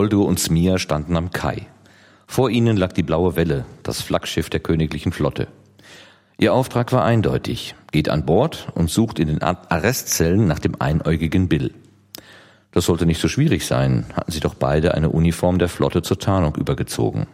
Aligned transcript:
Moldur 0.00 0.24
und 0.24 0.40
Smia 0.40 0.78
standen 0.78 1.14
am 1.14 1.30
Kai. 1.30 1.66
Vor 2.26 2.48
ihnen 2.48 2.78
lag 2.78 2.94
die 2.94 3.02
blaue 3.02 3.36
Welle, 3.36 3.66
das 3.82 4.00
Flaggschiff 4.00 4.48
der 4.48 4.60
königlichen 4.60 5.12
Flotte. 5.12 5.46
Ihr 6.38 6.54
Auftrag 6.54 6.90
war 6.94 7.04
eindeutig. 7.04 7.74
Geht 7.92 8.08
an 8.08 8.24
Bord 8.24 8.68
und 8.74 8.88
sucht 8.88 9.18
in 9.18 9.28
den 9.28 9.42
Arrestzellen 9.42 10.46
nach 10.46 10.58
dem 10.58 10.80
einäugigen 10.80 11.50
Bill. 11.50 11.74
Das 12.72 12.86
sollte 12.86 13.04
nicht 13.04 13.20
so 13.20 13.28
schwierig 13.28 13.66
sein, 13.66 14.06
hatten 14.14 14.32
sie 14.32 14.40
doch 14.40 14.54
beide 14.54 14.94
eine 14.94 15.10
Uniform 15.10 15.58
der 15.58 15.68
Flotte 15.68 16.00
zur 16.00 16.18
Tarnung 16.18 16.56
übergezogen. 16.56 17.26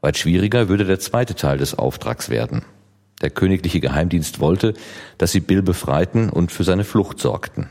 Weit 0.00 0.16
schwieriger 0.16 0.68
würde 0.68 0.84
der 0.84 1.00
zweite 1.00 1.34
Teil 1.34 1.58
des 1.58 1.76
Auftrags 1.76 2.30
werden. 2.30 2.62
Der 3.20 3.30
königliche 3.30 3.80
Geheimdienst 3.80 4.38
wollte, 4.38 4.74
dass 5.18 5.32
sie 5.32 5.40
Bill 5.40 5.62
befreiten 5.62 6.30
und 6.30 6.52
für 6.52 6.62
seine 6.62 6.84
Flucht 6.84 7.18
sorgten. 7.18 7.68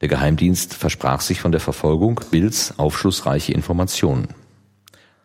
Der 0.00 0.08
Geheimdienst 0.08 0.74
versprach 0.74 1.20
sich 1.20 1.40
von 1.40 1.52
der 1.52 1.60
Verfolgung 1.60 2.20
Bills 2.30 2.78
aufschlussreiche 2.78 3.52
Informationen. 3.52 4.28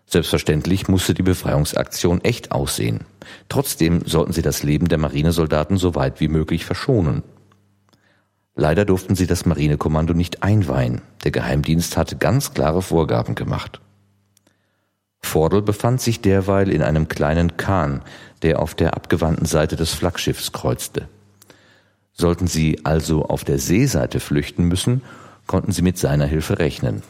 Selbstverständlich 0.05 0.87
musste 0.87 1.13
die 1.13 1.23
Befreiungsaktion 1.23 2.21
echt 2.21 2.51
aussehen. 2.51 3.01
Trotzdem 3.49 4.05
sollten 4.05 4.33
sie 4.33 4.41
das 4.41 4.63
Leben 4.63 4.87
der 4.87 4.97
Marinesoldaten 4.97 5.77
so 5.77 5.95
weit 5.95 6.19
wie 6.19 6.27
möglich 6.27 6.65
verschonen. 6.65 7.23
Leider 8.55 8.85
durften 8.85 9.15
sie 9.15 9.25
das 9.25 9.45
Marinekommando 9.45 10.13
nicht 10.13 10.43
einweihen. 10.43 11.01
Der 11.23 11.31
Geheimdienst 11.31 11.97
hatte 11.97 12.17
ganz 12.17 12.53
klare 12.53 12.81
Vorgaben 12.81 13.33
gemacht. 13.33 13.81
Vordel 15.19 15.61
befand 15.61 16.01
sich 16.01 16.21
derweil 16.21 16.69
in 16.69 16.83
einem 16.83 17.07
kleinen 17.07 17.57
Kahn, 17.57 18.03
der 18.43 18.59
auf 18.61 18.75
der 18.75 18.93
abgewandten 18.95 19.47
Seite 19.47 19.75
des 19.75 19.93
Flaggschiffs 19.93 20.51
kreuzte. 20.51 21.07
Sollten 22.13 22.47
sie 22.47 22.85
also 22.85 23.25
auf 23.25 23.43
der 23.43 23.59
Seeseite 23.59 24.19
flüchten 24.19 24.65
müssen, 24.65 25.01
konnten 25.47 25.71
sie 25.71 25.81
mit 25.81 25.97
seiner 25.97 26.25
Hilfe 26.25 26.59
rechnen. 26.59 27.01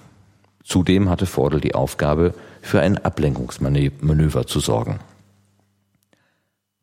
Zudem 0.64 1.10
hatte 1.10 1.26
Vordel 1.26 1.60
die 1.60 1.76
Aufgabe, 1.76 2.34
für 2.62 2.80
ein 2.80 2.98
Ablenkungsmanöver 2.98 4.48
zu 4.48 4.60
sorgen. 4.62 5.00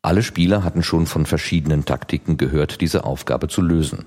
Alle 0.02 0.22
Spieler 0.22 0.64
hatten 0.64 0.82
schon 0.82 1.06
von 1.06 1.26
verschiedenen 1.26 1.84
Taktiken 1.84 2.36
gehört, 2.36 2.80
diese 2.80 3.04
Aufgabe 3.04 3.48
zu 3.48 3.62
lösen. 3.62 4.04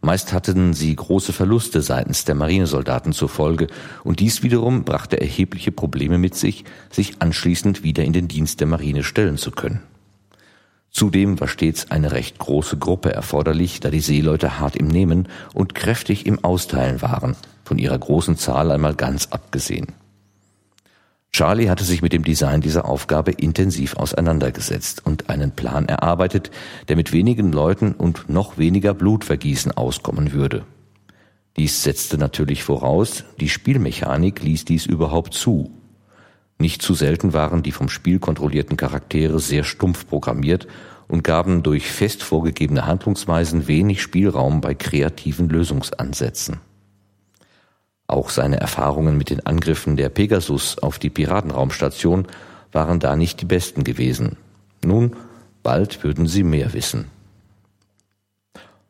Meist 0.00 0.32
hatten 0.32 0.74
sie 0.74 0.94
große 0.94 1.32
Verluste 1.32 1.80
seitens 1.80 2.24
der 2.24 2.34
Marinesoldaten 2.34 3.12
zur 3.12 3.28
Folge, 3.28 3.68
und 4.02 4.18
dies 4.18 4.42
wiederum 4.42 4.84
brachte 4.84 5.20
erhebliche 5.20 5.70
Probleme 5.70 6.18
mit 6.18 6.34
sich, 6.34 6.64
sich 6.90 7.22
anschließend 7.22 7.84
wieder 7.84 8.02
in 8.02 8.12
den 8.12 8.26
Dienst 8.26 8.58
der 8.58 8.66
Marine 8.66 9.04
stellen 9.04 9.36
zu 9.36 9.52
können. 9.52 9.82
Zudem 10.92 11.40
war 11.40 11.48
stets 11.48 11.90
eine 11.90 12.12
recht 12.12 12.38
große 12.38 12.76
Gruppe 12.76 13.12
erforderlich, 13.12 13.80
da 13.80 13.88
die 13.88 14.00
Seeleute 14.00 14.60
hart 14.60 14.76
im 14.76 14.88
Nehmen 14.88 15.26
und 15.54 15.74
kräftig 15.74 16.26
im 16.26 16.44
Austeilen 16.44 17.00
waren, 17.00 17.34
von 17.64 17.78
ihrer 17.78 17.98
großen 17.98 18.36
Zahl 18.36 18.70
einmal 18.70 18.94
ganz 18.94 19.28
abgesehen. 19.30 19.86
Charlie 21.32 21.70
hatte 21.70 21.84
sich 21.84 22.02
mit 22.02 22.12
dem 22.12 22.24
Design 22.24 22.60
dieser 22.60 22.84
Aufgabe 22.84 23.30
intensiv 23.30 23.96
auseinandergesetzt 23.96 25.06
und 25.06 25.30
einen 25.30 25.52
Plan 25.52 25.86
erarbeitet, 25.86 26.50
der 26.88 26.96
mit 26.96 27.10
wenigen 27.10 27.52
Leuten 27.52 27.92
und 27.92 28.28
noch 28.28 28.58
weniger 28.58 28.92
Blutvergießen 28.92 29.72
auskommen 29.72 30.32
würde. 30.32 30.66
Dies 31.56 31.82
setzte 31.82 32.18
natürlich 32.18 32.64
voraus, 32.64 33.24
die 33.40 33.48
Spielmechanik 33.48 34.42
ließ 34.42 34.66
dies 34.66 34.84
überhaupt 34.84 35.32
zu. 35.32 35.70
Nicht 36.58 36.82
zu 36.82 36.94
selten 36.94 37.32
waren 37.32 37.62
die 37.62 37.72
vom 37.72 37.88
Spiel 37.88 38.18
kontrollierten 38.18 38.76
Charaktere 38.76 39.40
sehr 39.40 39.64
stumpf 39.64 40.06
programmiert 40.06 40.68
und 41.08 41.24
gaben 41.24 41.62
durch 41.62 41.90
fest 41.90 42.22
vorgegebene 42.22 42.86
Handlungsweisen 42.86 43.66
wenig 43.68 44.00
Spielraum 44.00 44.60
bei 44.60 44.74
kreativen 44.74 45.48
Lösungsansätzen. 45.48 46.60
Auch 48.06 48.30
seine 48.30 48.60
Erfahrungen 48.60 49.16
mit 49.16 49.30
den 49.30 49.44
Angriffen 49.46 49.96
der 49.96 50.08
Pegasus 50.08 50.78
auf 50.78 50.98
die 50.98 51.10
Piratenraumstation 51.10 52.26
waren 52.70 53.00
da 53.00 53.16
nicht 53.16 53.40
die 53.40 53.46
besten 53.46 53.84
gewesen. 53.84 54.36
Nun, 54.84 55.16
bald 55.62 56.02
würden 56.04 56.26
sie 56.26 56.42
mehr 56.42 56.72
wissen. 56.72 57.06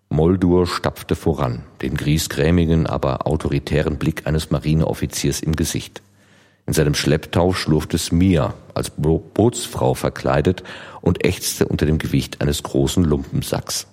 Moldur 0.08 0.66
stapfte 0.66 1.16
voran, 1.16 1.62
den 1.80 1.96
griesgrämigen, 1.96 2.86
aber 2.86 3.26
autoritären 3.26 3.96
Blick 3.96 4.26
eines 4.26 4.50
Marineoffiziers 4.50 5.40
im 5.40 5.56
Gesicht. 5.56 6.02
In 6.66 6.72
seinem 6.72 6.94
Schlepptau 6.94 7.52
schlurfte 7.52 7.98
Smia, 7.98 8.54
als 8.74 8.90
Bootsfrau 8.90 9.94
verkleidet, 9.94 10.62
und 11.00 11.24
ächzte 11.24 11.66
unter 11.66 11.86
dem 11.86 11.98
Gewicht 11.98 12.40
eines 12.40 12.62
großen 12.62 13.04
Lumpensacks. 13.04 13.86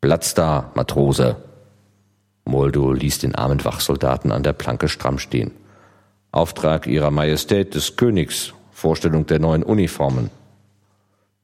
Platz 0.00 0.34
da, 0.34 0.70
Matrose, 0.74 1.36
Moldo 2.46 2.92
ließ 2.92 3.18
den 3.18 3.34
armen 3.34 3.64
Wachsoldaten 3.64 4.30
an 4.30 4.44
der 4.44 4.52
Planke 4.52 4.88
stramm 4.88 5.18
stehen. 5.18 5.50
Auftrag 6.30 6.86
Ihrer 6.86 7.10
Majestät 7.10 7.74
des 7.74 7.96
Königs, 7.96 8.54
Vorstellung 8.70 9.26
der 9.26 9.40
neuen 9.40 9.64
Uniformen. 9.64 10.30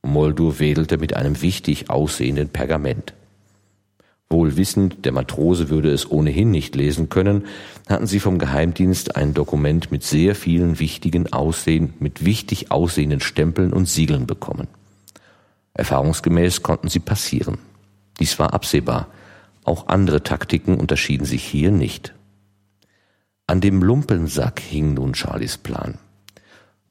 Moldo 0.02 0.60
wedelte 0.60 0.98
mit 0.98 1.14
einem 1.14 1.42
wichtig 1.42 1.90
aussehenden 1.90 2.50
Pergament. 2.50 3.14
Wohl 4.32 4.56
wissend, 4.56 5.04
der 5.04 5.12
Matrose 5.12 5.68
würde 5.70 5.92
es 5.92 6.10
ohnehin 6.10 6.50
nicht 6.50 6.74
lesen 6.74 7.08
können, 7.08 7.46
hatten 7.88 8.08
sie 8.08 8.18
vom 8.18 8.38
Geheimdienst 8.38 9.14
ein 9.14 9.34
Dokument 9.34 9.92
mit 9.92 10.02
sehr 10.02 10.34
vielen 10.34 10.80
wichtigen 10.80 11.32
Aussehen, 11.32 11.94
mit 12.00 12.24
wichtig 12.24 12.72
aussehenden 12.72 13.20
Stempeln 13.20 13.72
und 13.72 13.88
Siegeln 13.88 14.26
bekommen. 14.26 14.66
Erfahrungsgemäß 15.74 16.62
konnten 16.62 16.88
sie 16.88 16.98
passieren. 16.98 17.58
Dies 18.18 18.38
war 18.38 18.52
absehbar, 18.52 19.08
auch 19.64 19.86
andere 19.86 20.22
Taktiken 20.22 20.80
unterschieden 20.80 21.24
sich 21.24 21.44
hier 21.44 21.70
nicht. 21.70 22.14
An 23.46 23.60
dem 23.60 23.82
Lumpensack 23.82 24.60
hing 24.60 24.94
nun 24.94 25.14
Charlies 25.14 25.58
Plan. 25.58 25.98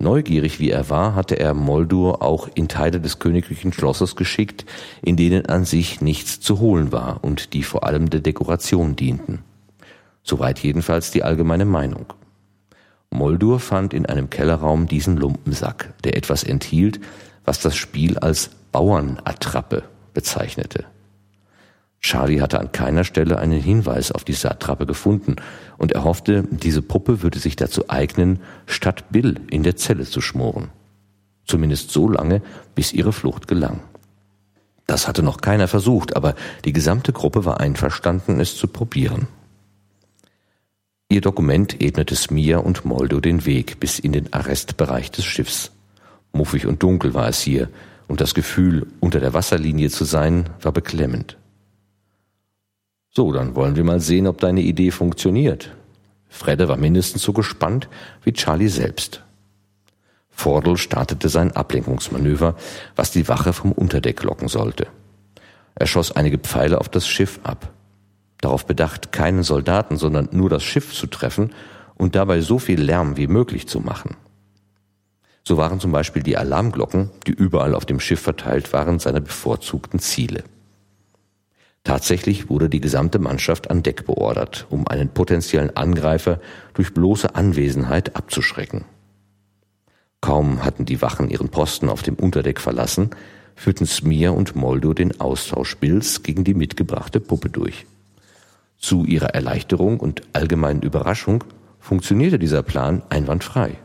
Neugierig 0.01 0.59
wie 0.59 0.71
er 0.71 0.89
war, 0.89 1.13
hatte 1.13 1.37
er 1.37 1.53
Moldur 1.53 2.23
auch 2.23 2.49
in 2.55 2.67
Teile 2.67 2.99
des 2.99 3.19
königlichen 3.19 3.71
Schlosses 3.71 4.15
geschickt, 4.15 4.65
in 5.03 5.15
denen 5.15 5.45
an 5.45 5.63
sich 5.63 6.01
nichts 6.01 6.39
zu 6.39 6.59
holen 6.59 6.91
war 6.91 7.23
und 7.23 7.53
die 7.53 7.61
vor 7.61 7.83
allem 7.83 8.09
der 8.09 8.19
Dekoration 8.19 8.95
dienten. 8.95 9.43
Soweit 10.23 10.57
jedenfalls 10.57 11.11
die 11.11 11.21
allgemeine 11.21 11.65
Meinung. 11.65 12.13
Moldur 13.11 13.59
fand 13.59 13.93
in 13.93 14.07
einem 14.07 14.31
Kellerraum 14.31 14.87
diesen 14.87 15.17
Lumpensack, 15.17 15.93
der 16.03 16.17
etwas 16.17 16.43
enthielt, 16.43 16.99
was 17.45 17.59
das 17.59 17.75
Spiel 17.75 18.17
als 18.17 18.49
Bauernattrappe 18.71 19.83
bezeichnete. 20.15 20.85
Charlie 22.01 22.41
hatte 22.41 22.59
an 22.59 22.71
keiner 22.71 23.03
Stelle 23.03 23.37
einen 23.37 23.61
Hinweis 23.61 24.11
auf 24.11 24.23
die 24.23 24.33
Saattrappe 24.33 24.85
gefunden 24.85 25.35
und 25.77 25.91
er 25.91 26.03
hoffte, 26.03 26.43
diese 26.49 26.81
Puppe 26.81 27.21
würde 27.21 27.39
sich 27.39 27.55
dazu 27.55 27.89
eignen, 27.89 28.39
statt 28.65 29.05
Bill 29.11 29.39
in 29.49 29.63
der 29.63 29.75
Zelle 29.75 30.05
zu 30.05 30.19
schmoren. 30.19 30.69
Zumindest 31.45 31.91
so 31.91 32.09
lange, 32.09 32.41
bis 32.73 32.91
ihre 32.91 33.13
Flucht 33.13 33.47
gelang. 33.47 33.81
Das 34.87 35.07
hatte 35.07 35.21
noch 35.21 35.41
keiner 35.41 35.67
versucht, 35.67 36.15
aber 36.15 36.35
die 36.65 36.73
gesamte 36.73 37.13
Gruppe 37.13 37.45
war 37.45 37.59
einverstanden, 37.59 38.39
es 38.39 38.57
zu 38.57 38.67
probieren. 38.67 39.27
Ihr 41.07 41.21
Dokument 41.21 41.81
ebnete 41.81 42.15
Smia 42.15 42.57
und 42.57 42.83
Moldo 42.83 43.19
den 43.19 43.45
Weg 43.45 43.79
bis 43.79 43.99
in 43.99 44.11
den 44.11 44.33
Arrestbereich 44.33 45.11
des 45.11 45.25
Schiffs. 45.25 45.71
Muffig 46.33 46.65
und 46.65 46.81
dunkel 46.81 47.13
war 47.13 47.27
es 47.27 47.41
hier, 47.41 47.69
und 48.07 48.21
das 48.21 48.33
Gefühl, 48.33 48.87
unter 48.99 49.19
der 49.19 49.33
Wasserlinie 49.33 49.89
zu 49.89 50.03
sein, 50.03 50.49
war 50.61 50.71
beklemmend. 50.71 51.37
So, 53.13 53.33
dann 53.33 53.55
wollen 53.55 53.75
wir 53.75 53.83
mal 53.83 53.99
sehen, 53.99 54.25
ob 54.25 54.39
deine 54.39 54.61
Idee 54.61 54.89
funktioniert. 54.89 55.75
Fredde 56.29 56.69
war 56.69 56.77
mindestens 56.77 57.21
so 57.21 57.33
gespannt 57.33 57.89
wie 58.23 58.31
Charlie 58.31 58.69
selbst. 58.69 59.21
Fordel 60.29 60.77
startete 60.77 61.27
sein 61.27 61.51
Ablenkungsmanöver, 61.51 62.55
was 62.95 63.11
die 63.11 63.27
Wache 63.27 63.51
vom 63.51 63.73
Unterdeck 63.73 64.23
locken 64.23 64.47
sollte. 64.47 64.87
Er 65.75 65.87
schoss 65.87 66.13
einige 66.13 66.37
Pfeile 66.37 66.79
auf 66.79 66.87
das 66.87 67.05
Schiff 67.05 67.41
ab. 67.43 67.73
Darauf 68.39 68.65
bedacht, 68.65 69.11
keinen 69.11 69.43
Soldaten, 69.43 69.97
sondern 69.97 70.29
nur 70.31 70.49
das 70.49 70.63
Schiff 70.63 70.93
zu 70.93 71.05
treffen 71.05 71.51
und 71.95 72.15
dabei 72.15 72.39
so 72.39 72.59
viel 72.59 72.81
Lärm 72.81 73.17
wie 73.17 73.27
möglich 73.27 73.67
zu 73.67 73.81
machen. 73.81 74.15
So 75.43 75.57
waren 75.57 75.81
zum 75.81 75.91
Beispiel 75.91 76.23
die 76.23 76.37
Alarmglocken, 76.37 77.11
die 77.27 77.31
überall 77.31 77.75
auf 77.75 77.85
dem 77.85 77.99
Schiff 77.99 78.21
verteilt 78.21 78.71
waren, 78.71 78.99
seine 78.99 79.19
bevorzugten 79.19 79.99
Ziele. 79.99 80.43
Tatsächlich 81.83 82.49
wurde 82.49 82.69
die 82.69 82.79
gesamte 82.79 83.17
Mannschaft 83.17 83.71
an 83.71 83.81
Deck 83.81 84.05
beordert, 84.05 84.67
um 84.69 84.87
einen 84.87 85.09
potenziellen 85.09 85.75
Angreifer 85.75 86.39
durch 86.73 86.93
bloße 86.93 87.33
Anwesenheit 87.35 88.15
abzuschrecken. 88.15 88.85
Kaum 90.21 90.63
hatten 90.63 90.85
die 90.85 91.01
Wachen 91.01 91.29
ihren 91.29 91.49
Posten 91.49 91.89
auf 91.89 92.03
dem 92.03 92.15
Unterdeck 92.15 92.59
verlassen, 92.61 93.09
führten 93.55 93.87
Smir 93.87 94.33
und 94.33 94.55
Moldo 94.55 94.93
den 94.93 95.19
Austausch 95.19 95.75
Bills 95.77 96.21
gegen 96.21 96.43
die 96.43 96.53
mitgebrachte 96.53 97.19
Puppe 97.19 97.49
durch. 97.49 97.87
Zu 98.77 99.05
ihrer 99.05 99.33
Erleichterung 99.33 99.99
und 99.99 100.21
allgemeinen 100.33 100.81
Überraschung 100.83 101.43
funktionierte 101.79 102.37
dieser 102.37 102.61
Plan 102.61 103.01
einwandfrei. 103.09 103.77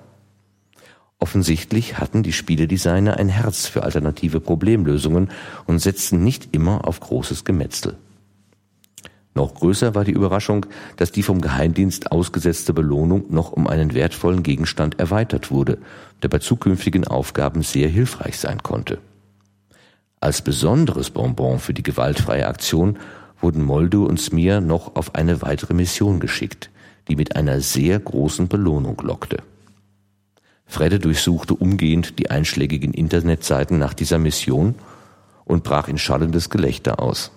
Offensichtlich 1.18 1.98
hatten 1.98 2.22
die 2.22 2.32
Spieledesigner 2.32 3.16
ein 3.16 3.28
Herz 3.28 3.66
für 3.66 3.82
alternative 3.82 4.40
Problemlösungen 4.40 5.30
und 5.66 5.78
setzten 5.78 6.22
nicht 6.22 6.54
immer 6.54 6.86
auf 6.86 7.00
großes 7.00 7.44
Gemetzel. 7.44 7.96
Noch 9.34 9.54
größer 9.54 9.94
war 9.94 10.04
die 10.04 10.12
Überraschung, 10.12 10.64
dass 10.96 11.12
die 11.12 11.22
vom 11.22 11.42
Geheimdienst 11.42 12.10
ausgesetzte 12.10 12.72
Belohnung 12.72 13.24
noch 13.28 13.52
um 13.52 13.66
einen 13.66 13.92
wertvollen 13.92 14.42
Gegenstand 14.42 14.98
erweitert 14.98 15.50
wurde, 15.50 15.78
der 16.22 16.28
bei 16.28 16.38
zukünftigen 16.38 17.06
Aufgaben 17.06 17.62
sehr 17.62 17.88
hilfreich 17.88 18.38
sein 18.38 18.62
konnte. 18.62 18.98
Als 20.20 20.40
besonderes 20.40 21.10
Bonbon 21.10 21.58
für 21.58 21.74
die 21.74 21.82
gewaltfreie 21.82 22.48
Aktion 22.48 22.98
wurden 23.40 23.62
Moldo 23.62 24.04
und 24.04 24.18
Smir 24.18 24.62
noch 24.62 24.96
auf 24.96 25.14
eine 25.14 25.42
weitere 25.42 25.74
Mission 25.74 26.18
geschickt, 26.20 26.70
die 27.08 27.16
mit 27.16 27.36
einer 27.36 27.60
sehr 27.60 27.98
großen 27.98 28.48
Belohnung 28.48 28.98
lockte. 29.02 29.42
Fredde 30.66 30.98
durchsuchte 30.98 31.54
umgehend 31.54 32.18
die 32.18 32.30
einschlägigen 32.30 32.92
Internetseiten 32.92 33.78
nach 33.78 33.94
dieser 33.94 34.18
Mission 34.18 34.74
und 35.44 35.64
brach 35.64 35.88
in 35.88 35.98
schallendes 35.98 36.50
Gelächter 36.50 37.00
aus. 37.00 37.30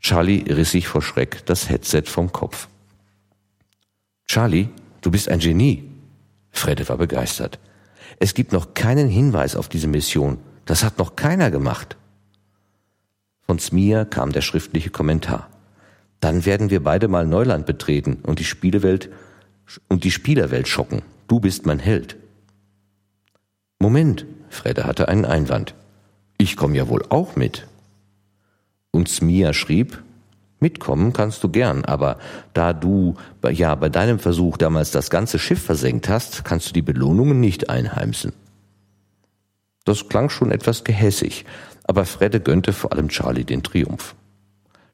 Charlie 0.00 0.44
riss 0.48 0.70
sich 0.70 0.86
vor 0.86 1.02
Schreck 1.02 1.44
das 1.46 1.68
Headset 1.68 2.02
vom 2.06 2.32
Kopf. 2.32 2.68
Charlie, 4.26 4.68
du 5.00 5.10
bist 5.10 5.28
ein 5.28 5.40
Genie. 5.40 5.84
Fredde 6.50 6.88
war 6.88 6.98
begeistert. 6.98 7.58
Es 8.18 8.34
gibt 8.34 8.52
noch 8.52 8.74
keinen 8.74 9.08
Hinweis 9.08 9.56
auf 9.56 9.68
diese 9.68 9.88
Mission. 9.88 10.38
Das 10.66 10.84
hat 10.84 10.98
noch 10.98 11.16
keiner 11.16 11.50
gemacht. 11.50 11.96
Von 13.46 13.58
Smir 13.58 14.04
kam 14.04 14.32
der 14.32 14.40
schriftliche 14.40 14.90
Kommentar. 14.90 15.48
Dann 16.20 16.46
werden 16.46 16.70
wir 16.70 16.82
beide 16.82 17.08
mal 17.08 17.26
Neuland 17.26 17.66
betreten 17.66 18.18
und 18.22 18.38
die 18.38 18.44
Spielewelt 18.44 19.10
und 19.88 20.04
die 20.04 20.10
Spielerwelt 20.10 20.68
schocken. 20.68 21.02
Du 21.28 21.40
bist 21.40 21.66
mein 21.66 21.78
Held. 21.78 22.16
Moment, 23.84 24.24
Fredde 24.48 24.84
hatte 24.84 25.08
einen 25.08 25.26
Einwand. 25.26 25.74
Ich 26.38 26.56
komme 26.56 26.74
ja 26.74 26.88
wohl 26.88 27.04
auch 27.10 27.36
mit. 27.36 27.66
Und 28.92 29.10
Smia 29.10 29.52
schrieb, 29.52 30.02
mitkommen 30.58 31.12
kannst 31.12 31.44
du 31.44 31.50
gern, 31.50 31.84
aber 31.84 32.16
da 32.54 32.72
du 32.72 33.16
ja 33.46 33.74
bei 33.74 33.90
deinem 33.90 34.18
Versuch 34.18 34.56
damals 34.56 34.90
das 34.90 35.10
ganze 35.10 35.38
Schiff 35.38 35.62
versenkt 35.62 36.08
hast, 36.08 36.46
kannst 36.46 36.70
du 36.70 36.72
die 36.72 36.80
Belohnungen 36.80 37.40
nicht 37.40 37.68
einheimsen. 37.68 38.32
Das 39.84 40.08
klang 40.08 40.30
schon 40.30 40.50
etwas 40.50 40.84
gehässig, 40.84 41.44
aber 41.86 42.06
Fredde 42.06 42.40
gönnte 42.40 42.72
vor 42.72 42.94
allem 42.94 43.10
Charlie 43.10 43.44
den 43.44 43.62
Triumph. 43.62 44.14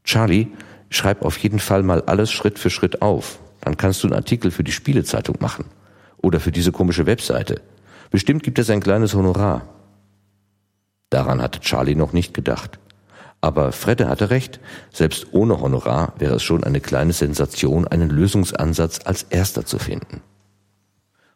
Charlie, 0.03 0.49
schreib 0.89 1.25
auf 1.25 1.39
jeden 1.39 1.61
Fall 1.61 1.85
mal 1.85 2.03
alles 2.03 2.33
Schritt 2.33 2.59
für 2.59 2.71
Schritt 2.71 3.03
auf. 3.03 3.39
Dann 3.61 3.77
kannst 3.77 4.03
du 4.03 4.09
einen 4.09 4.17
Artikel 4.17 4.51
für 4.51 4.65
die 4.65 4.73
Spielezeitung 4.73 5.37
machen. 5.39 5.67
Oder 6.17 6.41
für 6.41 6.51
diese 6.51 6.73
komische 6.73 7.07
Webseite. 7.07 7.61
Bestimmt 8.11 8.43
gibt 8.43 8.59
es 8.59 8.69
ein 8.71 8.81
kleines 8.81 9.15
Honorar. 9.15 9.63
Daran 11.11 11.41
hatte 11.41 11.61
Charlie 11.61 11.95
noch 11.95 12.13
nicht 12.13 12.35
gedacht. 12.35 12.79
Aber 13.41 13.73
Fredde 13.73 14.09
hatte 14.09 14.31
recht, 14.31 14.61
selbst 14.93 15.29
ohne 15.33 15.61
Honorar 15.61 16.13
wäre 16.19 16.35
es 16.35 16.43
schon 16.43 16.63
eine 16.63 16.81
kleine 16.81 17.13
Sensation, 17.13 17.87
einen 17.89 18.11
Lösungsansatz 18.11 19.01
als 19.05 19.23
erster 19.23 19.65
zu 19.65 19.79
finden. 19.79 20.21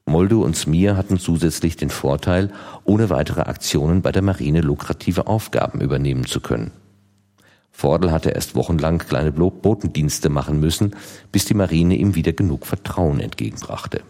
Moldo 0.04 0.42
und 0.42 0.54
Smir 0.54 0.98
hatten 0.98 1.18
zusätzlich 1.18 1.76
den 1.76 1.88
Vorteil, 1.88 2.52
ohne 2.84 3.08
weitere 3.08 3.40
Aktionen 3.42 4.02
bei 4.02 4.12
der 4.12 4.20
Marine 4.20 4.60
lukrative 4.60 5.26
Aufgaben 5.26 5.80
übernehmen 5.80 6.26
zu 6.26 6.40
können. 6.40 6.72
Vordel 7.72 8.12
hatte 8.12 8.30
erst 8.30 8.54
wochenlang 8.54 8.98
kleine 8.98 9.32
Botendienste 9.32 10.28
machen 10.28 10.60
müssen, 10.60 10.94
bis 11.32 11.46
die 11.46 11.54
Marine 11.54 11.96
ihm 11.96 12.14
wieder 12.14 12.32
genug 12.32 12.66
Vertrauen 12.66 13.18
entgegenbrachte. 13.18 14.02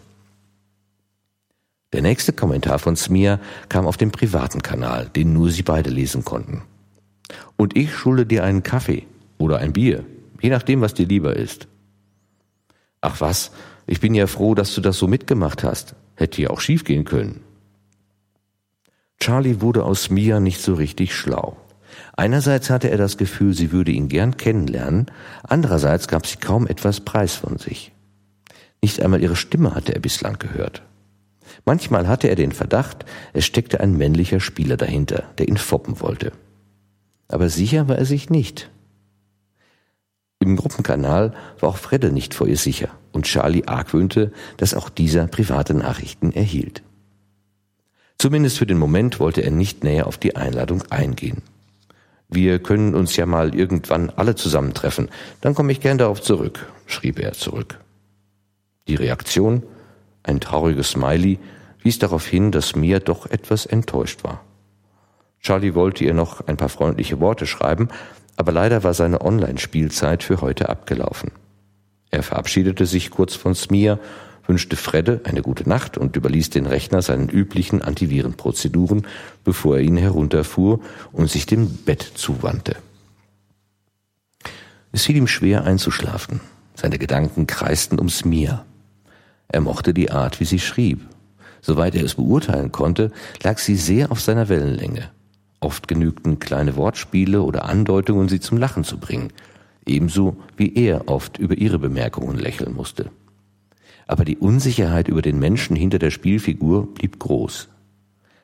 Der 1.94 2.02
nächste 2.02 2.32
Kommentar 2.32 2.80
von 2.80 2.96
Smir 2.96 3.38
kam 3.68 3.86
auf 3.86 3.96
dem 3.96 4.10
privaten 4.10 4.62
Kanal, 4.62 5.08
den 5.14 5.32
nur 5.32 5.52
sie 5.52 5.62
beide 5.62 5.90
lesen 5.90 6.24
konnten. 6.24 6.64
Und 7.56 7.76
ich 7.76 7.94
schulde 7.94 8.26
dir 8.26 8.42
einen 8.42 8.64
Kaffee 8.64 9.06
oder 9.38 9.58
ein 9.58 9.72
Bier, 9.72 10.04
je 10.40 10.50
nachdem, 10.50 10.80
was 10.80 10.94
dir 10.94 11.06
lieber 11.06 11.36
ist. 11.36 11.68
Ach 13.00 13.20
was, 13.20 13.52
ich 13.86 14.00
bin 14.00 14.12
ja 14.12 14.26
froh, 14.26 14.56
dass 14.56 14.74
du 14.74 14.80
das 14.80 14.98
so 14.98 15.06
mitgemacht 15.06 15.62
hast. 15.62 15.94
Hätte 16.16 16.42
ja 16.42 16.50
auch 16.50 16.60
schiefgehen 16.60 17.04
können. 17.04 17.44
Charlie 19.20 19.60
wurde 19.60 19.84
aus 19.84 20.10
Mia 20.10 20.40
nicht 20.40 20.60
so 20.60 20.74
richtig 20.74 21.14
schlau. 21.14 21.56
Einerseits 22.16 22.70
hatte 22.70 22.90
er 22.90 22.98
das 22.98 23.18
Gefühl, 23.18 23.54
sie 23.54 23.70
würde 23.70 23.92
ihn 23.92 24.08
gern 24.08 24.36
kennenlernen, 24.36 25.06
andererseits 25.44 26.08
gab 26.08 26.26
sie 26.26 26.38
kaum 26.38 26.66
etwas 26.66 27.02
Preis 27.02 27.36
von 27.36 27.58
sich. 27.58 27.92
Nicht 28.82 29.00
einmal 29.00 29.22
ihre 29.22 29.36
Stimme 29.36 29.76
hatte 29.76 29.94
er 29.94 30.00
bislang 30.00 30.40
gehört. 30.40 30.82
Manchmal 31.64 32.08
hatte 32.08 32.28
er 32.28 32.36
den 32.36 32.52
Verdacht, 32.52 33.04
es 33.32 33.46
steckte 33.46 33.80
ein 33.80 33.96
männlicher 33.96 34.40
Spieler 34.40 34.76
dahinter, 34.76 35.24
der 35.38 35.48
ihn 35.48 35.56
foppen 35.56 36.00
wollte. 36.00 36.32
Aber 37.28 37.48
sicher 37.48 37.88
war 37.88 37.96
er 37.96 38.04
sich 38.04 38.28
nicht. 38.28 38.70
Im 40.40 40.56
Gruppenkanal 40.56 41.32
war 41.60 41.70
auch 41.70 41.78
Fredde 41.78 42.12
nicht 42.12 42.34
vor 42.34 42.46
ihr 42.46 42.58
sicher 42.58 42.90
und 43.12 43.24
Charlie 43.24 43.64
argwöhnte, 43.64 44.30
dass 44.58 44.74
auch 44.74 44.90
dieser 44.90 45.26
private 45.26 45.72
Nachrichten 45.72 46.32
erhielt. 46.32 46.82
Zumindest 48.18 48.58
für 48.58 48.66
den 48.66 48.78
Moment 48.78 49.20
wollte 49.20 49.42
er 49.42 49.50
nicht 49.50 49.84
näher 49.84 50.06
auf 50.06 50.18
die 50.18 50.36
Einladung 50.36 50.82
eingehen. 50.90 51.42
Wir 52.28 52.58
können 52.58 52.94
uns 52.94 53.16
ja 53.16 53.26
mal 53.26 53.54
irgendwann 53.54 54.10
alle 54.10 54.34
zusammentreffen, 54.34 55.08
dann 55.40 55.54
komme 55.54 55.72
ich 55.72 55.80
gern 55.80 55.98
darauf 55.98 56.20
zurück, 56.20 56.70
schrieb 56.86 57.18
er 57.18 57.32
zurück. 57.32 57.80
Die 58.88 58.96
Reaktion, 58.96 59.62
ein 60.24 60.40
trauriges 60.40 60.90
Smiley, 60.90 61.38
wies 61.80 62.00
darauf 62.00 62.26
hin, 62.26 62.50
dass 62.50 62.74
Mia 62.74 62.98
doch 62.98 63.26
etwas 63.26 63.66
enttäuscht 63.66 64.24
war. 64.24 64.42
Charlie 65.40 65.74
wollte 65.74 66.04
ihr 66.04 66.14
noch 66.14 66.46
ein 66.46 66.56
paar 66.56 66.70
freundliche 66.70 67.20
Worte 67.20 67.46
schreiben, 67.46 67.88
aber 68.36 68.50
leider 68.50 68.82
war 68.82 68.94
seine 68.94 69.20
Online-Spielzeit 69.20 70.24
für 70.24 70.40
heute 70.40 70.68
abgelaufen. 70.70 71.30
Er 72.10 72.22
verabschiedete 72.22 72.86
sich 72.86 73.10
kurz 73.10 73.34
von 73.34 73.54
Smir, 73.54 74.00
wünschte 74.46 74.76
Fredde 74.76 75.20
eine 75.24 75.42
gute 75.42 75.68
Nacht 75.68 75.98
und 75.98 76.16
überließ 76.16 76.50
den 76.50 76.66
Rechner 76.66 77.02
seinen 77.02 77.28
üblichen 77.28 77.82
Antivirenprozeduren, 77.82 79.06
bevor 79.44 79.76
er 79.76 79.82
ihn 79.82 79.96
herunterfuhr 79.96 80.80
und 81.12 81.30
sich 81.30 81.46
dem 81.46 81.68
Bett 81.68 82.02
zuwandte. 82.14 82.76
Es 84.92 85.04
fiel 85.04 85.16
ihm 85.16 85.26
schwer 85.26 85.64
einzuschlafen. 85.64 86.40
Seine 86.74 86.98
Gedanken 86.98 87.46
kreisten 87.46 87.98
um 87.98 88.08
Smir. 88.08 88.64
Er 89.48 89.60
mochte 89.60 89.94
die 89.94 90.10
Art, 90.10 90.40
wie 90.40 90.44
sie 90.44 90.58
schrieb. 90.58 91.00
Soweit 91.60 91.94
er 91.94 92.04
es 92.04 92.16
beurteilen 92.16 92.72
konnte, 92.72 93.10
lag 93.42 93.58
sie 93.58 93.76
sehr 93.76 94.12
auf 94.12 94.20
seiner 94.20 94.48
Wellenlänge. 94.48 95.10
Oft 95.60 95.88
genügten 95.88 96.38
kleine 96.38 96.76
Wortspiele 96.76 97.40
oder 97.40 97.64
Andeutungen, 97.64 98.28
sie 98.28 98.40
zum 98.40 98.58
Lachen 98.58 98.84
zu 98.84 98.98
bringen, 98.98 99.32
ebenso 99.86 100.36
wie 100.56 100.74
er 100.74 101.08
oft 101.08 101.38
über 101.38 101.56
ihre 101.56 101.78
Bemerkungen 101.78 102.38
lächeln 102.38 102.74
musste. 102.74 103.10
Aber 104.06 104.26
die 104.26 104.36
Unsicherheit 104.36 105.08
über 105.08 105.22
den 105.22 105.38
Menschen 105.38 105.74
hinter 105.74 105.98
der 105.98 106.10
Spielfigur 106.10 106.92
blieb 106.92 107.18
groß. 107.18 107.68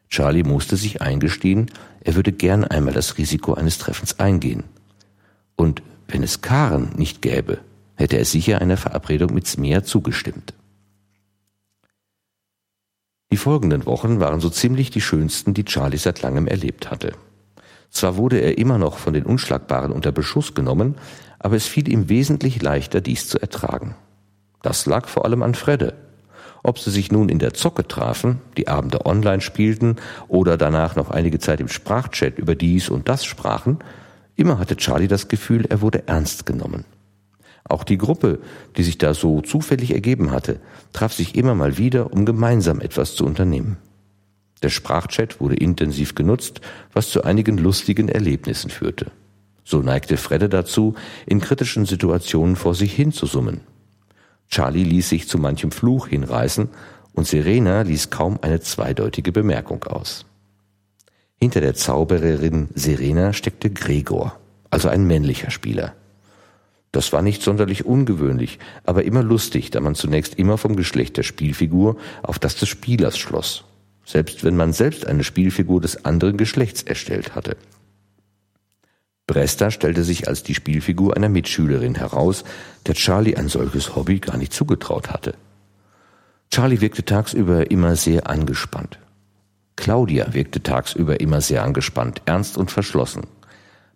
Charlie 0.08 0.42
musste 0.42 0.76
sich 0.76 1.02
eingestehen, 1.02 1.70
er 2.00 2.14
würde 2.14 2.32
gern 2.32 2.64
einmal 2.64 2.94
das 2.94 3.18
Risiko 3.18 3.54
eines 3.54 3.78
Treffens 3.78 4.18
eingehen. 4.18 4.64
Und 5.56 5.82
wenn 6.08 6.22
es 6.22 6.40
Karen 6.40 6.90
nicht 6.96 7.20
gäbe, 7.20 7.58
hätte 7.94 8.16
er 8.16 8.25
sicher 8.25 8.60
einer 8.60 8.78
Verabredung 8.78 9.34
mit 9.34 9.46
Smea 9.46 9.84
zugestimmt. 9.84 10.54
Die 13.32 13.37
folgenden 13.37 13.87
Wochen 13.87 14.18
waren 14.18 14.40
so 14.40 14.50
ziemlich 14.50 14.90
die 14.90 15.00
schönsten, 15.00 15.54
die 15.54 15.64
Charlie 15.64 15.99
seit 15.99 16.22
langem 16.22 16.46
erlebt 16.46 16.90
hatte. 16.90 17.12
Zwar 17.90 18.16
wurde 18.16 18.38
er 18.38 18.58
immer 18.58 18.78
noch 18.78 18.99
von 18.99 19.14
den 19.14 19.25
Unschlagbaren 19.25 19.92
unter 19.92 20.12
Beschuss 20.12 20.54
genommen, 20.54 20.96
aber 21.38 21.56
es 21.56 21.66
fiel 21.66 21.88
ihm 21.88 22.08
wesentlich 22.08 22.62
leichter, 22.62 23.00
dies 23.00 23.28
zu 23.28 23.40
ertragen. 23.40 23.94
Das 24.62 24.87
lag 24.87 25.08
vor 25.08 25.25
allem 25.25 25.42
an 25.42 25.54
Fredde. 25.54 25.94
Ob 26.62 26.78
sie 26.78 26.90
sich 26.90 27.10
nun 27.10 27.28
in 27.28 27.38
der 27.38 27.54
Zocke 27.54 27.87
trafen, 27.87 28.40
die 28.56 28.68
Abende 28.68 29.06
online 29.06 29.40
spielten 29.40 29.96
oder 30.28 30.56
danach 30.56 30.96
noch 30.96 31.10
einige 31.10 31.38
Zeit 31.38 31.60
im 31.60 31.68
Sprachchat 31.68 32.38
über 32.38 32.54
dies 32.54 32.90
und 32.90 33.08
das 33.08 33.25
sprachen, 33.25 33.78
immer 34.37 34.58
hatte 34.58 34.76
Charlie 34.76 35.08
das 35.08 35.28
Gefühl, 35.28 35.64
er 35.66 35.80
wurde 35.80 36.06
ernst 36.06 36.46
genommen. 36.46 36.84
Auch 37.70 37.84
die 37.84 37.98
Gruppe, 37.98 38.40
die 38.76 38.82
sich 38.82 38.98
da 38.98 39.14
so 39.14 39.42
zufällig 39.42 39.94
ergeben 39.94 40.32
hatte, 40.32 40.58
traf 40.92 41.12
sich 41.12 41.36
immer 41.36 41.54
mal 41.54 41.78
wieder, 41.78 42.12
um 42.12 42.24
gemeinsam 42.24 42.80
etwas 42.80 43.14
zu 43.14 43.24
unternehmen. 43.24 43.76
Der 44.62 44.70
Sprachchat 44.70 45.40
wurde 45.40 45.54
intensiv 45.54 46.16
genutzt, 46.16 46.60
was 46.92 47.10
zu 47.10 47.22
einigen 47.22 47.58
lustigen 47.58 48.08
Erlebnissen 48.08 48.70
führte. 48.70 49.12
So 49.64 49.82
neigte 49.82 50.16
Fredde 50.16 50.48
dazu, 50.48 50.94
in 51.26 51.40
kritischen 51.40 51.86
Situationen 51.86 52.56
vor 52.56 52.74
sich 52.74 52.92
hinzusummen. 52.92 53.60
Charlie 54.48 54.82
ließ 54.82 55.08
sich 55.08 55.28
zu 55.28 55.38
manchem 55.38 55.70
Fluch 55.70 56.08
hinreißen 56.08 56.68
und 57.12 57.28
Serena 57.28 57.82
ließ 57.82 58.10
kaum 58.10 58.40
eine 58.42 58.60
zweideutige 58.60 59.30
Bemerkung 59.30 59.84
aus. 59.84 60.26
Hinter 61.36 61.60
der 61.60 61.74
Zaubererin 61.74 62.68
Serena 62.74 63.32
steckte 63.32 63.70
Gregor, 63.70 64.36
also 64.70 64.88
ein 64.88 65.06
männlicher 65.06 65.52
Spieler. 65.52 65.94
Das 66.92 67.12
war 67.12 67.23
nicht 67.23 67.42
sonderlich 67.42 67.87
ungewöhnlich, 67.87 68.59
aber 68.85 69.04
immer 69.04 69.23
lustig, 69.23 69.70
da 69.70 69.80
man 69.80 69.94
zunächst 69.94 70.35
immer 70.35 70.59
vom 70.59 70.75
Geschlecht 70.75 71.16
der 71.16 71.23
Spielfigur 71.23 71.97
auf 72.23 72.38
das 72.38 72.56
des 72.56 72.68
Spielers 72.68 73.16
schloss, 73.16 73.64
selbst 74.04 74.42
wenn 74.42 74.56
man 74.56 74.73
selbst 74.73 75.06
eine 75.06 75.23
Spielfigur 75.23 75.80
des 75.80 76.04
anderen 76.04 76.37
Geschlechts 76.37 76.82
erstellt 76.82 77.35
hatte. 77.35 77.56
Bresta 79.28 79.70
stellte 79.70 80.02
sich 80.02 80.26
als 80.26 80.42
die 80.42 80.56
Spielfigur 80.56 81.16
einer 81.16 81.28
Mitschülerin 81.28 81.94
heraus, 81.94 82.42
der 82.87 82.94
Charlie 82.94 83.37
ein 83.37 83.49
solches 83.49 83.94
Hobby 83.94 84.18
gar 84.18 84.37
nicht 84.37 84.52
zugetraut 84.52 85.11
hatte. 85.11 85.35
Charlie 86.50 86.80
wirkte 86.80 87.04
tagsüber 87.04 87.70
immer 87.70 87.94
sehr 87.94 88.28
angespannt. 88.28 88.99
Claudia 89.76 90.35
wirkte 90.35 90.64
tagsüber 90.64 91.20
immer 91.20 91.40
sehr 91.40 91.62
angespannt, 91.62 92.23
ernst 92.26 92.59
und 92.59 92.73
verschlossen. 92.73 93.23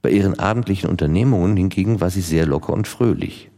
Bei 0.05 0.11
ihren 0.11 0.39
abendlichen 0.39 0.91
Unternehmungen 0.91 1.57
hingegen 1.57 2.03
war 2.03 2.11
sie 2.11 2.21
sehr 2.21 2.45
locker 2.45 2.75
und 2.75 2.87
fröhlich. 2.87 3.51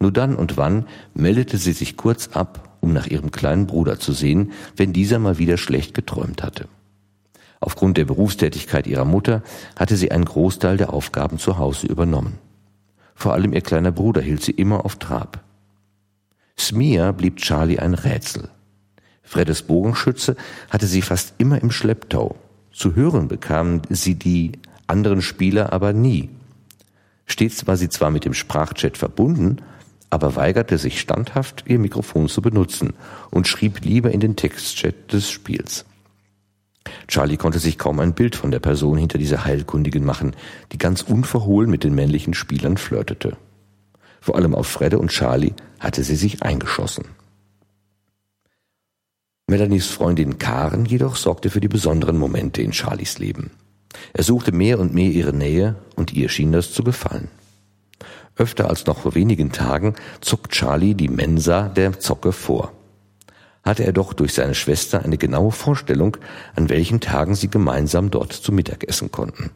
Nur 0.00 0.12
dann 0.12 0.36
und 0.36 0.58
wann 0.58 0.84
meldete 1.14 1.56
sie 1.56 1.72
sich 1.72 1.96
kurz 1.96 2.28
ab, 2.34 2.76
um 2.82 2.92
nach 2.92 3.06
ihrem 3.06 3.30
kleinen 3.30 3.66
Bruder 3.66 3.98
zu 3.98 4.12
sehen, 4.12 4.52
wenn 4.76 4.92
dieser 4.92 5.18
mal 5.18 5.38
wieder 5.38 5.56
schlecht 5.56 5.94
geträumt 5.94 6.42
hatte. 6.42 6.68
Aufgrund 7.58 7.96
der 7.96 8.04
Berufstätigkeit 8.04 8.86
ihrer 8.86 9.06
Mutter 9.06 9.42
hatte 9.74 9.96
sie 9.96 10.12
einen 10.12 10.26
Großteil 10.26 10.76
der 10.76 10.92
Aufgaben 10.92 11.38
zu 11.38 11.56
Hause 11.56 11.86
übernommen. 11.86 12.38
Vor 13.14 13.32
allem 13.32 13.54
ihr 13.54 13.62
kleiner 13.62 13.92
Bruder 13.92 14.20
hielt 14.20 14.42
sie 14.42 14.52
immer 14.52 14.84
auf 14.84 14.96
Trab. 14.96 15.42
Smia 16.58 17.12
blieb 17.12 17.38
Charlie 17.38 17.78
ein 17.78 17.94
Rätsel. 17.94 18.50
Freddes 19.22 19.62
Bogenschütze 19.62 20.36
hatte 20.68 20.86
sie 20.86 21.00
fast 21.00 21.32
immer 21.38 21.62
im 21.62 21.70
Schlepptau. 21.70 22.36
Zu 22.74 22.94
hören 22.94 23.28
bekamen 23.28 23.80
sie 23.88 24.16
die 24.16 24.52
anderen 24.92 25.22
Spieler 25.22 25.72
aber 25.72 25.92
nie. 25.92 26.30
Stets 27.26 27.66
war 27.66 27.76
sie 27.76 27.88
zwar 27.88 28.10
mit 28.10 28.24
dem 28.24 28.34
Sprachchat 28.34 28.96
verbunden, 28.96 29.56
aber 30.10 30.36
weigerte 30.36 30.76
sich 30.76 31.00
standhaft, 31.00 31.64
ihr 31.66 31.78
Mikrofon 31.78 32.28
zu 32.28 32.42
benutzen 32.42 32.92
und 33.30 33.48
schrieb 33.48 33.80
lieber 33.80 34.10
in 34.10 34.20
den 34.20 34.36
Textchat 34.36 35.12
des 35.12 35.30
Spiels. 35.30 35.86
Charlie 37.08 37.38
konnte 37.38 37.58
sich 37.58 37.78
kaum 37.78 37.98
ein 38.00 38.12
Bild 38.12 38.36
von 38.36 38.50
der 38.50 38.60
Person 38.60 38.98
hinter 38.98 39.16
dieser 39.16 39.44
Heilkundigen 39.44 40.04
machen, 40.04 40.36
die 40.72 40.78
ganz 40.78 41.02
unverhohlen 41.02 41.70
mit 41.70 41.84
den 41.84 41.94
männlichen 41.94 42.34
Spielern 42.34 42.76
flirtete. 42.76 43.36
Vor 44.20 44.36
allem 44.36 44.54
auf 44.54 44.66
Fredde 44.66 44.98
und 44.98 45.10
Charlie 45.10 45.54
hatte 45.80 46.04
sie 46.04 46.16
sich 46.16 46.42
eingeschossen. 46.42 47.06
Melanies 49.48 49.88
Freundin 49.88 50.38
Karen 50.38 50.84
jedoch 50.84 51.16
sorgte 51.16 51.50
für 51.50 51.60
die 51.60 51.68
besonderen 51.68 52.18
Momente 52.18 52.62
in 52.62 52.72
Charlies 52.72 53.18
Leben. 53.18 53.50
Er 54.12 54.24
suchte 54.24 54.52
mehr 54.52 54.78
und 54.78 54.94
mehr 54.94 55.10
ihre 55.10 55.32
Nähe 55.32 55.76
und 55.96 56.12
ihr 56.12 56.28
schien 56.28 56.52
das 56.52 56.72
zu 56.72 56.84
gefallen. 56.84 57.28
Öfter 58.36 58.68
als 58.68 58.86
noch 58.86 59.00
vor 59.00 59.14
wenigen 59.14 59.52
Tagen 59.52 59.94
zog 60.20 60.48
Charlie 60.50 60.94
die 60.94 61.08
Mensa 61.08 61.68
der 61.68 61.98
Zocke 62.00 62.32
vor 62.32 62.72
hatte 63.62 63.84
er 63.84 63.92
doch 63.92 64.12
durch 64.12 64.34
seine 64.34 64.54
Schwester 64.54 65.04
eine 65.04 65.18
genaue 65.18 65.52
Vorstellung, 65.52 66.16
an 66.54 66.68
welchen 66.68 67.00
Tagen 67.00 67.34
sie 67.34 67.48
gemeinsam 67.48 68.10
dort 68.10 68.32
zu 68.32 68.52
Mittag 68.52 68.84
essen 68.88 69.12
konnten. 69.12 69.50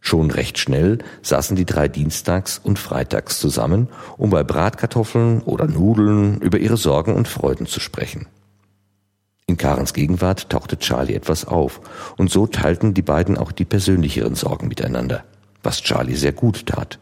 Schon 0.00 0.30
recht 0.30 0.58
schnell 0.58 0.98
saßen 1.22 1.56
die 1.56 1.64
drei 1.64 1.88
dienstags 1.88 2.60
und 2.62 2.78
freitags 2.78 3.40
zusammen, 3.40 3.88
um 4.16 4.30
bei 4.30 4.44
Bratkartoffeln 4.44 5.42
oder 5.42 5.66
Nudeln 5.66 6.40
über 6.40 6.58
ihre 6.58 6.76
Sorgen 6.76 7.14
und 7.14 7.26
Freuden 7.26 7.66
zu 7.66 7.80
sprechen. 7.80 8.26
In 9.48 9.56
Karens 9.56 9.94
Gegenwart 9.94 10.50
tauchte 10.50 10.76
Charlie 10.76 11.14
etwas 11.14 11.44
auf, 11.44 11.80
und 12.16 12.32
so 12.32 12.48
teilten 12.48 12.94
die 12.94 13.02
beiden 13.02 13.38
auch 13.38 13.52
die 13.52 13.64
persönlicheren 13.64 14.34
Sorgen 14.34 14.66
miteinander, 14.66 15.24
was 15.62 15.82
Charlie 15.82 16.16
sehr 16.16 16.32
gut 16.32 16.66
tat. 16.66 16.98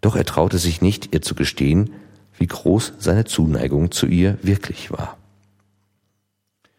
Doch 0.00 0.16
er 0.16 0.24
traute 0.24 0.58
sich 0.58 0.82
nicht, 0.82 1.14
ihr 1.14 1.22
zu 1.22 1.36
gestehen, 1.36 1.92
wie 2.36 2.48
groß 2.48 2.94
seine 2.98 3.26
Zuneigung 3.26 3.92
zu 3.92 4.06
ihr 4.06 4.38
wirklich 4.42 4.90
war. 4.90 5.16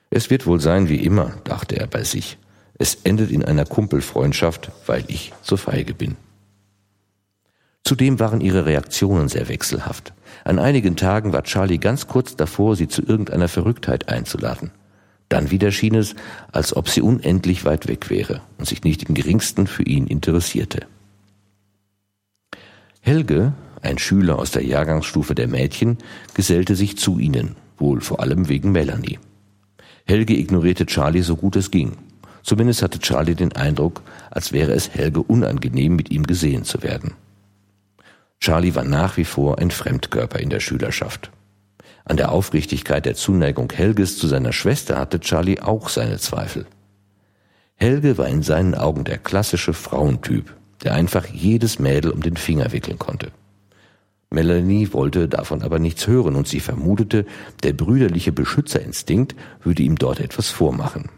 Es 0.10 0.30
wird 0.30 0.46
wohl 0.46 0.60
sein 0.60 0.90
wie 0.90 0.98
immer, 0.98 1.34
dachte 1.46 1.80
er 1.80 1.88
bei 1.88 2.04
sich. 2.04 2.38
Es 2.78 2.96
endet 2.96 3.32
in 3.32 3.46
einer 3.46 3.66
Kumpelfreundschaft, 3.66 4.72
weil 4.86 5.06
ich 5.08 5.32
zu 5.44 5.56
feige 5.56 5.94
bin. 5.94 6.18
Zudem 7.86 8.20
waren 8.20 8.42
ihre 8.42 8.66
Reaktionen 8.66 9.30
sehr 9.30 9.48
wechselhaft. 9.48 10.14
An 10.44 10.60
einigen 10.60 10.98
Tagen 10.98 11.32
war 11.32 11.44
Charlie 11.44 11.78
ganz 11.78 12.08
kurz 12.08 12.36
davor, 12.36 12.76
sie 12.76 12.90
zu 12.90 13.02
irgendeiner 13.02 13.48
Verrücktheit 13.48 14.10
einzuladen. 14.10 14.72
Dann 15.30 15.52
wieder 15.52 15.72
schien 15.72 15.96
es, 15.96 16.16
als 16.52 16.76
ob 16.76 16.90
sie 16.90 17.02
unendlich 17.02 17.64
weit 17.64 17.88
weg 17.88 18.10
wäre 18.10 18.42
und 18.58 18.68
sich 18.68 18.84
nicht 18.84 19.04
im 19.04 19.16
geringsten 19.16 19.68
für 19.68 19.84
ihn 19.84 20.08
interessierte. 20.08 20.88
Helge, 23.02 23.54
ein 23.82 23.98
Schüler 23.98 24.40
aus 24.40 24.52
der 24.52 24.66
Jahrgangsstufe 24.66 25.36
der 25.36 25.48
Mädchen, 25.48 25.98
gesellte 26.34 26.76
sich 26.76 26.98
zu 26.98 27.20
ihnen, 27.20 27.56
wohl 27.78 28.02
vor 28.02 28.20
allem 28.20 28.50
wegen 28.50 28.72
Melanie. 28.72 29.20
Helge 30.06 30.36
ignorierte 30.36 30.88
Charlie 30.88 31.22
so 31.22 31.36
gut 31.36 31.56
es 31.56 31.72
ging. 31.72 31.94
Zumindest 32.42 32.82
hatte 32.82 33.00
Charlie 33.00 33.36
den 33.36 33.54
Eindruck, 33.54 34.02
als 34.32 34.52
wäre 34.52 34.72
es 34.74 34.90
Helge 34.90 35.22
unangenehm, 35.22 35.96
mit 35.96 36.10
ihm 36.10 36.26
gesehen 36.26 36.64
zu 36.64 36.82
werden. 36.82 37.14
Charlie 38.40 38.74
war 38.74 38.86
nach 38.86 39.18
wie 39.18 39.26
vor 39.26 39.60
ein 39.60 39.70
Fremdkörper 39.70 40.40
in 40.40 40.50
der 40.50 40.60
Schülerschaft. 40.60 41.30
An 42.10 42.18
der 42.18 42.32
Aufrichtigkeit 42.32 43.06
der 43.06 43.14
Zuneigung 43.14 43.72
Helges 43.72 44.18
zu 44.18 44.26
seiner 44.26 44.52
Schwester 44.52 44.98
hatte 44.98 45.20
Charlie 45.20 45.62
auch 45.62 45.90
seine 45.90 46.18
Zweifel. 46.18 46.66
Helge 47.76 48.18
war 48.18 48.28
in 48.28 48.42
seinen 48.42 48.74
Augen 48.74 49.04
der 49.04 49.20
klassische 49.20 49.74
Frauentyp, 49.74 50.56
der 50.84 50.96
einfach 50.96 51.28
jedes 51.28 51.78
Mädel 51.78 52.10
um 52.10 52.24
den 52.24 52.36
Finger 52.36 52.72
wickeln 52.72 52.98
konnte. 52.98 53.32
Melanie 54.32 54.92
wollte 54.92 55.28
davon 55.28 55.62
aber 55.62 55.78
nichts 55.78 56.08
hören 56.08 56.36
und 56.36 56.48
sie 56.48 56.60
vermutete, 56.60 57.28
der 57.62 57.74
brüderliche 57.74 58.32
Beschützerinstinkt 58.32 59.36
würde 59.62 59.84
ihm 59.84 59.96
dort 59.96 60.20
etwas 60.20 60.50
vormachen. 60.50 61.10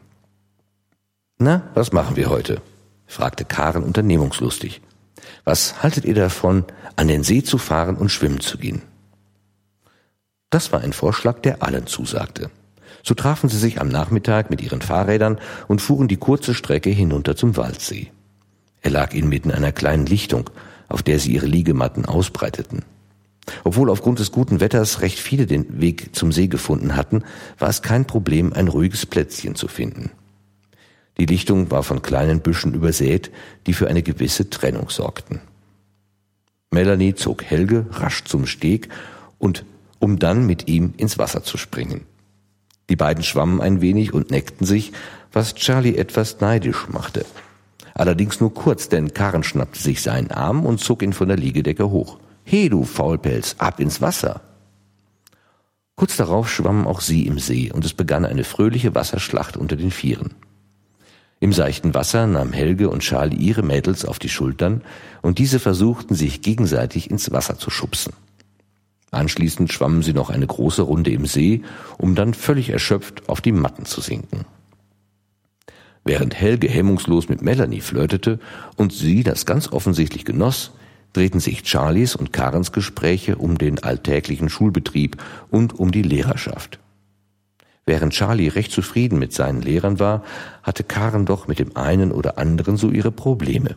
Na, 1.38 1.70
was 1.74 1.94
machen 1.94 2.18
wir 2.18 2.30
heute? 2.30 2.62
fragte 3.08 3.46
Karen 3.46 3.84
unternehmungslustig. 3.84 4.82
Was 5.46 5.82
haltet 5.84 6.04
ihr 6.04 6.16
davon, 6.16 6.66
an 6.98 7.08
den 7.08 7.24
See 7.24 7.44
zu 7.44 7.58
fahren 7.58 7.96
und 7.96 8.10
schwimmen 8.10 8.42
zu 8.42 8.58
gehen? 8.58 8.82
Das 10.52 10.72
war 10.72 10.82
ein 10.82 10.94
Vorschlag, 10.94 11.40
der 11.40 11.64
allen 11.64 11.88
zusagte. 11.88 12.52
So 13.04 13.16
trafen 13.16 13.50
sie 13.50 13.58
sich 13.58 13.82
am 13.82 13.88
Nachmittag 13.88 14.52
mit 14.52 14.62
ihren 14.62 14.82
Fahrrädern 14.82 15.40
und 15.68 15.82
fuhren 15.82 16.08
die 16.08 16.18
kurze 16.18 16.54
Strecke 16.54 16.92
hinunter 16.92 17.36
zum 17.36 17.58
Waldsee. 17.58 18.12
Er 18.82 18.92
lag 18.92 19.14
inmitten 19.14 19.52
einer 19.52 19.72
kleinen 19.72 20.06
Lichtung, 20.06 20.50
auf 20.90 21.02
der 21.02 21.20
sie 21.20 21.32
ihre 21.32 21.46
Liegematten 21.46 22.06
ausbreiteten. 22.06 22.84
Obwohl 23.64 23.90
aufgrund 23.90 24.20
des 24.20 24.32
guten 24.32 24.60
Wetters 24.60 25.02
recht 25.02 25.20
viele 25.20 25.48
den 25.48 25.82
Weg 25.82 26.16
zum 26.16 26.32
See 26.32 26.48
gefunden 26.48 26.96
hatten, 26.96 27.24
war 27.58 27.70
es 27.70 27.82
kein 27.82 28.06
Problem, 28.06 28.54
ein 28.54 28.68
ruhiges 28.68 29.06
Plätzchen 29.06 29.56
zu 29.56 29.68
finden. 29.68 30.12
Die 31.18 31.26
Lichtung 31.26 31.72
war 31.72 31.84
von 31.84 32.02
kleinen 32.02 32.42
Büschen 32.42 32.74
übersät, 32.74 33.32
die 33.68 33.74
für 33.74 33.88
eine 33.88 34.04
gewisse 34.04 34.50
Trennung 34.50 34.90
sorgten. 34.90 35.40
Melanie 36.72 37.16
zog 37.16 37.44
Helge 37.44 37.86
rasch 37.92 38.24
zum 38.26 38.46
Steg 38.46 38.90
und 39.38 39.66
um 40.02 40.20
dann 40.20 40.46
mit 40.46 40.68
ihm 40.68 40.94
ins 40.98 41.18
Wasser 41.18 41.44
zu 41.44 41.58
springen. 41.58 42.02
Die 42.90 42.96
beiden 42.98 43.24
schwammen 43.24 43.62
ein 43.62 43.80
wenig 43.80 44.14
und 44.14 44.32
neckten 44.32 44.68
sich, 44.68 44.92
was 45.32 45.56
Charlie 45.56 45.96
etwas 45.96 46.42
neidisch 46.42 46.90
machte. 46.90 47.26
Allerdings 47.94 48.40
nur 48.42 48.54
kurz, 48.54 48.90
denn 48.90 49.14
Karen 49.14 49.44
schnappte 49.44 49.80
sich 49.80 50.02
seinen 50.02 50.32
Arm 50.32 50.66
und 50.66 50.80
zog 50.80 51.04
ihn 51.04 51.14
von 51.14 51.28
der 51.28 51.38
Liegedecke 51.38 51.90
hoch. 51.90 52.18
He, 52.44 52.68
du 52.68 52.84
Faulpelz, 52.84 53.56
ab 53.60 53.80
ins 53.80 54.02
Wasser! 54.02 54.42
Kurz 55.96 56.18
darauf 56.18 56.50
schwammen 56.50 56.88
auch 56.88 57.00
sie 57.00 57.28
im 57.28 57.38
See 57.38 57.72
und 57.72 57.86
es 57.86 57.94
begann 57.94 58.26
eine 58.26 58.44
fröhliche 58.44 58.96
Wasserschlacht 58.96 59.56
unter 59.56 59.76
den 59.76 59.92
Vieren. 59.92 60.34
Im 61.40 61.54
seichten 61.54 61.94
Wasser 61.94 62.28
nahm 62.28 62.54
Helge 62.54 62.90
und 62.90 63.02
Charlie 63.02 63.38
ihre 63.38 63.62
Mädels 63.62 64.06
auf 64.06 64.20
die 64.20 64.30
Schultern 64.30 64.82
und 65.22 65.38
diese 65.38 65.60
versuchten 65.60 66.16
sich 66.16 66.42
gegenseitig 66.42 67.10
ins 67.10 67.32
Wasser 67.32 67.58
zu 67.58 67.70
schubsen. 67.70 68.14
Anschließend 69.12 69.72
schwammen 69.72 70.02
sie 70.02 70.14
noch 70.14 70.30
eine 70.30 70.48
große 70.48 70.82
Runde 70.82 71.12
im 71.12 71.26
See, 71.26 71.64
um 71.98 72.16
dann 72.16 72.34
völlig 72.34 72.70
erschöpft 72.70 73.28
auf 73.28 73.42
die 73.42 73.52
Matten 73.52 73.86
zu 73.86 74.00
sinken. 74.00 74.46
Während 76.04 76.34
Helge 76.34 76.68
hemmungslos 76.68 77.30
mit 77.30 77.42
Melanie 77.42 77.82
flirtete 77.82 78.40
und 78.78 78.94
sie 78.94 79.24
das 79.24 79.46
ganz 79.46 79.72
offensichtlich 79.72 80.26
genoss, 80.26 80.72
drehten 81.14 81.42
sich 81.42 81.68
Charlies 81.68 82.16
und 82.16 82.32
Karens 82.32 82.72
Gespräche 82.72 83.36
um 83.36 83.58
den 83.58 83.84
alltäglichen 83.84 84.50
Schulbetrieb 84.50 85.22
und 85.50 85.78
um 85.78 85.92
die 85.92 86.02
Lehrerschaft. 86.02 86.80
Während 87.86 88.14
Charlie 88.14 88.48
recht 88.48 88.72
zufrieden 88.72 89.20
mit 89.20 89.34
seinen 89.34 89.62
Lehrern 89.62 90.00
war, 90.00 90.24
hatte 90.64 90.84
Karen 90.84 91.26
doch 91.26 91.48
mit 91.48 91.60
dem 91.60 91.76
einen 91.76 92.12
oder 92.12 92.38
anderen 92.38 92.78
so 92.78 92.90
ihre 92.90 93.12
Probleme. 93.12 93.76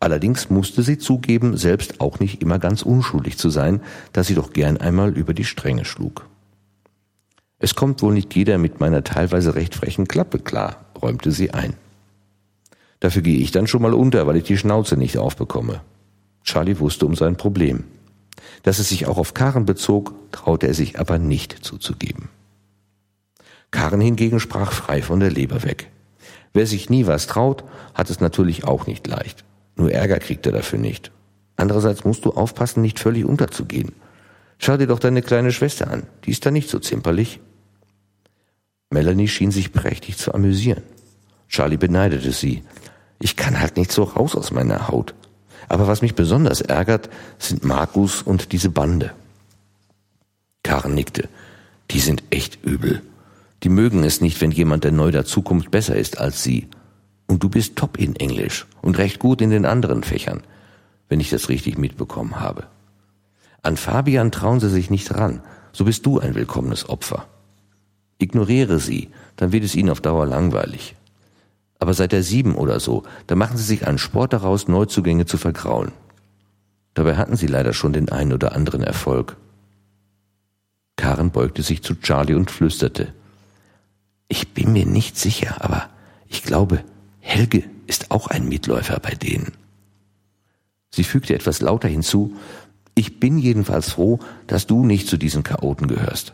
Allerdings 0.00 0.48
musste 0.48 0.82
sie 0.82 0.98
zugeben, 0.98 1.56
selbst 1.56 2.00
auch 2.00 2.20
nicht 2.20 2.40
immer 2.40 2.58
ganz 2.58 2.82
unschuldig 2.82 3.36
zu 3.36 3.50
sein, 3.50 3.80
da 4.12 4.22
sie 4.22 4.34
doch 4.34 4.52
gern 4.52 4.76
einmal 4.76 5.16
über 5.16 5.34
die 5.34 5.44
Stränge 5.44 5.84
schlug. 5.84 6.26
Es 7.58 7.74
kommt 7.74 8.02
wohl 8.02 8.14
nicht 8.14 8.34
jeder 8.36 8.58
mit 8.58 8.78
meiner 8.78 9.02
teilweise 9.02 9.56
recht 9.56 9.74
frechen 9.74 10.06
Klappe 10.06 10.38
klar, 10.38 10.84
räumte 11.00 11.32
sie 11.32 11.50
ein. 11.50 11.74
Dafür 13.00 13.22
gehe 13.22 13.38
ich 13.38 13.50
dann 13.50 13.66
schon 13.66 13.82
mal 13.82 13.94
unter, 13.94 14.26
weil 14.26 14.36
ich 14.36 14.44
die 14.44 14.56
Schnauze 14.56 14.96
nicht 14.96 15.18
aufbekomme. 15.18 15.80
Charlie 16.44 16.78
wusste 16.78 17.06
um 17.06 17.16
sein 17.16 17.36
Problem. 17.36 17.84
Dass 18.62 18.78
es 18.78 18.88
sich 18.88 19.06
auch 19.06 19.18
auf 19.18 19.34
Karen 19.34 19.66
bezog, 19.66 20.14
traute 20.30 20.68
er 20.68 20.74
sich 20.74 20.98
aber 21.00 21.18
nicht 21.18 21.52
zuzugeben. 21.64 22.28
Karen 23.70 24.00
hingegen 24.00 24.40
sprach 24.40 24.72
frei 24.72 25.02
von 25.02 25.20
der 25.20 25.30
Leber 25.30 25.64
weg. 25.64 25.90
Wer 26.52 26.66
sich 26.66 26.88
nie 26.88 27.06
was 27.06 27.26
traut, 27.26 27.64
hat 27.94 28.08
es 28.10 28.20
natürlich 28.20 28.64
auch 28.64 28.86
nicht 28.86 29.06
leicht. 29.06 29.44
Nur 29.78 29.92
Ärger 29.92 30.18
kriegt 30.18 30.44
er 30.44 30.52
dafür 30.52 30.78
nicht. 30.78 31.12
Andererseits 31.56 32.04
musst 32.04 32.24
du 32.24 32.32
aufpassen, 32.32 32.82
nicht 32.82 32.98
völlig 32.98 33.24
unterzugehen. 33.24 33.92
Schau 34.58 34.76
dir 34.76 34.88
doch 34.88 34.98
deine 34.98 35.22
kleine 35.22 35.52
Schwester 35.52 35.90
an. 35.90 36.02
Die 36.24 36.32
ist 36.32 36.44
da 36.44 36.50
nicht 36.50 36.68
so 36.68 36.80
zimperlich. 36.80 37.40
Melanie 38.90 39.28
schien 39.28 39.52
sich 39.52 39.72
prächtig 39.72 40.18
zu 40.18 40.34
amüsieren. 40.34 40.82
Charlie 41.48 41.76
beneidete 41.76 42.32
sie. 42.32 42.64
Ich 43.20 43.36
kann 43.36 43.60
halt 43.60 43.76
nicht 43.76 43.92
so 43.92 44.02
raus 44.02 44.34
aus 44.34 44.50
meiner 44.50 44.88
Haut. 44.88 45.14
Aber 45.68 45.86
was 45.86 46.02
mich 46.02 46.14
besonders 46.14 46.60
ärgert, 46.60 47.08
sind 47.38 47.64
Markus 47.64 48.22
und 48.22 48.52
diese 48.52 48.70
Bande. 48.70 49.12
Karen 50.64 50.94
nickte. 50.94 51.28
Die 51.92 52.00
sind 52.00 52.22
echt 52.30 52.64
übel. 52.64 53.02
Die 53.62 53.68
mögen 53.68 54.02
es 54.02 54.20
nicht, 54.20 54.40
wenn 54.40 54.50
jemand, 54.50 54.84
der 54.84 54.92
neu 54.92 55.12
dazukommt, 55.12 55.70
besser 55.70 55.96
ist 55.96 56.18
als 56.18 56.42
sie. 56.42 56.68
Und 57.28 57.44
du 57.44 57.48
bist 57.48 57.76
top 57.76 57.98
in 57.98 58.16
Englisch 58.16 58.66
und 58.82 58.98
recht 58.98 59.20
gut 59.20 59.40
in 59.40 59.50
den 59.50 59.66
anderen 59.66 60.02
Fächern, 60.02 60.42
wenn 61.08 61.20
ich 61.20 61.30
das 61.30 61.48
richtig 61.48 61.78
mitbekommen 61.78 62.40
habe. 62.40 62.66
An 63.62 63.76
Fabian 63.76 64.32
trauen 64.32 64.60
sie 64.60 64.70
sich 64.70 64.90
nicht 64.90 65.14
ran, 65.14 65.42
so 65.72 65.84
bist 65.84 66.04
du 66.06 66.18
ein 66.18 66.34
willkommenes 66.34 66.88
Opfer. 66.88 67.26
Ignoriere 68.18 68.80
sie, 68.80 69.10
dann 69.36 69.52
wird 69.52 69.62
es 69.62 69.76
ihnen 69.76 69.90
auf 69.90 70.00
Dauer 70.00 70.26
langweilig. 70.26 70.96
Aber 71.78 71.94
seit 71.94 72.12
der 72.12 72.22
sieben 72.22 72.56
oder 72.56 72.80
so, 72.80 73.04
da 73.26 73.36
machen 73.36 73.56
sie 73.56 73.64
sich 73.64 73.86
einen 73.86 73.98
Sport 73.98 74.32
daraus, 74.32 74.66
Neuzugänge 74.66 75.26
zu 75.26 75.38
vergrauen. 75.38 75.92
Dabei 76.94 77.16
hatten 77.16 77.36
sie 77.36 77.46
leider 77.46 77.74
schon 77.74 77.92
den 77.92 78.08
einen 78.08 78.32
oder 78.32 78.56
anderen 78.56 78.82
Erfolg. 78.82 79.36
Karen 80.96 81.30
beugte 81.30 81.62
sich 81.62 81.82
zu 81.82 81.94
Charlie 81.94 82.34
und 82.34 82.50
flüsterte. 82.50 83.12
Ich 84.26 84.52
bin 84.52 84.72
mir 84.72 84.84
nicht 84.84 85.16
sicher, 85.16 85.56
aber 85.60 85.88
ich 86.26 86.42
glaube, 86.42 86.82
Helge 87.28 87.64
ist 87.86 88.10
auch 88.10 88.28
ein 88.28 88.48
Mitläufer 88.48 88.98
bei 89.00 89.10
denen. 89.10 89.52
Sie 90.90 91.04
fügte 91.04 91.34
etwas 91.34 91.60
lauter 91.60 91.86
hinzu, 91.86 92.34
ich 92.94 93.20
bin 93.20 93.36
jedenfalls 93.36 93.90
froh, 93.90 94.18
dass 94.46 94.66
du 94.66 94.84
nicht 94.84 95.06
zu 95.08 95.18
diesen 95.18 95.42
Chaoten 95.42 95.88
gehörst. 95.88 96.32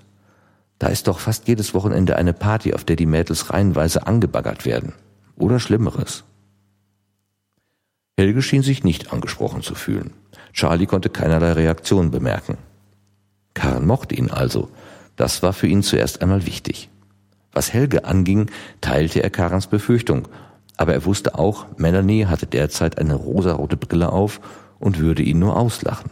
Da 0.78 0.86
ist 0.86 1.08
doch 1.08 1.18
fast 1.18 1.48
jedes 1.48 1.74
Wochenende 1.74 2.14
eine 2.14 2.32
Party, 2.32 2.74
auf 2.74 2.84
der 2.84 2.94
die 2.94 3.06
Mädels 3.06 3.52
reihenweise 3.52 4.06
angebaggert 4.06 4.64
werden. 4.64 4.92
Oder 5.36 5.58
Schlimmeres. 5.58 6.22
Helge 8.16 8.40
schien 8.40 8.62
sich 8.62 8.84
nicht 8.84 9.12
angesprochen 9.12 9.62
zu 9.62 9.74
fühlen. 9.74 10.12
Charlie 10.52 10.86
konnte 10.86 11.10
keinerlei 11.10 11.52
Reaktion 11.54 12.12
bemerken. 12.12 12.56
Karen 13.52 13.84
mochte 13.84 14.14
ihn 14.14 14.30
also. 14.30 14.70
Das 15.16 15.42
war 15.42 15.54
für 15.54 15.66
ihn 15.66 15.82
zuerst 15.82 16.22
einmal 16.22 16.46
wichtig. 16.46 16.88
Was 17.50 17.72
Helge 17.72 18.04
anging, 18.04 18.48
teilte 18.80 19.24
er 19.24 19.30
Karens 19.30 19.66
Befürchtung, 19.66 20.28
aber 20.76 20.94
er 20.94 21.04
wusste 21.04 21.38
auch, 21.38 21.66
Melanie 21.76 22.26
hatte 22.26 22.46
derzeit 22.46 22.98
eine 22.98 23.14
rosarote 23.14 23.76
Brille 23.76 24.10
auf 24.10 24.40
und 24.78 24.98
würde 24.98 25.22
ihn 25.22 25.38
nur 25.38 25.56
auslachen. 25.56 26.10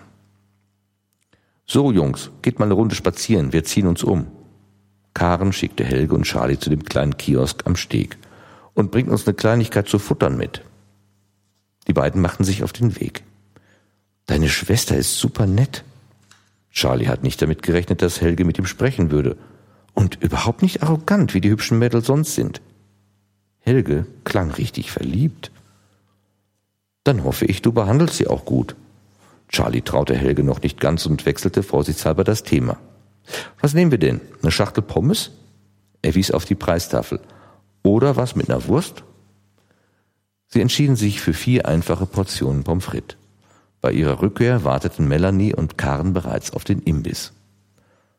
So, 1.67 1.93
Jungs, 1.93 2.31
geht 2.43 2.59
mal 2.59 2.67
eine 2.67 2.75
Runde 2.75 2.95
spazieren, 2.95 3.53
wir 3.53 3.65
ziehen 3.65 3.87
uns 3.87 4.03
um. 4.03 4.27
Karen 5.15 5.53
schickte 5.53 5.85
Helge 5.85 6.15
und 6.15 6.25
Charlie 6.25 6.59
zu 6.59 6.71
dem 6.71 6.85
kleinen 6.85 7.17
Kiosk 7.17 7.67
am 7.67 7.77
Steg 7.77 8.17
und 8.75 8.91
bringt 8.91 9.11
uns 9.11 9.27
eine 9.27 9.35
Kleinigkeit 9.35 9.89
zu 9.89 9.99
futtern 9.99 10.37
mit. 10.37 10.63
Die 11.89 11.93
beiden 11.93 12.21
machten 12.21 12.45
sich 12.45 12.63
auf 12.63 12.73
den 12.73 12.99
Weg. 13.01 13.25
Deine 14.27 14.49
Schwester 14.49 14.97
ist 14.97 15.19
super 15.19 15.47
nett. 15.47 15.85
Charlie 16.71 17.09
hat 17.09 17.23
nicht 17.23 17.43
damit 17.43 17.63
gerechnet, 17.63 18.01
dass 18.03 18.21
Helge 18.21 18.45
mit 18.45 18.59
ihm 18.59 18.67
sprechen 18.67 19.11
würde. 19.11 19.37
Und 19.95 20.23
überhaupt 20.23 20.63
nicht 20.63 20.83
arrogant, 20.83 21.35
wie 21.35 21.41
die 21.41 21.51
hübschen 21.51 21.79
Mädels 21.79 22.07
sonst 22.07 22.35
sind. 22.35 22.63
Helge 23.63 24.07
klang 24.25 24.51
richtig 24.51 24.91
verliebt. 24.93 25.51
Dann 27.05 27.25
hoffe 27.25 27.47
ich, 27.47 27.63
du 27.63 27.73
behandelst 27.73 28.17
sie 28.17 28.27
auch 28.27 28.45
gut. 28.45 28.77
Charlie 29.49 29.83
traute 29.83 30.17
Helge 30.17 30.45
noch 30.45 30.63
nicht 30.63 30.81
ganz 30.81 31.07
und 31.07 31.27
wechselte 31.27 31.63
vorsichtshalber 31.63 32.25
das 32.25 32.43
Thema. 32.43 32.79
Was 33.61 33.75
nehmen 33.75 33.91
wir 33.91 33.99
denn? 33.99 34.21
Eine 34.43 34.51
Schachtel 34.51 34.83
Pommes? 34.83 35.31
Er 36.01 36.15
wies 36.15 36.31
auf 36.31 36.45
die 36.45 36.55
Preistafel. 36.55 37.21
Oder 37.83 38.17
was 38.17 38.35
mit 38.37 38.51
einer 38.51 38.67
Wurst? 38.67 39.05
Sie 40.49 40.61
entschieden 40.61 40.97
sich 40.97 41.21
für 41.21 41.33
vier 41.33 41.67
einfache 41.67 42.07
Portionen 42.07 42.65
Pommes 42.65 42.85
frites. 42.85 43.17
Bei 43.81 43.93
ihrer 43.93 44.23
Rückkehr 44.23 44.65
warteten 44.65 45.09
Melanie 45.09 45.55
und 45.55 45.77
Karen 45.77 46.13
bereits 46.13 46.53
auf 46.53 46.65
den 46.65 46.81
Imbiss. 46.83 47.33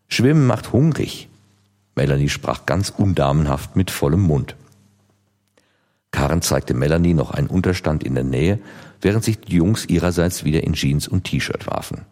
Schwimmen 0.08 0.46
macht 0.46 0.74
hungrig. 0.74 1.30
Melanie 1.96 2.30
sprach 2.30 2.66
ganz 2.66 2.90
undamenhaft 2.90 3.76
mit 3.76 3.90
vollem 3.90 4.22
Mund. 4.22 4.56
Karen 6.14 6.44
zeigte 6.44 6.76
Melanie 6.76 7.16
noch 7.16 7.32
einen 7.32 7.48
Unterstand 7.48 8.04
in 8.04 8.14
der 8.14 8.24
Nähe, 8.24 8.60
während 9.02 9.24
sich 9.24 9.40
die 9.40 9.56
Jungs 9.56 9.86
ihrerseits 9.86 10.46
wieder 10.46 10.64
in 10.64 10.74
Jeans 10.74 11.08
und 11.08 11.24
T-Shirt 11.26 11.68
warfen. 11.68 12.04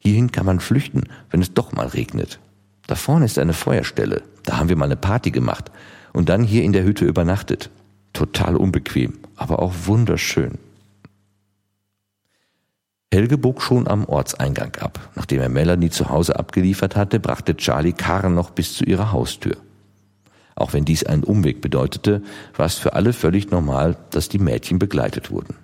Hierhin 0.00 0.32
kann 0.32 0.46
man 0.46 0.60
flüchten, 0.60 1.04
wenn 1.30 1.42
es 1.42 1.52
doch 1.52 1.72
mal 1.72 1.86
regnet. 1.86 2.40
Da 2.86 2.94
vorne 2.94 3.26
ist 3.26 3.38
eine 3.38 3.52
Feuerstelle. 3.52 4.22
Da 4.44 4.56
haben 4.56 4.70
wir 4.70 4.76
mal 4.76 4.86
eine 4.86 4.96
Party 4.96 5.30
gemacht 5.30 5.70
und 6.14 6.30
dann 6.30 6.42
hier 6.42 6.64
in 6.64 6.72
der 6.72 6.84
Hütte 6.84 7.04
übernachtet. 7.04 7.70
Total 8.14 8.56
unbequem, 8.56 9.18
aber 9.36 9.60
auch 9.60 9.74
wunderschön. 9.84 10.58
Helge 13.12 13.36
bog 13.36 13.60
schon 13.60 13.86
am 13.86 14.06
Ortseingang 14.06 14.74
ab. 14.76 15.10
Nachdem 15.16 15.42
er 15.42 15.50
Melanie 15.50 15.90
zu 15.90 16.08
Hause 16.08 16.38
abgeliefert 16.38 16.96
hatte, 16.96 17.20
brachte 17.20 17.56
Charlie 17.56 17.92
Karen 17.92 18.34
noch 18.34 18.50
bis 18.50 18.72
zu 18.72 18.84
ihrer 18.84 19.12
Haustür. 19.12 19.58
Auch 20.58 20.72
wenn 20.72 20.84
dies 20.84 21.04
einen 21.04 21.22
Umweg 21.22 21.60
bedeutete, 21.60 22.20
war 22.56 22.66
es 22.66 22.74
für 22.74 22.94
alle 22.94 23.12
völlig 23.12 23.52
normal, 23.52 23.96
dass 24.10 24.28
die 24.28 24.40
Mädchen 24.40 24.80
begleitet 24.80 25.30
wurden. 25.30 25.54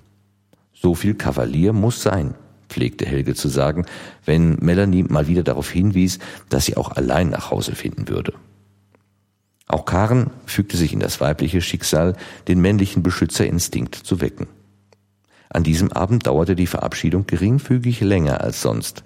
So 0.72 0.94
viel 0.94 1.14
Kavalier 1.14 1.72
muss 1.72 2.00
sein, 2.00 2.34
pflegte 2.68 3.04
Helge 3.04 3.34
zu 3.34 3.48
sagen, 3.48 3.86
wenn 4.24 4.54
Melanie 4.60 5.02
mal 5.02 5.26
wieder 5.26 5.42
darauf 5.42 5.68
hinwies, 5.68 6.20
dass 6.48 6.66
sie 6.66 6.76
auch 6.76 6.92
allein 6.92 7.30
nach 7.30 7.50
Hause 7.50 7.74
finden 7.74 8.08
würde. 8.08 8.34
Auch 9.66 9.84
Karen 9.84 10.30
fügte 10.46 10.76
sich 10.76 10.92
in 10.92 11.00
das 11.00 11.20
weibliche 11.20 11.60
Schicksal, 11.60 12.14
den 12.46 12.60
männlichen 12.60 13.02
Beschützerinstinkt 13.02 13.96
zu 13.96 14.20
wecken. 14.20 14.46
An 15.48 15.64
diesem 15.64 15.90
Abend 15.90 16.28
dauerte 16.28 16.54
die 16.54 16.68
Verabschiedung 16.68 17.26
geringfügig 17.26 18.00
länger 18.00 18.42
als 18.42 18.62
sonst, 18.62 19.02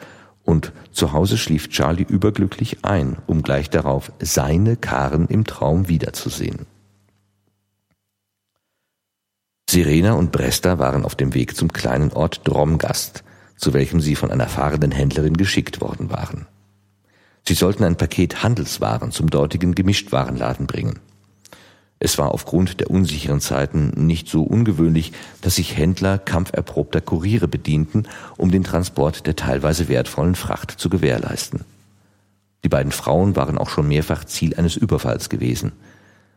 und 0.48 0.72
zu 0.92 1.12
Hause 1.12 1.36
schlief 1.36 1.68
Charlie 1.68 2.06
überglücklich 2.08 2.78
ein, 2.82 3.18
um 3.26 3.42
gleich 3.42 3.68
darauf 3.68 4.10
seine 4.18 4.76
Karen 4.76 5.26
im 5.28 5.44
Traum 5.44 5.88
wiederzusehen. 5.88 6.64
Sirena 9.68 10.14
und 10.14 10.32
Bresta 10.32 10.78
waren 10.78 11.04
auf 11.04 11.14
dem 11.14 11.34
Weg 11.34 11.54
zum 11.54 11.70
kleinen 11.70 12.14
Ort 12.14 12.48
Dromgast, 12.48 13.24
zu 13.56 13.74
welchem 13.74 14.00
sie 14.00 14.14
von 14.14 14.30
einer 14.30 14.48
fahrenden 14.48 14.90
Händlerin 14.90 15.36
geschickt 15.36 15.82
worden 15.82 16.08
waren. 16.08 16.46
Sie 17.46 17.54
sollten 17.54 17.84
ein 17.84 17.96
Paket 17.96 18.42
Handelswaren 18.42 19.12
zum 19.12 19.28
dortigen 19.28 19.74
Gemischtwarenladen 19.74 20.66
bringen. 20.66 20.98
Es 22.00 22.16
war 22.18 22.32
aufgrund 22.32 22.80
der 22.80 22.90
unsicheren 22.90 23.40
Zeiten 23.40 23.92
nicht 23.96 24.28
so 24.28 24.42
ungewöhnlich, 24.42 25.12
dass 25.40 25.56
sich 25.56 25.76
Händler 25.76 26.18
kampferprobter 26.18 27.00
Kuriere 27.00 27.48
bedienten, 27.48 28.04
um 28.36 28.50
den 28.50 28.62
Transport 28.62 29.26
der 29.26 29.34
teilweise 29.34 29.88
wertvollen 29.88 30.36
Fracht 30.36 30.70
zu 30.70 30.90
gewährleisten. 30.90 31.64
Die 32.64 32.68
beiden 32.68 32.92
Frauen 32.92 33.34
waren 33.36 33.58
auch 33.58 33.68
schon 33.68 33.88
mehrfach 33.88 34.24
Ziel 34.24 34.54
eines 34.54 34.76
Überfalls 34.76 35.28
gewesen. 35.28 35.72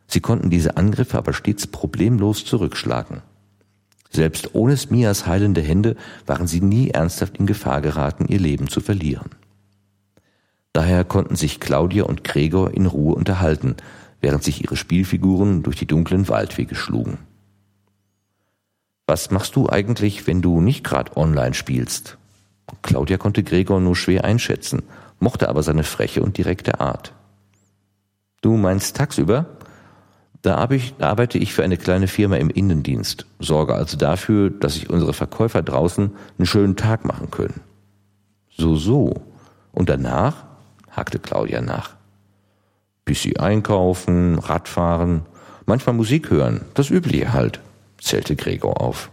Sie 0.07 0.19
konnten 0.19 0.49
diese 0.49 0.77
Angriffe 0.77 1.17
aber 1.17 1.33
stets 1.33 1.67
problemlos 1.67 2.43
zurückschlagen. 2.45 3.21
Selbst 4.09 4.53
ohne 4.53 4.75
Smias 4.75 5.25
heilende 5.25 5.61
Hände 5.61 5.95
waren 6.25 6.47
sie 6.47 6.59
nie 6.59 6.89
ernsthaft 6.89 7.37
in 7.37 7.45
Gefahr 7.45 7.81
geraten, 7.81 8.25
ihr 8.27 8.39
Leben 8.39 8.67
zu 8.67 8.81
verlieren. 8.81 9.29
Daher 10.73 11.05
konnten 11.05 11.35
sich 11.35 11.59
Claudia 11.59 12.03
und 12.03 12.23
Gregor 12.23 12.73
in 12.73 12.85
Ruhe 12.85 13.15
unterhalten, 13.15 13.75
während 14.21 14.43
sich 14.43 14.63
ihre 14.63 14.77
Spielfiguren 14.77 15.63
durch 15.63 15.75
die 15.75 15.87
dunklen 15.87 16.29
Waldwege 16.29 16.75
schlugen. 16.75 17.17
Was 19.07 19.31
machst 19.31 19.55
du 19.55 19.67
eigentlich, 19.67 20.27
wenn 20.27 20.41
du 20.41 20.61
nicht 20.61 20.83
gerade 20.83 21.17
online 21.17 21.53
spielst? 21.53 22.17
Claudia 22.81 23.17
konnte 23.17 23.43
Gregor 23.43 23.81
nur 23.81 23.95
schwer 23.95 24.23
einschätzen, 24.23 24.83
mochte 25.19 25.49
aber 25.49 25.63
seine 25.63 25.83
freche 25.83 26.21
und 26.21 26.37
direkte 26.37 26.79
Art. 26.79 27.13
Du 28.41 28.55
meinst 28.55 28.95
tagsüber? 28.95 29.45
Da 30.41 30.55
arbeite 30.55 31.37
ich 31.37 31.53
für 31.53 31.63
eine 31.63 31.77
kleine 31.77 32.07
Firma 32.07 32.37
im 32.37 32.49
Innendienst, 32.49 33.27
sorge 33.39 33.75
also 33.75 33.95
dafür, 33.97 34.49
dass 34.49 34.73
sich 34.73 34.89
unsere 34.89 35.13
Verkäufer 35.13 35.61
draußen 35.61 36.11
einen 36.37 36.45
schönen 36.47 36.75
Tag 36.75 37.05
machen 37.05 37.29
können. 37.29 37.61
So, 38.49 38.75
so. 38.75 39.21
Und 39.71 39.89
danach? 39.89 40.45
hakte 40.89 41.19
Claudia 41.19 41.61
nach. 41.61 41.95
Bisschen 43.05 43.37
einkaufen, 43.37 44.39
Radfahren, 44.39 45.23
manchmal 45.65 45.95
Musik 45.95 46.29
hören, 46.29 46.61
das 46.73 46.89
Übliche 46.89 47.33
halt, 47.33 47.61
zählte 47.99 48.35
Gregor 48.35 48.81
auf. 48.81 49.11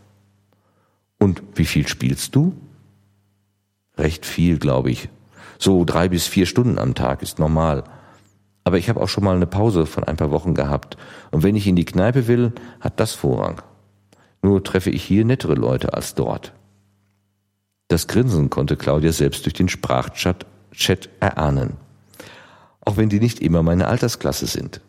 Und 1.18 1.42
wie 1.54 1.64
viel 1.64 1.88
spielst 1.88 2.34
du? 2.34 2.54
Recht 3.96 4.24
viel, 4.24 4.58
glaube 4.58 4.90
ich. 4.90 5.08
So 5.58 5.84
drei 5.84 6.08
bis 6.08 6.26
vier 6.26 6.46
Stunden 6.46 6.78
am 6.78 6.94
Tag 6.94 7.22
ist 7.22 7.38
normal. 7.38 7.84
Aber 8.62 8.78
ich 8.78 8.88
habe 8.88 9.00
auch 9.00 9.08
schon 9.08 9.24
mal 9.24 9.34
eine 9.34 9.46
Pause 9.46 9.86
von 9.86 10.04
ein 10.04 10.16
paar 10.16 10.30
Wochen 10.30 10.54
gehabt. 10.54 10.96
Und 11.30 11.42
wenn 11.42 11.56
ich 11.56 11.66
in 11.66 11.74
die 11.74 11.84
Kneipe 11.84 12.28
will, 12.28 12.52
hat 12.80 13.00
das 13.00 13.12
Vorrang. 13.12 13.60
Nur 14.42 14.62
treffe 14.62 14.90
ich 14.90 15.02
hier 15.02 15.24
nettere 15.24 15.54
Leute 15.54 15.94
als 15.94 16.14
dort. 16.14 16.52
Das 17.88 18.06
Grinsen 18.06 18.50
konnte 18.50 18.76
Claudia 18.76 19.12
selbst 19.12 19.46
durch 19.46 19.54
den 19.54 19.68
Sprachchat 19.68 20.46
Chat 20.72 21.08
erahnen. 21.18 21.78
Auch 22.88 22.96
wenn 22.96 23.10
die 23.10 23.20
nicht 23.20 23.40
immer 23.40 23.62
meine 23.62 23.86
Altersklasse 23.86 24.46
sind. 24.46 24.80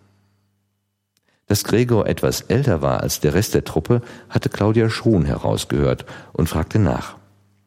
Dass 1.47 1.65
Gregor 1.65 2.07
etwas 2.07 2.39
älter 2.39 2.81
war 2.81 3.01
als 3.01 3.19
der 3.19 3.33
Rest 3.33 3.55
der 3.55 3.65
Truppe, 3.65 4.01
hatte 4.29 4.47
Claudia 4.47 4.89
schon 4.89 5.25
herausgehört 5.25 6.05
und 6.31 6.47
fragte 6.47 6.79
nach. 6.79 7.17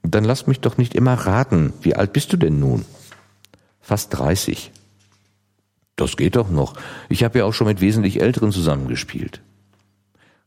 Dann 0.02 0.24
lass 0.24 0.46
mich 0.46 0.60
doch 0.60 0.78
nicht 0.78 0.94
immer 0.94 1.12
raten. 1.12 1.74
Wie 1.82 1.94
alt 1.94 2.14
bist 2.14 2.32
du 2.32 2.38
denn 2.38 2.58
nun? 2.58 2.86
Fast 3.82 4.16
dreißig. 4.16 4.72
Das 5.96 6.16
geht 6.16 6.36
doch 6.36 6.48
noch. 6.48 6.76
Ich 7.10 7.24
habe 7.24 7.40
ja 7.40 7.44
auch 7.44 7.52
schon 7.52 7.66
mit 7.66 7.82
wesentlich 7.82 8.22
Älteren 8.22 8.52
zusammengespielt. 8.52 9.42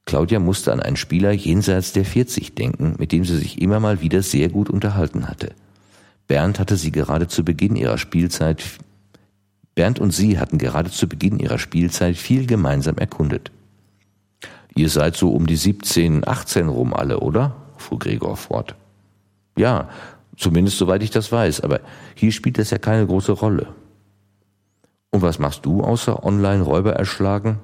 Claudia 0.05 0.39
musste 0.39 0.73
an 0.73 0.79
einen 0.79 0.97
Spieler 0.97 1.31
jenseits 1.31 1.93
der 1.93 2.05
40 2.05 2.55
denken, 2.55 2.95
mit 2.97 3.11
dem 3.11 3.23
sie 3.23 3.37
sich 3.37 3.61
immer 3.61 3.79
mal 3.79 4.01
wieder 4.01 4.23
sehr 4.23 4.49
gut 4.49 4.67
unterhalten 4.67 5.29
hatte. 5.29 5.53
Bernd 6.25 6.57
hatte 6.57 6.75
sie 6.75 6.91
gerade 6.91 7.27
zu 7.27 7.45
Beginn 7.45 7.75
ihrer 7.75 7.99
Spielzeit 7.99 8.63
Bernd 9.75 9.99
und 9.99 10.11
sie 10.11 10.39
hatten 10.39 10.57
gerade 10.57 10.89
zu 10.89 11.07
Beginn 11.07 11.37
ihrer 11.37 11.59
Spielzeit 11.59 12.15
viel 12.15 12.47
gemeinsam 12.47 12.97
erkundet. 12.97 13.51
Ihr 14.73 14.89
seid 14.89 15.15
so 15.15 15.31
um 15.31 15.45
die 15.45 15.55
17, 15.55 16.27
18 16.27 16.69
rum 16.69 16.93
alle, 16.93 17.19
oder? 17.19 17.55
fuhr 17.77 17.99
Gregor 17.99 18.37
fort. 18.37 18.75
Ja, 19.57 19.89
zumindest 20.37 20.77
soweit 20.77 21.03
ich 21.03 21.11
das 21.11 21.31
weiß, 21.31 21.61
aber 21.61 21.81
hier 22.15 22.31
spielt 22.31 22.57
das 22.57 22.71
ja 22.71 22.77
keine 22.77 23.05
große 23.05 23.33
Rolle. 23.33 23.67
Und 25.11 25.21
was 25.21 25.39
machst 25.39 25.65
du 25.65 25.81
außer 25.81 26.23
Online-Räuber 26.23 26.93
erschlagen? 26.93 27.59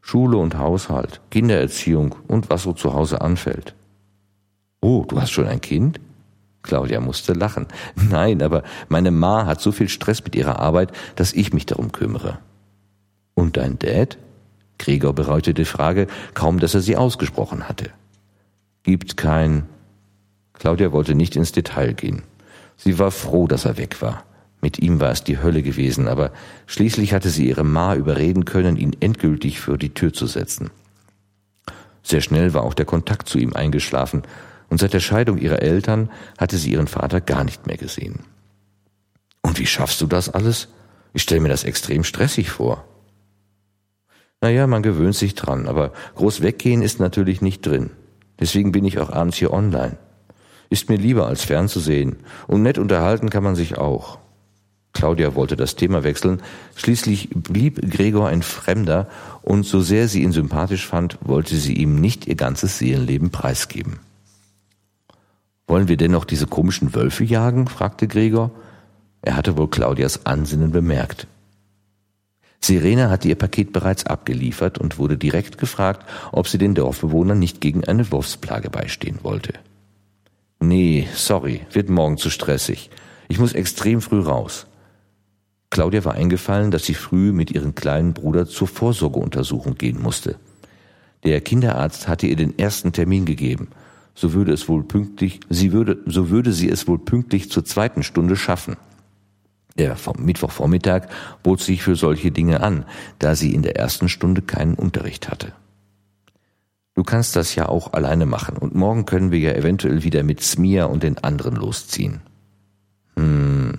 Schule 0.00 0.36
und 0.36 0.58
Haushalt, 0.58 1.20
Kindererziehung 1.30 2.14
und 2.28 2.50
was 2.50 2.62
so 2.62 2.72
zu 2.72 2.92
Hause 2.92 3.22
anfällt. 3.22 3.74
Oh, 4.80 5.04
du 5.08 5.20
hast 5.20 5.30
schon 5.30 5.46
ein 5.46 5.60
Kind? 5.60 5.98
Claudia 6.64 6.98
musste 6.98 7.34
lachen. 7.34 7.68
Nein, 7.94 8.42
aber 8.42 8.64
meine 8.88 9.12
Ma 9.12 9.46
hat 9.46 9.60
so 9.60 9.70
viel 9.70 9.88
Stress 9.88 10.24
mit 10.24 10.34
ihrer 10.34 10.58
Arbeit, 10.58 10.90
dass 11.14 11.32
ich 11.32 11.52
mich 11.52 11.66
darum 11.66 11.92
kümmere. 11.92 12.38
Und 13.34 13.56
dein 13.56 13.78
Dad? 13.78 14.18
Gregor 14.78 15.12
bereute 15.12 15.54
die 15.54 15.64
Frage, 15.64 16.08
kaum 16.34 16.58
dass 16.58 16.74
er 16.74 16.80
sie 16.80 16.96
ausgesprochen 16.96 17.68
hatte. 17.68 17.90
Gibt 18.82 19.16
kein. 19.16 19.68
Claudia 20.54 20.90
wollte 20.90 21.14
nicht 21.14 21.36
ins 21.36 21.52
Detail 21.52 21.94
gehen. 21.94 22.22
Sie 22.76 22.98
war 22.98 23.12
froh, 23.12 23.46
dass 23.46 23.64
er 23.64 23.76
weg 23.76 24.02
war. 24.02 24.24
Mit 24.60 24.78
ihm 24.78 24.98
war 24.98 25.10
es 25.10 25.22
die 25.22 25.38
Hölle 25.38 25.62
gewesen, 25.62 26.08
aber 26.08 26.32
schließlich 26.66 27.12
hatte 27.12 27.28
sie 27.28 27.48
ihre 27.48 27.64
Ma 27.64 27.94
überreden 27.94 28.44
können, 28.44 28.76
ihn 28.76 28.96
endgültig 28.98 29.60
für 29.60 29.76
die 29.76 29.92
Tür 29.92 30.12
zu 30.12 30.26
setzen. 30.26 30.70
Sehr 32.02 32.20
schnell 32.20 32.54
war 32.54 32.62
auch 32.62 32.74
der 32.74 32.86
Kontakt 32.86 33.28
zu 33.28 33.38
ihm 33.38 33.52
eingeschlafen, 33.52 34.22
und 34.68 34.78
seit 34.78 34.92
der 34.92 35.00
Scheidung 35.00 35.38
ihrer 35.38 35.62
Eltern 35.62 36.10
hatte 36.38 36.56
sie 36.56 36.72
ihren 36.72 36.88
Vater 36.88 37.20
gar 37.20 37.44
nicht 37.44 37.66
mehr 37.66 37.76
gesehen. 37.76 38.20
Und 39.42 39.58
wie 39.58 39.66
schaffst 39.66 40.00
du 40.00 40.06
das 40.06 40.28
alles? 40.28 40.68
Ich 41.12 41.22
stelle 41.22 41.40
mir 41.40 41.48
das 41.48 41.64
extrem 41.64 42.02
stressig 42.02 42.50
vor. 42.50 42.84
Naja, 44.40 44.66
man 44.66 44.82
gewöhnt 44.82 45.14
sich 45.14 45.34
dran, 45.34 45.68
aber 45.68 45.92
groß 46.16 46.42
weggehen 46.42 46.82
ist 46.82 47.00
natürlich 47.00 47.40
nicht 47.40 47.64
drin. 47.64 47.90
Deswegen 48.40 48.72
bin 48.72 48.84
ich 48.84 48.98
auch 48.98 49.10
abends 49.10 49.36
hier 49.36 49.52
online. 49.52 49.96
Ist 50.70 50.88
mir 50.88 50.96
lieber 50.96 51.26
als 51.26 51.44
fernzusehen. 51.44 52.16
Und 52.46 52.62
nett 52.62 52.78
unterhalten 52.78 53.30
kann 53.30 53.44
man 53.44 53.54
sich 53.54 53.78
auch. 53.78 54.18
Claudia 54.92 55.34
wollte 55.34 55.56
das 55.56 55.76
Thema 55.76 56.04
wechseln. 56.04 56.42
Schließlich 56.76 57.30
blieb 57.30 57.90
Gregor 57.90 58.28
ein 58.28 58.42
Fremder 58.42 59.08
und 59.42 59.64
so 59.66 59.80
sehr 59.80 60.08
sie 60.08 60.22
ihn 60.22 60.32
sympathisch 60.32 60.86
fand, 60.86 61.18
wollte 61.20 61.56
sie 61.56 61.74
ihm 61.74 62.00
nicht 62.00 62.26
ihr 62.26 62.36
ganzes 62.36 62.78
Seelenleben 62.78 63.30
preisgeben. 63.30 63.98
Wollen 65.66 65.88
wir 65.88 65.96
dennoch 65.96 66.24
diese 66.24 66.46
komischen 66.46 66.94
Wölfe 66.94 67.24
jagen? 67.24 67.68
fragte 67.68 68.06
Gregor. 68.06 68.50
Er 69.22 69.36
hatte 69.36 69.56
wohl 69.56 69.68
Claudias 69.68 70.26
Ansinnen 70.26 70.70
bemerkt. 70.70 71.26
Sirene 72.60 73.10
hatte 73.10 73.28
ihr 73.28 73.34
Paket 73.34 73.72
bereits 73.72 74.06
abgeliefert 74.06 74.78
und 74.78 74.98
wurde 74.98 75.18
direkt 75.18 75.58
gefragt, 75.58 76.08
ob 76.32 76.48
sie 76.48 76.58
den 76.58 76.74
Dorfbewohnern 76.74 77.38
nicht 77.38 77.60
gegen 77.60 77.84
eine 77.84 78.10
Wolfsplage 78.10 78.70
beistehen 78.70 79.18
wollte. 79.22 79.52
Nee, 80.60 81.06
sorry, 81.14 81.60
wird 81.72 81.90
morgen 81.90 82.16
zu 82.16 82.30
stressig. 82.30 82.90
Ich 83.28 83.38
muss 83.38 83.52
extrem 83.52 84.00
früh 84.00 84.20
raus. 84.20 84.66
Claudia 85.68 86.04
war 86.04 86.14
eingefallen, 86.14 86.70
dass 86.70 86.84
sie 86.84 86.94
früh 86.94 87.32
mit 87.32 87.50
ihrem 87.50 87.74
kleinen 87.74 88.14
Bruder 88.14 88.46
zur 88.46 88.68
Vorsorgeuntersuchung 88.68 89.76
gehen 89.76 90.00
musste. 90.00 90.36
Der 91.24 91.40
Kinderarzt 91.40 92.08
hatte 92.08 92.26
ihr 92.26 92.36
den 92.36 92.58
ersten 92.58 92.92
Termin 92.92 93.24
gegeben. 93.24 93.68
So 94.14 94.32
würde 94.32 94.52
es 94.52 94.68
wohl 94.68 94.84
pünktlich, 94.84 95.40
sie 95.48 95.72
würde, 95.72 95.98
so 96.06 96.30
würde 96.30 96.52
sie 96.52 96.70
es 96.70 96.86
wohl 96.86 96.98
pünktlich 96.98 97.50
zur 97.50 97.64
zweiten 97.64 98.02
Stunde 98.02 98.36
schaffen. 98.36 98.76
Der 99.76 99.96
Mittwochvormittag 100.18 101.08
bot 101.42 101.60
sich 101.60 101.82
für 101.82 101.96
solche 101.96 102.30
Dinge 102.30 102.60
an, 102.60 102.84
da 103.18 103.34
sie 103.34 103.54
in 103.54 103.62
der 103.62 103.76
ersten 103.76 104.08
Stunde 104.08 104.40
keinen 104.42 104.74
Unterricht 104.74 105.30
hatte. 105.30 105.52
Du 106.94 107.02
kannst 107.02 107.34
das 107.34 107.56
ja 107.56 107.68
auch 107.68 107.92
alleine 107.92 108.24
machen 108.24 108.56
und 108.56 108.76
morgen 108.76 109.04
können 109.04 109.32
wir 109.32 109.40
ja 109.40 109.52
eventuell 109.52 110.04
wieder 110.04 110.22
mit 110.22 110.40
Smia 110.40 110.84
und 110.84 111.02
den 111.02 111.18
anderen 111.18 111.56
losziehen. 111.56 112.20
Hm, 113.16 113.78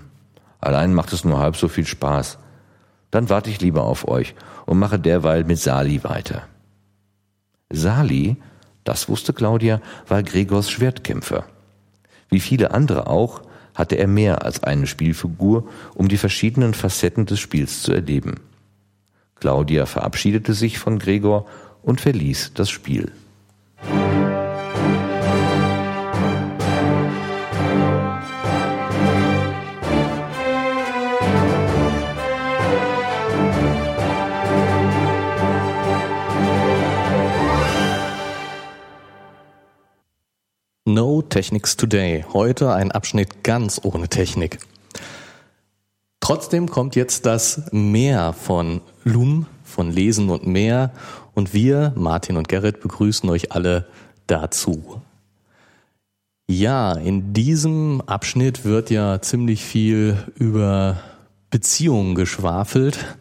Allein 0.66 0.96
macht 0.96 1.14
es 1.14 1.24
nur 1.24 1.38
halb 1.38 1.56
so 1.56 1.68
viel 1.68 1.86
Spaß. 1.86 2.40
Dann 3.12 3.30
warte 3.30 3.52
ich 3.52 3.62
lieber 3.62 3.84
auf 3.84 4.08
euch 4.08 4.34
und 4.66 4.80
mache 4.80 4.98
derweil 4.98 5.44
mit 5.44 5.60
Sali 5.60 6.04
weiter. 6.04 6.42
Sali, 7.72 8.38
das 8.86 9.10
wusste 9.10 9.34
Claudia, 9.34 9.82
war 10.08 10.24
Gregors 10.24 10.72
Schwertkämpfer. 10.72 11.46
Wie 12.30 12.40
viele 12.40 12.72
andere 12.72 13.08
auch, 13.08 13.42
hatte 13.74 13.98
er 13.98 14.08
mehr 14.08 14.46
als 14.46 14.64
eine 14.64 14.88
Spielfigur, 14.88 15.68
um 15.94 16.08
die 16.08 16.18
verschiedenen 16.18 16.74
Facetten 16.74 17.26
des 17.26 17.42
Spiels 17.42 17.82
zu 17.82 17.92
erleben. 17.92 18.36
Claudia 19.42 19.86
verabschiedete 19.86 20.54
sich 20.54 20.80
von 20.80 20.98
Gregor 20.98 21.46
und 21.84 22.00
verließ 22.00 22.52
das 22.54 22.70
Spiel. 22.70 23.12
No 23.92 24.35
Technics 41.36 41.76
Today. 41.76 42.24
Heute 42.32 42.72
ein 42.72 42.94
Abschnitt 42.94 43.44
ganz 43.44 43.82
ohne 43.84 44.08
Technik. 44.08 44.58
Trotzdem 46.22 46.70
kommt 46.70 46.96
jetzt 46.96 47.26
das 47.26 47.64
Mehr 47.74 48.32
von 48.32 48.80
Lum, 49.04 49.46
von 49.66 49.92
Lesen 49.92 50.30
und 50.30 50.48
Mehr. 50.48 50.94
Und 51.34 51.54
wir, 51.54 51.92
Martin 51.98 52.38
und 52.38 52.48
Gerrit, 52.48 52.80
begrüßen 52.80 53.30
euch 53.30 53.52
alle 53.52 53.86
dazu. 54.28 55.02
Ja, 56.48 56.94
in 56.94 57.34
diesem 57.34 58.00
Abschnitt 58.06 58.64
wird 58.64 58.90
ja 58.90 59.22
ziemlich 59.22 59.62
viel 59.62 60.18
über 60.36 61.02
Beziehungen 61.50 62.16
geschwafelt. 62.16 63.18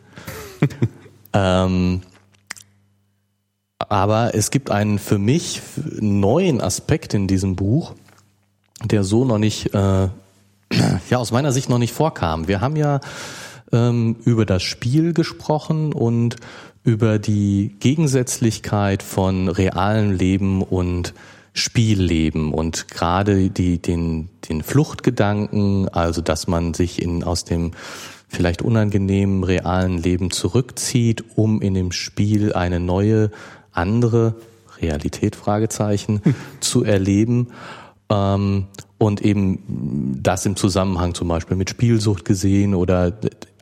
ähm, 1.32 2.02
aber 3.80 4.36
es 4.36 4.52
gibt 4.52 4.70
einen 4.70 5.00
für 5.00 5.18
mich 5.18 5.60
neuen 5.98 6.60
Aspekt 6.60 7.12
in 7.12 7.26
diesem 7.26 7.56
Buch, 7.56 7.94
der 8.84 9.04
so 9.04 9.24
noch 9.24 9.38
nicht, 9.38 9.74
äh, 9.74 10.08
ja 11.10 11.18
aus 11.18 11.32
meiner 11.32 11.52
Sicht 11.52 11.68
noch 11.68 11.78
nicht 11.78 11.92
vorkam. 11.92 12.48
Wir 12.48 12.60
haben 12.60 12.76
ja 12.76 13.00
ähm, 13.72 14.16
über 14.24 14.46
das 14.46 14.62
Spiel 14.62 15.12
gesprochen 15.12 15.92
und 15.92 16.36
über 16.84 17.18
die 17.18 17.74
Gegensätzlichkeit 17.80 19.02
von 19.02 19.48
realem 19.48 20.12
Leben 20.12 20.62
und 20.62 21.14
Spielleben 21.54 22.52
und 22.52 22.88
gerade 22.88 23.48
die, 23.48 23.78
den, 23.80 24.28
den 24.48 24.62
Fluchtgedanken, 24.62 25.88
also 25.88 26.20
dass 26.20 26.48
man 26.48 26.74
sich 26.74 27.00
in, 27.00 27.22
aus 27.22 27.44
dem 27.44 27.70
vielleicht 28.28 28.60
unangenehmen 28.60 29.44
realen 29.44 29.98
Leben 29.98 30.30
zurückzieht, 30.32 31.24
um 31.36 31.62
in 31.62 31.74
dem 31.74 31.92
Spiel 31.92 32.52
eine 32.52 32.80
neue 32.80 33.30
andere 33.70 34.34
Realität, 34.80 35.36
Fragezeichen, 35.36 36.20
zu 36.60 36.84
erleben. 36.84 37.48
Ähm, 38.10 38.66
und 38.98 39.22
eben 39.22 40.18
das 40.22 40.46
im 40.46 40.56
Zusammenhang 40.56 41.14
zum 41.14 41.28
Beispiel 41.28 41.56
mit 41.56 41.70
Spielsucht 41.70 42.24
gesehen 42.24 42.74
oder 42.74 43.12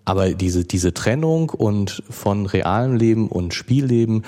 aber 0.05 0.31
diese, 0.31 0.65
diese 0.65 0.95
Trennung 0.95 1.51
und 1.51 2.03
von 2.11 2.47
realem 2.47 2.97
Leben 2.97 3.29
und 3.29 3.55
Spielleben 3.55 4.25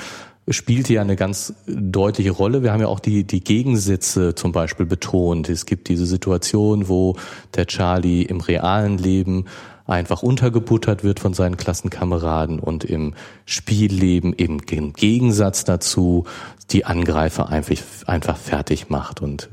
spielt 0.49 0.89
ja 0.89 1.01
eine 1.01 1.17
ganz 1.17 1.55
deutliche 1.67 2.31
Rolle. 2.31 2.63
Wir 2.63 2.73
haben 2.73 2.81
ja 2.81 2.89
auch 2.89 3.01
die, 3.01 3.25
die 3.25 3.43
Gegensätze 3.43 4.35
zum 4.35 4.53
Beispiel 4.53 4.87
betont. 4.87 5.49
Es 5.49 5.67
gibt 5.67 5.89
diese 5.89 6.07
Situation, 6.07 6.89
wo 6.89 7.17
der 7.55 7.67
Charlie 7.67 8.23
im 8.23 8.41
realen 8.41 8.99
Leben 8.99 9.47
einfach 9.87 10.23
untergebuttert 10.23 11.05
wird 11.05 11.21
von 11.21 11.35
seinen 11.35 11.57
Klassenkameraden 11.57 12.59
und 12.59 12.85
im 12.85 13.15
Spielleben 13.45 14.35
eben 14.37 14.61
im 14.71 14.93
Gegensatz 14.93 15.65
dazu 15.65 16.25
die 16.71 16.85
Angreifer 16.85 17.49
einfach, 17.49 17.77
einfach 18.07 18.37
fertig 18.37 18.89
macht. 18.89 19.21
Und, 19.21 19.49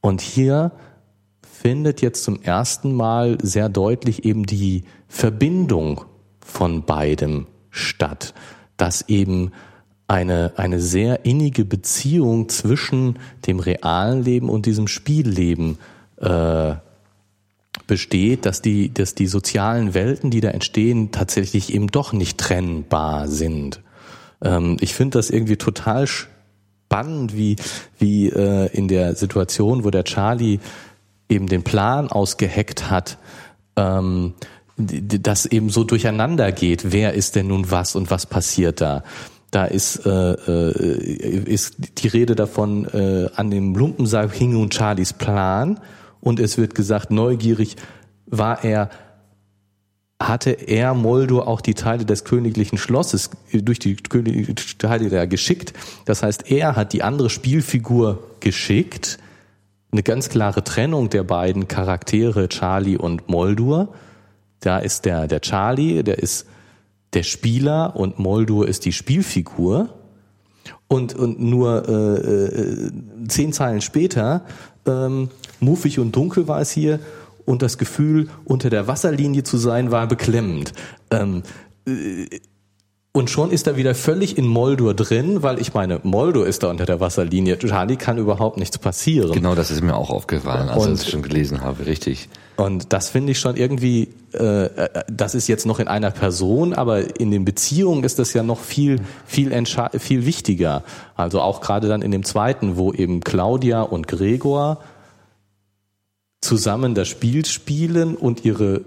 und 0.00 0.20
hier 0.20 0.72
findet 1.42 2.00
jetzt 2.00 2.24
zum 2.24 2.40
ersten 2.40 2.94
Mal 2.94 3.38
sehr 3.42 3.68
deutlich 3.68 4.24
eben 4.24 4.46
die 4.46 4.84
Verbindung 5.08 6.04
von 6.40 6.84
beidem 6.84 7.46
statt, 7.70 8.34
dass 8.76 9.08
eben 9.08 9.52
eine, 10.08 10.54
eine 10.56 10.80
sehr 10.80 11.24
innige 11.24 11.64
Beziehung 11.64 12.48
zwischen 12.48 13.18
dem 13.46 13.60
realen 13.60 14.24
Leben 14.24 14.48
und 14.48 14.66
diesem 14.66 14.88
Spielleben 14.88 15.78
äh, 16.16 16.74
besteht, 17.86 18.46
dass 18.46 18.62
die, 18.62 18.92
dass 18.92 19.14
die 19.14 19.26
sozialen 19.26 19.94
Welten, 19.94 20.30
die 20.30 20.40
da 20.40 20.48
entstehen, 20.48 21.12
tatsächlich 21.12 21.72
eben 21.72 21.88
doch 21.88 22.12
nicht 22.12 22.38
trennbar 22.38 23.28
sind. 23.28 23.82
Ähm, 24.42 24.78
ich 24.80 24.94
finde 24.94 25.18
das 25.18 25.30
irgendwie 25.30 25.56
total 25.56 26.06
spannend, 26.90 27.36
wie, 27.36 27.54
wie 28.00 28.26
äh, 28.30 28.66
in 28.72 28.88
der 28.88 29.14
Situation, 29.14 29.84
wo 29.84 29.90
der 29.90 30.02
Charlie 30.02 30.58
eben 31.28 31.46
den 31.46 31.62
Plan 31.62 32.08
ausgeheckt 32.08 32.90
hat, 32.90 33.16
ähm, 33.76 34.34
das 34.76 35.46
eben 35.46 35.70
so 35.70 35.84
durcheinander 35.84 36.50
geht. 36.50 36.90
Wer 36.90 37.14
ist 37.14 37.36
denn 37.36 37.46
nun 37.46 37.70
was 37.70 37.94
und 37.94 38.10
was 38.10 38.26
passiert 38.26 38.80
da? 38.80 39.04
Da 39.52 39.66
ist, 39.66 40.04
äh, 40.04 40.32
äh, 40.32 41.44
ist 41.44 41.76
die 42.02 42.08
Rede 42.08 42.34
davon, 42.34 42.86
äh, 42.86 43.28
an 43.36 43.52
dem 43.52 43.76
Lumpensaal 43.76 44.28
hing 44.28 44.50
nun 44.52 44.72
Charlies 44.72 45.12
Plan 45.12 45.78
und 46.20 46.40
es 46.40 46.58
wird 46.58 46.74
gesagt, 46.74 47.12
neugierig 47.12 47.76
war 48.26 48.64
er, 48.64 48.90
hatte 50.20 50.50
er 50.50 50.92
Moldo 50.92 51.40
auch 51.40 51.62
die 51.62 51.72
Teile 51.72 52.04
des 52.04 52.24
königlichen 52.24 52.76
Schlosses 52.76 53.30
durch 53.52 53.78
die 53.78 53.96
königlichen 53.96 54.54
Teile 54.78 55.08
da 55.08 55.24
geschickt. 55.24 55.72
Das 56.04 56.22
heißt, 56.22 56.50
er 56.50 56.76
hat 56.76 56.92
die 56.92 57.02
andere 57.02 57.30
Spielfigur 57.30 58.22
geschickt. 58.40 59.18
Eine 59.90 60.02
ganz 60.02 60.28
klare 60.28 60.62
Trennung 60.62 61.08
der 61.08 61.24
beiden 61.24 61.68
Charaktere 61.68 62.48
Charlie 62.48 62.98
und 62.98 63.28
Moldur. 63.28 63.94
Da 64.60 64.78
ist 64.78 65.06
der, 65.06 65.26
der 65.26 65.40
Charlie, 65.40 66.02
der 66.02 66.18
ist 66.18 66.46
der 67.14 67.22
Spieler 67.22 67.96
und 67.96 68.18
Moldur 68.18 68.68
ist 68.68 68.84
die 68.84 68.92
Spielfigur. 68.92 69.88
Und, 70.86 71.14
und 71.14 71.40
nur 71.40 71.88
äh, 71.88 71.92
äh, 71.92 72.90
zehn 73.26 73.52
Zeilen 73.52 73.80
später 73.80 74.42
ähm, 74.86 75.30
muffig 75.60 75.98
und 75.98 76.14
dunkel 76.14 76.46
war 76.46 76.60
es 76.60 76.70
hier 76.70 77.00
und 77.44 77.62
das 77.62 77.78
Gefühl, 77.78 78.28
unter 78.44 78.70
der 78.70 78.86
Wasserlinie 78.86 79.42
zu 79.42 79.56
sein, 79.56 79.90
war 79.90 80.06
beklemmend. 80.06 80.72
Ähm, 81.10 81.42
äh, 81.86 82.26
und 83.12 83.28
schon 83.28 83.50
ist 83.50 83.66
er 83.66 83.76
wieder 83.76 83.96
völlig 83.96 84.38
in 84.38 84.46
Moldur 84.46 84.94
drin, 84.94 85.42
weil 85.42 85.60
ich 85.60 85.74
meine, 85.74 85.98
Moldur 86.04 86.46
ist 86.46 86.62
da 86.62 86.70
unter 86.70 86.86
der 86.86 87.00
Wasserlinie. 87.00 87.58
Charlie 87.58 87.96
kann 87.96 88.18
überhaupt 88.18 88.56
nichts 88.56 88.78
passieren. 88.78 89.32
Genau, 89.32 89.56
das 89.56 89.72
ist 89.72 89.82
mir 89.82 89.96
auch 89.96 90.10
aufgefallen, 90.10 90.68
als 90.68 90.86
und, 90.86 90.94
ich 90.94 91.00
es 91.00 91.10
schon 91.10 91.22
gelesen 91.22 91.60
habe, 91.62 91.86
richtig. 91.86 92.28
Und 92.56 92.92
das 92.92 93.08
finde 93.08 93.32
ich 93.32 93.40
schon 93.40 93.56
irgendwie, 93.56 94.10
äh, 94.32 94.66
äh, 94.66 94.88
das 95.10 95.34
ist 95.34 95.48
jetzt 95.48 95.66
noch 95.66 95.80
in 95.80 95.88
einer 95.88 96.12
Person, 96.12 96.72
aber 96.72 97.18
in 97.18 97.32
den 97.32 97.44
Beziehungen 97.44 98.04
ist 98.04 98.20
das 98.20 98.32
ja 98.32 98.44
noch 98.44 98.60
viel, 98.60 99.00
viel, 99.26 99.64
viel 99.98 100.24
wichtiger. 100.24 100.84
Also 101.16 101.40
auch 101.40 101.60
gerade 101.60 101.88
dann 101.88 102.02
in 102.02 102.12
dem 102.12 102.22
zweiten, 102.22 102.76
wo 102.76 102.92
eben 102.92 103.22
Claudia 103.22 103.82
und 103.82 104.06
Gregor 104.06 104.78
zusammen 106.40 106.94
das 106.94 107.08
Spiel 107.08 107.44
spielen 107.44 108.16
und 108.16 108.44
ihre 108.44 108.82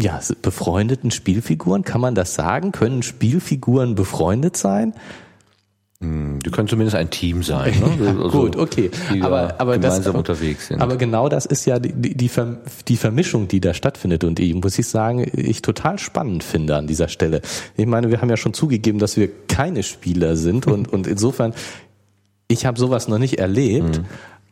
ja, 0.00 0.20
befreundeten 0.42 1.10
Spielfiguren, 1.10 1.82
kann 1.82 2.00
man 2.00 2.14
das 2.14 2.34
sagen? 2.34 2.72
Können 2.72 3.02
Spielfiguren 3.02 3.94
befreundet 3.94 4.56
sein? 4.56 4.94
Hm, 6.00 6.38
die 6.44 6.50
können 6.50 6.68
zumindest 6.68 6.96
ein 6.96 7.10
Team 7.10 7.42
sein. 7.42 7.74
Ne? 7.80 8.14
Also, 8.22 8.40
Gut, 8.40 8.56
okay. 8.56 8.90
aber, 9.20 9.56
aber 9.58 9.78
gemeinsam 9.78 10.12
das, 10.12 10.14
unterwegs 10.14 10.68
sind. 10.68 10.80
Aber 10.80 10.96
genau 10.96 11.28
das 11.28 11.44
ist 11.44 11.64
ja 11.64 11.80
die, 11.80 11.92
die, 11.92 12.30
die 12.86 12.96
Vermischung, 12.96 13.48
die 13.48 13.60
da 13.60 13.74
stattfindet 13.74 14.22
und 14.22 14.38
die, 14.38 14.54
muss 14.54 14.78
ich 14.78 14.86
sagen, 14.86 15.28
ich 15.34 15.60
total 15.62 15.98
spannend 15.98 16.44
finde 16.44 16.76
an 16.76 16.86
dieser 16.86 17.08
Stelle. 17.08 17.42
Ich 17.76 17.86
meine, 17.86 18.10
wir 18.10 18.20
haben 18.20 18.30
ja 18.30 18.36
schon 18.36 18.54
zugegeben, 18.54 19.00
dass 19.00 19.16
wir 19.16 19.28
keine 19.48 19.82
Spieler 19.82 20.36
sind 20.36 20.68
und, 20.68 20.92
und 20.92 21.08
insofern, 21.08 21.52
ich 22.46 22.64
habe 22.64 22.78
sowas 22.78 23.08
noch 23.08 23.18
nicht 23.18 23.40
erlebt, 23.40 23.98
mhm. 23.98 24.04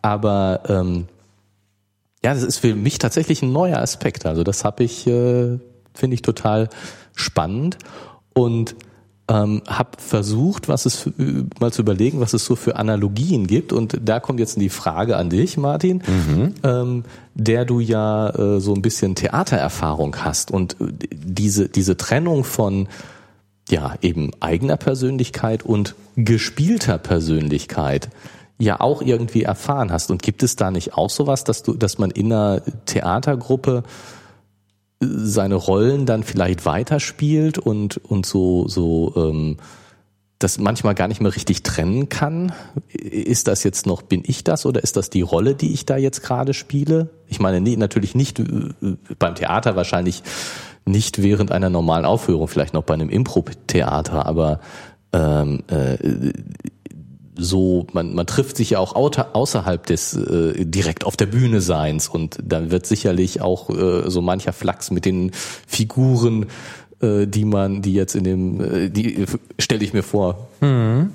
aber 0.02 0.62
ähm, 0.68 1.04
ja, 2.27 2.35
das 2.35 2.43
ist 2.43 2.59
für 2.59 2.75
mich 2.75 2.99
tatsächlich 2.99 3.43
ein 3.43 3.53
neuer 3.53 3.79
Aspekt. 3.79 4.27
Also 4.27 4.43
das 4.43 4.65
habe 4.65 4.83
ich, 4.83 5.07
äh, 5.07 5.61
finde 5.95 6.15
ich 6.15 6.23
total 6.23 6.69
spannend 7.15 7.79
und 8.35 8.75
ähm, 9.29 9.62
habe 9.69 9.91
versucht, 9.99 10.67
was 10.67 10.87
es 10.87 10.97
für, 10.97 11.12
mal 11.61 11.73
zu 11.73 11.83
überlegen, 11.83 12.19
was 12.19 12.35
es 12.35 12.45
so 12.45 12.57
für 12.57 12.75
Analogien 12.75 13.47
gibt. 13.47 13.73
Und 13.73 14.01
da 14.05 14.19
kommt 14.19 14.41
jetzt 14.41 14.61
die 14.61 14.71
Frage 14.71 15.17
an 15.17 15.31
dich, 15.31 15.57
Martin, 15.57 16.03
mhm. 16.05 16.55
ähm, 16.65 17.05
der 17.35 17.65
du 17.65 17.79
ja 17.79 18.31
äh, 18.31 18.61
so 18.61 18.75
ein 18.75 18.83
bisschen 18.83 19.15
Theatererfahrung 19.15 20.17
hast 20.17 20.51
und 20.51 20.81
äh, 20.81 20.87
diese 21.12 21.69
diese 21.69 21.97
Trennung 21.97 22.43
von 22.43 22.89
ja 23.71 23.95
eben 24.03 24.33
eigener 24.41 24.77
Persönlichkeit 24.77 25.62
und 25.62 25.95
gespielter 26.17 26.99
Persönlichkeit 26.99 28.09
ja 28.59 28.81
auch 28.81 29.03
irgendwie 29.03 29.42
erfahren 29.42 29.92
hast. 29.92 30.11
Und 30.11 30.23
gibt 30.23 30.42
es 30.42 30.57
da 30.57 30.71
nicht 30.71 30.95
auch 30.95 31.11
sowas, 31.11 31.45
dass 31.45 31.62
du, 31.62 31.75
dass 31.75 31.99
man 31.99 32.11
in 32.11 32.33
einer 32.33 32.62
Theatergruppe 32.87 33.83
äh, 35.01 35.07
seine 35.07 35.57
Rollen 35.57 36.07
dann 36.07 36.23
vielleicht 36.23 36.64
weiterspielt 36.66 37.59
und 37.59 37.99
und 37.99 38.27
so 38.27 38.69
so 38.69 39.12
ähm, 39.16 39.57
das 40.38 40.59
manchmal 40.59 40.95
gar 40.95 41.09
nicht 41.09 41.23
mehr 41.23 41.35
richtig 41.35 41.62
trennen 41.62 42.09
kann. 42.11 42.53
Ist 42.92 43.49
das 43.49 43.64
jetzt 43.64 43.87
noch, 43.87 44.03
bin 44.03 44.23
ich 44.27 44.45
das 44.45 44.66
oder 44.66 44.83
ist 44.83 44.97
das 44.97 45.09
die 45.09 45.23
Rolle, 45.23 45.55
die 45.55 45.73
ich 45.73 45.87
da 45.87 45.97
jetzt 45.97 46.23
gerade 46.23 46.53
spiele? 46.53 47.09
Ich 47.27 47.40
meine, 47.40 47.61
nee, 47.61 47.77
natürlich 47.77 48.14
nicht 48.14 48.38
äh, 48.38 48.45
beim 49.19 49.35
Theater 49.35 49.77
wahrscheinlich 49.77 50.23
nicht 50.85 51.23
während 51.23 51.53
einer 51.53 51.71
normalen 51.71 52.05
Aufführung, 52.05 52.49
vielleicht 52.49 52.75
noch 52.75 52.85
bei 52.85 52.95
einem 52.95 53.09
Impro-Theater, 53.09 54.27
aber 54.27 54.61
ähm, 55.12 55.62
äh, 55.69 56.33
so, 57.37 57.87
man, 57.92 58.14
man 58.14 58.27
trifft 58.27 58.57
sich 58.57 58.70
ja 58.70 58.79
auch 58.79 58.94
außerhalb 58.94 59.87
des 59.87 60.14
äh, 60.14 60.64
direkt 60.64 61.05
auf 61.05 61.16
der 61.16 61.27
Bühne 61.27 61.61
Seins 61.61 62.09
und 62.09 62.38
da 62.42 62.70
wird 62.70 62.87
sicherlich 62.87 63.40
auch 63.40 63.70
äh, 63.70 64.11
so 64.11 64.22
mancher 64.22 64.53
Flachs 64.53 64.90
mit 64.90 65.05
den 65.05 65.33
Figuren, 65.66 66.46
äh, 67.01 67.27
die 67.27 67.44
man, 67.44 67.83
die 67.83 67.94
jetzt 67.94 68.14
in 68.14 68.25
dem, 68.25 68.61
äh, 68.61 68.88
die 68.88 69.22
äh, 69.22 69.27
stelle 69.59 69.85
ich 69.85 69.92
mir 69.92 70.03
vor. 70.03 70.49
Mhm. 70.61 71.11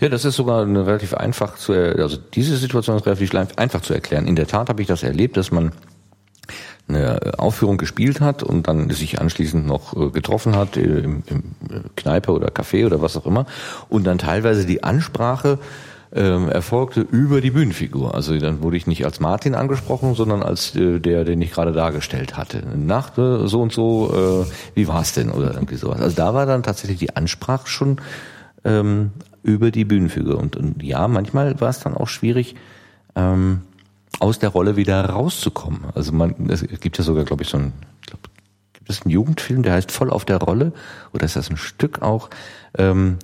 Ja, 0.00 0.08
das 0.08 0.24
ist 0.24 0.36
sogar 0.36 0.66
relativ 0.66 1.14
einfach 1.14 1.56
zu, 1.56 1.72
also 1.72 2.16
diese 2.34 2.56
Situation 2.56 2.96
ist 2.96 3.06
relativ 3.06 3.32
einfach 3.56 3.82
zu 3.82 3.94
erklären. 3.94 4.26
In 4.26 4.34
der 4.34 4.46
Tat 4.46 4.68
habe 4.68 4.82
ich 4.82 4.88
das 4.88 5.02
erlebt, 5.02 5.36
dass 5.36 5.52
man 5.52 5.72
eine 6.88 7.38
Aufführung 7.38 7.78
gespielt 7.78 8.20
hat 8.20 8.42
und 8.42 8.68
dann 8.68 8.90
sich 8.90 9.20
anschließend 9.20 9.66
noch 9.66 9.96
äh, 9.96 10.10
getroffen 10.10 10.56
hat 10.56 10.76
im, 10.76 11.22
im 11.26 11.42
Kneipe 11.96 12.32
oder 12.32 12.48
Café 12.48 12.86
oder 12.86 13.02
was 13.02 13.16
auch 13.16 13.26
immer 13.26 13.46
und 13.88 14.06
dann 14.06 14.18
teilweise 14.18 14.66
die 14.66 14.84
Ansprache 14.84 15.58
ähm, 16.14 16.48
erfolgte 16.48 17.00
über 17.00 17.40
die 17.40 17.50
Bühnenfigur. 17.50 18.14
Also 18.14 18.38
dann 18.38 18.62
wurde 18.62 18.76
ich 18.76 18.86
nicht 18.86 19.04
als 19.04 19.20
Martin 19.20 19.54
angesprochen, 19.54 20.14
sondern 20.14 20.42
als 20.42 20.74
äh, 20.76 21.00
der, 21.00 21.24
den 21.24 21.42
ich 21.42 21.50
gerade 21.50 21.72
dargestellt 21.72 22.36
hatte. 22.36 22.62
Nacht 22.76 23.18
äh, 23.18 23.46
so 23.46 23.60
und 23.60 23.72
so, 23.72 24.46
äh, 24.46 24.76
wie 24.76 24.88
war's 24.88 25.12
denn 25.12 25.30
oder 25.30 25.54
irgendwie 25.54 25.76
sowas. 25.76 26.00
Also 26.00 26.16
da 26.16 26.34
war 26.34 26.46
dann 26.46 26.62
tatsächlich 26.62 26.98
die 26.98 27.16
Ansprache 27.16 27.66
schon 27.66 28.00
ähm, 28.64 29.10
über 29.42 29.70
die 29.70 29.84
Bühnenfigur 29.84 30.38
und, 30.38 30.56
und 30.56 30.82
ja, 30.82 31.06
manchmal 31.08 31.60
war 31.60 31.68
es 31.68 31.80
dann 31.80 31.94
auch 31.94 32.08
schwierig. 32.08 32.54
Ähm, 33.14 33.62
aus 34.18 34.38
der 34.38 34.50
Rolle 34.50 34.76
wieder 34.76 35.04
rauszukommen. 35.04 35.84
Also 35.94 36.12
man, 36.12 36.34
es 36.48 36.62
gibt 36.80 36.98
ja 36.98 37.04
sogar, 37.04 37.24
glaube 37.24 37.42
ich, 37.42 37.48
so 37.48 37.58
ein, 37.58 37.72
glaub, 38.06 38.20
gibt 38.72 38.90
es 38.90 39.02
einen 39.02 39.10
Jugendfilm, 39.10 39.62
der 39.62 39.74
heißt 39.74 39.92
Voll 39.92 40.10
auf 40.10 40.24
der 40.24 40.38
Rolle, 40.38 40.72
oder 41.12 41.24
ist 41.24 41.36
das 41.36 41.50
ein 41.50 41.56
Stück 41.56 42.02
auch, 42.02 42.30
ähm, 42.78 43.18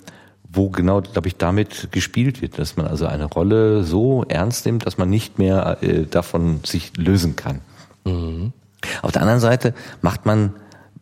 wo 0.51 0.69
genau, 0.69 1.01
glaube 1.01 1.27
ich, 1.27 1.37
damit 1.37 1.91
gespielt 1.91 2.41
wird, 2.41 2.59
dass 2.59 2.77
man 2.77 2.85
also 2.85 3.07
eine 3.07 3.25
Rolle 3.25 3.83
so 3.83 4.23
ernst 4.27 4.65
nimmt, 4.65 4.85
dass 4.85 4.97
man 4.97 5.09
nicht 5.09 5.39
mehr 5.39 5.77
äh, 5.81 6.05
davon 6.05 6.59
sich 6.63 6.95
lösen 6.95 7.35
kann. 7.35 7.61
Mhm. 8.05 8.53
Auf 9.01 9.11
der 9.11 9.21
anderen 9.21 9.39
Seite 9.39 9.73
macht 10.01 10.25
man 10.25 10.53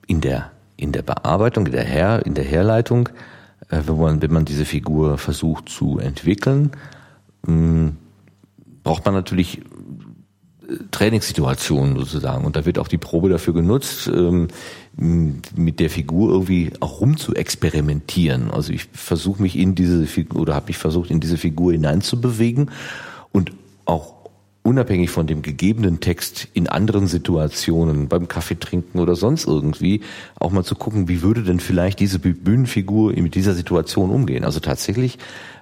in 0.08 0.22
der 0.22 0.52
in 0.78 0.92
der 0.92 1.04
Bearbeitung, 1.04 1.68
in 1.68 1.74
der 1.74 1.84
Her, 1.84 2.26
in 2.26 2.34
der 2.34 2.44
Herleitung, 2.44 3.10
äh, 3.70 3.82
wenn 3.86 4.00
man 4.00 4.22
wenn 4.22 4.34
man 4.34 4.46
diese 4.46 4.66
Figur 4.66 5.18
versucht 5.18 5.70
zu 5.70 6.00
entwickeln, 6.00 6.72
mh, 7.46 7.54
mm, 7.54 7.98
braucht 8.84 9.06
man 9.06 9.14
natürlich 9.14 9.62
Trainingssituationen 10.92 11.98
sozusagen. 11.98 12.46
Und 12.46 12.56
da 12.56 12.66
wird 12.66 12.80
auch 12.80 12.88
die 12.88 12.98
Probe 12.98 13.30
dafür 13.30 13.54
genutzt, 13.54 14.08
ähm, 14.08 14.48
mit 14.98 15.80
der 15.80 15.90
Figur 15.90 16.32
irgendwie 16.32 16.72
auch 16.80 17.02
rum 17.02 17.18
zu 17.18 17.34
experimentieren. 17.34 18.52
Also 18.52 18.74
ich 18.74 18.88
versuche 18.94 19.42
mich 19.42 19.58
in 19.58 19.76
diese 19.76 20.06
Figur 20.06 20.42
oder 20.42 20.56
habe 20.56 20.68
mich 20.68 20.78
versucht, 20.78 21.12
in 21.12 21.20
diese 21.20 21.38
Figur 21.38 21.72
hineinzubewegen 21.72 22.72
und 23.32 23.52
auch 23.86 24.21
unabhängig 24.64 25.10
von 25.10 25.26
dem 25.26 25.42
gegebenen 25.42 26.00
Text 26.02 26.48
in 26.54 26.68
anderen 26.68 27.08
Situationen, 27.08 28.08
beim 28.08 28.28
Kaffee 28.28 28.60
trinken 28.60 29.00
oder 29.00 29.16
sonst 29.16 29.48
irgendwie, 29.48 30.02
auch 30.40 30.52
mal 30.52 30.64
zu 30.64 30.76
gucken, 30.76 31.08
wie 31.08 31.24
würde 31.24 31.44
denn 31.44 31.60
vielleicht 31.60 32.00
diese 32.00 32.20
Bühnenfigur 32.20 33.14
mit 33.14 33.34
dieser 33.34 33.54
Situation 33.54 34.12
umgehen. 34.12 34.44
Also 34.44 34.60
tatsächlich 34.60 35.18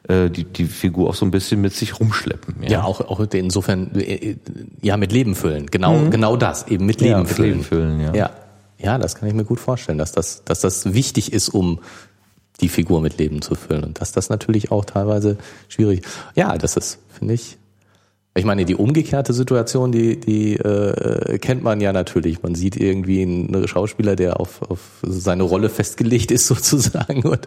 äh, 0.09 0.29
die, 0.29 0.43
die 0.43 0.65
Figur 0.65 1.09
auch 1.09 1.15
so 1.15 1.25
ein 1.25 1.31
bisschen 1.31 1.61
mit 1.61 1.73
sich 1.73 1.99
rumschleppen. 1.99 2.63
Ja, 2.63 2.69
ja 2.69 2.83
auch, 2.83 2.99
auch 2.99 3.21
insofern, 3.31 3.95
äh, 3.95 4.35
ja, 4.81 4.97
mit 4.97 5.13
Leben 5.13 5.35
füllen. 5.35 5.67
Genau, 5.67 5.97
mhm. 5.97 6.11
genau 6.11 6.35
das, 6.35 6.67
eben 6.67 6.85
mit 6.85 6.99
Leben 6.99 7.19
ja, 7.19 7.25
füllen. 7.25 7.57
Mit 7.57 7.57
Leben 7.57 7.63
füllen 7.63 8.01
ja. 8.01 8.13
ja. 8.13 8.29
Ja, 8.81 8.97
das 8.97 9.15
kann 9.15 9.27
ich 9.27 9.35
mir 9.35 9.43
gut 9.43 9.59
vorstellen, 9.59 9.97
dass 9.97 10.13
das, 10.13 10.45
dass 10.45 10.61
das 10.61 10.93
wichtig 10.93 11.33
ist, 11.33 11.49
um 11.49 11.79
die 12.61 12.69
Figur 12.69 13.01
mit 13.01 13.17
Leben 13.17 13.41
zu 13.41 13.55
füllen. 13.55 13.83
Und 13.83 14.01
dass 14.01 14.13
das 14.13 14.29
natürlich 14.29 14.71
auch 14.71 14.85
teilweise 14.85 15.37
schwierig. 15.67 16.03
Ja, 16.35 16.57
das 16.57 16.77
ist, 16.77 16.99
finde 17.09 17.33
ich, 17.33 17.58
ich 18.35 18.45
meine, 18.45 18.65
die 18.65 18.75
umgekehrte 18.75 19.33
Situation, 19.33 19.91
die, 19.91 20.19
die 20.19 20.55
äh, 20.55 21.37
kennt 21.39 21.63
man 21.63 21.81
ja 21.81 21.91
natürlich. 21.91 22.41
Man 22.43 22.55
sieht 22.55 22.75
irgendwie 22.75 23.21
einen 23.21 23.67
Schauspieler, 23.67 24.15
der 24.15 24.39
auf, 24.39 24.61
auf 24.69 24.79
seine 25.01 25.43
Rolle 25.43 25.69
festgelegt 25.69 26.31
ist 26.31 26.47
sozusagen. 26.47 27.23
Und 27.23 27.45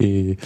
die 0.00 0.36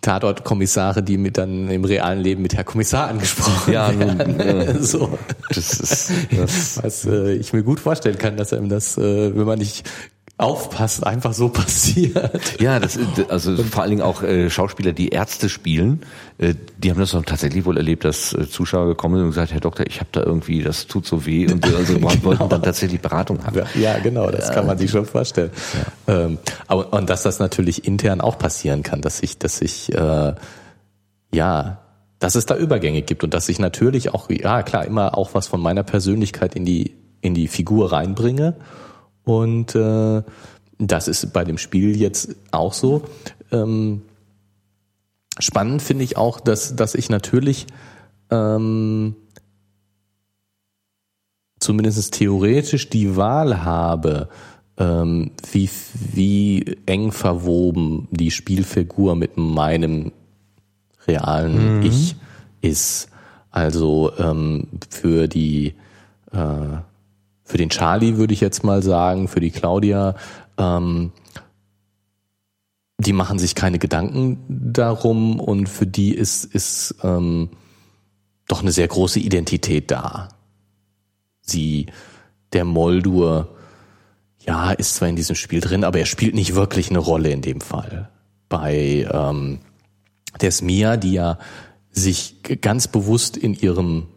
Tatort-Kommissare, 0.00 1.02
die 1.02 1.18
mit 1.18 1.36
dann 1.36 1.68
im 1.68 1.84
realen 1.84 2.20
Leben 2.20 2.42
mit 2.42 2.54
Herr 2.54 2.64
Kommissar 2.64 3.08
angesprochen 3.08 3.72
ja, 3.72 3.98
werden. 3.98 4.38
Ja. 4.38 4.74
so. 4.80 5.18
Das 5.48 5.72
ist 5.80 6.12
das 6.30 6.82
was 6.82 7.04
äh, 7.04 7.34
ich 7.34 7.52
mir 7.52 7.64
gut 7.64 7.80
vorstellen 7.80 8.18
kann, 8.18 8.36
dass 8.36 8.52
einem 8.52 8.68
das, 8.68 8.96
äh, 8.96 9.36
wenn 9.36 9.44
man 9.44 9.58
nicht 9.58 9.90
aufpasst, 10.38 11.04
einfach 11.04 11.32
so 11.32 11.48
passiert. 11.50 12.60
Ja, 12.60 12.78
das 12.78 12.96
ist, 12.96 13.28
also 13.28 13.56
vor 13.56 13.82
allen 13.82 13.90
Dingen 13.90 14.02
auch 14.02 14.22
äh, 14.22 14.48
Schauspieler, 14.48 14.92
die 14.92 15.08
Ärzte 15.08 15.48
spielen, 15.48 16.02
äh, 16.38 16.54
die 16.78 16.90
haben 16.90 17.00
das 17.00 17.10
tatsächlich 17.10 17.64
wohl 17.64 17.76
erlebt, 17.76 18.04
dass 18.04 18.32
äh, 18.32 18.48
Zuschauer 18.48 18.86
gekommen 18.86 19.16
sind 19.16 19.24
und 19.24 19.30
gesagt, 19.30 19.52
Herr 19.52 19.60
Doktor, 19.60 19.86
ich 19.86 19.98
habe 19.98 20.10
da 20.12 20.22
irgendwie, 20.22 20.62
das 20.62 20.86
tut 20.86 21.06
so 21.06 21.26
weh 21.26 21.50
und 21.50 21.64
also 21.66 21.94
genau. 21.98 22.10
wollten 22.22 22.48
dann 22.48 22.62
tatsächlich 22.62 23.00
Beratung 23.00 23.44
haben. 23.44 23.62
Ja, 23.74 23.98
genau, 23.98 24.30
das 24.30 24.52
kann 24.52 24.66
man 24.66 24.78
sich 24.78 24.90
schon 24.90 25.04
vorstellen. 25.04 25.50
Ja. 26.06 26.24
Ähm, 26.24 26.38
aber 26.68 26.92
und 26.92 27.10
dass 27.10 27.24
das 27.24 27.40
natürlich 27.40 27.84
intern 27.84 28.20
auch 28.20 28.38
passieren 28.38 28.84
kann, 28.84 29.00
dass 29.00 29.20
ich, 29.22 29.38
dass 29.38 29.60
ich 29.60 29.92
äh, 29.92 30.34
ja 31.34 31.78
dass 32.20 32.34
es 32.34 32.46
da 32.46 32.56
Übergänge 32.56 33.02
gibt 33.02 33.22
und 33.22 33.32
dass 33.32 33.48
ich 33.48 33.60
natürlich 33.60 34.12
auch, 34.12 34.28
ja 34.28 34.64
klar, 34.64 34.84
immer 34.84 35.16
auch 35.16 35.34
was 35.34 35.46
von 35.46 35.60
meiner 35.60 35.84
Persönlichkeit 35.84 36.56
in 36.56 36.64
die, 36.64 36.96
in 37.20 37.32
die 37.34 37.46
Figur 37.46 37.92
reinbringe 37.92 38.56
und 39.28 39.74
äh, 39.74 40.22
das 40.78 41.06
ist 41.06 41.34
bei 41.34 41.44
dem 41.44 41.58
Spiel 41.58 42.00
jetzt 42.00 42.34
auch 42.50 42.72
so. 42.72 43.02
Ähm, 43.52 44.00
spannend 45.38 45.82
finde 45.82 46.04
ich 46.04 46.16
auch, 46.16 46.40
dass, 46.40 46.76
dass 46.76 46.94
ich 46.94 47.10
natürlich 47.10 47.66
ähm, 48.30 49.16
zumindest 51.60 52.14
theoretisch 52.14 52.88
die 52.88 53.16
Wahl 53.16 53.64
habe, 53.64 54.30
ähm, 54.78 55.32
wie, 55.52 55.68
wie 56.14 56.78
eng 56.86 57.12
verwoben 57.12 58.08
die 58.10 58.30
Spielfigur 58.30 59.14
mit 59.14 59.36
meinem 59.36 60.12
realen 61.06 61.80
mhm. 61.80 61.82
Ich 61.82 62.16
ist. 62.62 63.10
Also 63.50 64.10
ähm, 64.18 64.68
für 64.88 65.28
die 65.28 65.74
äh, 66.32 66.78
für 67.48 67.56
den 67.56 67.70
Charlie 67.70 68.18
würde 68.18 68.34
ich 68.34 68.42
jetzt 68.42 68.62
mal 68.62 68.82
sagen, 68.82 69.26
für 69.26 69.40
die 69.40 69.50
Claudia, 69.50 70.14
ähm, 70.58 71.12
die 72.98 73.14
machen 73.14 73.38
sich 73.38 73.54
keine 73.54 73.78
Gedanken 73.78 74.44
darum 74.48 75.40
und 75.40 75.66
für 75.66 75.86
die 75.86 76.14
ist, 76.14 76.44
ist 76.44 76.96
ähm, 77.02 77.48
doch 78.48 78.60
eine 78.60 78.70
sehr 78.70 78.86
große 78.86 79.18
Identität 79.18 79.90
da. 79.90 80.28
Sie, 81.40 81.86
der 82.52 82.66
Moldur, 82.66 83.56
ja, 84.44 84.72
ist 84.72 84.96
zwar 84.96 85.08
in 85.08 85.16
diesem 85.16 85.34
Spiel 85.36 85.60
drin, 85.60 85.84
aber 85.84 86.00
er 86.00 86.06
spielt 86.06 86.34
nicht 86.34 86.54
wirklich 86.54 86.90
eine 86.90 86.98
Rolle 86.98 87.30
in 87.30 87.40
dem 87.40 87.62
Fall. 87.62 88.10
Bei 88.50 89.08
ähm, 89.10 89.60
der 90.42 90.50
Smia, 90.50 90.98
die 90.98 91.14
ja 91.14 91.38
sich 91.90 92.42
ganz 92.60 92.88
bewusst 92.88 93.38
in 93.38 93.54
ihrem 93.54 94.08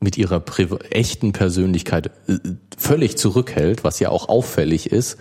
mit 0.00 0.18
ihrer 0.18 0.42
echten 0.90 1.32
Persönlichkeit 1.32 2.10
äh, 2.26 2.38
völlig 2.76 3.16
zurückhält, 3.18 3.84
was 3.84 4.00
ja 4.00 4.08
auch 4.08 4.28
auffällig 4.28 4.90
ist, 4.90 5.18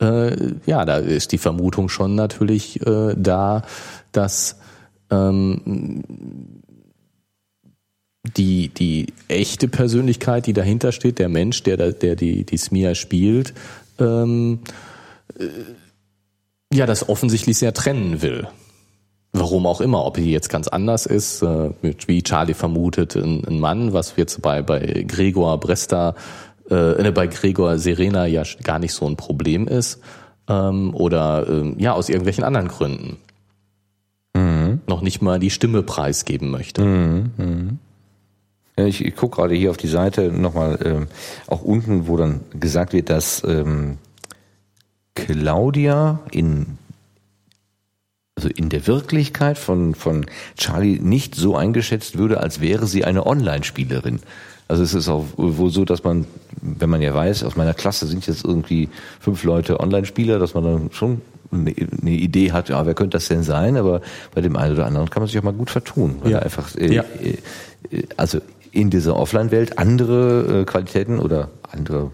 äh, 0.00 0.54
ja, 0.64 0.84
da 0.84 0.96
ist 0.96 1.32
die 1.32 1.38
Vermutung 1.38 1.88
schon 1.88 2.14
natürlich 2.14 2.84
äh, 2.86 3.14
da, 3.16 3.62
dass 4.12 4.56
ähm, 5.10 6.02
die, 8.36 8.68
die 8.68 9.12
echte 9.28 9.68
Persönlichkeit, 9.68 10.46
die 10.46 10.52
dahinter 10.52 10.92
steht, 10.92 11.18
der 11.18 11.28
Mensch, 11.28 11.62
der, 11.62 11.92
der 11.92 12.16
die, 12.16 12.44
die 12.44 12.56
Smia 12.56 12.94
spielt, 12.94 13.52
ähm, 13.98 14.60
äh, 15.38 15.48
ja, 16.72 16.86
das 16.86 17.08
offensichtlich 17.08 17.58
sehr 17.58 17.74
trennen 17.74 18.22
will. 18.22 18.46
Warum 19.32 19.66
auch 19.66 19.80
immer, 19.80 20.04
ob 20.04 20.14
die 20.16 20.32
jetzt 20.32 20.48
ganz 20.48 20.66
anders 20.66 21.06
ist, 21.06 21.42
äh, 21.42 21.70
wie 21.82 22.22
Charlie 22.22 22.54
vermutet, 22.54 23.14
ein, 23.14 23.44
ein 23.46 23.60
Mann, 23.60 23.92
was 23.92 24.14
jetzt 24.16 24.42
bei, 24.42 24.60
bei 24.60 25.04
Gregor 25.06 25.58
Bresta, 25.60 26.16
äh, 26.68 27.02
ne, 27.02 27.12
bei 27.12 27.28
Gregor 27.28 27.78
Serena 27.78 28.26
ja 28.26 28.42
gar 28.64 28.80
nicht 28.80 28.92
so 28.92 29.06
ein 29.06 29.16
Problem 29.16 29.68
ist, 29.68 30.00
ähm, 30.48 30.94
oder 30.94 31.46
äh, 31.48 31.74
ja, 31.78 31.92
aus 31.92 32.08
irgendwelchen 32.08 32.42
anderen 32.42 32.66
Gründen. 32.66 33.18
Mhm. 34.34 34.80
Noch 34.88 35.00
nicht 35.00 35.22
mal 35.22 35.38
die 35.38 35.50
Stimme 35.50 35.84
preisgeben 35.84 36.50
möchte. 36.50 36.82
Mhm. 36.82 37.30
Mhm. 37.36 37.78
Ich, 38.76 39.04
ich 39.04 39.14
gucke 39.14 39.36
gerade 39.36 39.54
hier 39.54 39.70
auf 39.70 39.76
die 39.76 39.88
Seite 39.88 40.32
nochmal, 40.32 40.78
äh, 40.82 41.52
auch 41.52 41.62
unten, 41.62 42.08
wo 42.08 42.16
dann 42.16 42.40
gesagt 42.58 42.92
wird, 42.92 43.10
dass 43.10 43.44
ähm, 43.44 43.98
Claudia 45.14 46.20
in 46.32 46.78
also 48.40 48.48
in 48.48 48.70
der 48.70 48.86
Wirklichkeit 48.86 49.58
von, 49.58 49.94
von 49.94 50.24
Charlie 50.56 50.98
nicht 50.98 51.34
so 51.34 51.56
eingeschätzt 51.56 52.16
würde, 52.16 52.40
als 52.40 52.62
wäre 52.62 52.86
sie 52.86 53.04
eine 53.04 53.26
Online-Spielerin. 53.26 54.20
Also 54.66 54.82
es 54.82 54.94
ist 54.94 55.10
auch 55.10 55.26
wohl 55.36 55.68
so, 55.68 55.84
dass 55.84 56.04
man, 56.04 56.24
wenn 56.62 56.88
man 56.88 57.02
ja 57.02 57.14
weiß, 57.14 57.44
aus 57.44 57.56
meiner 57.56 57.74
Klasse 57.74 58.06
sind 58.06 58.26
jetzt 58.26 58.42
irgendwie 58.42 58.88
fünf 59.20 59.44
Leute 59.44 59.78
Online-Spieler, 59.78 60.38
dass 60.38 60.54
man 60.54 60.64
dann 60.64 60.90
schon 60.92 61.20
eine, 61.52 61.70
Idee 61.70 62.52
hat, 62.52 62.70
ja, 62.70 62.86
wer 62.86 62.94
könnte 62.94 63.18
das 63.18 63.28
denn 63.28 63.42
sein? 63.42 63.76
Aber 63.76 64.00
bei 64.34 64.40
dem 64.40 64.56
einen 64.56 64.72
oder 64.72 64.86
anderen 64.86 65.10
kann 65.10 65.20
man 65.20 65.28
sich 65.28 65.38
auch 65.38 65.42
mal 65.42 65.52
gut 65.52 65.68
vertun, 65.68 66.16
weil 66.22 66.30
ja. 66.30 66.38
er 66.38 66.44
einfach, 66.44 66.74
äh, 66.76 66.94
ja. 66.94 67.04
äh, 67.90 68.04
also 68.16 68.40
in 68.72 68.88
dieser 68.88 69.16
Offline-Welt 69.16 69.76
andere 69.76 70.60
äh, 70.60 70.64
Qualitäten 70.64 71.18
oder 71.18 71.50
andere 71.70 72.10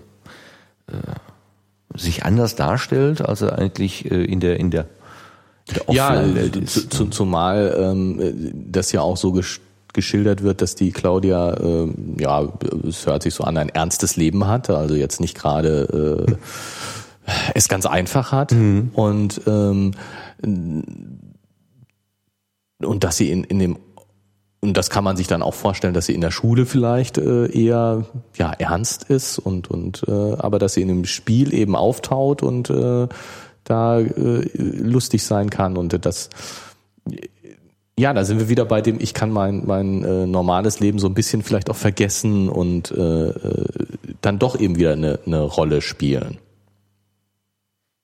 äh, 0.89 1.97
sich 1.97 2.25
anders 2.25 2.57
darstellt, 2.57 3.21
als 3.21 3.43
er 3.43 3.57
eigentlich 3.57 4.11
äh, 4.11 4.25
in 4.25 4.41
der 4.41 4.59
in 4.59 4.73
der 4.73 4.87
ja, 5.89 6.23
zu, 6.67 6.89
zu, 6.89 7.07
zumal 7.07 7.77
ähm, 7.79 8.53
das 8.71 8.93
ja 8.93 9.01
auch 9.01 9.17
so 9.17 9.39
geschildert 9.93 10.43
wird, 10.43 10.63
dass 10.63 10.75
die 10.75 10.93
Claudia, 10.93 11.55
äh, 11.55 11.89
ja, 12.19 12.49
es 12.87 13.07
hört 13.07 13.23
sich 13.23 13.35
so 13.35 13.45
an, 13.45 13.57
ein 13.57 13.69
ernstes 13.69 14.17
Leben 14.17 14.47
hatte, 14.47 14.77
also 14.77 14.95
jetzt 14.95 15.21
nicht 15.21 15.37
gerade 15.37 16.29
äh, 16.29 16.35
es 17.55 17.69
ganz 17.69 17.87
einfach 17.87 18.31
hat 18.31 18.53
mhm. 18.53 18.91
und 18.95 19.41
ähm, 19.47 19.93
und 22.83 23.05
dass 23.05 23.17
sie 23.17 23.31
in, 23.31 23.45
in 23.45 23.59
dem 23.59 23.79
und 24.61 24.77
das 24.77 24.91
kann 24.91 25.05
man 25.05 25.17
sich 25.17 25.27
dann 25.27 25.43
auch 25.43 25.55
vorstellen, 25.55 25.95
dass 25.95 26.07
sie 26.07 26.15
in 26.15 26.21
der 26.21 26.31
Schule 26.31 26.67
vielleicht 26.67 27.19
äh, 27.19 27.47
eher 27.47 28.05
ja 28.37 28.53
ernst 28.53 29.05
ist 29.05 29.39
und 29.39 29.71
und 29.71 30.05
äh, 30.09 30.13
aber 30.39 30.59
dass 30.59 30.75
sie 30.75 30.83
in 30.83 30.89
dem 30.89 31.05
Spiel 31.05 31.55
eben 31.55 31.75
auftaut 31.75 32.43
und 32.43 32.71
äh, 32.71 33.09
da 33.67 34.01
äh, 34.01 34.49
lustig 34.55 35.23
sein 35.25 35.51
kann 35.51 35.77
und 35.77 36.05
das 36.05 36.31
ja, 37.99 38.13
da 38.13 38.25
sind 38.25 38.39
wir 38.39 38.51
wieder 38.51 38.67
bei 38.67 38.83
dem, 38.83 39.01
ich 39.01 39.15
kann 39.15 39.31
mein, 39.31 39.65
mein 39.67 40.05
äh, 40.05 40.27
normales 40.27 40.81
Leben 40.81 40.99
so 40.99 41.07
ein 41.07 41.15
bisschen 41.15 41.43
vielleicht 41.43 41.71
auch 41.71 41.77
vergessen 41.77 42.49
und 42.49 42.91
äh, 42.91 43.29
äh 43.29 43.65
dann 44.21 44.39
doch 44.39 44.59
eben 44.59 44.77
wieder 44.77 44.93
eine, 44.93 45.21
eine 45.25 45.41
Rolle 45.41 45.81
spielen. 45.81 46.39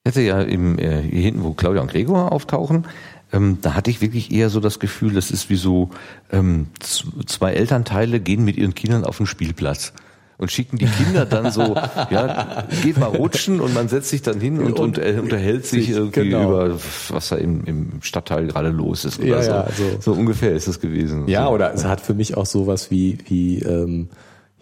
Ich 0.03 0.09
hatte 0.09 0.21
ja 0.21 0.41
im, 0.41 0.79
äh, 0.79 1.01
hier 1.01 1.21
hinten, 1.21 1.43
wo 1.43 1.53
Claudia 1.53 1.81
und 1.81 1.91
Gregor 1.91 2.31
auftauchen, 2.31 2.87
ähm, 3.31 3.59
da 3.61 3.73
hatte 3.73 3.89
ich 3.89 4.01
wirklich 4.01 4.31
eher 4.31 4.49
so 4.49 4.59
das 4.59 4.79
Gefühl, 4.79 5.13
das 5.13 5.31
ist 5.31 5.49
wie 5.49 5.55
so 5.55 5.89
ähm, 6.31 6.67
zwei 6.79 7.53
Elternteile 7.53 8.19
gehen 8.19 8.45
mit 8.45 8.57
ihren 8.57 8.73
Kindern 8.73 9.05
auf 9.05 9.17
den 9.17 9.25
Spielplatz 9.25 9.93
und 10.37 10.51
schicken 10.51 10.77
die 10.77 10.85
Kinder 10.85 11.25
dann 11.25 11.51
so, 11.51 11.75
ja, 12.09 12.65
geht 12.81 12.97
mal 12.97 13.07
rutschen 13.07 13.61
und 13.61 13.73
man 13.73 13.87
setzt 13.87 14.09
sich 14.09 14.21
dann 14.21 14.39
hin 14.39 14.59
und, 14.59 14.79
und, 14.79 14.79
und 14.79 14.97
äh, 14.97 15.19
unterhält 15.21 15.65
sich 15.65 15.89
irgendwie 15.89 16.29
genau. 16.29 16.49
über, 16.49 16.77
was 17.09 17.29
da 17.29 17.35
im, 17.35 17.63
im 17.65 18.01
Stadtteil 18.01 18.47
gerade 18.47 18.69
los 18.69 19.05
ist 19.05 19.19
oder 19.19 19.27
ja, 19.27 19.41
so. 19.43 19.51
Ja, 19.51 19.67
so. 19.77 19.83
so 19.99 20.13
ungefähr 20.13 20.51
ist 20.53 20.67
das 20.67 20.79
gewesen. 20.79 21.27
Ja, 21.27 21.45
so. 21.45 21.51
oder 21.51 21.73
es 21.73 21.85
hat 21.85 22.01
für 22.01 22.13
mich 22.13 22.35
auch 22.35 22.45
sowas 22.45 22.91
wie, 22.91 23.17
wie 23.27 23.59
ähm, 23.59 24.09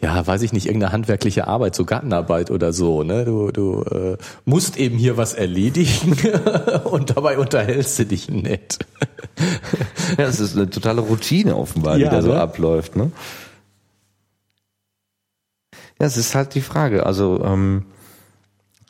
ja, 0.01 0.25
weiß 0.25 0.41
ich 0.41 0.51
nicht, 0.51 0.65
irgendeine 0.65 0.91
handwerkliche 0.91 1.47
Arbeit, 1.47 1.75
so 1.75 1.85
Gartenarbeit 1.85 2.49
oder 2.49 2.73
so, 2.73 3.03
ne? 3.03 3.23
Du, 3.23 3.51
du 3.51 3.83
äh, 3.83 4.17
musst 4.45 4.77
eben 4.77 4.97
hier 4.97 5.15
was 5.15 5.33
erledigen 5.33 6.17
und 6.85 7.15
dabei 7.15 7.37
unterhältst 7.37 7.99
du 7.99 8.05
dich 8.05 8.27
nett. 8.27 8.79
ja, 10.17 10.25
es 10.25 10.39
ist 10.39 10.57
eine 10.57 10.69
totale 10.69 11.01
Routine 11.01 11.55
offenbar, 11.55 11.97
ja, 11.97 12.09
die 12.09 12.15
da 12.15 12.21
so 12.23 12.29
ne? 12.29 12.41
abläuft. 12.41 12.95
Ne? 12.95 13.11
Ja, 16.01 16.07
es 16.07 16.17
ist 16.17 16.33
halt 16.33 16.55
die 16.55 16.61
Frage. 16.61 17.05
Also 17.05 17.43
ähm, 17.45 17.83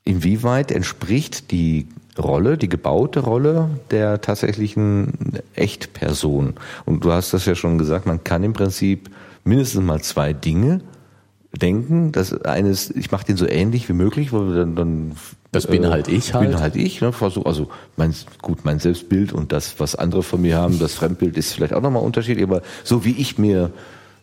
inwieweit 0.06 0.72
entspricht 0.72 1.52
die 1.52 1.90
Rolle, 2.18 2.58
die 2.58 2.70
gebaute 2.70 3.20
Rolle 3.20 3.70
der 3.92 4.22
tatsächlichen 4.22 5.42
Echtperson? 5.54 6.54
Und 6.86 7.04
du 7.04 7.12
hast 7.12 7.34
das 7.34 7.46
ja 7.46 7.54
schon 7.54 7.78
gesagt, 7.78 8.06
man 8.06 8.24
kann 8.24 8.46
im 8.46 8.54
Prinzip 8.54 9.10
mindestens 9.44 9.84
mal 9.84 10.02
zwei 10.02 10.32
Dinge 10.32 10.80
denken. 11.52 12.14
Das 12.14 12.32
eine 12.44 12.70
ist, 12.70 12.96
ich 12.96 13.12
mache 13.12 13.26
den 13.26 13.36
so 13.36 13.46
ähnlich 13.46 13.90
wie 13.90 13.94
möglich, 13.94 14.32
weil 14.32 14.56
dann, 14.56 14.78
dann 14.78 15.12
das 15.52 15.68
bin 15.68 15.86
halt 15.90 16.08
ich 16.08 16.34
halt. 16.34 16.50
Bin 16.50 16.62
halt 16.62 16.78
ich. 16.78 17.02
Ne? 17.02 17.12
Also 17.20 17.68
mein, 17.98 18.16
gut, 18.42 18.64
mein 18.64 18.80
Selbstbild 18.80 19.34
und 19.34 19.52
das, 19.52 19.82
was 19.82 19.96
andere 19.96 20.24
von 20.24 20.42
mir 20.42 20.56
haben, 20.56 20.80
das 20.80 20.94
Fremdbild 20.94 21.36
ist 21.36 21.52
vielleicht 21.52 21.74
auch 21.74 21.82
nochmal 21.82 22.04
unterschiedlich, 22.04 22.46
aber 22.46 22.62
so 22.86 23.04
wie 23.04 23.18
ich 23.18 23.38
mir 23.38 23.72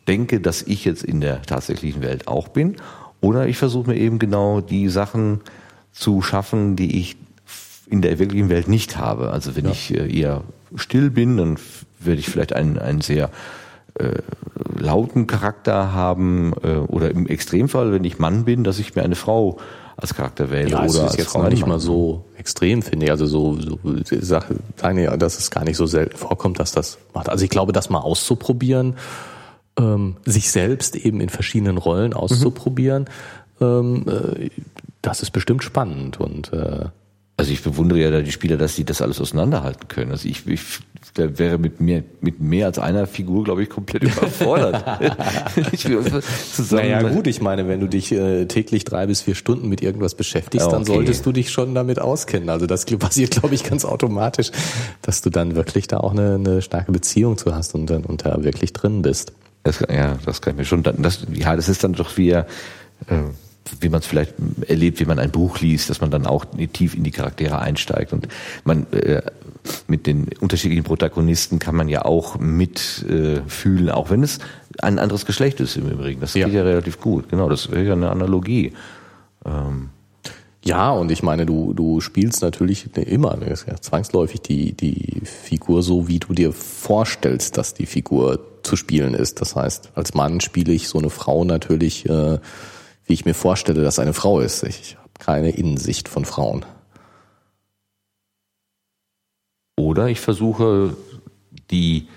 denke, 0.08 0.40
dass 0.40 0.62
ich 0.62 0.84
jetzt 0.84 1.04
in 1.04 1.20
der 1.20 1.42
tatsächlichen 1.42 2.02
Welt 2.02 2.26
auch 2.26 2.48
bin. 2.48 2.76
Oder 3.20 3.46
ich 3.46 3.58
versuche 3.58 3.90
mir 3.90 3.96
eben 3.96 4.18
genau 4.18 4.60
die 4.60 4.88
Sachen 4.88 5.40
zu 5.92 6.22
schaffen, 6.22 6.76
die 6.76 6.98
ich 6.98 7.16
in 7.90 8.02
der 8.02 8.18
wirklichen 8.18 8.48
Welt 8.48 8.68
nicht 8.68 8.96
habe. 8.96 9.30
Also 9.30 9.56
wenn 9.56 9.64
ja. 9.64 9.70
ich 9.72 9.94
äh, 9.94 10.20
eher 10.20 10.42
still 10.76 11.10
bin, 11.10 11.36
dann 11.36 11.58
werde 11.98 12.20
ich 12.20 12.28
vielleicht 12.28 12.52
einen, 12.52 12.78
einen 12.78 13.00
sehr 13.00 13.30
äh, 13.94 14.18
lauten 14.78 15.26
Charakter 15.26 15.92
haben 15.92 16.52
äh, 16.62 16.76
oder 16.76 17.10
im 17.10 17.26
Extremfall, 17.26 17.92
wenn 17.92 18.04
ich 18.04 18.18
Mann 18.18 18.44
bin, 18.44 18.64
dass 18.64 18.78
ich 18.78 18.94
mir 18.94 19.02
eine 19.02 19.16
Frau 19.16 19.58
als 19.96 20.14
Charakter 20.14 20.50
wähle 20.50 20.70
ja, 20.70 20.78
oder 20.78 20.86
ist 20.86 20.98
als 20.98 21.16
jetzt 21.16 21.30
Frau 21.32 21.40
gar 21.40 21.50
nicht 21.50 21.66
mal 21.66 21.80
so 21.80 22.24
extrem 22.36 22.82
finde 22.82 23.06
ich. 23.06 23.10
Also 23.10 23.26
so, 23.26 23.58
so 23.60 23.78
Sache, 24.20 24.56
dass 25.18 25.38
es 25.38 25.50
gar 25.50 25.64
nicht 25.64 25.76
so 25.76 25.86
selten 25.86 26.16
vorkommt, 26.16 26.60
dass 26.60 26.70
das 26.70 26.98
macht. 27.14 27.28
Also 27.28 27.44
ich 27.44 27.50
glaube, 27.50 27.72
das 27.72 27.90
mal 27.90 27.98
auszuprobieren, 27.98 28.94
ähm, 29.78 30.16
sich 30.24 30.50
selbst 30.50 30.96
eben 30.96 31.20
in 31.20 31.28
verschiedenen 31.28 31.78
Rollen 31.78 32.12
auszuprobieren, 32.12 33.06
mhm. 33.60 33.66
ähm, 33.66 34.04
äh, 34.08 34.50
das 35.02 35.22
ist 35.22 35.30
bestimmt 35.30 35.62
spannend 35.62 36.20
und 36.20 36.52
äh, 36.52 36.86
also 37.36 37.52
ich 37.52 37.62
bewundere 37.62 38.00
ja 38.00 38.10
da 38.10 38.20
die 38.20 38.32
Spieler, 38.32 38.56
dass 38.56 38.74
sie 38.74 38.84
das 38.84 39.00
alles 39.00 39.20
auseinanderhalten 39.20 39.86
können. 39.86 40.10
Also 40.10 40.28
ich, 40.28 40.44
ich 40.48 40.80
der 41.16 41.38
wäre 41.38 41.58
mit 41.58 41.80
mehr, 41.80 42.02
mit 42.20 42.40
mehr 42.40 42.66
als 42.66 42.78
einer 42.78 43.06
Figur, 43.06 43.44
glaube 43.44 43.62
ich, 43.62 43.70
komplett 43.70 44.02
überfordert. 44.16 44.84
naja 46.70 47.02
gut, 47.02 47.26
ich 47.26 47.40
meine, 47.40 47.68
wenn 47.68 47.80
du 47.80 47.86
dich 47.86 48.12
äh, 48.12 48.46
täglich 48.46 48.84
drei 48.84 49.06
bis 49.06 49.22
vier 49.22 49.34
Stunden 49.34 49.68
mit 49.68 49.82
irgendwas 49.82 50.14
beschäftigst, 50.14 50.66
okay. 50.66 50.76
dann 50.76 50.84
solltest 50.84 51.26
du 51.26 51.32
dich 51.32 51.50
schon 51.50 51.74
damit 51.74 52.00
auskennen. 52.00 52.48
Also 52.48 52.66
das 52.66 52.84
passiert, 52.98 53.32
glaube 53.32 53.54
ich, 53.54 53.64
ganz 53.64 53.84
automatisch, 53.84 54.50
dass 55.02 55.20
du 55.22 55.30
dann 55.30 55.54
wirklich 55.54 55.86
da 55.86 55.98
auch 55.98 56.12
eine, 56.12 56.34
eine 56.34 56.62
starke 56.62 56.92
Beziehung 56.92 57.36
zu 57.38 57.54
hast 57.54 57.74
und 57.74 57.86
dann 57.86 58.04
und 58.04 58.24
da 58.24 58.42
wirklich 58.42 58.72
drin 58.72 59.02
bist. 59.02 59.32
Das, 59.68 59.80
ja, 59.80 60.16
das 60.24 60.40
kann 60.40 60.54
ich 60.54 60.58
mir 60.58 60.64
schon. 60.64 60.82
Das, 60.82 61.26
ja, 61.30 61.54
das 61.54 61.68
ist 61.68 61.84
dann 61.84 61.92
doch 61.92 62.16
wie 62.16 62.30
äh, 62.30 62.44
wie 63.80 63.90
man 63.90 64.00
es 64.00 64.06
vielleicht 64.06 64.32
erlebt, 64.66 64.98
wie 64.98 65.04
man 65.04 65.18
ein 65.18 65.30
Buch 65.30 65.60
liest, 65.60 65.90
dass 65.90 66.00
man 66.00 66.10
dann 66.10 66.26
auch 66.26 66.46
tief 66.72 66.94
in 66.94 67.04
die 67.04 67.10
Charaktere 67.10 67.58
einsteigt 67.58 68.14
und 68.14 68.26
man 68.64 68.86
äh, 68.92 69.20
mit 69.86 70.06
den 70.06 70.28
unterschiedlichen 70.40 70.84
Protagonisten 70.84 71.58
kann 71.58 71.76
man 71.76 71.90
ja 71.90 72.06
auch 72.06 72.38
mitfühlen, 72.38 73.88
äh, 73.88 73.90
auch 73.90 74.08
wenn 74.08 74.22
es 74.22 74.38
ein 74.80 74.98
anderes 74.98 75.26
Geschlecht 75.26 75.60
ist 75.60 75.76
im 75.76 75.90
Übrigen. 75.90 76.18
Das 76.20 76.32
ja. 76.32 76.46
geht 76.46 76.54
ja 76.54 76.62
relativ 76.62 76.98
gut. 76.98 77.28
Genau, 77.28 77.50
das 77.50 77.70
wäre 77.70 77.84
ja 77.84 77.92
eine 77.92 78.08
Analogie. 78.08 78.72
Ähm. 79.44 79.90
Ja, 80.64 80.90
und 80.92 81.10
ich 81.12 81.22
meine, 81.22 81.44
du, 81.44 81.74
du 81.74 82.00
spielst 82.00 82.40
natürlich 82.40 82.88
immer 82.96 83.38
ja 83.46 83.80
zwangsläufig 83.80 84.40
die, 84.40 84.72
die 84.72 85.20
Figur 85.24 85.82
so, 85.82 86.08
wie 86.08 86.18
du 86.18 86.32
dir 86.32 86.52
vorstellst, 86.52 87.58
dass 87.58 87.74
die 87.74 87.86
Figur 87.86 88.40
zu 88.68 88.76
spielen 88.76 89.14
ist. 89.14 89.40
Das 89.40 89.56
heißt, 89.56 89.90
als 89.94 90.14
Mann 90.14 90.40
spiele 90.40 90.72
ich 90.72 90.88
so 90.88 90.98
eine 90.98 91.10
Frau 91.10 91.44
natürlich 91.44 92.08
äh, 92.08 92.38
wie 93.08 93.14
ich 93.14 93.24
mir 93.24 93.34
vorstelle, 93.34 93.82
dass 93.82 93.98
eine 93.98 94.12
Frau 94.12 94.40
ist. 94.40 94.62
Ich 94.62 94.96
habe 94.96 95.08
keine 95.18 95.50
Innensicht 95.50 96.08
von 96.08 96.24
Frauen. 96.24 96.64
Oder 99.76 100.08
ich 100.08 100.20
versuche 100.20 100.96
die 101.70 102.08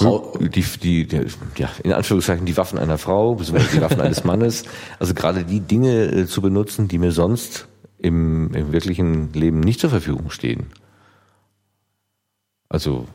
die, 0.00 0.64
die, 0.82 1.06
die, 1.06 1.26
ja, 1.56 1.70
in 1.84 1.92
Anführungszeichen 1.92 2.44
die 2.44 2.56
Waffen 2.56 2.76
einer 2.76 2.98
Frau, 2.98 3.36
beziehungsweise 3.36 3.76
die 3.76 3.82
Waffen 3.82 4.00
eines 4.00 4.24
Mannes, 4.24 4.64
also 4.98 5.14
gerade 5.14 5.44
die 5.44 5.60
Dinge 5.60 6.06
äh, 6.06 6.26
zu 6.26 6.42
benutzen, 6.42 6.88
die 6.88 6.98
mir 6.98 7.12
sonst 7.12 7.68
im, 7.98 8.52
im 8.52 8.72
wirklichen 8.72 9.32
Leben 9.32 9.60
nicht 9.60 9.78
zur 9.78 9.90
Verfügung 9.90 10.30
stehen. 10.30 10.72
Also 12.68 13.06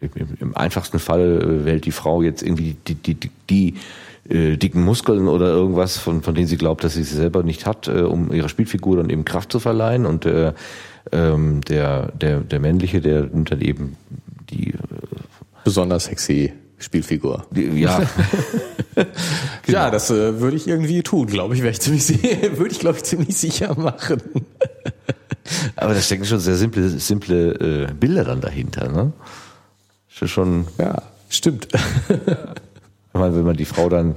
im, 0.00 0.10
im 0.40 0.56
einfachsten 0.56 0.98
Fall 0.98 1.42
äh, 1.42 1.64
wählt 1.64 1.84
die 1.84 1.92
Frau 1.92 2.22
jetzt 2.22 2.42
irgendwie 2.42 2.76
die, 2.86 2.94
die, 2.94 3.14
die, 3.14 3.30
die 3.48 3.74
äh, 4.28 4.56
dicken 4.56 4.82
Muskeln 4.82 5.28
oder 5.28 5.48
irgendwas, 5.48 5.98
von, 5.98 6.22
von 6.22 6.34
denen 6.34 6.46
sie 6.46 6.56
glaubt, 6.56 6.84
dass 6.84 6.94
sie 6.94 7.02
sie 7.02 7.16
selber 7.16 7.42
nicht 7.42 7.66
hat, 7.66 7.88
äh, 7.88 8.02
um 8.02 8.32
ihrer 8.32 8.48
Spielfigur 8.48 8.96
dann 8.96 9.10
eben 9.10 9.24
Kraft 9.24 9.52
zu 9.52 9.60
verleihen. 9.60 10.06
Und 10.06 10.26
äh, 10.26 10.52
ähm, 11.12 11.60
der, 11.62 12.12
der, 12.12 12.40
der 12.40 12.60
männliche, 12.60 13.00
der 13.00 13.22
nimmt 13.22 13.50
dann 13.50 13.60
eben 13.60 13.96
die 14.50 14.70
äh, 14.70 14.76
besonders 15.64 16.04
sexy 16.04 16.52
Spielfigur. 16.78 17.46
Die, 17.50 17.64
ja. 17.80 17.98
genau. 18.94 19.08
Ja, 19.66 19.90
das 19.90 20.10
äh, 20.10 20.40
würde 20.40 20.56
ich 20.56 20.66
irgendwie 20.66 21.02
tun, 21.02 21.26
glaube 21.26 21.54
ich, 21.54 21.60
wäre 21.60 21.72
ich 21.72 21.80
ziemlich 21.80 22.08
würde 22.56 22.70
ich 22.70 22.78
glaube 22.78 22.96
ich 22.96 23.04
ziemlich 23.04 23.36
sicher 23.36 23.78
machen. 23.78 24.22
Aber 25.76 25.92
da 25.92 26.00
stecken 26.00 26.24
schon 26.24 26.40
sehr 26.40 26.56
simple 26.56 26.88
simple 26.88 27.88
äh, 27.88 27.92
Bilder 27.92 28.24
dann 28.24 28.40
dahinter, 28.40 28.88
ne? 28.88 29.12
Schon 30.26 30.66
ja, 30.78 31.02
stimmt. 31.28 31.68
Meine, 33.12 33.34
wenn 33.34 33.44
man 33.44 33.56
die 33.56 33.64
Frau 33.64 33.88
dann 33.88 34.16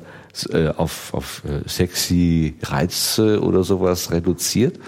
äh, 0.50 0.70
auf, 0.70 1.14
auf 1.14 1.44
äh, 1.46 1.68
sexy 1.68 2.56
Reize 2.62 3.42
oder 3.42 3.64
sowas 3.64 4.12
reduziert. 4.12 4.80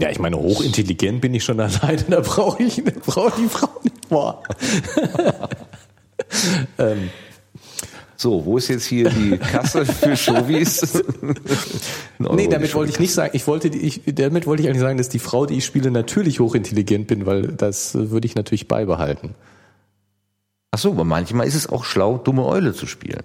Ja, 0.00 0.08
ich 0.10 0.18
meine, 0.18 0.36
hochintelligent 0.36 1.20
bin 1.20 1.34
ich 1.34 1.44
schon 1.44 1.60
alleine, 1.60 2.02
da 2.08 2.20
brauche 2.20 2.62
ich 2.62 2.82
brauch 2.84 3.30
die 3.36 3.48
Frau 3.48 3.68
nicht. 3.82 4.08
Boah. 4.08 4.42
ähm. 6.78 7.10
So, 8.20 8.44
wo 8.44 8.58
ist 8.58 8.68
jetzt 8.68 8.84
hier 8.84 9.08
die 9.08 9.38
Kasse 9.38 9.86
für 9.86 10.14
Showies? 10.14 10.82
nee, 12.18 12.48
damit 12.48 12.74
wollte 12.74 12.92
ich 12.92 13.00
nicht 13.00 13.14
sagen, 13.14 13.30
ich 13.32 13.46
wollte, 13.46 13.68
ich, 13.68 14.02
damit 14.04 14.46
wollte 14.46 14.62
ich 14.62 14.68
eigentlich 14.68 14.82
sagen, 14.82 14.98
dass 14.98 15.08
die 15.08 15.18
Frau, 15.18 15.46
die 15.46 15.56
ich 15.56 15.64
spiele, 15.64 15.90
natürlich 15.90 16.38
hochintelligent 16.38 17.06
bin, 17.06 17.24
weil 17.24 17.48
das 17.48 17.94
würde 17.94 18.26
ich 18.26 18.34
natürlich 18.34 18.68
beibehalten. 18.68 19.34
Ach 20.70 20.78
so, 20.78 20.90
aber 20.90 21.04
manchmal 21.04 21.46
ist 21.46 21.54
es 21.54 21.66
auch 21.66 21.84
schlau, 21.84 22.18
dumme 22.18 22.44
Eule 22.44 22.74
zu 22.74 22.86
spielen. 22.86 23.22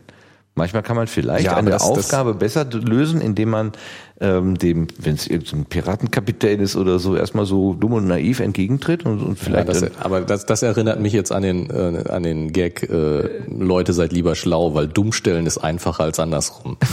Manchmal 0.58 0.84
kann 0.84 0.96
man 0.96 1.08
vielleicht 1.08 1.46
ja, 1.46 1.58
eine 1.58 1.70
das, 1.70 1.84
Aufgabe 1.84 2.32
das 2.32 2.40
besser 2.40 2.66
lösen, 2.66 3.20
indem 3.20 3.50
man 3.50 3.74
ähm, 4.22 4.58
dem, 4.58 4.88
wenn 4.98 5.16
es 5.16 5.28
irgendein 5.28 5.66
Piratenkapitän 5.66 6.62
ist 6.62 6.78
oder 6.78 6.98
so, 6.98 7.18
erstmal 7.18 7.46
so 7.46 7.74
dumm 7.74 7.92
und 7.92 8.08
naiv 8.08 8.40
entgegentritt 8.40 9.06
und, 9.06 9.22
und 9.22 9.38
vielleicht. 9.38 9.68
Ja, 9.68 9.74
das, 9.74 9.92
aber 10.00 10.22
das, 10.22 10.46
das 10.46 10.64
erinnert 10.64 11.02
mich 11.02 11.12
jetzt 11.12 11.34
an 11.34 11.44
den 11.44 11.70
äh, 11.70 12.06
an 12.08 12.24
den 12.24 12.54
Gag 12.54 12.84
äh, 12.90 13.30
Leute 13.50 13.92
seid 13.92 14.14
lieber 14.14 14.36
schlau, 14.36 14.74
weil 14.74 14.88
dummstellen 14.88 15.46
ist 15.46 15.58
einfacher 15.58 16.04
als 16.04 16.20
andersrum. 16.20 16.78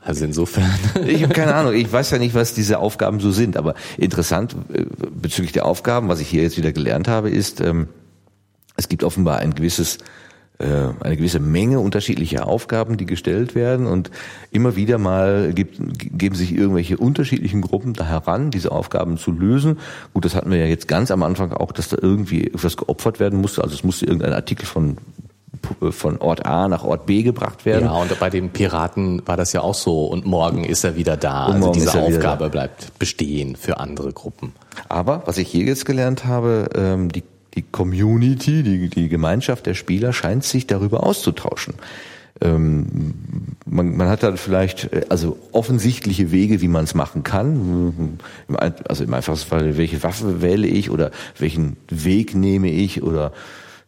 Also 0.00 0.24
insofern. 0.24 0.70
Ich 1.06 1.22
habe 1.22 1.34
keine 1.34 1.54
Ahnung. 1.54 1.74
Ich 1.74 1.92
weiß 1.92 2.12
ja 2.12 2.18
nicht, 2.18 2.34
was 2.34 2.54
diese 2.54 2.78
Aufgaben 2.78 3.20
so 3.20 3.30
sind. 3.30 3.58
Aber 3.58 3.74
interessant 3.98 4.56
äh, 4.72 4.86
bezüglich 5.10 5.52
der 5.52 5.66
Aufgaben, 5.66 6.08
was 6.08 6.20
ich 6.20 6.28
hier 6.28 6.42
jetzt 6.42 6.56
wieder 6.56 6.72
gelernt 6.72 7.08
habe, 7.08 7.28
ist, 7.28 7.60
ähm, 7.60 7.88
es 8.76 8.88
gibt 8.88 9.04
offenbar 9.04 9.40
ein 9.40 9.54
gewisses 9.54 9.98
eine 10.58 11.16
gewisse 11.16 11.38
Menge 11.38 11.78
unterschiedlicher 11.78 12.46
Aufgaben, 12.46 12.96
die 12.96 13.06
gestellt 13.06 13.54
werden 13.54 13.86
und 13.86 14.10
immer 14.50 14.74
wieder 14.74 14.98
mal 14.98 15.52
gibt, 15.54 15.78
geben 16.18 16.34
sich 16.34 16.52
irgendwelche 16.52 16.96
unterschiedlichen 16.96 17.60
Gruppen 17.60 17.92
da 17.92 18.04
heran, 18.04 18.50
diese 18.50 18.72
Aufgaben 18.72 19.18
zu 19.18 19.30
lösen. 19.30 19.78
Gut, 20.14 20.24
das 20.24 20.34
hatten 20.34 20.50
wir 20.50 20.58
ja 20.58 20.66
jetzt 20.66 20.88
ganz 20.88 21.12
am 21.12 21.22
Anfang 21.22 21.52
auch, 21.52 21.70
dass 21.70 21.88
da 21.88 21.96
irgendwie 22.00 22.48
etwas 22.48 22.76
geopfert 22.76 23.20
werden 23.20 23.40
musste. 23.40 23.62
Also 23.62 23.74
es 23.74 23.84
musste 23.84 24.06
irgendein 24.06 24.32
Artikel 24.32 24.66
von 24.66 24.96
von 25.90 26.18
Ort 26.18 26.46
A 26.46 26.68
nach 26.68 26.84
Ort 26.84 27.06
B 27.06 27.22
gebracht 27.22 27.64
werden. 27.64 27.86
Ja, 27.86 27.92
und 27.92 28.18
bei 28.20 28.30
den 28.30 28.50
Piraten 28.50 29.26
war 29.26 29.36
das 29.36 29.52
ja 29.52 29.60
auch 29.60 29.74
so. 29.74 30.06
Und 30.06 30.24
morgen 30.24 30.64
ist 30.64 30.84
er 30.84 30.96
wieder 30.96 31.16
da. 31.16 31.46
Und 31.46 31.56
also 31.56 31.72
diese 31.72 32.00
Aufgabe 32.00 32.48
bleibt 32.48 32.98
bestehen 32.98 33.56
für 33.56 33.78
andere 33.78 34.12
Gruppen. 34.12 34.52
Aber 34.88 35.22
was 35.26 35.38
ich 35.38 35.48
hier 35.48 35.64
jetzt 35.64 35.84
gelernt 35.84 36.24
habe, 36.24 36.70
ähm, 36.74 37.10
die, 37.10 37.22
die 37.54 37.62
Community, 37.62 38.62
die, 38.62 38.88
die 38.88 39.08
Gemeinschaft 39.08 39.66
der 39.66 39.74
Spieler 39.74 40.12
scheint 40.12 40.44
sich 40.44 40.66
darüber 40.66 41.04
auszutauschen. 41.04 41.74
Ähm, 42.40 43.14
man, 43.66 43.96
man 43.96 44.08
hat 44.08 44.22
dann 44.22 44.36
vielleicht 44.36 44.92
äh, 44.92 45.06
also 45.08 45.38
offensichtliche 45.52 46.30
Wege, 46.30 46.60
wie 46.60 46.68
man 46.68 46.84
es 46.84 46.94
machen 46.94 47.22
kann. 47.22 48.18
Also 48.84 49.04
im 49.04 49.14
einfachsten 49.14 49.48
Fall, 49.48 49.76
welche 49.76 50.02
Waffe 50.02 50.40
wähle 50.40 50.68
ich 50.68 50.90
oder 50.90 51.10
welchen 51.38 51.76
Weg 51.88 52.34
nehme 52.34 52.70
ich 52.70 53.02
oder 53.02 53.32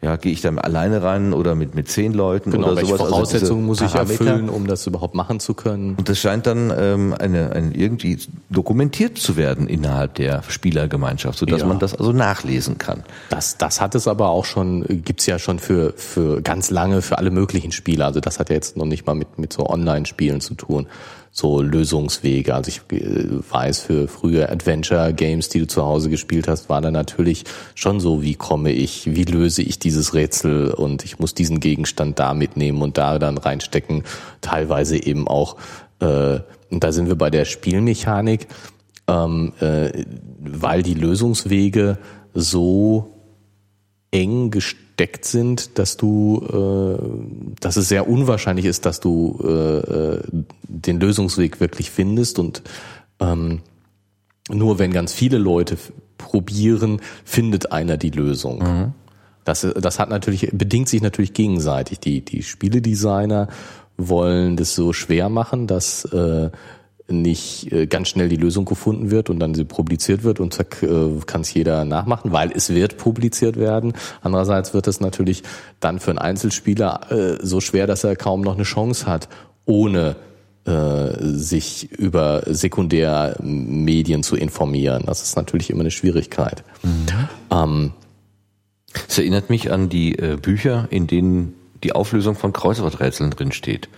ja, 0.03 0.16
gehe 0.16 0.32
ich 0.32 0.40
da 0.40 0.48
alleine 0.55 1.03
rein 1.03 1.34
oder 1.34 1.55
mit, 1.55 1.74
mit 1.74 1.88
zehn 1.88 2.14
Leuten 2.14 2.51
genau, 2.51 2.68
oder 2.68 2.76
welche 2.76 2.96
sowas. 2.96 3.09
Voraussetzungen 3.09 3.68
also 3.68 3.84
muss 3.84 3.92
ich 3.92 3.94
erfüllen, 3.94 4.48
um 4.48 4.66
das 4.66 4.86
überhaupt 4.86 5.14
machen 5.14 5.40
zu 5.40 5.53
können? 5.53 5.94
Und 5.96 6.09
das 6.09 6.18
scheint 6.18 6.46
dann 6.46 6.72
ähm, 6.74 7.14
eine, 7.18 7.53
eine 7.53 7.74
irgendwie 7.74 8.18
dokumentiert 8.48 9.18
zu 9.18 9.36
werden 9.36 9.66
innerhalb 9.68 10.14
der 10.14 10.42
Spielergemeinschaft, 10.48 11.38
sodass 11.38 11.61
Ja. 11.61 11.66
man 11.66 11.78
das 11.78 11.94
also 11.94 12.12
nachlesen 12.12 12.78
kann. 12.78 13.03
Das, 13.28 13.59
das 13.59 13.82
hat 13.82 13.94
es 13.94 14.09
aber 14.09 14.30
auch 14.30 14.46
schon, 14.46 14.84
gibt's 15.05 15.26
ja 15.26 15.38
schon 15.38 15.59
für, 15.59 15.92
für 15.96 16.40
ganz 16.40 16.70
lange 16.70 17.03
für 17.03 17.18
alle 17.18 17.30
möglichen 17.30 17.70
Spiele. 17.70 18.07
Also 18.07 18.20
das 18.20 18.38
hat 18.38 18.48
ja 18.48 18.55
jetzt 18.55 18.78
noch 18.78 18.86
nicht 18.86 19.07
mal 19.07 19.14
mit, 19.14 19.38
mit 19.38 19.53
so 19.53 19.66
Online-Spielen 19.68 20.40
zu 20.40 20.55
tun. 20.55 20.86
So 21.32 21.62
Lösungswege. 21.62 22.54
Also 22.54 22.70
ich 22.70 22.80
äh, 22.98 23.28
weiß, 23.50 23.80
für 23.80 24.08
frühe 24.08 24.48
Adventure-Games, 24.48 25.48
die 25.48 25.60
du 25.60 25.66
zu 25.66 25.84
Hause 25.84 26.10
gespielt 26.10 26.48
hast, 26.48 26.68
war 26.68 26.80
da 26.80 26.90
natürlich 26.90 27.44
schon 27.74 28.00
so, 28.00 28.22
wie 28.22 28.34
komme 28.34 28.72
ich, 28.72 29.14
wie 29.14 29.24
löse 29.24 29.62
ich 29.62 29.78
dieses 29.78 30.12
Rätsel 30.12 30.72
und 30.72 31.04
ich 31.04 31.20
muss 31.20 31.34
diesen 31.34 31.60
Gegenstand 31.60 32.18
da 32.18 32.34
mitnehmen 32.34 32.82
und 32.82 32.98
da 32.98 33.18
dann 33.18 33.38
reinstecken. 33.38 34.02
Teilweise 34.40 35.02
eben 35.02 35.28
auch, 35.28 35.56
äh, 36.00 36.40
und 36.70 36.84
da 36.84 36.90
sind 36.90 37.06
wir 37.06 37.16
bei 37.16 37.30
der 37.30 37.44
Spielmechanik, 37.44 38.48
ähm, 39.06 39.52
äh, 39.60 40.04
weil 40.38 40.82
die 40.82 40.94
Lösungswege 40.94 41.98
so 42.34 43.14
eng 44.10 44.50
gesteckt 45.01 45.24
sind, 45.24 45.78
dass 45.78 45.96
du, 45.96 46.44
äh, 46.53 47.57
dass 47.61 47.76
es 47.76 47.88
sehr 47.88 48.07
unwahrscheinlich 48.07 48.66
ist, 48.66 48.84
dass 48.84 49.01
du 49.01 49.38
äh, 49.42 49.78
äh, 49.78 50.22
den 50.62 51.01
Lösungsweg 51.01 51.59
wirklich 51.59 51.90
findest 51.90 52.38
und 52.38 52.62
ähm, 53.18 53.61
nur 54.51 54.78
wenn 54.78 54.92
ganz 54.92 55.14
viele 55.14 55.38
Leute 55.38 55.78
probieren, 56.18 57.01
findet 57.24 57.72
einer 57.72 57.96
die 57.96 58.11
Lösung. 58.11 58.92
Das, 59.44 59.61
das 59.61 59.98
hat 59.98 60.11
natürlich, 60.11 60.51
bedingt 60.53 60.88
sich 60.88 61.01
natürlich 61.01 61.32
gegenseitig. 61.32 62.01
Die, 62.01 62.22
die 62.22 62.42
Spieledesigner 62.42 63.48
wollen 63.96 64.57
das 64.57 64.74
so 64.74 64.92
schwer 64.92 65.28
machen, 65.28 65.66
dass 65.66 66.05
äh, 66.07 66.51
nicht 67.11 67.72
äh, 67.72 67.86
ganz 67.86 68.08
schnell 68.08 68.28
die 68.28 68.36
Lösung 68.36 68.64
gefunden 68.64 69.11
wird 69.11 69.30
und 69.30 69.38
dann 69.38 69.54
sie 69.54 69.64
publiziert 69.64 70.24
wird 70.24 70.40
und 70.40 70.54
zack, 70.54 70.82
äh, 70.82 71.11
kann 71.26 71.42
es 71.42 71.52
jeder 71.52 71.84
nachmachen, 71.84 72.32
weil 72.32 72.52
es 72.54 72.70
wird 72.70 72.96
publiziert 72.96 73.56
werden. 73.56 73.94
Andererseits 74.22 74.74
wird 74.74 74.86
es 74.86 75.00
natürlich 75.00 75.42
dann 75.80 76.00
für 76.00 76.11
einen 76.11 76.18
Einzelspieler 76.18 77.11
äh, 77.11 77.38
so 77.40 77.61
schwer, 77.61 77.86
dass 77.86 78.04
er 78.04 78.16
kaum 78.16 78.40
noch 78.40 78.54
eine 78.54 78.64
Chance 78.64 79.06
hat, 79.06 79.28
ohne 79.64 80.16
sich 81.22 81.90
über 81.90 82.42
Sekundärmedien 82.46 84.22
zu 84.22 84.36
informieren. 84.36 85.04
Das 85.06 85.22
ist 85.22 85.34
natürlich 85.34 85.70
immer 85.70 85.80
eine 85.80 85.90
Schwierigkeit. 85.90 86.62
Ähm, 87.50 87.92
Es 89.08 89.18
erinnert 89.18 89.48
mich 89.48 89.72
an 89.72 89.88
die 89.88 90.12
Bücher, 90.42 90.86
in 90.90 91.06
denen 91.06 91.54
die 91.82 91.92
Auflösung 91.92 92.36
von 92.36 92.52
Kreuzworträtseln 92.52 93.30
drin 93.30 93.52
steht. 93.52 93.88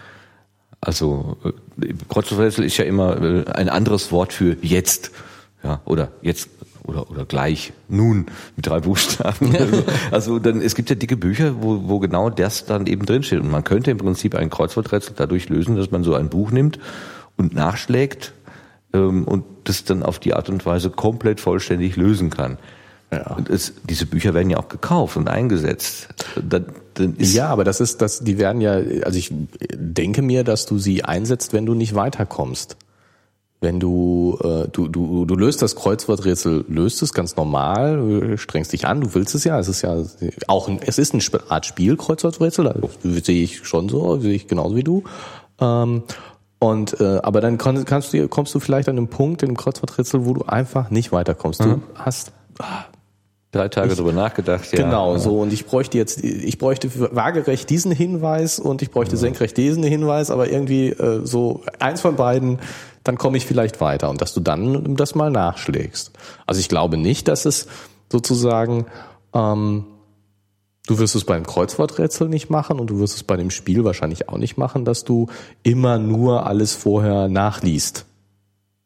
Also 0.83 1.37
äh, 1.45 1.95
Kreuzworträtsel 2.09 2.65
ist 2.65 2.77
ja 2.77 2.85
immer 2.85 3.23
äh, 3.23 3.45
ein 3.53 3.69
anderes 3.69 4.11
Wort 4.11 4.33
für 4.33 4.57
jetzt, 4.63 5.13
ja, 5.63 5.81
oder 5.85 6.11
jetzt 6.23 6.51
oder 6.85 7.09
oder 7.09 7.25
gleich, 7.25 7.73
nun 7.89 8.27
mit 8.57 8.67
drei 8.67 8.81
Buchstaben. 8.81 9.55
also, 9.57 9.85
also 10.11 10.39
dann 10.41 10.61
es 10.61 10.75
gibt 10.75 10.91
ja 10.91 10.97
dicke 10.97 11.17
Bücher, 11.17 11.63
wo, 11.63 11.89
wo 11.89 12.01
genau 12.01 12.31
das 12.31 12.67
dann 12.67 12.87
eben 12.87 13.07
drin 13.07 13.23
steht 13.23 13.39
und 13.39 13.51
man 13.51 13.63
könnte 13.63 13.93
im 13.93 13.99
Prinzip 13.99 14.35
ein 14.35 14.51
Kreuzworträtsel 14.51 15.15
dadurch 15.17 15.49
lösen, 15.49 15.77
dass 15.77 15.93
man 15.93 16.03
so 16.03 16.15
ein 16.15 16.29
Buch 16.29 16.51
nimmt 16.51 16.81
und 17.37 17.55
nachschlägt 17.55 18.33
ähm, 18.93 19.23
und 19.23 19.45
das 19.65 19.85
dann 19.85 20.03
auf 20.03 20.19
die 20.19 20.35
Art 20.35 20.49
und 20.49 20.67
Weise 20.67 20.91
komplett 20.91 21.41
vollständig 21.41 21.95
lösen 21.95 22.31
kann. 22.31 22.59
Ja. 23.13 23.35
Und 23.37 23.51
es, 23.51 23.75
diese 23.85 24.07
Bücher 24.07 24.33
werden 24.33 24.49
ja 24.49 24.57
auch 24.57 24.69
gekauft 24.69 25.17
und 25.19 25.29
eingesetzt. 25.29 26.09
Ist 27.19 27.35
Ja, 27.35 27.49
aber 27.49 27.63
das 27.63 27.81
ist, 27.81 28.01
das, 28.01 28.21
die 28.21 28.39
werden 28.39 28.63
ja, 28.63 28.73
also 29.05 29.19
ich 29.19 29.33
denke 29.75 30.23
mir, 30.23 30.45
dass 30.45 30.65
du 30.65 30.79
sie 30.79 31.05
einsetzt, 31.05 31.53
wenn 31.53 31.67
du 31.67 31.75
nicht 31.75 31.95
weiterkommst. 31.95 32.77
Wenn 33.61 33.79
du, 33.79 34.39
äh, 34.43 34.67
du, 34.73 34.89
du, 34.89 35.25
du 35.25 35.35
löst 35.37 35.63
das 35.63 35.77
Kreuzworträtsel, 35.77 36.65
löst 36.69 37.03
es 37.03 37.13
ganz 37.13 37.37
normal, 37.37 37.97
du 37.97 38.39
strengst 38.39 38.73
dich 38.73 38.87
an, 38.87 39.03
du 39.03 39.15
willst 39.15 39.35
es 39.35 39.45
ja, 39.45 39.59
es 39.61 39.69
ist 39.69 39.83
ja 39.83 40.03
auch, 40.49 40.69
ein, 40.69 40.81
es 40.85 40.99
ist 40.99 41.15
eine 41.15 41.23
Art 41.49 41.67
Spiel, 41.67 41.97
Kreuzworträtsel, 41.97 42.65
das 43.05 43.25
sehe 43.25 43.45
ich 43.45 43.65
schon 43.65 43.89
so, 43.89 44.19
sehe 44.19 44.35
ich 44.35 44.49
genauso 44.49 44.75
wie 44.75 44.83
du. 44.83 45.05
Ähm, 45.61 46.03
und 46.59 47.01
äh, 47.01 47.21
aber 47.23 47.41
dann 47.41 47.59
kann, 47.59 47.85
kannst 47.85 48.13
du, 48.13 48.27
kommst 48.29 48.55
du 48.55 48.61
vielleicht 48.61 48.89
an 48.89 48.97
einen 48.97 49.09
Punkt 49.09 49.43
in 49.43 49.51
dem 49.51 49.57
Kreuzworträtsel, 49.57 50.25
wo 50.25 50.35
du 50.35 50.45
einfach 50.45 50.91
nicht 50.91 51.13
weiterkommst. 51.13 51.61
Du 51.61 51.83
hast 51.95 52.33
drei 53.53 53.69
Tage 53.69 53.95
drüber 53.95 54.13
nachgedacht. 54.13 54.73
Ja. 54.73 54.85
Genau, 54.85 55.19
so. 55.19 55.41
Und 55.41 55.53
ich 55.53 55.67
bräuchte 55.67 55.99
jetzt, 55.99 56.25
ich 56.25 56.59
bräuchte 56.59 56.91
waagerecht 57.15 57.71
diesen 57.71 57.93
Hinweis 57.93 58.59
und 58.59 58.83
ich 58.83 58.91
bräuchte 58.91 59.17
senkrecht 59.17 59.57
diesen 59.57 59.85
Hinweis, 59.85 60.31
aber 60.31 60.51
irgendwie 60.51 60.89
äh, 60.89 61.25
so 61.25 61.63
eins 61.79 62.01
von 62.01 62.17
beiden, 62.17 62.59
dann 63.05 63.19
komme 63.19 63.37
ich 63.37 63.47
vielleicht 63.47 63.81
weiter 63.81 64.11
und 64.11 64.21
dass 64.21 64.33
du 64.33 64.41
dann 64.41 64.97
das 64.97 65.15
mal 65.15 65.31
nachschlägst. 65.31 66.13
Also 66.47 66.61
ich 66.61 66.69
glaube 66.69 66.97
nicht, 66.97 67.29
dass 67.29 67.45
es 67.45 67.69
sozusagen, 68.11 68.87
ähm, 69.35 69.85
du 70.87 70.99
wirst 70.99 71.15
es 71.15 71.25
beim 71.25 71.47
Kreuzworträtsel 71.47 72.29
nicht 72.29 72.49
machen 72.49 72.81
und 72.81 72.89
du 72.89 73.01
wirst 73.01 73.17
es 73.17 73.23
bei 73.23 73.37
dem 73.37 73.51
Spiel 73.51 73.85
wahrscheinlich 73.85 74.31
auch 74.31 74.39
nicht 74.39 74.57
machen, 74.57 74.87
dass 74.87 75.05
du 75.05 75.27
immer 75.63 75.99
nur 75.99 76.47
alles 76.47 76.75
vorher 76.75 77.29
nachliest. 77.29 78.07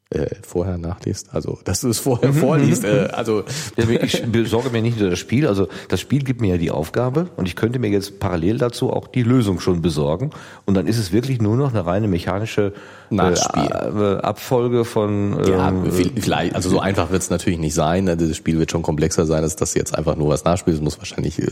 Äh, 0.09 0.27
vorher 0.43 0.79
nachliest, 0.79 1.31
also 1.35 1.59
dass 1.65 1.81
du 1.81 1.89
es 1.89 1.99
vorher 1.99 2.33
vorliest. 2.33 2.85
Äh, 2.85 3.09
also 3.13 3.43
Ja, 3.77 3.89
Ich 3.89 4.23
besorge 4.25 4.71
mir 4.71 4.81
nicht 4.81 5.01
nur 5.01 5.11
das 5.11 5.19
Spiel, 5.19 5.49
also 5.49 5.67
das 5.89 5.99
Spiel 6.01 6.23
gibt 6.23 6.41
mir 6.41 6.51
ja 6.51 6.59
die 6.59 6.71
Aufgabe 6.71 7.27
und 7.37 7.49
ich 7.49 7.57
könnte 7.57 7.81
mir 7.81 7.91
jetzt 7.91 8.21
parallel 8.21 8.59
dazu 8.59 8.93
auch 8.93 9.09
die 9.09 9.25
Lösung 9.25 9.59
schon 9.59 9.83
besorgen 9.83 10.31
und 10.65 10.75
dann 10.75 10.87
ist 10.87 10.99
es 10.99 11.11
wirklich 11.11 11.41
nur 11.41 11.57
noch 11.57 11.71
eine 11.71 11.85
reine 11.87 12.07
mechanische 12.07 12.73
Nachspiel. 13.11 13.65
äh, 13.65 14.17
Abfolge 14.23 14.85
von 14.85 15.45
Ja, 15.45 15.71
ähm, 15.71 15.91
vielleicht, 15.91 16.55
also 16.55 16.71
so 16.71 16.79
einfach 16.79 17.11
wird 17.11 17.23
es 17.23 17.31
natürlich 17.31 17.59
nicht 17.59 17.75
sein. 17.75 18.09
Also 18.09 18.29
Das 18.29 18.37
Spiel 18.37 18.61
wird 18.61 18.71
schon 18.71 18.83
komplexer 18.83 19.27
sein, 19.27 19.43
als 19.43 19.57
dass 19.57 19.73
du 19.73 19.81
jetzt 19.81 19.93
einfach 19.99 20.15
nur 20.15 20.29
was 20.29 20.45
nachspielst. 20.45 20.79
Es 20.79 20.85
muss 20.85 20.99
wahrscheinlich, 20.99 21.41
äh, 21.41 21.49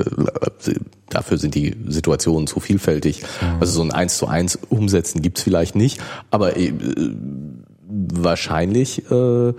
dafür 1.09 1.39
sind 1.39 1.57
die 1.57 1.75
Situationen 1.89 2.47
zu 2.47 2.61
vielfältig. 2.61 3.25
Also 3.59 3.73
so 3.73 3.83
ein 3.83 3.91
Eins 3.91 4.17
zu 4.17 4.29
eins 4.29 4.57
umsetzen 4.69 5.23
gibt's 5.23 5.43
vielleicht 5.43 5.75
nicht, 5.75 6.01
aber 6.31 6.57
äh, 6.57 6.73
wahrscheinlich 8.13 9.11
äh, 9.11 9.53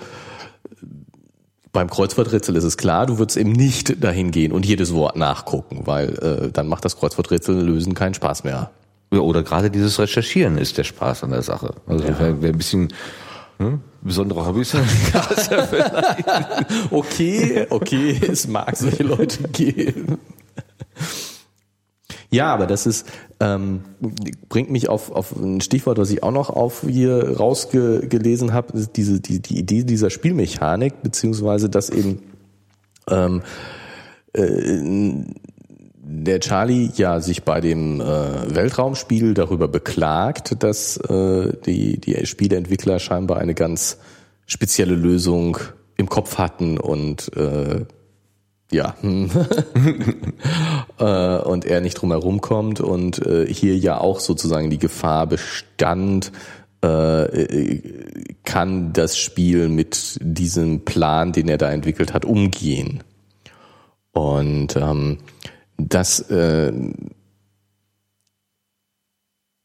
beim 1.76 1.89
Kreuzworträtsel 1.89 2.56
ist 2.56 2.64
es 2.64 2.78
klar, 2.78 3.06
du 3.06 3.20
würdest 3.20 3.38
eben 3.38 3.52
nicht 3.52 4.04
dahin 4.04 4.32
gehen 4.32 4.52
und 4.52 4.66
jedes 4.66 4.93
Wort 4.93 5.18
nachgucken, 5.18 5.82
weil 5.86 6.10
äh, 6.20 6.52
dann 6.52 6.68
macht 6.68 6.86
das 6.86 6.98
Kreuzworträtsel 6.98 7.62
lösen 7.62 7.93
keinen 7.93 8.14
Spaß 8.14 8.46
mehr. 8.46 8.72
ja, 9.12 9.20
oder 9.20 9.43
gerade 9.43 9.70
dieses 9.70 10.00
Recherchieren 10.00 10.58
ist 10.58 10.78
der 10.78 10.86
Spaß 10.86 11.24
an 11.24 11.32
der 11.32 11.41
Sache. 11.41 11.74
Also 11.86 12.06
wer, 12.18 12.41
wer 12.41 12.50
ein 12.50 12.58
bisschen 12.58 12.93
hm, 13.58 13.82
besonderer 14.02 14.46
Hobby 14.46 14.62
ist, 14.62 14.76
Okay, 16.91 17.68
okay, 17.70 18.22
es 18.26 18.48
mag 18.48 18.76
solche 18.78 19.04
Leute 19.04 19.43
geben. 19.50 20.18
Ja, 22.32 22.54
aber 22.54 22.68
das 22.68 22.86
ist 22.86 23.08
ähm, 23.39 23.81
bringt 24.49 24.71
mich 24.71 24.89
auf, 24.89 25.11
auf 25.11 25.36
ein 25.36 25.61
Stichwort, 25.61 25.97
was 25.97 26.09
ich 26.09 26.23
auch 26.23 26.31
noch 26.31 26.49
auf 26.49 26.86
hier 26.88 27.38
rausgelesen 27.38 28.53
habe, 28.53 28.73
diese 28.95 29.19
die, 29.19 29.41
die 29.41 29.59
Idee 29.59 29.83
dieser 29.83 30.09
Spielmechanik 30.09 31.01
beziehungsweise 31.03 31.69
dass 31.69 31.89
eben 31.89 32.19
ähm, 33.09 33.41
äh, 34.33 35.23
der 36.07 36.39
Charlie 36.39 36.91
ja 36.95 37.19
sich 37.19 37.43
bei 37.43 37.61
dem 37.61 37.99
äh, 37.99 38.55
Weltraumspiel 38.55 39.33
darüber 39.33 39.67
beklagt, 39.67 40.63
dass 40.63 40.97
äh, 40.97 41.53
die 41.65 41.99
die 41.99 42.25
Spieleentwickler 42.25 42.99
scheinbar 42.99 43.38
eine 43.38 43.55
ganz 43.55 43.97
spezielle 44.45 44.95
Lösung 44.95 45.57
im 45.97 46.07
Kopf 46.07 46.38
hatten 46.38 46.77
und 46.77 47.36
äh, 47.36 47.86
ja 48.72 48.95
äh, 50.99 51.38
und 51.43 51.66
er 51.66 51.82
nicht 51.82 51.95
drum 51.95 52.11
herum 52.11 52.41
kommt 52.41 52.80
und 52.82 53.26
äh, 53.26 53.45
hier 53.51 53.78
ja 53.78 53.99
auch 53.99 54.20
sozusagen 54.20 54.70
die 54.70 54.80
Gefahr 54.80 55.28
bestand, 55.28 56.32
äh, 56.82 57.80
kann 58.43 58.93
das 58.93 59.18
Spiel 59.18 59.70
mit 59.70 60.18
diesem 60.22 60.86
Plan, 60.86 61.32
den 61.32 61.47
er 61.47 61.57
da 61.57 61.72
entwickelt 61.72 62.13
hat, 62.13 62.26
umgehen. 62.26 63.03
Und 64.11 64.76
ähm, 64.76 65.18
das 65.78 66.20
äh, 66.30 66.72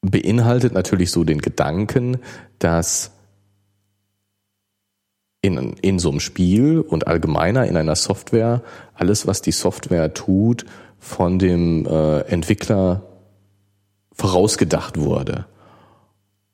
beinhaltet 0.00 0.72
natürlich 0.72 1.10
so 1.10 1.24
den 1.24 1.40
Gedanken, 1.40 2.18
dass 2.58 3.12
in, 5.42 5.74
in 5.80 5.98
so 5.98 6.10
einem 6.10 6.20
Spiel 6.20 6.80
und 6.80 7.06
allgemeiner 7.06 7.66
in 7.66 7.76
einer 7.76 7.96
Software 7.96 8.62
alles, 8.94 9.26
was 9.26 9.40
die 9.40 9.52
Software 9.52 10.12
tut, 10.12 10.66
von 10.98 11.38
dem 11.38 11.86
äh, 11.86 12.20
Entwickler 12.20 13.02
vorausgedacht 14.12 14.98
wurde. 14.98 15.46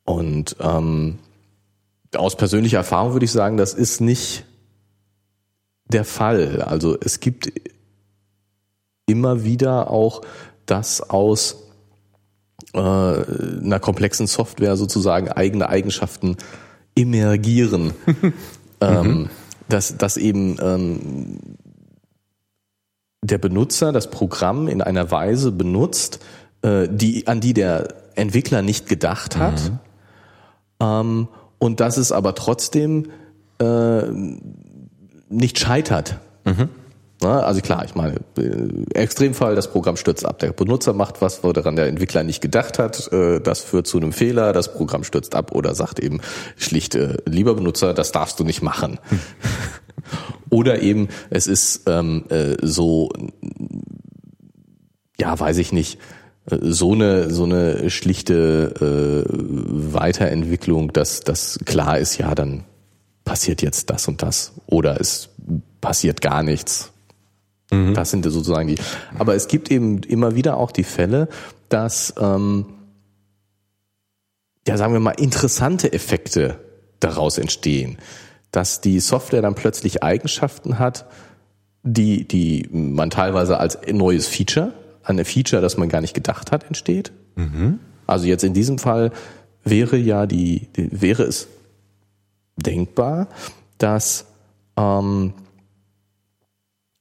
Und 0.05 0.57
ähm, 0.61 1.19
aus 2.15 2.37
persönlicher 2.37 2.79
Erfahrung 2.79 3.13
würde 3.13 3.25
ich 3.25 3.33
sagen, 3.33 3.57
das 3.57 3.75
ist 3.75 4.01
nicht 4.01 4.45
der 5.89 6.05
Fall. 6.05 6.63
Also 6.63 6.97
es 6.99 7.19
gibt 7.19 7.53
immer 9.07 9.45
wieder 9.45 9.91
auch 9.91 10.23
das 10.65 11.01
aus 11.01 11.65
äh, 12.73 12.79
einer 12.79 13.81
komplexen 13.81 14.29
Software 14.29 14.77
sozusagen 14.77 15.29
eigene 15.29 15.69
Eigenschaften 15.69 16.37
emergieren. 16.95 17.93
ähm, 18.87 19.31
dass, 19.69 19.97
dass 19.97 20.17
eben 20.17 20.57
ähm, 20.61 21.39
der 23.23 23.39
Benutzer 23.39 23.93
das 23.93 24.11
Programm 24.11 24.69
in 24.69 24.83
einer 24.83 25.11
Weise 25.11 25.53
benutzt, 25.53 26.21
äh, 26.63 26.89
die, 26.91 27.27
an 27.27 27.41
die 27.41 27.55
der 27.55 27.89
Entwickler 28.15 28.63
nicht 28.63 28.89
gedacht 28.89 29.37
hat. 29.37 29.71
Mhm. 29.71 29.79
Ähm, 30.81 31.29
und 31.59 31.81
dass 31.81 31.97
es 31.97 32.13
aber 32.13 32.35
trotzdem 32.35 33.11
äh, 33.59 34.03
nicht 35.29 35.59
scheitert. 35.59 36.19
Mhm. 36.45 36.69
Also 37.23 37.63
klar, 37.63 37.85
ich 37.85 37.95
meine, 37.95 38.17
äh, 38.37 38.95
Extremfall, 38.95 39.55
das 39.55 39.71
Programm 39.71 39.97
stürzt 39.97 40.27
ab. 40.27 40.39
Der 40.39 40.53
Benutzer 40.53 40.93
macht 40.93 41.23
was, 41.23 41.43
woran 41.43 41.75
der 41.75 41.87
Entwickler 41.87 42.23
nicht 42.23 42.43
gedacht 42.43 42.79
hat. 42.79 43.11
Äh, 43.11 43.41
das 43.41 43.61
führt 43.61 43.87
zu 43.87 43.97
einem 43.97 44.13
Fehler, 44.13 44.53
das 44.53 44.73
Programm 44.75 45.03
stürzt 45.03 45.35
ab 45.35 45.53
oder 45.53 45.75
sagt 45.75 45.99
eben 45.99 46.21
schlicht, 46.57 46.95
äh, 46.95 47.17
lieber 47.25 47.55
Benutzer, 47.55 47.95
das 47.95 48.13
darfst 48.13 48.39
du 48.39 48.45
nicht 48.45 48.61
machen. 48.61 48.99
oder 50.51 50.83
eben, 50.83 51.09
es 51.31 51.47
ist 51.47 51.83
ähm, 51.87 52.25
so, 52.61 53.11
ja, 55.19 55.39
weiß 55.39 55.57
ich 55.57 55.73
nicht, 55.73 55.99
so 56.49 56.93
eine 56.93 57.31
so 57.31 57.43
eine 57.43 57.91
schlichte 57.91 58.75
äh, 58.81 59.29
Weiterentwicklung, 59.29 60.93
dass 60.93 61.21
das 61.21 61.59
klar 61.65 61.99
ist, 61.99 62.19
ja, 62.19 62.35
dann 62.35 62.65
passiert 63.25 63.63
jetzt 63.63 63.91
das 63.91 64.07
und 64.07 64.23
das 64.23 64.53
oder 64.67 65.01
es 65.01 65.31
passiert 65.81 66.21
gar 66.21 66.45
nichts 66.45 66.93
Mhm. 67.71 67.95
Das 67.95 68.11
sind 68.11 68.25
sozusagen 68.25 68.69
die. 68.69 68.77
Aber 69.19 69.35
es 69.35 69.49
gibt 69.49 69.71
eben 69.71 70.03
immer 70.03 70.35
wieder 70.35 70.57
auch 70.57 70.71
die 70.71 70.85
Fälle, 70.85 71.29
dass, 71.69 72.15
ähm, 72.19 72.67
ja, 74.67 74.77
sagen 74.77 74.93
wir 74.93 75.01
mal, 75.01 75.11
interessante 75.13 75.93
Effekte 75.93 76.61
daraus 77.01 77.39
entstehen. 77.39 77.99
Dass 78.53 78.81
die 78.81 79.01
Software 79.01 79.43
dann 79.43 79.55
plötzlich 79.55 80.03
Eigenschaften 80.03 80.79
hat, 80.79 81.07
die, 81.83 82.27
die 82.27 82.69
man 82.73 83.11
teilweise 83.11 83.59
als 83.59 83.79
neues 83.91 84.27
Feature, 84.27 84.73
eine 85.05 85.25
Feature, 85.25 85.63
das 85.63 85.77
man 85.77 85.89
gar 85.89 86.01
nicht 86.01 86.15
gedacht 86.15 86.51
hat, 86.51 86.65
entsteht. 86.65 87.13
Mhm. 87.37 87.79
Also 88.07 88.27
jetzt 88.27 88.45
in 88.45 88.55
diesem 88.55 88.79
Fall 88.79 89.13
wäre 89.63 89.97
ja 89.97 90.27
die, 90.27 90.69
die 90.77 91.01
wäre 91.01 91.25
es 91.25 91.49
denkbar, 92.57 93.29
dass 93.79 94.27
ähm, 94.77 95.35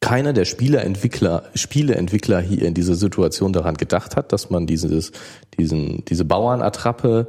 keiner 0.06 0.34
der 0.34 0.46
Spieleentwickler, 0.46 1.46
Spieleentwickler 1.56 2.40
hier 2.40 2.62
in 2.62 2.76
dieser 2.76 2.94
Situation 2.94 3.54
daran 3.54 3.74
gedacht 3.74 4.16
hat, 4.16 4.32
dass 4.32 4.52
man 4.52 4.68
dieses, 4.68 5.12
diesen, 5.58 6.06
diese 6.06 6.26
Bauernattrappe 6.26 7.28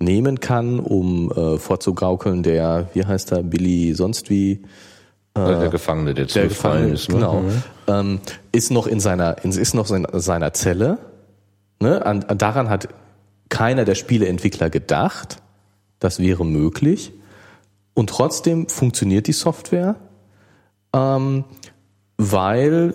nehmen 0.00 0.40
kann, 0.40 0.80
um 0.80 1.30
äh, 1.30 1.58
vorzugaukeln, 1.58 2.42
der, 2.42 2.88
wie 2.92 3.04
heißt 3.04 3.30
er, 3.30 3.44
Billy 3.44 3.94
sonst 3.94 4.30
wie 4.30 4.64
äh, 5.34 5.44
der 5.44 5.68
Gefangene, 5.68 6.12
der, 6.12 6.26
der 6.26 6.48
Gefangene 6.48 6.94
ist, 6.94 7.08
ne? 7.08 7.14
genau, 7.14 7.42
mhm. 7.42 7.62
ähm, 7.86 8.20
ist 8.50 8.72
noch 8.72 8.88
in 8.88 8.98
seiner, 8.98 9.44
ist 9.44 9.74
noch 9.74 9.88
in 9.92 10.04
seiner 10.14 10.52
Zelle. 10.52 10.98
Ne? 11.78 12.04
An, 12.04 12.24
daran 12.36 12.68
hat 12.68 12.88
keiner 13.48 13.84
der 13.84 13.94
Spieleentwickler 13.94 14.70
gedacht. 14.70 15.40
Das 16.00 16.18
wäre 16.18 16.44
möglich. 16.44 17.12
Und 17.94 18.10
trotzdem 18.10 18.68
funktioniert 18.68 19.28
die 19.28 19.32
Software. 19.32 19.94
Ähm, 20.92 21.44
weil 22.18 22.94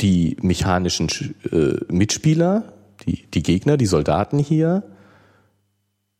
die 0.00 0.36
mechanischen 0.40 1.08
äh, 1.50 1.76
Mitspieler, 1.92 2.72
die, 3.06 3.26
die 3.30 3.42
Gegner, 3.42 3.76
die 3.76 3.86
Soldaten 3.86 4.38
hier, 4.38 4.84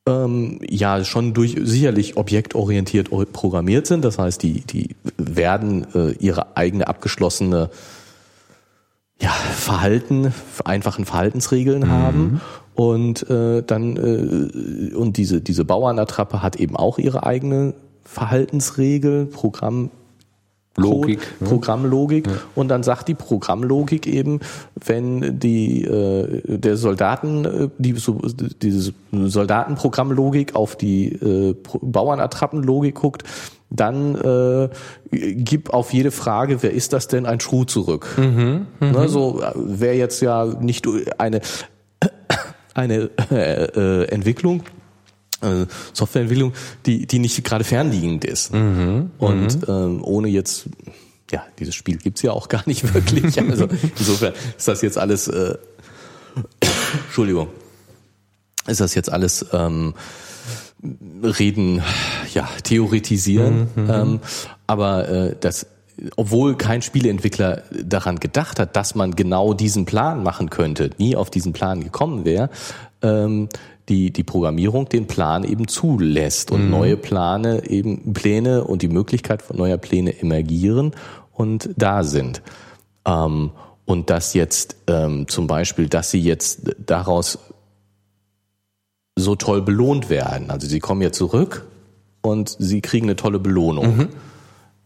ähm, 0.07 0.59
ja 0.69 1.05
schon 1.05 1.33
durch 1.33 1.57
sicherlich 1.63 2.17
objektorientiert 2.17 3.11
programmiert 3.33 3.87
sind. 3.87 4.05
Das 4.05 4.19
heißt, 4.19 4.43
die, 4.43 4.61
die 4.61 4.97
werden 5.17 5.87
äh, 5.95 6.13
ihre 6.19 6.57
eigene 6.57 6.89
abgeschlossene 6.89 7.71
ja, 9.21 9.31
Verhalten, 9.31 10.35
einfachen 10.65 11.05
Verhaltensregeln 11.05 11.83
mhm. 11.83 11.91
haben. 11.91 12.41
Und 12.75 13.29
äh, 13.31 13.63
dann 13.63 13.97
äh, 13.97 14.95
und 14.95 15.17
diese 15.19 15.41
diese 15.41 15.65
Bauernattrappe 15.65 16.43
hat 16.43 16.57
eben 16.57 16.75
auch 16.75 16.99
ihre 16.99 17.25
eigene 17.25 17.75
Verhaltensregel, 18.05 19.27
Programm 19.27 19.91
Logik, 20.77 21.21
ne? 21.41 21.49
Programmlogik 21.49 22.27
ja. 22.27 22.33
und 22.55 22.69
dann 22.69 22.83
sagt 22.83 23.09
die 23.09 23.15
Programmlogik 23.15 24.07
eben, 24.07 24.41
wenn 24.75 25.39
die 25.39 25.85
äh, 25.85 26.59
der 26.59 26.79
Soldaten 26.79 27.45
äh, 27.45 27.69
die 27.77 27.93
so, 27.93 28.21
diese 28.63 28.95
Soldatenprogrammlogik 29.13 30.55
auf 30.55 30.77
die 30.77 31.13
äh, 31.13 31.55
Bauernattrappenlogik 31.83 32.95
guckt, 32.95 33.25
dann 33.69 34.15
äh, 34.15 34.69
gib 35.11 35.75
auf 35.75 35.93
jede 35.93 36.11
Frage, 36.11 36.63
wer 36.63 36.73
ist 36.73 36.95
das 36.95 37.07
denn, 37.07 37.27
ein 37.27 37.41
Schuh 37.41 37.65
zurück. 37.65 38.07
Mhm, 38.17 38.67
mh. 38.81 38.93
ne, 38.93 39.09
so 39.09 39.43
wäre 39.55 39.95
jetzt 39.95 40.23
ja 40.23 40.47
nicht 40.47 40.87
eine 41.19 41.41
eine 42.75 43.11
äh, 43.31 43.65
äh, 43.65 44.05
Entwicklung 44.09 44.63
äh, 45.43 45.67
Softwareentwicklung, 45.93 46.53
die, 46.87 47.07
die 47.07 47.19
nicht 47.19 47.43
gerade 47.45 47.65
fernliegend 47.65 48.25
ist. 48.25 48.53
Mhm, 48.53 49.11
und 49.19 49.69
mhm. 49.69 49.75
ähm, 49.75 50.05
ohne 50.05 50.29
jetzt, 50.29 50.69
ja, 51.31 51.45
dieses 51.59 51.75
Spiel 51.75 51.99
gibt's 51.99 52.23
ja 52.23 52.33
auch 52.33 52.49
gar 52.51 52.63
nicht 52.67 52.95
wirklich. 52.95 53.39
Also 53.39 53.69
insofern 53.99 54.35
ist 54.57 54.69
das 54.69 54.83
jetzt 54.83 54.99
alles, 54.99 55.29
äh, 55.29 55.57
Entschuldigung, 57.07 57.49
ist 58.67 58.81
das 58.81 58.95
jetzt 58.95 59.13
alles 59.13 59.47
ähm, 59.53 59.95
Reden, 61.23 61.83
ja, 62.35 62.49
theoretisieren. 62.65 63.69
Mhm, 63.75 63.83
mhm. 63.85 63.91
ähm, 63.91 64.21
aber 64.67 65.09
äh, 65.09 65.37
das 65.39 65.67
obwohl 66.17 66.57
kein 66.57 66.83
Spieleentwickler 66.83 67.63
daran 67.71 68.19
gedacht 68.19 68.59
hat, 68.59 68.77
dass 68.77 68.95
man 68.95 69.15
genau 69.15 69.55
diesen 69.55 69.85
Plan 69.85 70.23
machen 70.23 70.51
könnte, 70.51 70.91
nie 70.99 71.17
auf 71.17 71.31
diesen 71.31 71.53
Plan 71.53 71.83
gekommen 71.83 72.25
wäre, 72.25 72.51
ähm, 73.03 73.49
die, 73.93 74.11
die 74.11 74.25
Programmierung 74.25 74.89
den 74.89 75.07
Plan 75.07 75.45
eben 75.45 75.69
zulässt 75.69 76.51
und 76.51 76.65
mhm. 76.65 76.71
neue 76.71 76.97
Plane 76.97 77.69
eben 77.69 78.15
Pläne 78.15 78.65
und 78.65 78.81
die 78.81 78.89
Möglichkeit 78.89 79.43
von 79.43 79.59
neuer 79.59 79.77
Pläne 79.77 80.19
emergieren 80.19 80.93
und 81.31 81.69
da 81.77 82.03
sind. 82.03 82.41
Ähm, 83.05 83.51
und 83.85 84.09
dass 84.09 84.33
jetzt 84.33 84.77
ähm, 84.87 85.29
zum 85.29 85.47
Beispiel, 85.47 85.91
dass 85.91 86.11
sie 86.11 86.23
jetzt 86.23 86.75
daraus 86.79 87.39
so 89.15 89.37
toll 89.37 89.61
belohnt 89.61 90.09
werden. 90.09 90.51
Also 90.51 90.67
sie 90.67 90.81
kommen 90.81 91.03
ja 91.03 91.13
zurück 91.13 91.67
und 92.23 92.57
sie 92.59 92.81
kriegen 92.81 93.07
eine 93.07 93.17
tolle 93.17 93.41
Belohnung. 93.41 93.97
Mhm. 93.97 94.09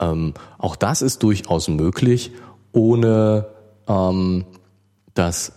Ähm, 0.00 0.34
auch 0.58 0.74
das 0.74 1.00
ist 1.00 1.22
durchaus 1.22 1.68
möglich, 1.68 2.32
ohne 2.72 3.46
ähm, 3.86 4.46
dass 5.14 5.52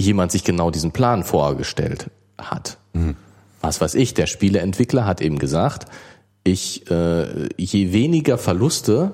jemand 0.00 0.32
sich 0.32 0.42
genau 0.42 0.72
diesen 0.72 0.90
Plan 0.90 1.22
vorgestellt 1.22 2.10
hat. 2.38 2.78
Mhm. 2.92 3.16
Was 3.60 3.80
weiß 3.80 3.94
ich, 3.94 4.14
der 4.14 4.26
Spieleentwickler 4.26 5.06
hat 5.06 5.20
eben 5.20 5.38
gesagt, 5.38 5.86
ich, 6.44 6.90
äh, 6.90 7.48
je 7.56 7.92
weniger 7.92 8.36
Verluste 8.36 9.12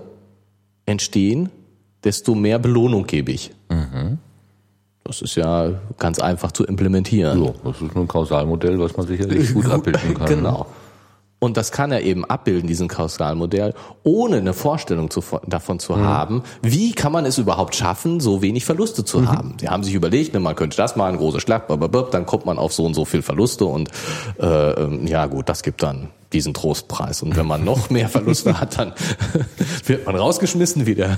entstehen, 0.87 1.51
desto 2.03 2.35
mehr 2.35 2.59
Belohnung 2.59 3.07
gebe 3.07 3.31
ich. 3.33 3.53
Mhm. 3.69 4.19
Das 5.05 5.23
ist 5.23 5.37
ja 5.37 5.73
ganz 5.99 6.19
einfach 6.19 6.53
zu 6.53 6.65
implementieren. 6.65 7.45
Ja, 7.45 7.53
das 7.65 7.81
ist 7.81 7.97
ein 7.97 8.09
Kausalmodell, 8.09 8.79
was 8.79 8.97
man 8.97 9.07
sicherlich 9.07 9.53
gut 9.55 9.67
abbilden 9.71 10.15
kann. 10.15 10.27
Genau. 10.27 10.67
Und 11.41 11.57
das 11.57 11.73
kann 11.73 11.91
er 11.91 12.03
eben 12.03 12.27
abbilden, 12.27 12.69
diesen 12.69 12.87
Kausalmodell, 12.87 13.75
ohne 14.03 14.37
eine 14.37 14.53
Vorstellung 14.53 15.11
zu, 15.11 15.25
davon 15.47 15.79
zu 15.79 15.95
mhm. 15.95 16.05
haben, 16.05 16.43
wie 16.63 16.93
kann 16.93 17.13
man 17.13 17.25
es 17.25 17.39
überhaupt 17.39 17.75
schaffen, 17.75 18.21
so 18.21 18.43
wenig 18.43 18.67
Verluste 18.67 19.05
zu 19.07 19.21
mhm. 19.21 19.29
haben. 19.33 19.57
Sie 19.59 19.69
haben 19.71 19.83
sich 19.83 19.95
überlegt, 19.95 20.35
ne, 20.35 20.41
man 20.41 20.55
könnte 20.55 20.77
das 20.77 20.97
mal, 20.97 21.11
ein 21.11 21.17
großer 21.17 21.41
Schlag, 21.41 21.67
dann 22.11 22.27
kommt 22.27 22.45
man 22.45 22.59
auf 22.59 22.75
so 22.75 22.85
und 22.85 22.93
so 22.93 23.07
viel 23.07 23.23
Verluste 23.23 23.65
und 23.65 23.89
äh, 24.39 24.47
ähm, 24.47 25.07
ja 25.07 25.25
gut, 25.27 25.49
das 25.49 25.63
gibt 25.63 25.83
dann 25.83 26.11
diesen 26.35 26.53
Trostpreis. 26.53 27.23
Und 27.23 27.37
wenn 27.37 27.47
man 27.47 27.65
noch 27.65 27.89
mehr 27.89 28.11
Verluste 28.11 28.61
hat, 28.61 28.79
dann 28.79 28.93
wird 29.87 30.05
man 30.05 30.17
rausgeschmissen, 30.17 30.85
wie 30.85 30.95
der, 30.95 31.17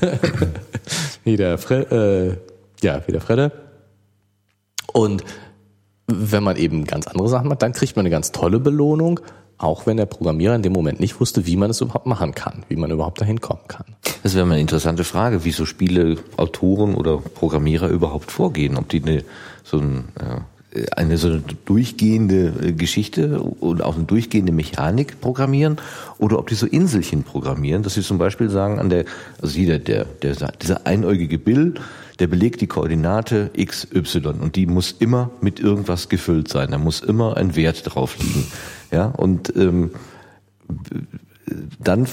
wie 1.24 1.36
der, 1.36 1.58
Fre 1.58 2.38
äh, 2.80 2.86
ja, 2.86 3.02
wie 3.06 3.12
der 3.12 3.20
Fredde. 3.20 3.50
Und 4.92 5.24
wenn 6.06 6.44
man 6.44 6.56
eben 6.56 6.84
ganz 6.84 7.08
andere 7.08 7.28
Sachen 7.28 7.48
macht, 7.48 7.62
dann 7.62 7.72
kriegt 7.72 7.96
man 7.96 8.02
eine 8.02 8.10
ganz 8.10 8.32
tolle 8.32 8.60
Belohnung 8.60 9.20
auch 9.62 9.86
wenn 9.86 9.96
der 9.96 10.06
Programmierer 10.06 10.54
in 10.54 10.62
dem 10.62 10.72
Moment 10.72 11.00
nicht 11.00 11.20
wusste, 11.20 11.46
wie 11.46 11.56
man 11.56 11.70
es 11.70 11.80
überhaupt 11.80 12.06
machen 12.06 12.34
kann, 12.34 12.64
wie 12.68 12.76
man 12.76 12.90
überhaupt 12.90 13.20
dahin 13.20 13.40
kommen 13.40 13.62
kann. 13.68 13.86
Das 14.22 14.34
wäre 14.34 14.44
mal 14.44 14.54
eine 14.54 14.60
interessante 14.60 15.04
Frage, 15.04 15.44
wie 15.44 15.52
so 15.52 15.66
Spieleautoren 15.66 16.94
oder 16.94 17.18
Programmierer 17.18 17.88
überhaupt 17.88 18.30
vorgehen, 18.30 18.76
ob 18.76 18.88
die 18.88 19.02
eine, 19.02 19.24
so 19.62 19.78
ein, 19.78 20.04
äh, 20.74 20.86
eine 20.96 21.16
so 21.16 21.28
eine 21.28 21.42
durchgehende 21.64 22.52
äh, 22.60 22.72
Geschichte 22.72 23.40
und 23.40 23.82
auch 23.82 23.96
eine 23.96 24.04
durchgehende 24.04 24.52
Mechanik 24.52 25.20
programmieren 25.20 25.76
oder 26.18 26.38
ob 26.38 26.48
die 26.48 26.54
so 26.54 26.66
Inselchen 26.66 27.22
programmieren, 27.22 27.82
dass 27.82 27.94
sie 27.94 28.02
zum 28.02 28.18
Beispiel 28.18 28.50
sagen, 28.50 28.78
an 28.78 28.90
der, 28.90 29.04
also 29.40 29.58
jeder, 29.58 29.78
der, 29.78 30.04
der, 30.04 30.34
dieser 30.60 30.86
einäugige 30.86 31.38
Bill, 31.38 31.74
der 32.18 32.26
belegt 32.26 32.60
die 32.60 32.66
Koordinate 32.66 33.50
x, 33.54 33.88
y 33.94 34.40
und 34.40 34.56
die 34.56 34.66
muss 34.66 34.92
immer 34.98 35.30
mit 35.40 35.60
irgendwas 35.60 36.08
gefüllt 36.08 36.48
sein. 36.48 36.70
Da 36.70 36.78
muss 36.78 37.00
immer 37.00 37.36
ein 37.36 37.56
Wert 37.56 37.82
drauf 37.84 38.16
liegen. 38.18 38.46
Ja, 38.93 39.07
und 39.07 39.55
ähm, 39.57 39.90
dann 41.80 42.07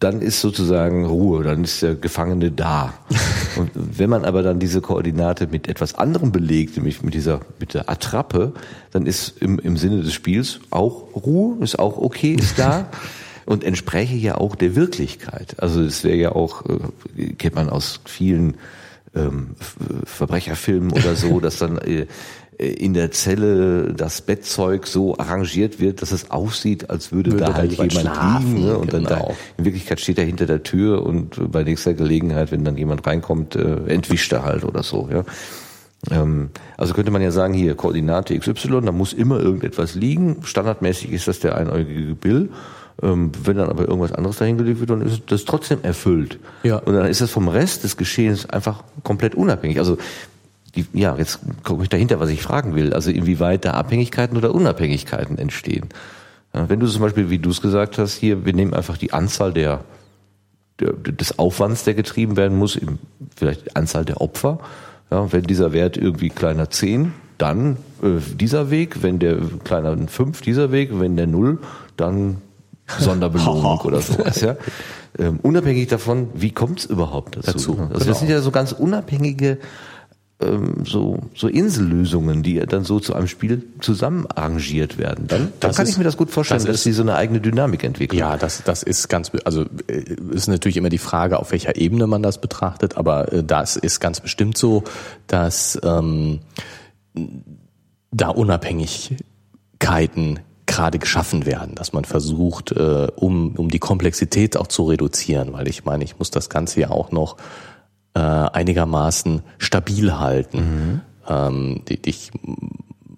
dann 0.00 0.22
ist 0.22 0.40
sozusagen 0.40 1.04
Ruhe, 1.04 1.44
dann 1.44 1.62
ist 1.62 1.82
der 1.82 1.94
Gefangene 1.94 2.50
da. 2.50 2.94
Und 3.56 3.70
wenn 3.74 4.08
man 4.08 4.24
aber 4.24 4.42
dann 4.42 4.58
diese 4.58 4.80
Koordinate 4.80 5.46
mit 5.46 5.68
etwas 5.68 5.94
anderem 5.94 6.32
belegt, 6.32 6.76
nämlich 6.76 7.02
mit 7.02 7.12
dieser, 7.12 7.40
mit 7.58 7.74
der 7.74 7.90
Attrappe, 7.90 8.54
dann 8.92 9.04
ist 9.04 9.42
im, 9.42 9.58
im 9.58 9.76
Sinne 9.76 10.02
des 10.02 10.14
Spiels 10.14 10.60
auch 10.70 11.14
Ruhe, 11.14 11.62
ist 11.62 11.78
auch 11.78 11.98
okay, 11.98 12.32
ist 12.32 12.58
da. 12.58 12.88
und 13.46 13.64
entspräche 13.64 14.14
ja 14.14 14.36
auch 14.36 14.54
der 14.54 14.74
Wirklichkeit. 14.74 15.56
Also 15.58 15.82
es 15.82 16.02
wäre 16.04 16.16
ja 16.16 16.32
auch, 16.32 16.64
äh, 17.16 17.32
kennt 17.34 17.56
man 17.56 17.68
aus 17.68 18.00
vielen 18.06 18.54
ähm, 19.14 19.56
Verbrecherfilmen 20.04 20.92
oder 20.92 21.16
so, 21.16 21.40
dass 21.40 21.58
dann 21.58 21.78
äh, 21.78 22.06
in 22.60 22.92
der 22.92 23.10
Zelle 23.10 23.94
das 23.94 24.20
Bettzeug 24.20 24.86
so 24.86 25.16
arrangiert 25.16 25.80
wird, 25.80 26.02
dass 26.02 26.12
es 26.12 26.30
aussieht, 26.30 26.90
als 26.90 27.10
würde, 27.10 27.32
würde 27.32 27.44
da 27.46 27.54
halt 27.54 27.72
jemand, 27.72 27.92
liegen. 27.92 28.64
Ne? 28.66 28.76
Und 28.76 28.90
genau. 28.90 29.08
dann 29.08 29.26
da, 29.28 29.34
in 29.56 29.64
Wirklichkeit 29.64 29.98
steht 29.98 30.18
er 30.18 30.24
hinter 30.24 30.44
der 30.44 30.62
Tür 30.62 31.04
und 31.06 31.50
bei 31.50 31.64
nächster 31.64 31.94
Gelegenheit, 31.94 32.52
wenn 32.52 32.64
dann 32.64 32.76
jemand 32.76 33.06
reinkommt, 33.06 33.56
äh, 33.56 33.86
entwischt 33.86 34.32
er 34.32 34.44
halt 34.44 34.64
oder 34.64 34.82
so. 34.82 35.08
Ja. 35.10 35.24
Ähm, 36.10 36.50
also 36.76 36.92
könnte 36.92 37.10
man 37.10 37.22
ja 37.22 37.30
sagen, 37.30 37.54
hier 37.54 37.74
Koordinate 37.74 38.38
XY, 38.38 38.82
da 38.84 38.92
muss 38.92 39.14
immer 39.14 39.40
irgendetwas 39.40 39.94
liegen. 39.94 40.38
Standardmäßig 40.42 41.12
ist 41.12 41.28
das 41.28 41.40
der 41.40 41.56
einäugige 41.56 42.14
Bill. 42.14 42.50
Ähm, 43.02 43.32
wenn 43.42 43.56
dann 43.56 43.70
aber 43.70 43.88
irgendwas 43.88 44.12
anderes 44.12 44.36
dahingelegt 44.36 44.80
wird, 44.80 44.90
dann 44.90 45.00
ist 45.00 45.22
das 45.28 45.46
trotzdem 45.46 45.78
erfüllt. 45.82 46.38
Ja. 46.62 46.76
Und 46.76 46.94
dann 46.94 47.06
ist 47.06 47.22
das 47.22 47.30
vom 47.30 47.48
Rest 47.48 47.84
des 47.84 47.96
Geschehens 47.96 48.48
einfach 48.50 48.84
komplett 49.02 49.34
unabhängig. 49.34 49.78
Also 49.78 49.96
die, 50.76 50.86
ja, 50.92 51.16
jetzt 51.16 51.40
komme 51.64 51.82
ich 51.82 51.88
dahinter, 51.88 52.20
was 52.20 52.30
ich 52.30 52.42
fragen 52.42 52.74
will. 52.74 52.92
Also 52.92 53.10
inwieweit 53.10 53.64
da 53.64 53.72
Abhängigkeiten 53.72 54.36
oder 54.36 54.54
Unabhängigkeiten 54.54 55.38
entstehen. 55.38 55.88
Ja, 56.54 56.68
wenn 56.68 56.80
du 56.80 56.86
zum 56.86 57.02
Beispiel, 57.02 57.30
wie 57.30 57.38
du 57.38 57.50
es 57.50 57.60
gesagt 57.60 57.98
hast, 57.98 58.14
hier, 58.14 58.44
wir 58.44 58.52
nehmen 58.52 58.74
einfach 58.74 58.96
die 58.96 59.12
Anzahl 59.12 59.52
der, 59.52 59.84
der 60.80 60.92
des 60.92 61.38
Aufwands, 61.38 61.84
der 61.84 61.94
getrieben 61.94 62.36
werden 62.36 62.58
muss, 62.58 62.76
eben 62.76 62.98
vielleicht 63.36 63.66
die 63.66 63.76
Anzahl 63.76 64.04
der 64.04 64.20
Opfer. 64.20 64.60
Ja, 65.10 65.32
wenn 65.32 65.42
dieser 65.42 65.72
Wert 65.72 65.96
irgendwie 65.96 66.28
kleiner 66.28 66.70
10, 66.70 67.12
dann 67.38 67.78
äh, 68.02 68.20
dieser 68.36 68.70
Weg, 68.70 69.02
wenn 69.02 69.18
der 69.18 69.38
kleiner 69.64 69.96
5, 70.06 70.40
dieser 70.40 70.72
Weg, 70.72 70.90
wenn 70.98 71.16
der 71.16 71.26
0, 71.26 71.58
dann 71.96 72.38
Sonderbelohnung 72.98 73.80
oder 73.84 74.00
sowas. 74.00 74.40
Ja. 74.40 74.56
Ähm, 75.18 75.38
unabhängig 75.42 75.88
davon, 75.88 76.28
wie 76.34 76.50
kommt 76.50 76.80
es 76.80 76.84
überhaupt 76.86 77.36
dazu? 77.36 77.52
dazu 77.52 77.70
also 77.72 77.88
genau. 77.92 78.04
das 78.04 78.18
sind 78.18 78.30
ja 78.30 78.40
so 78.40 78.50
ganz 78.50 78.72
unabhängige 78.72 79.58
ähm, 80.40 80.84
so, 80.84 81.18
so 81.34 81.48
Insellösungen, 81.48 82.42
die 82.42 82.60
dann 82.60 82.84
so 82.84 83.00
zu 83.00 83.14
einem 83.14 83.28
Spiel 83.28 83.62
zusammen 83.80 84.26
arrangiert 84.26 84.98
werden. 84.98 85.26
Dann, 85.28 85.52
dann 85.60 85.72
kann 85.72 85.84
ist, 85.84 85.92
ich 85.92 85.98
mir 85.98 86.04
das 86.04 86.16
gut 86.16 86.30
vorstellen, 86.30 86.58
das 86.58 86.66
dass 86.66 86.76
ist, 86.76 86.84
sie 86.84 86.92
so 86.92 87.02
eine 87.02 87.14
eigene 87.14 87.40
Dynamik 87.40 87.84
entwickeln. 87.84 88.18
Ja, 88.18 88.36
das, 88.36 88.62
das 88.64 88.82
ist 88.82 89.08
ganz, 89.08 89.30
also 89.44 89.64
äh, 89.86 90.16
ist 90.32 90.48
natürlich 90.48 90.76
immer 90.76 90.88
die 90.88 90.98
Frage, 90.98 91.38
auf 91.38 91.52
welcher 91.52 91.76
Ebene 91.76 92.06
man 92.06 92.22
das 92.22 92.40
betrachtet, 92.40 92.96
aber 92.96 93.32
äh, 93.32 93.44
das 93.44 93.76
ist 93.76 94.00
ganz 94.00 94.20
bestimmt 94.20 94.56
so, 94.56 94.84
dass 95.26 95.78
ähm, 95.82 96.40
da 98.10 98.28
Unabhängigkeiten 98.28 100.40
gerade 100.66 101.00
geschaffen 101.00 101.46
werden, 101.46 101.74
dass 101.74 101.92
man 101.92 102.04
versucht, 102.04 102.70
äh, 102.72 103.08
um, 103.16 103.56
um 103.56 103.70
die 103.70 103.80
Komplexität 103.80 104.56
auch 104.56 104.68
zu 104.68 104.84
reduzieren, 104.84 105.52
weil 105.52 105.68
ich 105.68 105.84
meine, 105.84 106.04
ich 106.04 106.18
muss 106.18 106.30
das 106.30 106.48
Ganze 106.48 106.80
ja 106.80 106.90
auch 106.90 107.10
noch 107.10 107.36
äh, 108.14 108.20
einigermaßen 108.20 109.42
stabil 109.58 110.18
halten. 110.18 110.58
Mhm. 110.58 111.00
Ähm, 111.28 111.82
ich, 112.04 112.30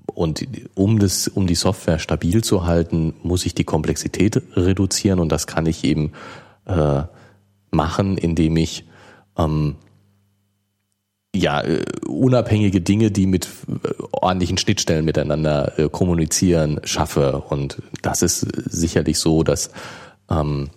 und 0.07 0.47
um 0.75 0.99
das, 0.99 1.29
um 1.29 1.47
die 1.47 1.55
Software 1.55 1.99
stabil 1.99 2.45
zu 2.45 2.67
halten, 2.67 3.15
muss 3.23 3.47
ich 3.47 3.55
die 3.55 3.65
Komplexität 3.65 4.43
reduzieren 4.55 5.19
und 5.19 5.31
das 5.31 5.47
kann 5.47 5.67
ich 5.67 5.85
eben 5.85 6.13
äh, 6.67 7.03
machen, 7.71 8.19
indem 8.19 8.57
ich 8.57 8.85
ähm, 9.39 9.77
ja, 11.35 11.63
äh, 11.63 11.85
unabhängige 12.07 12.81
Dinge, 12.81 13.11
die 13.11 13.27
mit 13.27 13.47
äh, 13.47 13.89
ordentlichen 14.13 14.59
Schnittstellen 14.59 15.05
miteinander 15.05 15.79
äh, 15.79 15.89
kommunizieren, 15.89 16.81
schaffe. 16.85 17.43
Und 17.49 17.83
das 18.03 18.23
ist 18.23 18.41
sicherlich 18.41 19.19
so, 19.19 19.43
dass 19.43 19.71
ähm, 20.31 20.69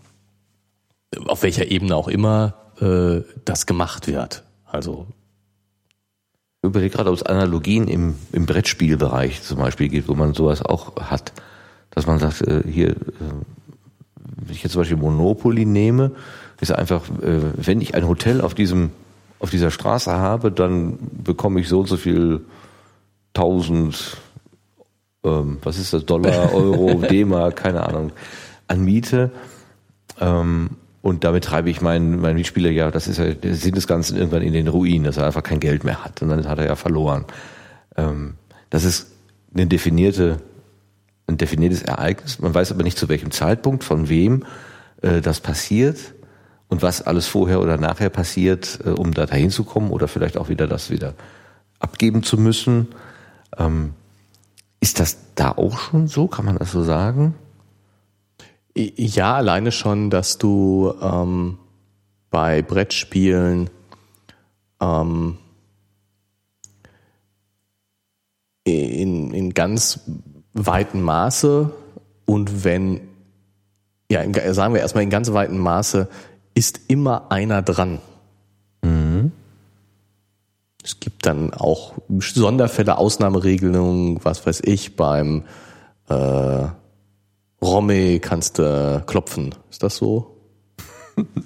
auf 1.27 1.43
welcher 1.43 1.69
Ebene 1.69 1.95
auch 1.95 2.07
immer 2.07 2.64
äh, 2.79 3.21
das 3.45 3.65
gemacht 3.65 4.07
wird. 4.07 4.43
Also 4.65 5.07
ich 6.61 6.69
überlege 6.69 6.95
gerade, 6.95 7.09
ob 7.11 7.15
es 7.15 7.23
Analogien 7.23 7.87
im, 7.87 8.15
im 8.31 8.45
Brettspielbereich 8.45 9.43
zum 9.43 9.59
Beispiel 9.59 9.87
gibt, 9.87 10.07
wo 10.07 10.15
man 10.15 10.33
sowas 10.33 10.63
auch 10.63 10.95
hat. 10.95 11.31
Dass 11.91 12.07
man 12.07 12.19
sagt, 12.19 12.41
äh, 12.41 12.63
hier, 12.67 12.89
äh, 12.89 12.95
wenn 14.37 14.55
ich 14.55 14.63
jetzt 14.63 14.73
zum 14.73 14.81
Beispiel 14.81 14.97
Monopoly 14.97 15.65
nehme, 15.65 16.11
ist 16.59 16.71
einfach, 16.71 17.03
äh, 17.21 17.41
wenn 17.55 17.81
ich 17.81 17.95
ein 17.95 18.07
Hotel 18.07 18.41
auf 18.41 18.55
diesem, 18.55 18.91
auf 19.39 19.51
dieser 19.51 19.71
Straße 19.71 20.11
habe, 20.11 20.51
dann 20.51 20.97
bekomme 21.23 21.59
ich 21.59 21.69
so 21.69 21.81
und 21.81 21.87
so 21.87 21.97
viel 21.97 22.41
tausend, 23.33 24.17
ähm, 25.23 25.59
was 25.61 25.77
ist 25.77 25.93
das, 25.93 26.05
Dollar, 26.05 26.53
Euro, 26.55 26.95
D-Mark, 26.95 27.57
keine 27.57 27.87
Ahnung, 27.87 28.11
an 28.67 28.83
Miete. 28.83 29.31
Ähm, 30.19 30.71
und 31.05 31.23
damit 31.23 31.43
treibe 31.43 31.69
ich 31.69 31.81
meinen, 31.81 32.19
meinen 32.19 32.37
Mitspieler 32.37 32.71
ja, 32.71 32.89
das 32.89 33.07
ist 33.07 33.19
ja 33.19 33.31
der 33.31 33.53
Sinn 33.53 33.75
des 33.75 33.85
Ganzen 33.85 34.17
irgendwann 34.17 34.41
in 34.41 34.53
den 34.53 34.67
Ruin, 34.67 35.03
dass 35.03 35.17
er 35.17 35.27
einfach 35.27 35.43
kein 35.43 35.59
Geld 35.59 35.83
mehr 35.83 36.03
hat. 36.03 36.23
Und 36.23 36.29
dann 36.29 36.47
hat 36.47 36.57
er 36.57 36.65
ja 36.65 36.75
verloren. 36.75 37.25
Ähm, 37.95 38.37
das 38.71 38.85
ist 38.85 39.11
eine 39.53 39.67
definierte, 39.67 40.41
ein 41.27 41.37
definiertes 41.37 41.83
Ereignis. 41.83 42.39
Man 42.39 42.55
weiß 42.55 42.71
aber 42.71 42.81
nicht 42.81 42.97
zu 42.97 43.07
welchem 43.07 43.29
Zeitpunkt, 43.29 43.83
von 43.83 44.09
wem 44.09 44.45
äh, 45.03 45.21
das 45.21 45.41
passiert 45.41 45.99
und 46.69 46.81
was 46.81 47.03
alles 47.03 47.27
vorher 47.27 47.61
oder 47.61 47.77
nachher 47.77 48.09
passiert, 48.09 48.79
äh, 48.83 48.89
um 48.89 49.13
da 49.13 49.27
dahin 49.27 49.51
zu 49.51 49.63
kommen 49.63 49.91
oder 49.91 50.07
vielleicht 50.07 50.37
auch 50.37 50.49
wieder 50.49 50.65
das 50.65 50.89
wieder 50.89 51.13
abgeben 51.77 52.23
zu 52.23 52.35
müssen. 52.35 52.87
Ähm, 53.59 53.93
ist 54.79 54.99
das 54.99 55.17
da 55.35 55.51
auch 55.51 55.77
schon 55.77 56.07
so? 56.07 56.25
Kann 56.25 56.45
man 56.45 56.57
das 56.57 56.71
so 56.71 56.81
sagen? 56.81 57.35
Ja, 58.77 59.35
alleine 59.35 59.71
schon, 59.71 60.09
dass 60.09 60.37
du 60.37 60.93
ähm, 61.01 61.57
bei 62.29 62.61
Brettspielen 62.61 63.69
ähm, 64.81 65.37
in, 68.65 69.33
in 69.33 69.53
ganz 69.53 70.01
weitem 70.53 71.03
Maße 71.03 71.71
und 72.25 72.65
wenn, 72.65 73.01
ja, 74.11 74.21
in, 74.21 74.33
sagen 74.53 74.73
wir 74.73 74.81
erstmal 74.81 75.03
in 75.03 75.09
ganz 75.09 75.31
weitem 75.31 75.59
Maße, 75.59 76.09
ist 76.53 76.81
immer 76.89 77.31
einer 77.31 77.61
dran. 77.61 77.99
Mhm. 78.81 79.31
Es 80.83 80.99
gibt 80.99 81.25
dann 81.25 81.53
auch 81.53 81.93
Sonderfälle, 82.19 82.97
Ausnahmeregelungen, 82.97 84.19
was 84.23 84.45
weiß 84.45 84.61
ich, 84.65 84.97
beim 84.97 85.43
äh, 86.09 86.67
Romme 87.65 88.19
kannst 88.19 88.59
du 88.59 89.03
klopfen. 89.05 89.55
Ist 89.69 89.83
das 89.83 89.97
so? 89.97 90.35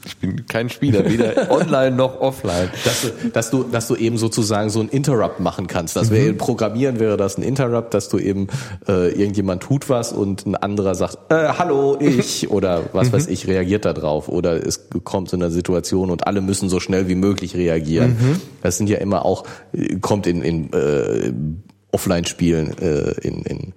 Ich 0.04 0.18
bin 0.18 0.48
kein 0.48 0.70
Spieler, 0.70 1.08
weder 1.10 1.52
online 1.52 1.96
noch 1.96 2.20
offline. 2.22 2.70
Dass 2.84 3.02
du, 3.02 3.30
dass 3.32 3.50
du, 3.52 3.64
dass 3.64 3.88
du 3.88 3.96
eben 3.96 4.18
sozusagen 4.18 4.70
so 4.72 4.80
ein 4.80 4.90
Interrupt 4.90 5.40
machen 5.40 5.68
kannst. 5.68 5.96
Das 5.96 6.10
wäre 6.10 6.34
mhm. 6.34 6.38
Programmieren 6.38 7.00
wäre 7.00 7.18
das 7.18 7.38
ein 7.38 7.44
Interrupt, 7.44 7.94
dass 7.94 8.10
du 8.10 8.18
eben 8.18 8.48
äh, 8.88 9.12
irgendjemand 9.12 9.62
tut 9.62 9.88
was 9.88 10.12
und 10.12 10.46
ein 10.48 10.56
anderer 10.56 10.96
sagt, 10.96 11.32
äh, 11.32 11.50
hallo, 11.58 11.98
ich 12.00 12.50
oder 12.52 12.86
was 12.94 13.10
mhm. 13.10 13.14
weiß 13.14 13.28
ich, 13.28 13.48
reagiert 13.48 13.86
da 13.86 13.94
drauf. 13.94 14.28
Oder 14.28 14.66
es 14.66 14.90
kommt 15.04 15.30
zu 15.30 15.36
einer 15.36 15.52
Situation 15.52 16.10
und 16.10 16.26
alle 16.26 16.42
müssen 16.42 16.68
so 16.68 16.80
schnell 16.80 17.08
wie 17.08 17.16
möglich 17.16 17.56
reagieren. 17.56 18.18
Mhm. 18.20 18.42
Das 18.64 18.78
sind 18.78 18.90
ja 18.90 18.98
immer 18.98 19.24
auch, 19.24 19.44
kommt 20.02 20.26
in, 20.26 20.42
in 20.42 20.74
äh, 20.74 21.32
Offline-Spielen, 21.92 22.78
äh, 22.80 23.12
in, 23.22 23.44
in 23.44 23.74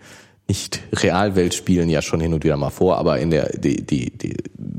nicht 0.52 0.82
Realwelt 0.92 1.54
spielen 1.54 1.88
ja 1.88 2.02
schon 2.02 2.20
hin 2.20 2.34
und 2.34 2.44
wieder 2.44 2.58
mal 2.58 2.68
vor, 2.68 2.98
aber 2.98 3.18
in 3.18 3.30
der 3.30 3.56
die, 3.56 3.86
die, 3.86 4.10
die 4.10 4.36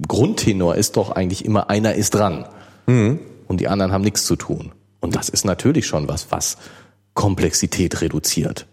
Grundtenor 0.07 0.75
ist 0.75 0.97
doch 0.97 1.09
eigentlich 1.09 1.45
immer 1.45 1.71
einer 1.71 1.95
ist 1.95 2.13
dran 2.13 2.45
mhm. 2.85 3.17
und 3.47 3.59
die 3.59 3.67
anderen 3.67 3.91
haben 3.91 4.03
nichts 4.03 4.23
zu 4.25 4.35
tun. 4.35 4.71
Und 4.99 5.15
das 5.15 5.29
ist 5.29 5.45
natürlich 5.45 5.87
schon 5.87 6.07
was, 6.07 6.27
was 6.29 6.57
Komplexität 7.15 8.01
reduziert. 8.01 8.67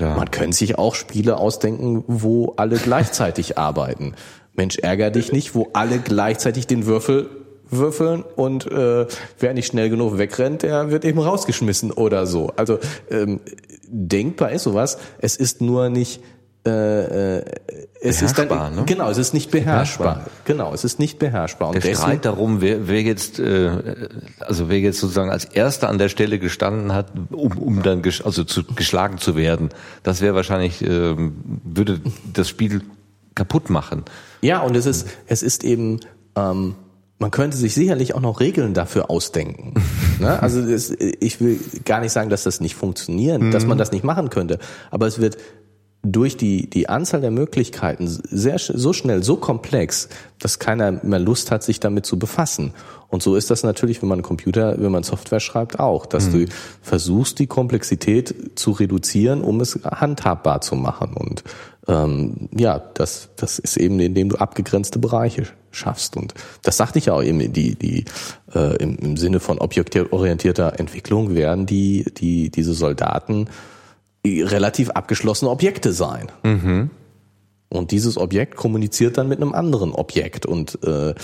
Man 0.00 0.30
könnte 0.30 0.56
sich 0.56 0.78
auch 0.78 0.94
Spiele 0.94 1.36
ausdenken, 1.36 2.04
wo 2.06 2.54
alle 2.56 2.78
gleichzeitig 2.78 3.58
arbeiten. 3.68 4.14
Mensch, 4.54 4.78
ärger 4.78 5.10
dich 5.10 5.32
nicht, 5.32 5.54
wo 5.54 5.68
alle 5.74 5.98
gleichzeitig 5.98 6.66
den 6.66 6.86
Würfel 6.86 7.28
würfeln 7.68 8.24
und 8.36 8.70
äh, 8.70 9.06
wer 9.38 9.54
nicht 9.54 9.66
schnell 9.66 9.90
genug 9.90 10.18
wegrennt, 10.18 10.62
der 10.62 10.90
wird 10.90 11.04
eben 11.04 11.18
rausgeschmissen 11.18 11.90
oder 11.90 12.26
so. 12.26 12.52
Also 12.56 12.78
ähm, 13.10 13.40
denkbar 13.88 14.52
ist 14.52 14.64
sowas. 14.64 14.98
Es 15.18 15.36
ist 15.36 15.60
nur 15.60 15.88
nicht 15.88 16.20
äh, 16.66 17.38
äh, 17.38 17.44
es 18.00 18.22
ist 18.22 18.38
dann, 18.38 18.48
ne? 18.48 18.84
genau, 18.86 19.08
es 19.10 19.18
ist 19.18 19.34
nicht 19.34 19.50
beherrschbar. 19.50 20.14
beherrschbar. 20.14 20.32
Genau, 20.44 20.72
es 20.74 20.84
ist 20.84 20.98
nicht 20.98 21.18
beherrschbar. 21.18 21.68
Und 21.68 21.74
der 21.74 21.82
deswegen, 21.82 21.98
Streit 21.98 22.24
darum, 22.24 22.60
wer, 22.60 22.88
wer 22.88 23.02
jetzt, 23.02 23.38
äh, 23.38 23.70
also 24.40 24.68
wer 24.68 24.78
jetzt 24.80 25.00
sozusagen 25.00 25.30
als 25.30 25.44
Erster 25.44 25.88
an 25.88 25.98
der 25.98 26.08
Stelle 26.08 26.38
gestanden 26.38 26.92
hat, 26.92 27.12
um, 27.30 27.56
um 27.58 27.82
dann 27.82 28.02
ges 28.02 28.22
also 28.22 28.44
zu, 28.44 28.64
geschlagen 28.64 29.18
zu 29.18 29.36
werden, 29.36 29.70
das 30.02 30.20
wäre 30.20 30.34
wahrscheinlich 30.34 30.82
äh, 30.82 31.16
würde 31.64 32.00
das 32.32 32.48
Spiel 32.48 32.82
kaputt 33.34 33.70
machen. 33.70 34.04
Ja, 34.42 34.60
und 34.60 34.76
es 34.76 34.86
ist 34.86 35.08
es 35.26 35.42
ist 35.42 35.64
eben 35.64 36.00
ähm, 36.36 36.74
man 37.18 37.30
könnte 37.30 37.56
sich 37.56 37.74
sicherlich 37.74 38.14
auch 38.14 38.20
noch 38.20 38.40
Regeln 38.40 38.74
dafür 38.74 39.10
ausdenken. 39.10 39.74
ne? 40.20 40.42
Also 40.42 40.66
das, 40.66 40.90
ich 40.90 41.40
will 41.40 41.58
gar 41.84 42.00
nicht 42.00 42.12
sagen, 42.12 42.30
dass 42.30 42.42
das 42.42 42.60
nicht 42.60 42.74
funktioniert, 42.74 43.40
mhm. 43.40 43.50
dass 43.50 43.64
man 43.66 43.78
das 43.78 43.92
nicht 43.92 44.04
machen 44.04 44.30
könnte, 44.30 44.58
aber 44.90 45.06
es 45.06 45.18
wird 45.18 45.38
durch 46.12 46.36
die, 46.36 46.68
die 46.68 46.88
Anzahl 46.88 47.20
der 47.20 47.30
Möglichkeiten 47.30 48.06
sehr, 48.06 48.58
so 48.58 48.92
schnell, 48.92 49.22
so 49.22 49.36
komplex, 49.36 50.08
dass 50.38 50.58
keiner 50.58 50.92
mehr 51.04 51.18
Lust 51.18 51.50
hat, 51.50 51.62
sich 51.62 51.80
damit 51.80 52.06
zu 52.06 52.18
befassen. 52.18 52.72
Und 53.08 53.22
so 53.22 53.36
ist 53.36 53.50
das 53.50 53.62
natürlich, 53.62 54.02
wenn 54.02 54.08
man 54.08 54.22
Computer, 54.22 54.80
wenn 54.80 54.92
man 54.92 55.02
Software 55.02 55.40
schreibt, 55.40 55.78
auch, 55.78 56.06
dass 56.06 56.28
mhm. 56.28 56.32
du 56.32 56.46
versuchst, 56.82 57.38
die 57.38 57.46
Komplexität 57.46 58.58
zu 58.58 58.72
reduzieren, 58.72 59.42
um 59.42 59.60
es 59.60 59.78
handhabbar 59.84 60.60
zu 60.60 60.74
machen. 60.74 61.14
Und 61.14 61.44
ähm, 61.88 62.48
ja, 62.56 62.78
das, 62.94 63.28
das 63.36 63.58
ist 63.58 63.76
eben, 63.76 64.00
indem 64.00 64.30
du 64.30 64.36
abgegrenzte 64.36 64.98
Bereiche 64.98 65.44
schaffst. 65.70 66.16
Und 66.16 66.34
das 66.62 66.76
sagte 66.76 66.98
ich 66.98 67.06
ja 67.06 67.14
auch 67.14 67.22
eben, 67.22 67.52
die, 67.52 67.76
die 67.76 68.04
äh, 68.54 68.76
im, 68.76 68.96
im 68.96 69.16
Sinne 69.16 69.40
von 69.40 69.58
objektorientierter 69.58 70.78
Entwicklung 70.80 71.34
werden 71.34 71.66
die, 71.66 72.04
die, 72.16 72.50
diese 72.50 72.74
Soldaten 72.74 73.48
relativ 74.42 74.90
abgeschlossene 74.90 75.50
Objekte 75.50 75.92
sein. 75.92 76.30
Mhm. 76.42 76.90
Und 77.68 77.90
dieses 77.90 78.16
Objekt 78.16 78.54
kommuniziert 78.54 79.18
dann 79.18 79.28
mit 79.28 79.42
einem 79.42 79.52
anderen 79.52 79.92
Objekt 79.92 80.46
und 80.46 80.78
äh, 80.84 81.14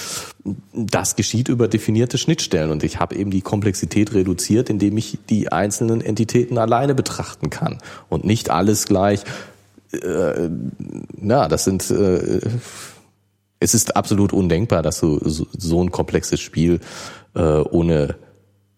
das 0.74 1.14
geschieht 1.14 1.48
über 1.48 1.68
definierte 1.68 2.18
Schnittstellen 2.18 2.72
und 2.72 2.82
ich 2.82 2.98
habe 2.98 3.14
eben 3.14 3.30
die 3.30 3.42
Komplexität 3.42 4.12
reduziert, 4.12 4.68
indem 4.68 4.96
ich 4.96 5.18
die 5.30 5.52
einzelnen 5.52 6.00
Entitäten 6.00 6.58
alleine 6.58 6.96
betrachten 6.96 7.48
kann 7.48 7.78
und 8.08 8.24
nicht 8.24 8.50
alles 8.50 8.86
gleich. 8.86 9.22
Äh, 9.92 10.50
na, 11.16 11.46
das 11.46 11.62
sind 11.62 11.88
äh, 11.92 12.40
es 13.60 13.74
ist 13.74 13.94
absolut 13.94 14.32
undenkbar, 14.32 14.82
dass 14.82 14.98
du 14.98 15.20
so, 15.22 15.46
so 15.56 15.82
ein 15.82 15.92
komplexes 15.92 16.40
Spiel 16.40 16.80
äh, 17.34 17.40
ohne 17.40 18.16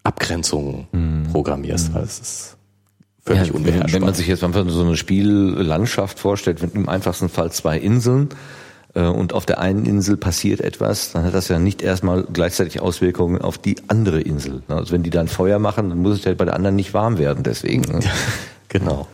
Abgrenzungen 0.03 0.87
mhm. 0.91 1.23
programmierst. 1.31 1.89
Mhm. 1.89 1.93
Das 1.95 2.19
ist 2.19 2.57
völlig 3.25 3.47
ja, 3.47 3.53
unbeherrschbar. 3.53 3.93
Wenn 3.93 4.01
man 4.01 4.13
sich 4.13 4.27
jetzt 4.27 4.43
einfach 4.43 4.67
so 4.69 4.81
eine 4.81 4.95
Spiellandschaft 4.95 6.19
vorstellt, 6.19 6.61
wenn 6.61 6.71
im 6.71 6.89
einfachsten 6.89 7.29
Fall 7.29 7.51
zwei 7.51 7.77
Inseln 7.77 8.29
äh, 8.93 9.05
und 9.05 9.33
auf 9.33 9.45
der 9.45 9.59
einen 9.59 9.85
Insel 9.85 10.17
passiert 10.17 10.61
etwas, 10.61 11.11
dann 11.11 11.23
hat 11.23 11.33
das 11.33 11.47
ja 11.47 11.59
nicht 11.59 11.81
erstmal 11.81 12.23
gleichzeitig 12.31 12.79
Auswirkungen 12.79 13.41
auf 13.41 13.57
die 13.57 13.77
andere 13.87 14.21
Insel. 14.21 14.63
Also 14.67 14.93
wenn 14.93 15.03
die 15.03 15.09
dann 15.09 15.27
Feuer 15.27 15.59
machen, 15.59 15.89
dann 15.89 16.01
muss 16.01 16.19
es 16.19 16.23
ja 16.25 16.33
bei 16.33 16.45
der 16.45 16.55
anderen 16.55 16.75
nicht 16.75 16.93
warm 16.93 17.17
werden, 17.17 17.43
deswegen. 17.43 17.81
Ne? 17.81 17.99
genau. 18.69 19.07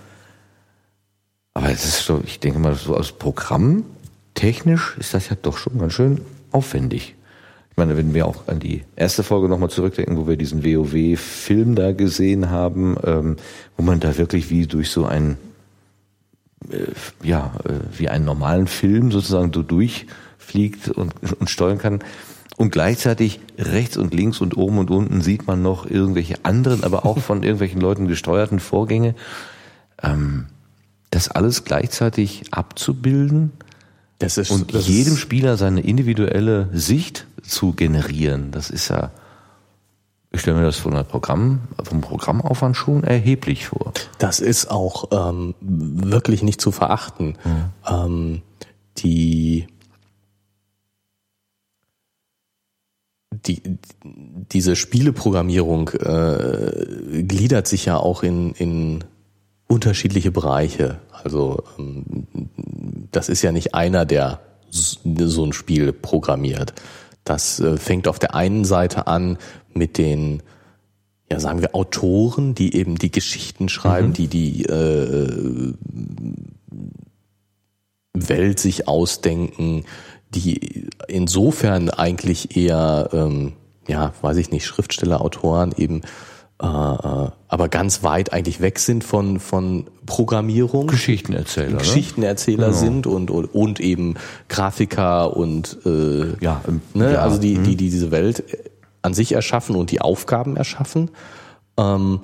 Aber 1.54 1.70
es 1.70 1.86
ist 1.86 2.06
so, 2.06 2.22
ich 2.26 2.40
denke 2.40 2.60
mal, 2.60 2.76
so 2.76 2.96
aus 2.96 3.12
Programm 3.12 3.84
technisch 4.34 4.96
ist 5.00 5.14
das 5.14 5.30
ja 5.30 5.36
doch 5.42 5.58
schon 5.58 5.80
ganz 5.80 5.94
schön 5.94 6.22
aufwendig. 6.52 7.16
Ich 7.72 7.78
meine, 7.78 7.96
wenn 7.96 8.14
wir 8.14 8.28
auch 8.28 8.48
an 8.48 8.60
die 8.60 8.84
erste 8.98 9.24
Folge 9.24 9.48
nochmal 9.48 9.70
zurückdenken, 9.70 10.18
wo 10.18 10.28
wir 10.28 10.36
diesen 10.36 10.64
WoW-Film 10.64 11.76
da 11.76 11.94
gesehen 11.94 12.50
haben, 12.50 12.98
ähm, 13.04 13.38
wo 13.78 13.84
man 13.84 14.02
da 14.02 14.18
wirklich 14.18 14.50
wie 14.50 14.68
durch 14.68 14.90
so 14.90 15.06
ein, 15.06 15.38
äh, 16.70 16.78
ja, 17.24 17.54
äh, 17.64 17.98
wie 17.98 18.10
einen 18.10 18.26
normalen 18.26 18.68
Film 18.68 19.12
sozusagen 19.12 19.54
so 19.54 19.64
durchfliegt 19.64 20.90
und, 20.90 21.14
und 21.40 21.50
steuern 21.50 21.78
kann. 21.78 22.00
Und 22.58 22.72
gleichzeitig 22.72 23.40
rechts 23.58 23.96
und 23.96 24.14
links 24.14 24.42
und 24.42 24.58
oben 24.58 24.78
und 24.78 24.92
unten 24.92 25.22
sieht 25.22 25.48
man 25.48 25.62
noch 25.62 25.90
irgendwelche 25.90 26.44
anderen, 26.44 26.84
aber 26.84 27.06
auch 27.06 27.20
von 27.20 27.42
irgendwelchen 27.44 27.80
Leuten 27.80 28.10
gesteuerten 28.10 28.60
Vorgänge. 28.60 29.16
Ähm, 30.04 30.48
das 31.10 31.30
alles 31.30 31.64
gleichzeitig 31.64 32.44
abzubilden 32.52 33.52
das 34.20 34.38
ist, 34.38 34.52
und 34.52 34.72
jedem 34.72 35.18
Spieler 35.18 35.58
seine 35.58 35.82
individuelle 35.82 36.70
Sicht 36.74 37.26
zu 37.42 37.74
generieren. 37.74 38.52
Das 38.52 38.70
ist 38.70 38.90
ja, 38.90 39.12
ich 40.32 40.42
stelle 40.42 40.60
mir 40.60 40.66
das 40.66 40.78
von 40.78 40.94
der 40.94 41.04
Programm, 41.04 41.62
vom 41.84 42.02
Programmaufwand 42.02 42.78
schon 42.78 43.04
erheblich 43.04 43.68
vor. 43.68 43.94
Das 44.18 44.40
ist 44.40 44.72
auch 44.72 45.10
ähm, 45.12 45.56
wirklich 45.60 46.44
nicht 46.44 46.62
zu 46.62 46.72
verachten. 46.72 47.38
Mhm. 47.44 47.64
Ähm, 47.88 48.42
die, 48.98 49.68
die, 53.32 53.62
diese 54.04 54.76
Spieleprogrammierung 54.76 55.90
äh, 55.90 57.24
gliedert 57.24 57.68
sich 57.68 57.86
ja 57.86 57.98
auch 57.98 58.24
in, 58.24 58.52
in 58.54 59.04
unterschiedliche 59.68 60.32
Bereiche. 60.32 61.00
Also 61.24 61.64
ähm, 61.80 62.28
das 63.12 63.30
ist 63.30 63.42
ja 63.42 63.52
nicht 63.52 63.74
einer, 63.74 64.06
der 64.06 64.42
so 64.72 65.46
ein 65.46 65.54
Spiel 65.54 65.92
programmiert. 65.94 66.74
Das 67.24 67.60
äh, 67.60 67.78
fängt 67.78 68.08
auf 68.08 68.20
der 68.20 68.36
einen 68.36 68.66
Seite 68.66 69.08
an 69.08 69.38
mit 69.74 69.98
den, 69.98 70.42
ja 71.32 71.40
sagen 71.40 71.62
wir, 71.62 71.76
Autoren, 71.76 72.56
die 72.56 72.76
eben 72.76 72.98
die 72.98 73.12
Geschichten 73.12 73.70
schreiben, 73.70 74.10
mhm. 74.10 74.14
die 74.14 74.28
die 74.28 74.64
äh, 74.66 75.74
Welt 78.14 78.60
sich 78.60 78.88
ausdenken, 78.88 79.86
die 80.30 80.88
insofern 81.08 81.90
eigentlich 81.90 82.56
eher, 82.58 83.10
ähm, 83.14 83.54
ja, 83.88 84.14
weiß 84.22 84.38
ich 84.38 84.52
nicht, 84.52 84.66
Schriftsteller, 84.66 85.22
Autoren 85.22 85.74
eben 85.78 86.02
äh, 86.62 86.66
äh, 86.66 87.30
aber 87.48 87.70
ganz 87.70 88.04
weit 88.04 88.34
eigentlich 88.34 88.62
weg 88.62 88.78
sind 88.78 89.04
von 89.04 89.40
von 89.40 89.88
Programmierung. 90.06 90.88
Geschichtenerzähler. 90.88 91.78
Geschichtenerzähler 91.78 92.68
ne? 92.68 92.74
sind 92.74 93.08
und, 93.08 93.32
und 93.32 93.46
und 93.46 93.80
eben 93.80 94.16
Grafiker 94.48 95.36
und 95.36 95.80
äh, 95.86 96.36
ja, 96.40 96.62
ne, 96.94 97.14
ja, 97.14 97.20
also 97.20 97.40
die 97.40 97.56
die 97.56 97.60
mhm. 97.60 97.64
die 97.64 97.76
diese 97.78 98.12
Welt 98.12 98.44
an 99.02 99.14
sich 99.16 99.32
erschaffen 99.32 99.76
und 99.76 99.90
die 99.90 100.02
Aufgaben 100.02 100.56
erschaffen. 100.56 101.10
Ähm, 101.78 102.22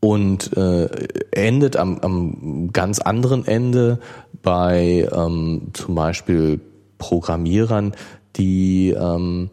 und 0.00 0.56
äh, 0.56 0.88
endet 1.30 1.76
am, 1.76 1.98
am 2.00 2.72
ganz 2.72 3.00
anderen 3.00 3.46
Ende 3.46 4.00
bei 4.42 5.08
ähm, 5.12 5.68
zum 5.72 5.94
Beispiel 5.94 6.60
Programmierern, 6.98 7.94
die 8.36 8.90
ähm, 8.90 9.50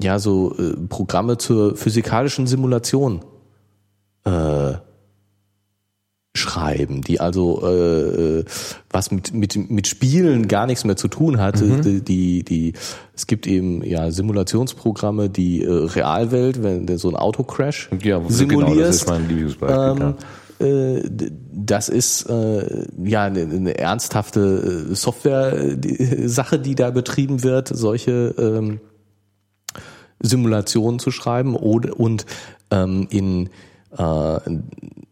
ja 0.00 0.18
so 0.18 0.56
äh, 0.58 0.74
Programme 0.88 1.38
zur 1.38 1.76
physikalischen 1.76 2.46
Simulation 2.46 3.24
äh, 4.24 4.74
schreiben, 6.34 7.02
die 7.02 7.20
also 7.20 7.62
äh, 7.64 8.38
äh, 8.38 8.44
was 8.90 9.10
mit 9.10 9.34
mit 9.34 9.70
mit 9.70 9.86
Spielen 9.88 10.46
gar 10.46 10.66
nichts 10.66 10.84
mehr 10.84 10.96
zu 10.96 11.08
tun 11.08 11.40
hatte. 11.40 11.64
Mhm. 11.64 12.04
Die, 12.04 12.44
die 12.44 12.74
es 13.14 13.26
gibt 13.26 13.46
eben 13.46 13.82
ja 13.82 14.10
Simulationsprogramme, 14.10 15.30
die 15.30 15.64
äh, 15.64 15.68
Realwelt, 15.68 16.62
wenn 16.62 16.96
so 16.98 17.08
ein 17.08 17.16
Autocrash 17.16 17.90
ja, 18.02 18.20
simulierst. 18.28 18.48
Genau, 18.48 18.74
das 18.76 18.96
ist 18.96 19.08
mein 19.08 19.28
Lieblingsbeispiel. 19.28 20.06
Ähm, 20.06 20.14
äh, 20.60 21.02
das 21.52 21.88
ist 21.88 22.28
äh, 22.28 22.86
ja 23.04 23.24
eine, 23.24 23.42
eine 23.42 23.78
ernsthafte 23.78 24.86
äh, 24.90 24.94
Software-Sache, 24.94 26.58
die 26.58 26.74
da 26.74 26.90
betrieben 26.90 27.42
wird. 27.42 27.68
Solche 27.68 28.34
ähm, 28.38 28.80
Simulationen 30.20 30.98
zu 30.98 31.10
schreiben 31.10 31.54
oder, 31.54 31.98
und 31.98 32.26
ähm, 32.70 33.06
in, 33.10 33.50
äh, 33.96 34.40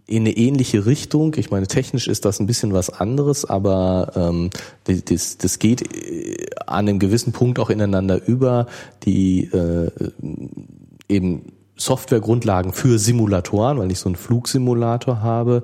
in 0.06 0.22
eine 0.22 0.36
ähnliche 0.36 0.86
Richtung. 0.86 1.34
Ich 1.36 1.50
meine, 1.50 1.66
technisch 1.66 2.06
ist 2.08 2.24
das 2.24 2.40
ein 2.40 2.46
bisschen 2.46 2.72
was 2.72 2.90
anderes, 2.90 3.44
aber 3.44 4.12
ähm, 4.14 4.50
das, 4.84 5.38
das 5.38 5.58
geht 5.58 5.82
äh, 5.82 6.46
an 6.66 6.88
einem 6.88 6.98
gewissen 6.98 7.32
Punkt 7.32 7.58
auch 7.58 7.70
ineinander 7.70 8.26
über, 8.26 8.66
die 9.04 9.44
äh, 9.44 9.90
eben 11.08 11.52
Softwaregrundlagen 11.76 12.72
für 12.72 12.98
Simulatoren, 12.98 13.78
weil 13.78 13.90
ich 13.90 13.98
so 13.98 14.08
einen 14.08 14.16
Flugsimulator 14.16 15.20
habe, 15.20 15.62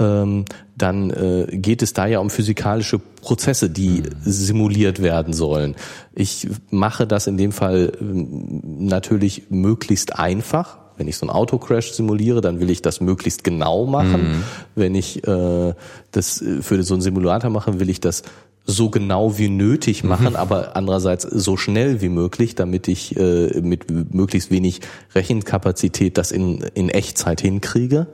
ähm, 0.00 0.46
dann 0.76 1.10
äh, 1.10 1.46
geht 1.52 1.82
es 1.82 1.92
da 1.92 2.06
ja 2.06 2.18
um 2.18 2.30
physikalische 2.30 2.98
Prozesse, 2.98 3.70
die 3.70 4.02
mhm. 4.02 4.04
simuliert 4.22 5.02
werden 5.02 5.32
sollen. 5.32 5.76
Ich 6.14 6.48
mache 6.70 7.06
das 7.06 7.26
in 7.26 7.36
dem 7.36 7.52
Fall 7.52 7.92
ähm, 8.00 8.62
natürlich 8.80 9.44
möglichst 9.50 10.18
einfach. 10.18 10.78
Wenn 10.96 11.08
ich 11.08 11.16
so 11.16 11.26
einen 11.26 11.34
Autocrash 11.34 11.92
simuliere, 11.92 12.40
dann 12.40 12.60
will 12.60 12.70
ich 12.70 12.82
das 12.82 13.00
möglichst 13.00 13.44
genau 13.44 13.86
machen. 13.86 14.22
Mhm. 14.22 14.42
Wenn 14.74 14.94
ich 14.94 15.26
äh, 15.26 15.74
das 16.10 16.44
für 16.60 16.82
so 16.82 16.94
einen 16.94 17.00
Simulator 17.02 17.50
mache, 17.50 17.80
will 17.80 17.88
ich 17.88 18.00
das 18.00 18.22
so 18.66 18.90
genau 18.90 19.38
wie 19.38 19.48
nötig 19.48 20.04
machen, 20.04 20.30
mhm. 20.30 20.36
aber 20.36 20.76
andererseits 20.76 21.24
so 21.24 21.56
schnell 21.56 22.00
wie 22.00 22.08
möglich, 22.08 22.54
damit 22.54 22.88
ich 22.88 23.16
äh, 23.16 23.60
mit 23.60 23.90
möglichst 24.14 24.50
wenig 24.50 24.80
Rechenkapazität 25.14 26.18
das 26.18 26.32
in, 26.32 26.60
in 26.74 26.88
Echtzeit 26.88 27.40
hinkriege. 27.40 28.06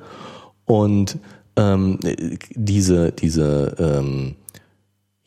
Und 0.64 1.18
ähm, 1.57 1.98
diese, 2.54 3.12
diese 3.12 3.74
ähm, 3.78 4.36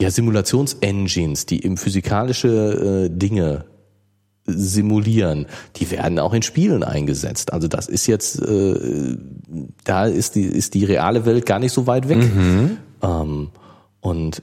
ja, 0.01 0.11
Simulationsengines, 0.11 1.45
die 1.45 1.63
eben 1.63 1.77
physikalische 1.77 3.07
äh, 3.07 3.09
Dinge 3.09 3.65
simulieren, 4.45 5.45
die 5.75 5.91
werden 5.91 6.19
auch 6.19 6.33
in 6.33 6.41
Spielen 6.41 6.83
eingesetzt. 6.83 7.53
Also 7.53 7.67
das 7.67 7.87
ist 7.87 8.07
jetzt, 8.07 8.41
äh, 8.41 9.17
da 9.83 10.05
ist 10.05 10.35
die, 10.35 10.43
ist 10.43 10.73
die 10.73 10.85
reale 10.85 11.25
Welt 11.25 11.45
gar 11.45 11.59
nicht 11.59 11.71
so 11.71 11.87
weit 11.87 12.09
weg. 12.09 12.17
Mhm. 12.17 12.77
Ähm, 13.01 13.49
und 14.01 14.41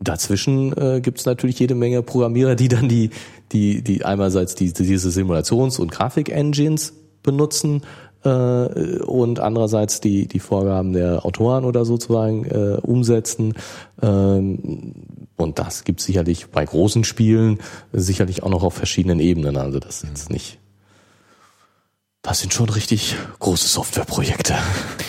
dazwischen 0.00 0.76
äh, 0.76 1.00
gibt 1.00 1.18
es 1.20 1.26
natürlich 1.26 1.58
jede 1.58 1.74
Menge 1.74 2.02
Programmierer, 2.02 2.54
die 2.54 2.68
dann 2.68 2.88
die, 2.88 3.10
die, 3.52 3.82
die 3.82 4.04
einerseits 4.04 4.54
die, 4.54 4.72
diese 4.72 5.08
Simulations- 5.08 5.78
und 5.78 5.90
Grafik-Engines 5.90 6.94
benutzen 7.22 7.82
und 8.26 9.40
andererseits 9.40 10.00
die, 10.00 10.26
die 10.26 10.40
Vorgaben 10.40 10.92
der 10.92 11.24
Autoren 11.24 11.64
oder 11.64 11.84
sozusagen 11.84 12.44
äh, 12.46 12.78
umsetzen. 12.82 13.54
Ähm, 14.02 14.94
und 15.36 15.58
das 15.58 15.84
gibt 15.84 16.00
sicherlich 16.00 16.48
bei 16.48 16.64
großen 16.64 17.04
Spielen 17.04 17.58
sicherlich 17.92 18.42
auch 18.42 18.50
noch 18.50 18.64
auf 18.64 18.74
verschiedenen 18.74 19.20
Ebenen. 19.20 19.56
Also 19.56 19.78
das 19.78 20.02
ist 20.02 20.08
jetzt 20.08 20.30
nicht 20.30 20.58
das 22.28 22.40
sind 22.40 22.52
schon 22.52 22.68
richtig 22.68 23.16
große 23.38 23.66
Softwareprojekte. 23.68 24.54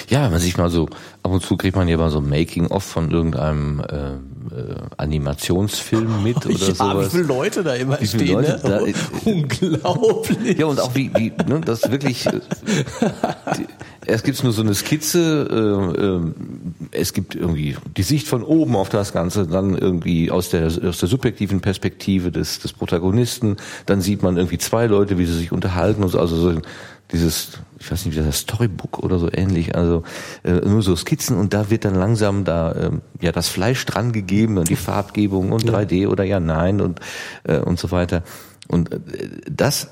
Ja, 0.08 0.24
wenn 0.24 0.32
man 0.32 0.40
sich 0.40 0.58
mal 0.58 0.70
so, 0.70 0.86
ab 1.22 1.32
und 1.32 1.44
zu 1.44 1.58
kriegt 1.58 1.76
man 1.76 1.88
ja 1.90 1.98
mal 1.98 2.10
so 2.10 2.20
ein 2.20 2.30
Making-of 2.30 2.82
von 2.84 3.12
irgendeinem 3.12 3.82
äh, 3.82 4.14
äh, 4.56 4.76
Animationsfilm 4.96 6.24
mit 6.24 6.38
oder 6.46 6.56
ja, 6.56 6.74
sowas. 6.74 7.08
Wie 7.08 7.18
viele 7.18 7.24
Leute 7.24 7.64
da 7.64 7.74
immer 7.76 8.00
wie 8.00 8.08
viele 8.08 8.24
stehen, 8.24 8.36
Leute 8.36 8.52
ne? 8.52 8.60
da, 8.64 8.80
äh, 8.86 8.94
Unglaublich. 9.26 10.58
Ja, 10.58 10.66
und 10.68 10.80
auch 10.80 10.96
wie, 10.96 11.12
wie 11.16 11.34
ne, 11.46 11.60
das 11.60 11.92
wirklich, 11.92 12.26
äh, 12.26 12.40
die, 13.58 13.68
erst 14.06 14.24
gibt's 14.24 14.42
nur 14.44 14.54
so 14.54 14.62
eine 14.62 14.74
Skizze, 14.74 15.92
äh, 16.02 16.02
äh, 16.02 17.00
es 17.00 17.14
gibt 17.14 17.36
irgendwie 17.36 17.76
die 17.98 18.04
Sicht 18.04 18.28
von 18.28 18.44
oben 18.44 18.76
auf 18.76 18.90
das 18.90 19.14
Ganze, 19.14 19.46
dann 19.46 19.78
irgendwie 19.78 20.32
aus 20.32 20.50
der, 20.50 20.68
aus 20.68 21.00
der 21.00 21.10
subjektiven 21.10 21.62
Perspektive 21.62 22.32
des, 22.32 22.60
des 22.60 22.74
Protagonisten, 22.74 23.58
dann 23.86 24.02
sieht 24.02 24.24
man 24.24 24.38
irgendwie 24.38 24.58
zwei 24.58 24.88
Leute, 24.88 25.18
wie 25.18 25.26
sie 25.26 25.38
sich 25.38 25.52
unterhalten 25.52 26.02
und 26.02 26.10
so, 26.10 26.20
also 26.20 26.36
so 26.36 26.62
dieses, 27.12 27.60
ich 27.80 27.92
weiß 27.92 28.06
nicht, 28.06 28.16
wie 28.16 28.20
das 28.20 28.28
heißt, 28.28 28.42
Storybook 28.42 29.00
oder 29.00 29.18
so 29.18 29.30
ähnlich, 29.32 29.76
also 29.76 30.04
äh, 30.44 30.52
nur 30.52 30.82
so 30.82 30.96
Skizzen 30.96 31.38
und 31.38 31.54
da 31.54 31.70
wird 31.70 31.86
dann 31.86 31.96
langsam 31.96 32.44
da 32.44 32.72
äh, 32.72 32.92
ja 33.22 33.32
das 33.32 33.50
Fleisch 33.50 33.86
dran 33.86 34.12
gegeben 34.12 34.58
und 34.58 34.70
die 34.70 34.76
Farbgebung 34.76 35.52
und 35.52 35.66
3D 35.66 36.08
oder 36.08 36.24
ja 36.24 36.40
nein 36.40 36.82
und 36.82 37.00
äh, 37.44 37.58
und 37.58 37.80
so 37.80 37.92
weiter. 37.92 38.24
Und 38.68 38.94
äh, 38.94 39.00
das 39.50 39.90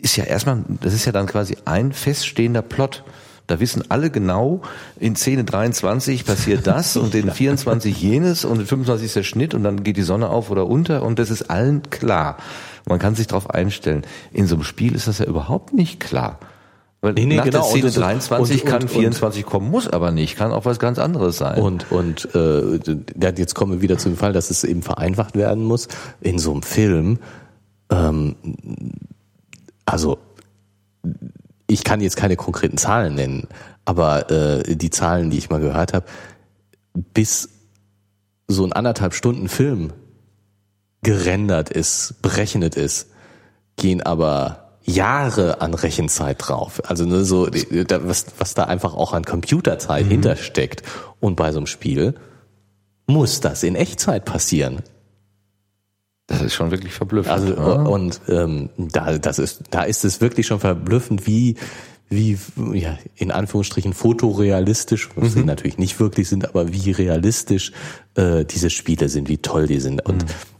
ist 0.00 0.16
ja 0.16 0.24
erstmal, 0.24 0.64
das 0.80 0.94
ist 0.94 1.06
ja 1.06 1.12
dann 1.12 1.26
quasi 1.26 1.56
ein 1.64 1.92
feststehender 1.92 2.62
Plot. 2.62 3.04
Da 3.46 3.60
wissen 3.60 3.90
alle 3.90 4.10
genau, 4.10 4.62
in 4.98 5.16
Szene 5.16 5.44
23 5.44 6.24
passiert 6.24 6.66
das 6.66 6.96
und 6.96 7.14
in 7.14 7.30
24 7.30 8.00
jenes 8.00 8.44
und 8.44 8.60
in 8.60 8.66
25 8.66 9.06
ist 9.06 9.16
der 9.16 9.22
Schnitt 9.22 9.54
und 9.54 9.64
dann 9.64 9.82
geht 9.82 9.96
die 9.96 10.02
Sonne 10.02 10.28
auf 10.28 10.50
oder 10.50 10.66
unter 10.66 11.02
und 11.02 11.18
das 11.18 11.30
ist 11.30 11.50
allen 11.50 11.82
klar. 11.90 12.38
Man 12.86 12.98
kann 12.98 13.14
sich 13.14 13.26
darauf 13.26 13.50
einstellen. 13.50 14.02
In 14.32 14.46
so 14.46 14.56
einem 14.56 14.64
Spiel 14.64 14.94
ist 14.94 15.08
das 15.08 15.18
ja 15.18 15.26
überhaupt 15.26 15.72
nicht 15.72 16.00
klar. 16.00 16.38
Weil 17.04 17.12
nee, 17.12 17.26
nee, 17.26 17.36
nach 17.36 17.44
genau. 17.44 17.58
der 17.58 17.68
Szene 17.68 17.86
und, 17.88 17.96
23 17.98 18.62
und, 18.62 18.70
kann 18.70 18.82
und, 18.82 18.88
24 18.88 19.44
kommen, 19.44 19.70
muss 19.70 19.88
aber 19.88 20.10
nicht, 20.10 20.36
kann 20.36 20.52
auch 20.52 20.64
was 20.64 20.78
ganz 20.78 20.98
anderes 20.98 21.36
sein. 21.36 21.60
Und 21.60 21.92
und 21.92 22.34
äh, 22.34 22.78
jetzt 23.36 23.54
kommen 23.54 23.72
wir 23.72 23.82
wieder 23.82 23.98
zu 23.98 24.08
dem 24.08 24.16
Fall, 24.16 24.32
dass 24.32 24.48
es 24.48 24.64
eben 24.64 24.82
vereinfacht 24.82 25.36
werden 25.36 25.64
muss. 25.64 25.88
In 26.22 26.38
so 26.38 26.52
einem 26.52 26.62
Film, 26.62 27.18
ähm, 27.90 28.36
also 29.84 30.16
ich 31.66 31.84
kann 31.84 32.00
jetzt 32.00 32.16
keine 32.16 32.36
konkreten 32.36 32.78
Zahlen 32.78 33.14
nennen, 33.14 33.48
aber 33.84 34.30
äh, 34.30 34.74
die 34.74 34.88
Zahlen, 34.88 35.28
die 35.28 35.36
ich 35.36 35.50
mal 35.50 35.60
gehört 35.60 35.92
habe, 35.92 36.06
bis 37.12 37.50
so 38.48 38.64
ein 38.64 38.72
anderthalb 38.72 39.12
Stunden 39.12 39.48
Film 39.48 39.92
gerendert 41.04 41.70
ist, 41.70 42.16
berechnet 42.20 42.74
ist, 42.74 43.10
gehen 43.76 44.02
aber 44.02 44.64
Jahre 44.82 45.60
an 45.60 45.74
Rechenzeit 45.74 46.36
drauf. 46.40 46.82
Also 46.84 47.06
ne, 47.06 47.24
so 47.24 47.46
was, 47.48 48.26
was 48.38 48.54
da 48.54 48.64
einfach 48.64 48.94
auch 48.94 49.12
an 49.12 49.24
Computerzeit 49.24 50.06
mhm. 50.06 50.10
hintersteckt. 50.10 50.82
Und 51.20 51.36
bei 51.36 51.52
so 51.52 51.58
einem 51.58 51.66
Spiel 51.66 52.14
muss 53.06 53.40
das 53.40 53.62
in 53.62 53.76
Echtzeit 53.76 54.24
passieren. 54.24 54.82
Das 56.26 56.42
ist 56.42 56.54
schon 56.54 56.70
wirklich 56.70 56.92
verblüffend. 56.92 57.32
Also 57.32 57.52
oder? 57.52 57.88
und 57.88 58.20
ähm, 58.28 58.70
da 58.76 59.18
das 59.18 59.38
ist 59.38 59.64
da 59.70 59.82
ist 59.82 60.04
es 60.04 60.20
wirklich 60.20 60.46
schon 60.46 60.60
verblüffend, 60.60 61.26
wie 61.26 61.56
wie 62.08 62.38
ja 62.72 62.98
in 63.14 63.30
Anführungsstrichen 63.30 63.92
fotorealistisch, 63.92 65.10
was 65.16 65.30
mhm. 65.30 65.40
sie 65.40 65.44
natürlich 65.44 65.78
nicht 65.78 66.00
wirklich 66.00 66.28
sind, 66.28 66.48
aber 66.48 66.72
wie 66.72 66.90
realistisch 66.90 67.72
äh, 68.14 68.44
diese 68.44 68.70
Spiele 68.70 69.08
sind, 69.08 69.28
wie 69.28 69.38
toll 69.38 69.66
die 69.66 69.80
sind 69.80 70.04
und 70.04 70.24
mhm 70.24 70.53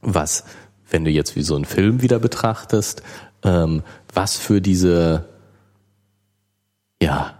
was, 0.00 0.44
wenn 0.90 1.04
du 1.04 1.10
jetzt 1.10 1.36
wie 1.36 1.42
so 1.42 1.54
einen 1.54 1.64
Film 1.64 2.02
wieder 2.02 2.18
betrachtest, 2.18 3.02
ähm, 3.42 3.82
was 4.12 4.36
für 4.36 4.60
diese, 4.60 5.26
ja, 7.02 7.38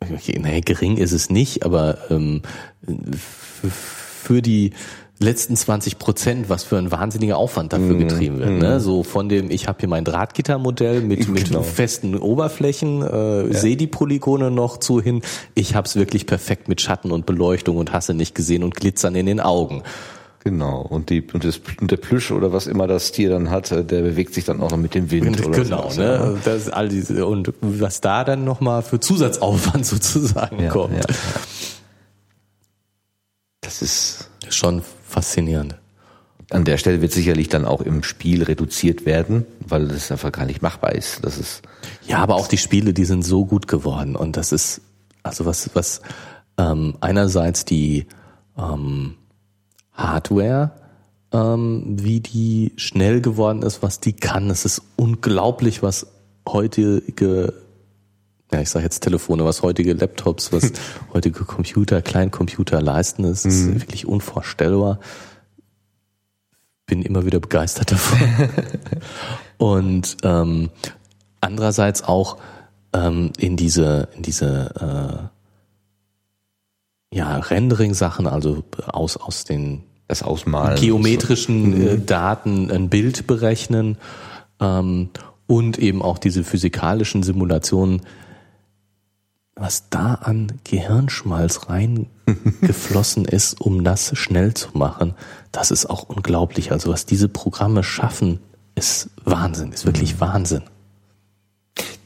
okay, 0.00 0.38
nee, 0.42 0.60
gering 0.60 0.96
ist 0.96 1.12
es 1.12 1.30
nicht, 1.30 1.64
aber 1.64 1.98
ähm, 2.10 2.42
für 4.22 4.42
die 4.42 4.72
letzten 5.18 5.56
20 5.56 5.98
Prozent, 5.98 6.48
was 6.50 6.64
für 6.64 6.76
ein 6.76 6.90
wahnsinniger 6.90 7.38
Aufwand 7.38 7.72
dafür 7.72 7.94
mm, 7.94 7.98
getrieben 8.00 8.38
wird. 8.38 8.50
Mm. 8.50 8.58
Ne? 8.58 8.80
So 8.80 9.02
von 9.02 9.28
dem, 9.28 9.50
ich 9.50 9.66
habe 9.66 9.78
hier 9.80 9.88
mein 9.88 10.04
Drahtgittermodell 10.04 11.00
mit, 11.00 11.28
mit 11.28 11.46
genau. 11.46 11.62
festen 11.62 12.16
Oberflächen, 12.16 13.02
äh, 13.02 13.46
ja. 13.46 13.52
sehe 13.54 13.76
die 13.76 13.86
Polygone 13.86 14.50
noch 14.50 14.76
zu 14.76 15.00
hin. 15.00 15.22
Ich 15.54 15.74
habe 15.74 15.86
es 15.86 15.96
wirklich 15.96 16.26
perfekt 16.26 16.68
mit 16.68 16.82
Schatten 16.82 17.12
und 17.12 17.24
Beleuchtung 17.24 17.78
und 17.78 17.92
hasse 17.92 18.12
nicht 18.12 18.34
gesehen 18.34 18.62
und 18.62 18.74
Glitzern 18.74 19.14
in 19.14 19.24
den 19.24 19.40
Augen. 19.40 19.82
Genau. 20.46 20.78
Und 20.78 21.10
die 21.10 21.22
und, 21.32 21.42
das, 21.42 21.60
und 21.80 21.90
der 21.90 21.96
Plüsch 21.96 22.30
oder 22.30 22.52
was 22.52 22.68
immer 22.68 22.86
das 22.86 23.10
Tier 23.10 23.30
dann 23.30 23.50
hat, 23.50 23.72
der 23.72 23.82
bewegt 23.82 24.32
sich 24.32 24.44
dann 24.44 24.60
auch 24.60 24.70
noch 24.70 24.76
mit 24.76 24.94
dem 24.94 25.10
Wind. 25.10 25.44
Oder 25.44 25.64
genau, 25.64 25.90
so. 25.90 26.00
ne? 26.00 26.38
Das 26.44 26.68
all 26.68 26.88
diese 26.88 27.26
und 27.26 27.52
was 27.60 28.00
da 28.00 28.22
dann 28.22 28.44
nochmal 28.44 28.82
für 28.82 29.00
Zusatzaufwand 29.00 29.84
sozusagen 29.86 30.62
ja, 30.62 30.68
kommt. 30.68 30.94
Ja, 30.94 31.00
ja. 31.00 31.40
Das 33.60 33.82
ist 33.82 34.30
schon 34.48 34.82
faszinierend. 35.08 35.74
An 36.50 36.64
der 36.64 36.78
Stelle 36.78 37.00
wird 37.00 37.10
sicherlich 37.10 37.48
dann 37.48 37.64
auch 37.64 37.80
im 37.80 38.04
Spiel 38.04 38.44
reduziert 38.44 39.04
werden, 39.04 39.46
weil 39.66 39.88
das 39.88 40.12
einfach 40.12 40.30
gar 40.30 40.46
nicht 40.46 40.62
machbar 40.62 40.94
ist. 40.94 41.24
Das 41.24 41.38
ist 41.38 41.62
ja, 42.06 42.18
aber 42.18 42.36
auch 42.36 42.46
die 42.46 42.56
Spiele, 42.56 42.92
die 42.92 43.04
sind 43.04 43.24
so 43.24 43.46
gut 43.46 43.66
geworden 43.66 44.14
und 44.14 44.36
das 44.36 44.52
ist 44.52 44.80
also 45.24 45.44
was 45.44 45.70
was 45.74 46.02
ähm, 46.56 46.94
einerseits 47.00 47.64
die 47.64 48.06
ähm, 48.56 49.16
Hardware, 49.96 50.72
ähm, 51.32 51.82
wie 51.98 52.20
die 52.20 52.72
schnell 52.76 53.20
geworden 53.20 53.62
ist, 53.62 53.82
was 53.82 54.00
die 54.00 54.12
kann. 54.12 54.50
Es 54.50 54.64
ist 54.64 54.82
unglaublich, 54.96 55.82
was 55.82 56.06
heutige, 56.46 57.54
ja 58.52 58.60
ich 58.60 58.70
sage 58.70 58.84
jetzt 58.84 59.00
Telefone, 59.00 59.44
was 59.44 59.62
heutige 59.62 59.94
Laptops, 59.94 60.52
was 60.52 60.72
heutige 61.12 61.44
Computer, 61.44 62.02
Kleincomputer 62.02 62.80
leisten. 62.80 63.24
Es 63.24 63.44
ist 63.44 63.66
mhm. 63.66 63.80
wirklich 63.80 64.06
unvorstellbar. 64.06 65.00
Bin 66.86 67.02
immer 67.02 67.26
wieder 67.26 67.40
begeistert 67.40 67.90
davon. 67.90 68.18
Und 69.58 70.18
ähm, 70.22 70.70
andererseits 71.40 72.04
auch 72.04 72.36
ähm, 72.92 73.32
in 73.38 73.56
diese 73.56 74.08
in 74.14 74.22
diese 74.22 75.30
äh, 75.32 75.35
ja, 77.16 77.38
Rendering-Sachen, 77.38 78.26
also 78.26 78.62
aus, 78.88 79.16
aus 79.16 79.44
den 79.44 79.84
das 80.06 80.22
Ausmalen 80.22 80.78
geometrischen 80.78 81.72
so. 81.72 81.88
äh, 81.88 81.96
mhm. 81.96 82.06
Daten 82.06 82.70
ein 82.70 82.90
Bild 82.90 83.26
berechnen 83.26 83.96
ähm, 84.60 85.08
und 85.46 85.78
eben 85.78 86.02
auch 86.02 86.18
diese 86.18 86.44
physikalischen 86.44 87.22
Simulationen, 87.22 88.02
was 89.54 89.88
da 89.88 90.14
an 90.14 90.52
Gehirnschmalz 90.64 91.68
reingeflossen 91.70 93.24
ist, 93.30 93.60
um 93.60 93.82
das 93.82 94.16
schnell 94.16 94.52
zu 94.52 94.68
machen, 94.74 95.14
das 95.52 95.70
ist 95.70 95.86
auch 95.86 96.04
unglaublich. 96.04 96.70
Also 96.70 96.92
was 96.92 97.06
diese 97.06 97.30
Programme 97.30 97.82
schaffen, 97.82 98.40
ist 98.74 99.08
Wahnsinn, 99.24 99.72
ist 99.72 99.86
wirklich 99.86 100.16
mhm. 100.16 100.20
Wahnsinn. 100.20 100.62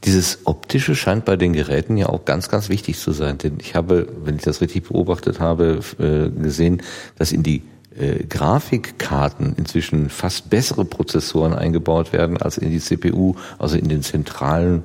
Dieses 0.03 0.39
Optische 0.45 0.95
scheint 0.95 1.25
bei 1.25 1.35
den 1.35 1.53
Geräten 1.53 1.95
ja 1.95 2.07
auch 2.07 2.25
ganz, 2.25 2.49
ganz 2.49 2.69
wichtig 2.69 2.97
zu 2.97 3.11
sein. 3.11 3.37
Denn 3.37 3.57
ich 3.59 3.75
habe, 3.75 4.07
wenn 4.23 4.35
ich 4.35 4.41
das 4.41 4.61
richtig 4.61 4.87
beobachtet 4.87 5.39
habe, 5.39 5.79
äh, 5.99 6.29
gesehen, 6.29 6.81
dass 7.17 7.31
in 7.31 7.43
die 7.43 7.61
äh, 7.97 8.23
Grafikkarten 8.23 9.53
inzwischen 9.57 10.09
fast 10.09 10.49
bessere 10.49 10.85
Prozessoren 10.85 11.53
eingebaut 11.53 12.13
werden 12.13 12.37
als 12.37 12.57
in 12.57 12.71
die 12.71 12.79
CPU, 12.79 13.35
also 13.59 13.77
in 13.77 13.89
den 13.89 14.01
zentralen 14.01 14.83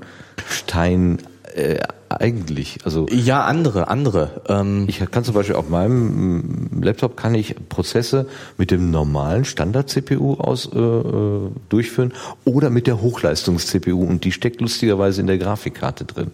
Stein 0.48 1.18
äh, 1.56 1.78
eigentlich? 2.08 2.78
Also 2.84 3.06
ja, 3.10 3.44
andere, 3.44 3.88
andere. 3.88 4.42
Ähm, 4.48 4.84
ich 4.88 4.98
kann 5.10 5.24
zum 5.24 5.34
Beispiel 5.34 5.56
auf 5.56 5.68
meinem 5.68 6.70
mm, 6.78 6.82
Laptop 6.82 7.16
kann 7.16 7.34
ich 7.34 7.56
Prozesse 7.68 8.28
mit 8.58 8.70
dem 8.70 8.90
normalen 8.90 9.44
Standard-CPU 9.44 10.34
aus 10.34 10.70
äh, 10.72 10.78
äh, 10.78 11.50
durchführen 11.68 12.12
oder 12.44 12.70
mit 12.70 12.86
der 12.86 13.00
Hochleistungs-CPU 13.00 14.04
und 14.04 14.24
die 14.24 14.32
steckt 14.32 14.60
lustigerweise 14.60 15.20
in 15.20 15.26
der 15.26 15.38
Grafikkarte 15.38 16.04
drin. 16.04 16.30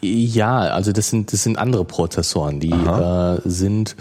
Ja, 0.00 0.58
also 0.58 0.92
das 0.92 1.10
sind 1.10 1.32
das 1.32 1.42
sind 1.42 1.58
andere 1.58 1.84
Prozessoren, 1.84 2.60
die 2.60 2.72
äh, 2.72 3.40
sind 3.44 3.96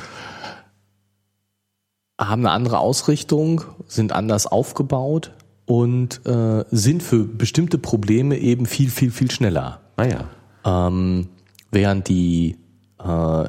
haben 2.20 2.46
eine 2.46 2.52
andere 2.52 2.80
Ausrichtung, 2.80 3.64
sind 3.88 4.14
anders 4.14 4.48
aufgebaut 4.48 5.32
und 5.66 6.26
äh, 6.26 6.64
sind 6.72 7.04
für 7.04 7.24
bestimmte 7.26 7.78
Probleme 7.78 8.38
eben 8.38 8.66
viel, 8.66 8.90
viel, 8.90 9.12
viel 9.12 9.32
schneller. 9.32 9.82
Ah 9.98 10.06
ja. 10.06 10.30
Ähm, 10.66 11.30
während 11.72 12.08
die 12.08 12.58
äh, 13.04 13.46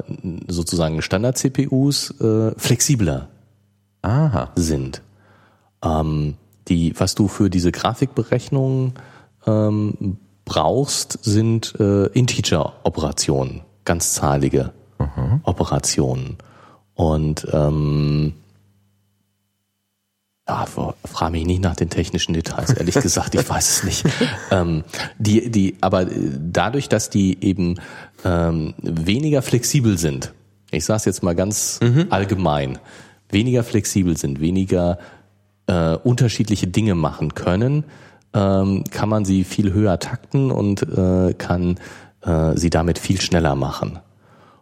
sozusagen 0.48 1.02
Standard-CPUs 1.02 2.20
äh, 2.20 2.52
flexibler 2.56 3.28
Aha. 4.02 4.50
sind. 4.56 5.02
Ähm, 5.82 6.34
die, 6.68 6.98
was 6.98 7.14
du 7.14 7.28
für 7.28 7.50
diese 7.50 7.72
Grafikberechnung 7.72 8.94
ähm, 9.46 10.18
brauchst, 10.44 11.18
sind 11.22 11.74
äh, 11.78 12.06
Integer-Operationen, 12.06 13.62
ganzzahlige 13.84 14.72
mhm. 14.98 15.40
Operationen. 15.44 16.38
Und 16.94 17.46
ähm, 17.52 18.34
ja, 20.46 20.66
frage 20.66 21.32
mich 21.32 21.46
nicht 21.46 21.62
nach 21.62 21.76
den 21.76 21.88
technischen 21.88 22.34
Details, 22.34 22.72
ehrlich 22.74 22.94
gesagt, 22.94 23.34
ich 23.34 23.48
weiß 23.48 23.70
es 23.70 23.84
nicht. 23.84 24.04
Ähm, 24.50 24.84
die, 25.18 25.50
die, 25.50 25.76
aber 25.80 26.06
dadurch, 26.06 26.88
dass 26.88 27.08
die 27.08 27.42
eben 27.42 27.76
ähm, 28.24 28.74
weniger 28.82 29.40
flexibel 29.40 29.96
sind, 29.96 30.34
ich 30.70 30.84
sage 30.84 30.98
es 30.98 31.04
jetzt 31.06 31.22
mal 31.22 31.34
ganz 31.34 31.80
mhm. 31.82 32.06
allgemein, 32.10 32.78
weniger 33.30 33.64
flexibel 33.64 34.16
sind, 34.16 34.40
weniger 34.40 34.98
äh, 35.66 35.96
unterschiedliche 35.96 36.66
Dinge 36.66 36.94
machen 36.94 37.34
können, 37.34 37.84
ähm, 38.34 38.84
kann 38.90 39.08
man 39.08 39.24
sie 39.24 39.44
viel 39.44 39.72
höher 39.72 39.98
takten 39.98 40.50
und 40.50 40.82
äh, 40.82 41.32
kann 41.34 41.76
äh, 42.20 42.56
sie 42.56 42.70
damit 42.70 42.98
viel 42.98 43.20
schneller 43.20 43.54
machen. 43.54 43.98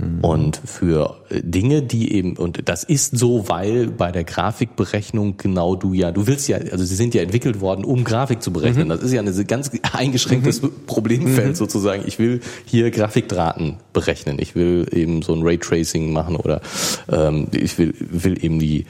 Mhm. 0.02 0.24
Und 0.24 0.60
für 0.64 1.22
äh, 1.30 1.40
Dinge, 1.42 1.82
die 1.82 2.12
eben, 2.12 2.36
und 2.36 2.68
das 2.68 2.84
ist 2.84 3.16
so, 3.16 3.48
weil 3.48 3.88
bei 3.88 4.10
der 4.10 4.24
Grafikberechnung 4.24 5.36
genau 5.36 5.76
du 5.76 5.92
ja, 5.92 6.10
du 6.10 6.26
willst 6.26 6.48
ja, 6.48 6.58
also 6.58 6.84
sie 6.84 6.96
sind 6.96 7.14
ja 7.14 7.22
entwickelt 7.22 7.60
worden, 7.60 7.84
um 7.84 8.04
Grafik 8.04 8.42
zu 8.42 8.52
berechnen. 8.52 8.86
Mhm. 8.86 8.90
Das 8.90 9.02
ist 9.02 9.12
ja 9.12 9.22
ein 9.22 9.46
ganz 9.46 9.70
eingeschränktes 9.92 10.62
mhm. 10.62 10.72
Problemfeld 10.86 11.50
mhm. 11.50 11.54
sozusagen. 11.54 12.02
Ich 12.06 12.18
will 12.18 12.40
hier 12.64 12.90
Grafikdrahten 12.90 13.76
berechnen. 13.92 14.38
Ich 14.40 14.54
will 14.54 14.86
eben 14.92 15.22
so 15.22 15.34
ein 15.34 15.42
Raytracing 15.42 16.12
machen 16.12 16.36
oder 16.36 16.60
ähm, 17.08 17.48
ich 17.52 17.78
will, 17.78 17.94
will 17.98 18.44
eben 18.44 18.58
die, 18.58 18.86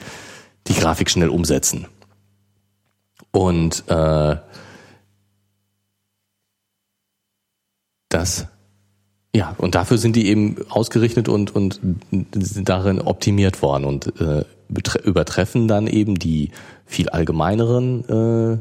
die 0.67 0.75
Grafik 0.75 1.11
schnell 1.11 1.29
umsetzen. 1.29 1.87
Und 3.33 3.85
äh, 3.89 4.37
das 8.09 8.47
ja, 9.35 9.55
und 9.57 9.75
dafür 9.75 9.97
sind 9.97 10.15
die 10.15 10.29
eben 10.29 10.57
ausgerichtet 10.69 11.29
und, 11.29 11.55
und 11.55 11.81
sind 12.33 12.69
darin 12.69 13.01
optimiert 13.01 13.63
worden 13.63 13.85
und 13.85 14.21
äh, 14.21 14.45
übertreffen 15.05 15.69
dann 15.69 15.87
eben 15.87 16.19
die 16.19 16.51
viel 16.85 17.09
allgemeineren 17.09 18.05
äh, 18.09 18.59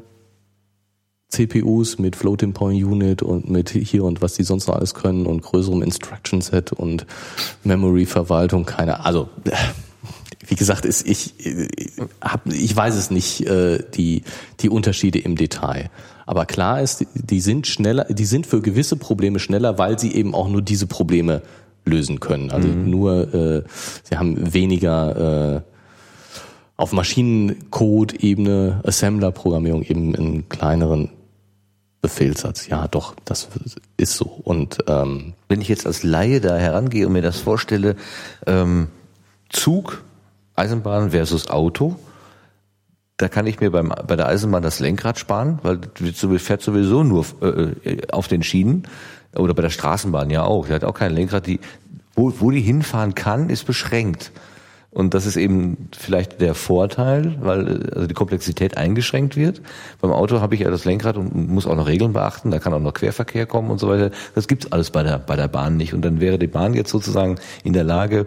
CPUs 1.28 1.98
mit 1.98 2.16
Floating 2.16 2.54
Point 2.54 2.84
Unit 2.84 3.22
und 3.22 3.50
mit 3.50 3.70
hier 3.70 4.04
und 4.04 4.22
was 4.22 4.34
die 4.34 4.44
sonst 4.44 4.68
noch 4.68 4.76
alles 4.76 4.94
können 4.94 5.26
und 5.26 5.42
größerem 5.42 5.82
Instruction 5.82 6.42
Set 6.42 6.72
und 6.72 7.06
Memory 7.64 8.06
Verwaltung, 8.06 8.66
keine, 8.66 9.06
also 9.06 9.30
wie 10.48 10.56
gesagt, 10.56 10.86
ist 10.86 11.08
ich 11.08 11.34
hab, 12.22 12.46
ich 12.48 12.76
weiß 12.76 12.96
es 12.96 13.12
nicht 13.12 13.46
äh, 13.46 13.84
die 13.94 14.24
die 14.60 14.70
Unterschiede 14.70 15.20
im 15.20 15.36
Detail. 15.36 15.90
Aber 16.32 16.46
klar 16.46 16.82
ist, 16.82 17.06
die 17.14 17.42
sind 17.42 17.68
schneller, 17.68 18.06
die 18.06 18.24
sind 18.24 18.48
für 18.48 18.62
gewisse 18.62 18.96
Probleme 18.96 19.38
schneller, 19.38 19.78
weil 19.78 20.00
sie 20.00 20.14
eben 20.14 20.34
auch 20.34 20.48
nur 20.48 20.62
diese 20.62 20.88
Probleme 20.88 21.42
lösen 21.84 22.22
können. 22.22 22.52
Also 22.52 22.70
mhm. 22.70 22.90
nur, 22.90 23.34
äh, 23.34 23.64
sie 24.04 24.16
haben 24.16 24.54
weniger 24.54 25.58
äh, 25.58 25.62
auf 26.78 26.94
Maschinencode-Ebene, 26.94 28.80
Assembler-Programmierung 28.86 29.84
eben 29.84 30.16
in 30.16 30.48
kleineren 30.48 31.10
Befehlssatz. 32.02 32.70
Ja, 32.70 32.88
doch, 32.88 33.14
das 33.26 33.50
ist 33.98 34.16
so. 34.16 34.40
Und 34.46 34.78
ähm, 34.88 35.34
wenn 35.50 35.60
ich 35.60 35.68
jetzt 35.68 35.86
als 35.86 36.02
Laie 36.02 36.40
da 36.40 36.56
herangehe 36.56 37.08
und 37.08 37.12
mir 37.12 37.22
das 37.22 37.40
vorstelle, 37.40 37.98
ähm, 38.48 38.88
Zug, 39.50 40.02
Eisenbahn 40.56 41.12
versus 41.12 41.50
Auto, 41.50 41.98
da 43.22 43.28
kann 43.28 43.46
ich 43.46 43.60
mir 43.60 43.72
beim, 43.72 43.94
bei 44.08 44.16
der 44.16 44.28
Eisenbahn 44.28 44.64
das 44.64 44.80
Lenkrad 44.80 45.20
sparen, 45.20 45.60
weil 45.62 45.78
du 45.78 46.40
fährt 46.40 46.62
sowieso 46.62 47.04
nur 47.04 47.26
äh, 47.42 47.98
auf 48.12 48.28
den 48.28 48.42
Schienen 48.42 48.84
oder 49.36 49.54
bei 49.54 49.62
der 49.62 49.70
Straßenbahn 49.70 50.30
ja 50.30 50.44
auch. 50.44 50.68
Die 50.68 50.74
hat 50.74 50.84
auch 50.84 50.96
kein 50.96 51.14
Lenkrad. 51.14 51.46
Die, 51.46 51.60
wo, 52.16 52.34
wo 52.40 52.52
die 52.52 52.62
hinfahren 52.62 53.14
kann, 53.14 53.50
ist 53.50 53.66
beschränkt. 53.66 54.32
Und 54.90 55.14
das 55.14 55.26
ist 55.26 55.38
eben 55.38 55.90
vielleicht 55.98 56.42
der 56.42 56.54
Vorteil, 56.54 57.38
weil 57.40 57.90
also 57.94 58.08
die 58.08 58.14
Komplexität 58.14 58.76
eingeschränkt 58.76 59.38
wird. 59.38 59.62
Beim 60.02 60.12
Auto 60.12 60.42
habe 60.42 60.56
ich 60.56 60.62
ja 60.62 60.70
das 60.70 60.84
Lenkrad 60.84 61.16
und 61.16 61.48
muss 61.48 61.66
auch 61.66 61.76
noch 61.76 61.88
Regeln 61.88 62.12
beachten. 62.12 62.52
Da 62.52 62.60
kann 62.60 62.74
auch 62.74 62.80
noch 62.80 62.94
Querverkehr 62.94 63.46
kommen 63.46 63.70
und 63.70 63.80
so 63.80 63.88
weiter. 63.88 64.12
Das 64.36 64.48
gibt's 64.50 64.72
alles 64.72 64.90
bei 64.90 65.04
der 65.04 65.20
bei 65.20 65.38
der 65.38 65.48
Bahn 65.48 65.78
nicht. 65.78 65.94
Und 65.94 66.02
dann 66.02 66.20
wäre 66.20 66.38
die 66.38 66.48
Bahn 66.48 66.74
jetzt 66.74 66.90
sozusagen 66.90 67.38
in 67.64 67.72
der 67.72 67.86
Lage, 67.86 68.26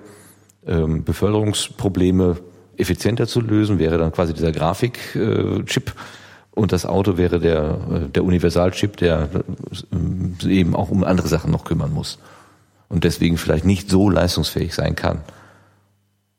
ähm, 0.66 1.05
Beförderungsprobleme 1.05 2.36
effizienter 2.76 3.26
zu 3.26 3.40
lösen, 3.40 3.78
wäre 3.78 3.98
dann 3.98 4.12
quasi 4.12 4.34
dieser 4.34 4.52
Grafikchip 4.52 5.94
und 6.52 6.72
das 6.72 6.86
Auto 6.86 7.16
wäre 7.16 7.40
der, 7.40 8.08
der 8.14 8.24
Universalchip, 8.24 8.96
der 8.96 9.28
äh, 10.42 10.48
eben 10.48 10.76
auch 10.76 10.90
um 10.90 11.04
andere 11.04 11.28
Sachen 11.28 11.50
noch 11.50 11.64
kümmern 11.64 11.92
muss 11.92 12.18
und 12.88 13.04
deswegen 13.04 13.38
vielleicht 13.38 13.64
nicht 13.64 13.90
so 13.90 14.08
leistungsfähig 14.08 14.74
sein 14.74 14.94
kann. 14.94 15.22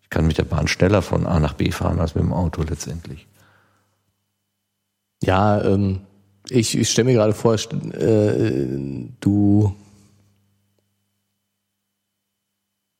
Ich 0.03 0.09
kann 0.09 0.27
mit 0.27 0.38
der 0.38 0.43
Bahn 0.43 0.67
schneller 0.67 1.01
von 1.01 1.25
A 1.25 1.39
nach 1.39 1.53
B 1.53 1.71
fahren 1.71 1.99
als 1.99 2.15
mit 2.15 2.23
dem 2.23 2.31
Auto 2.31 2.63
letztendlich. 2.63 3.27
Ja, 5.23 5.61
ähm, 5.63 6.01
ich, 6.49 6.77
ich 6.77 6.89
stelle 6.89 7.07
mir 7.07 7.13
gerade 7.15 7.33
vor, 7.33 7.55
äh, 7.55 9.07
du 9.19 9.75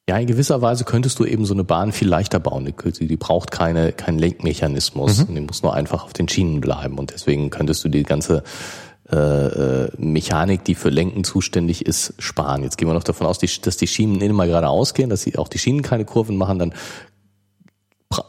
Ja, 0.08 0.18
in 0.18 0.28
gewisser 0.28 0.62
Weise 0.62 0.84
könntest 0.84 1.18
du 1.18 1.26
eben 1.26 1.46
so 1.46 1.56
eine 1.56 1.64
Bahn 1.64 1.92
viel 1.92 2.08
leichter 2.08 2.40
bauen. 2.40 2.66
Die, 2.66 3.08
die 3.08 3.18
braucht 3.18 3.50
keine, 3.50 3.92
keinen 3.92 4.20
Lenkmechanismus. 4.20 5.28
Mhm. 5.28 5.36
Die 5.36 5.42
muss 5.42 5.64
nur 5.64 5.74
einfach 5.74 6.04
auf 6.04 6.14
den 6.14 6.30
Schienen 6.30 6.62
bleiben. 6.62 7.00
Und 7.00 7.12
deswegen 7.12 7.50
könntest 7.50 7.84
du 7.84 7.90
die 7.90 8.04
ganze 8.04 8.44
äh, 9.12 9.16
äh, 9.16 9.90
Mechanik, 9.98 10.64
die 10.64 10.76
für 10.76 10.90
Lenken 10.90 11.24
zuständig 11.24 11.88
ist, 11.88 12.14
sparen. 12.20 12.62
Jetzt 12.62 12.78
gehen 12.78 12.88
wir 12.88 12.94
noch 12.94 13.04
davon 13.04 13.26
aus, 13.26 13.40
dass 13.40 13.78
die 13.78 13.88
Schienen 13.88 14.22
immer 14.22 14.46
geradeaus 14.46 14.94
gehen, 14.94 15.10
dass 15.10 15.24
sie 15.24 15.40
auch 15.40 15.48
die 15.48 15.58
Schienen 15.60 15.82
keine 15.82 16.06
Kurven 16.06 16.38
machen. 16.38 16.60
Dann 16.60 16.74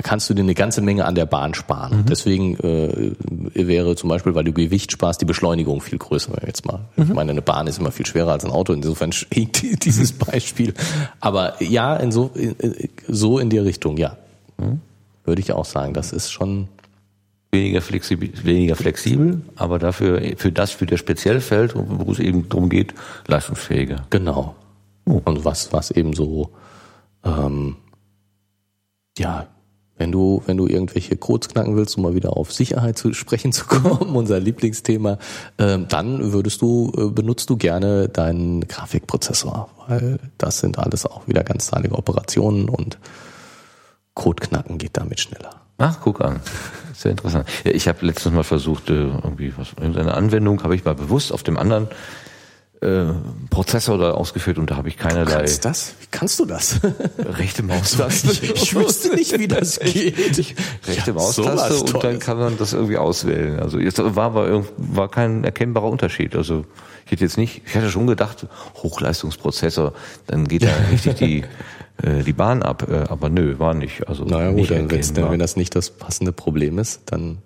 kannst 0.02 0.28
du 0.28 0.34
dir 0.34 0.42
eine 0.42 0.54
ganze 0.54 0.80
Menge 0.80 1.04
an 1.04 1.14
der 1.14 1.26
Bahn 1.26 1.54
sparen. 1.54 1.98
Mhm. 1.98 2.06
Deswegen 2.06 2.58
äh, 2.60 3.12
wäre 3.54 3.96
zum 3.96 4.08
Beispiel, 4.08 4.34
weil 4.34 4.44
du 4.44 4.52
Gewicht 4.52 4.92
sparst, 4.92 5.20
die 5.20 5.24
Beschleunigung 5.24 5.80
viel 5.80 5.98
größer. 5.98 6.32
Jetzt 6.46 6.66
mal, 6.66 6.80
mhm. 6.96 7.04
ich 7.04 7.14
meine, 7.14 7.32
eine 7.32 7.42
Bahn 7.42 7.66
ist 7.66 7.78
immer 7.78 7.92
viel 7.92 8.06
schwerer 8.06 8.32
als 8.32 8.44
ein 8.44 8.50
Auto. 8.50 8.72
Insofern 8.72 9.12
dieses 9.32 10.12
Beispiel. 10.12 10.74
Aber 11.20 11.62
ja, 11.62 11.96
in 11.96 12.10
so, 12.10 12.30
in, 12.34 12.56
so 13.06 13.38
in 13.38 13.50
die 13.50 13.58
Richtung, 13.58 13.96
ja, 13.96 14.16
mhm. 14.58 14.80
würde 15.24 15.40
ich 15.40 15.52
auch 15.52 15.66
sagen. 15.66 15.94
Das 15.94 16.12
ist 16.12 16.30
schon 16.30 16.68
weniger 17.52 17.80
flexibel, 17.80 18.30
weniger 18.44 18.76
flexibel, 18.76 19.40
aber 19.56 19.78
dafür 19.78 20.20
für 20.36 20.52
das 20.52 20.72
für 20.72 20.86
das 20.86 21.00
Speziellfeld, 21.00 21.74
wo 21.74 22.10
es 22.12 22.18
eben 22.18 22.48
darum 22.48 22.68
geht, 22.68 22.94
leistungsfähiger. 23.26 24.06
Genau. 24.10 24.56
Oh. 25.06 25.22
Und 25.24 25.44
was 25.44 25.72
was 25.72 25.90
eben 25.90 26.12
so 26.12 26.50
ähm, 27.24 27.76
ja 29.16 29.46
wenn 29.98 30.12
du, 30.12 30.42
wenn 30.46 30.56
du 30.56 30.66
irgendwelche 30.66 31.16
Codes 31.16 31.48
knacken 31.48 31.76
willst, 31.76 31.96
um 31.96 32.02
mal 32.02 32.14
wieder 32.14 32.36
auf 32.36 32.52
Sicherheit 32.52 32.98
zu 32.98 33.12
sprechen 33.14 33.52
zu 33.52 33.66
kommen, 33.66 34.14
unser 34.16 34.40
Lieblingsthema, 34.40 35.18
ähm, 35.58 35.86
dann 35.88 36.32
würdest 36.32 36.62
du, 36.62 36.92
äh, 36.96 37.10
benutzt 37.10 37.50
du 37.50 37.56
gerne 37.56 38.08
deinen 38.08 38.66
Grafikprozessor, 38.66 39.70
weil 39.88 40.18
das 40.38 40.58
sind 40.58 40.78
alles 40.78 41.06
auch 41.06 41.26
wieder 41.26 41.44
ganzzahlige 41.44 41.94
Operationen 41.94 42.68
und 42.68 42.98
Code 44.14 44.46
knacken 44.46 44.78
geht 44.78 44.96
damit 44.96 45.20
schneller. 45.20 45.50
Ach, 45.78 45.98
guck 46.02 46.22
an. 46.22 46.40
Sehr 46.94 47.10
interessant. 47.10 47.46
Ich 47.64 47.86
habe 47.86 48.04
letztens 48.06 48.34
mal 48.34 48.44
versucht, 48.44 48.88
äh, 48.88 48.94
irgendwie 48.94 49.52
was, 49.56 49.74
irgendeine 49.76 50.14
Anwendung 50.14 50.62
habe 50.62 50.74
ich 50.74 50.84
mal 50.84 50.94
bewusst 50.94 51.32
auf 51.32 51.42
dem 51.42 51.58
anderen 51.58 51.88
äh, 52.80 53.06
Prozessor 53.50 53.98
da 53.98 54.10
ausgeführt 54.12 54.58
und 54.58 54.70
da 54.70 54.76
habe 54.76 54.88
ich 54.88 54.96
keinerlei. 54.96 55.30
Du 55.30 55.36
kannst 55.38 55.64
das? 55.64 55.94
Wie 56.00 56.06
kannst 56.10 56.38
du 56.38 56.44
das? 56.44 56.80
rechte 57.18 57.62
Maustaste. 57.62 58.30
ich, 58.32 58.50
ich 58.50 58.74
wüsste 58.74 59.14
nicht, 59.14 59.38
wie 59.38 59.48
das 59.48 59.78
geht. 59.80 60.38
rechte 60.86 61.10
Ja, 61.10 61.12
Maustaste 61.12 61.94
und 61.94 62.04
dann 62.04 62.18
kann 62.18 62.38
man 62.38 62.58
das 62.58 62.72
irgendwie 62.72 62.98
auswählen. 62.98 63.60
Also 63.60 63.78
jetzt 63.78 63.98
war 63.98 64.26
aber 64.26 64.64
war 64.76 65.10
kein 65.10 65.44
erkennbarer 65.44 65.88
Unterschied. 65.88 66.36
Also 66.36 66.64
ich 67.06 67.12
hätte 67.12 67.24
jetzt 67.24 67.38
nicht, 67.38 67.62
ich 67.66 67.74
hätte 67.74 67.90
schon 67.90 68.06
gedacht, 68.06 68.46
Hochleistungsprozessor, 68.82 69.92
dann 70.26 70.46
geht 70.46 70.64
da 70.64 70.70
richtig 70.92 71.14
die 71.14 71.44
äh, 72.02 72.22
die 72.22 72.32
Bahn 72.32 72.62
ab, 72.62 72.86
äh, 72.90 73.04
aber 73.08 73.30
nö, 73.30 73.58
war 73.58 73.72
nicht. 73.72 74.06
Also 74.08 74.24
Naja 74.24 74.50
gut, 74.50 74.70
dann, 74.70 74.90
wenn 74.90 75.38
das 75.38 75.56
nicht 75.56 75.74
das 75.74 75.90
passende 75.90 76.32
Problem 76.32 76.78
ist, 76.78 77.00
dann 77.06 77.38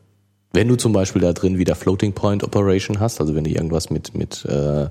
wenn 0.53 0.69
du 0.69 0.77
zum 0.77 0.93
Beispiel 0.93 1.23
da 1.23 1.33
drin 1.33 1.59
wieder 1.59 1.75
Floating 1.75 2.13
Point 2.13 2.45
Operation 2.45 3.01
hast, 3.01 3.21
also 3.21 3.35
wenn 3.35 3.45
du 3.45 3.51
irgendwas 3.51 3.91
mit 3.91 4.15
mit 4.15 4.45
äh, 4.45 4.89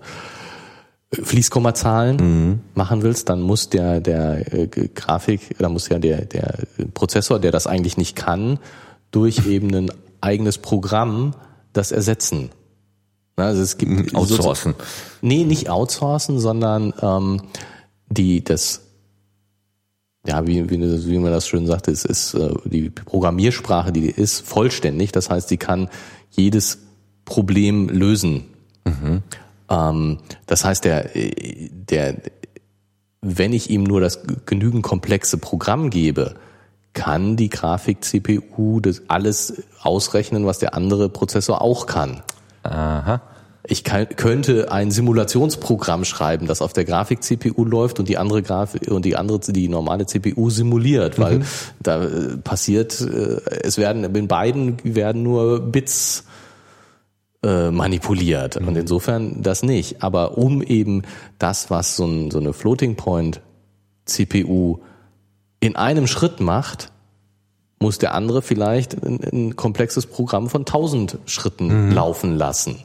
Fließkommazahlen 1.11 2.61
machen 2.75 3.01
willst, 3.01 3.29
dann 3.29 3.41
muss 3.41 3.69
der 3.69 3.99
der 3.99 4.53
äh, 4.53 4.67
Grafik, 4.67 5.57
da 5.57 5.69
muss 5.69 5.89
ja 5.89 5.99
der 5.99 6.25
der 6.25 6.59
Prozessor, 6.93 7.39
der 7.39 7.51
das 7.51 7.67
eigentlich 7.67 7.97
nicht 7.97 8.15
kann, 8.15 8.59
durch 9.11 9.47
eben 9.47 9.73
ein 9.73 9.91
eigenes 10.21 10.57
Programm 10.57 11.33
das 11.73 11.91
ersetzen. 11.91 12.49
Also 13.35 13.61
es 13.61 13.77
gibt 13.77 14.13
outsourcen. 14.15 14.75
Nee, 15.21 15.45
nicht 15.45 15.69
outsourcen, 15.69 16.39
sondern 16.39 16.93
ähm, 17.01 17.41
die 18.09 18.43
das 18.43 18.88
ja, 20.27 20.45
wie, 20.45 20.69
wie, 20.69 21.07
wie 21.07 21.17
man 21.17 21.31
das 21.31 21.47
schön 21.47 21.65
sagt, 21.65 21.87
es 21.87 22.05
ist 22.05 22.33
äh, 22.33 22.53
die 22.65 22.89
Programmiersprache, 22.89 23.91
die 23.91 24.09
ist 24.09 24.45
vollständig. 24.45 25.11
Das 25.11 25.29
heißt, 25.29 25.47
sie 25.47 25.57
kann 25.57 25.89
jedes 26.31 26.79
Problem 27.25 27.89
lösen. 27.89 28.45
Ähm, 29.69 30.17
das 30.45 30.65
heißt, 30.65 30.83
der, 30.83 31.09
der, 31.13 32.15
wenn 33.21 33.53
ich 33.53 33.69
ihm 33.69 33.83
nur 33.83 34.01
das 34.01 34.19
genügend 34.45 34.83
komplexe 34.83 35.37
Programm 35.37 35.89
gebe, 35.89 36.35
kann 36.93 37.37
die 37.37 37.49
Grafik-CPU 37.49 38.79
das 38.81 39.03
alles 39.07 39.63
ausrechnen, 39.81 40.45
was 40.45 40.59
der 40.59 40.73
andere 40.73 41.07
Prozessor 41.07 41.61
auch 41.61 41.85
kann. 41.85 42.23
Aha. 42.63 43.21
Ich 43.71 43.83
kann, 43.83 44.09
könnte 44.09 44.71
ein 44.71 44.89
Simulationsprogramm 44.89 46.03
schreiben, 46.03 46.47
das 46.47 46.61
auf 46.61 46.73
der 46.73 46.85
Grafik-CPU 46.85 47.63
läuft 47.63 47.99
und 47.99 48.09
die 48.09 48.17
andere 48.17 48.41
Grafik 48.41 48.89
und 48.89 49.05
die 49.05 49.15
andere, 49.15 49.39
die 49.39 49.67
normale 49.67 50.07
CPU 50.07 50.49
simuliert, 50.49 51.19
weil 51.19 51.43
da 51.79 52.03
äh, 52.03 52.37
passiert, 52.37 52.99
äh, 52.99 53.39
es 53.61 53.77
werden 53.77 54.03
in 54.15 54.27
beiden 54.27 54.77
werden 54.83 55.21
nur 55.21 55.59
Bits 55.59 56.23
äh, 57.43 57.69
manipuliert. 57.69 58.57
Und 58.57 58.75
insofern 58.75 59.43
das 59.43 59.61
nicht. 59.61 60.01
Aber 60.01 60.37
um 60.37 60.63
eben 60.63 61.03
das, 61.37 61.69
was 61.69 61.95
so, 61.95 62.05
ein, 62.05 62.31
so 62.31 62.39
eine 62.39 62.53
Floating 62.53 62.95
Point 62.95 63.39
CPU 64.05 64.79
in 65.59 65.75
einem 65.75 66.07
Schritt 66.07 66.39
macht, 66.39 66.91
muss 67.79 67.97
der 67.97 68.13
andere 68.13 68.41
vielleicht 68.41 69.01
ein, 69.05 69.19
ein 69.31 69.55
komplexes 69.55 70.05
Programm 70.05 70.49
von 70.49 70.65
tausend 70.65 71.17
Schritten 71.25 71.91
laufen 71.91 72.35
lassen, 72.35 72.83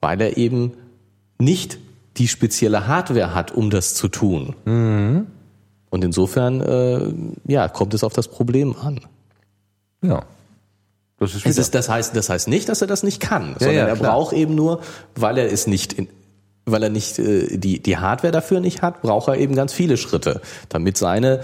weil 0.00 0.20
er 0.20 0.36
eben 0.36 0.72
nicht 1.38 1.78
die 2.16 2.28
spezielle 2.28 2.86
Hardware 2.86 3.34
hat, 3.34 3.52
um 3.52 3.70
das 3.70 3.94
zu 3.94 4.08
tun. 4.08 4.54
Und 5.90 6.04
insofern, 6.04 6.60
äh, 6.60 7.12
ja, 7.50 7.68
kommt 7.68 7.94
es 7.94 8.04
auf 8.04 8.12
das 8.12 8.28
Problem 8.28 8.74
an. 8.76 9.00
Ja. 10.02 10.22
Das 11.18 11.34
ist, 11.34 11.46
Es 11.46 11.58
ist, 11.58 11.74
das 11.74 11.88
heißt, 11.88 12.14
das 12.14 12.28
heißt 12.28 12.48
nicht, 12.48 12.68
dass 12.68 12.80
er 12.80 12.86
das 12.86 13.02
nicht 13.02 13.20
kann, 13.20 13.56
sondern 13.58 13.76
ja, 13.76 13.86
er 13.86 13.96
braucht 13.96 14.32
eben 14.32 14.54
nur, 14.54 14.80
weil 15.16 15.38
er 15.38 15.50
es 15.50 15.66
nicht 15.66 15.92
in, 15.92 16.08
weil 16.64 16.82
er 16.82 16.90
nicht 16.90 17.18
äh, 17.18 17.56
die 17.56 17.80
die 17.82 17.96
Hardware 17.96 18.30
dafür 18.30 18.60
nicht 18.60 18.82
hat, 18.82 19.02
braucht 19.02 19.26
er 19.28 19.36
eben 19.36 19.56
ganz 19.56 19.72
viele 19.72 19.96
Schritte, 19.96 20.40
damit 20.68 20.96
seine 20.96 21.40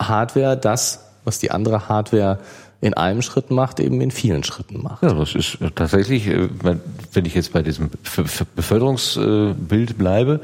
Hardware 0.00 0.56
das, 0.56 1.06
was 1.24 1.40
die 1.40 1.50
andere 1.50 1.88
Hardware 1.88 2.38
in 2.82 2.94
einem 2.94 3.20
Schritt 3.22 3.50
macht, 3.50 3.78
eben 3.78 4.00
in 4.00 4.10
vielen 4.10 4.42
Schritten 4.42 4.82
macht. 4.82 5.02
Ja, 5.02 5.12
das 5.12 5.34
ist 5.34 5.58
äh, 5.60 5.70
tatsächlich, 5.74 6.26
äh, 6.26 6.48
wenn 6.62 7.24
ich 7.26 7.34
jetzt 7.34 7.52
bei 7.52 7.62
diesem 7.62 7.88
Bef- 7.90 8.22
Bef- 8.22 8.46
Beförderungsbild 8.56 9.98
bleibe, 9.98 10.40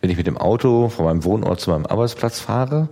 wenn 0.00 0.10
ich 0.10 0.16
mit 0.16 0.26
dem 0.26 0.36
Auto 0.36 0.90
von 0.90 1.06
meinem 1.06 1.24
Wohnort 1.24 1.60
zu 1.60 1.70
meinem 1.70 1.86
Arbeitsplatz 1.86 2.40
fahre, 2.40 2.88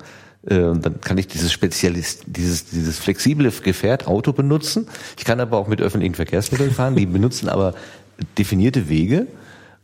äh, 0.47 0.55
dann 0.57 1.01
kann 1.03 1.19
ich 1.19 1.27
dieses 1.29 1.53
Spezialist, 1.53 2.23
dieses, 2.27 2.65
dieses 2.67 2.99
flexible 2.99 3.51
Gefährt 3.63 4.07
Auto 4.07 4.33
benutzen. 4.33 4.89
Ich 5.19 5.25
kann 5.25 5.41
aber 5.41 5.59
auch 5.59 5.69
mit 5.69 5.81
öffentlichen 5.81 6.15
Verkehrsmitteln 6.15 6.71
fahren, 6.71 6.97
die 6.97 7.07
benutzen 7.07 7.49
aber 7.49 7.75
definierte 8.39 8.89
Wege. 8.89 9.27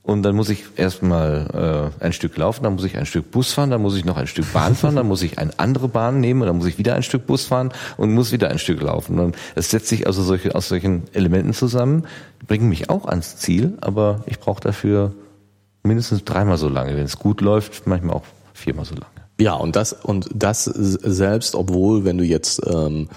Und 0.05 0.25
dann 0.25 0.35
muss 0.35 0.49
ich 0.49 0.65
erstmal 0.77 1.93
äh, 2.01 2.05
ein 2.05 2.13
Stück 2.13 2.37
laufen, 2.37 2.65
dann 2.65 2.75
muss 2.75 2.85
ich 2.85 2.97
ein 2.97 3.07
Stück 3.07 3.31
Bus 3.31 3.53
fahren, 3.53 3.71
dann 3.71 3.81
muss 3.81 3.97
ich 3.97 4.05
noch 4.05 4.17
ein 4.17 4.27
Stück 4.27 4.53
Bahn 4.53 4.75
fahren, 4.75 4.97
dann 4.97 5.07
muss 5.07 5.23
ich 5.23 5.39
eine 5.39 5.57
andere 5.59 5.87
Bahn 5.87 6.21
nehmen 6.21 6.43
dann 6.43 6.57
muss 6.57 6.67
ich 6.67 6.77
wieder 6.77 6.97
ein 6.97 7.05
Stück 7.05 7.27
Bus 7.27 7.47
fahren 7.47 7.73
und 7.97 8.13
muss 8.13 8.33
wieder 8.33 8.51
ein 8.51 8.59
Stück 8.59 8.83
laufen. 8.83 9.21
Und 9.21 9.37
es 9.55 9.71
setzt 9.71 9.87
sich 9.87 10.09
also 10.09 10.23
solche, 10.23 10.57
aus 10.57 10.69
solchen 10.69 11.05
Elementen 11.13 11.55
zusammen, 11.55 12.07
bringen 12.49 12.69
mich 12.69 12.91
auch 12.91 13.07
ans 13.07 13.37
Ziel, 13.37 13.79
aber 13.81 14.25
ich 14.27 14.41
brauche 14.41 14.61
dafür 14.61 15.13
mindestens 15.85 16.25
dreimal 16.25 16.59
so 16.59 16.69
lange. 16.69 16.97
Wenn 16.97 17.05
es 17.05 17.19
gut 17.19 17.41
läuft, 17.41 17.87
manchmal 17.87 18.17
auch 18.17 18.25
viermal 18.55 18.85
so 18.85 18.95
lange. 18.95 19.07
Ja, 19.41 19.55
und 19.55 19.77
das 19.77 19.93
und 19.93 20.29
das 20.35 20.65
selbst, 20.65 21.55
obwohl, 21.55 22.05
wenn 22.05 22.19
du 22.19 22.25
jetzt 22.25 22.61
ähm, 22.67 23.09
äh, 23.09 23.15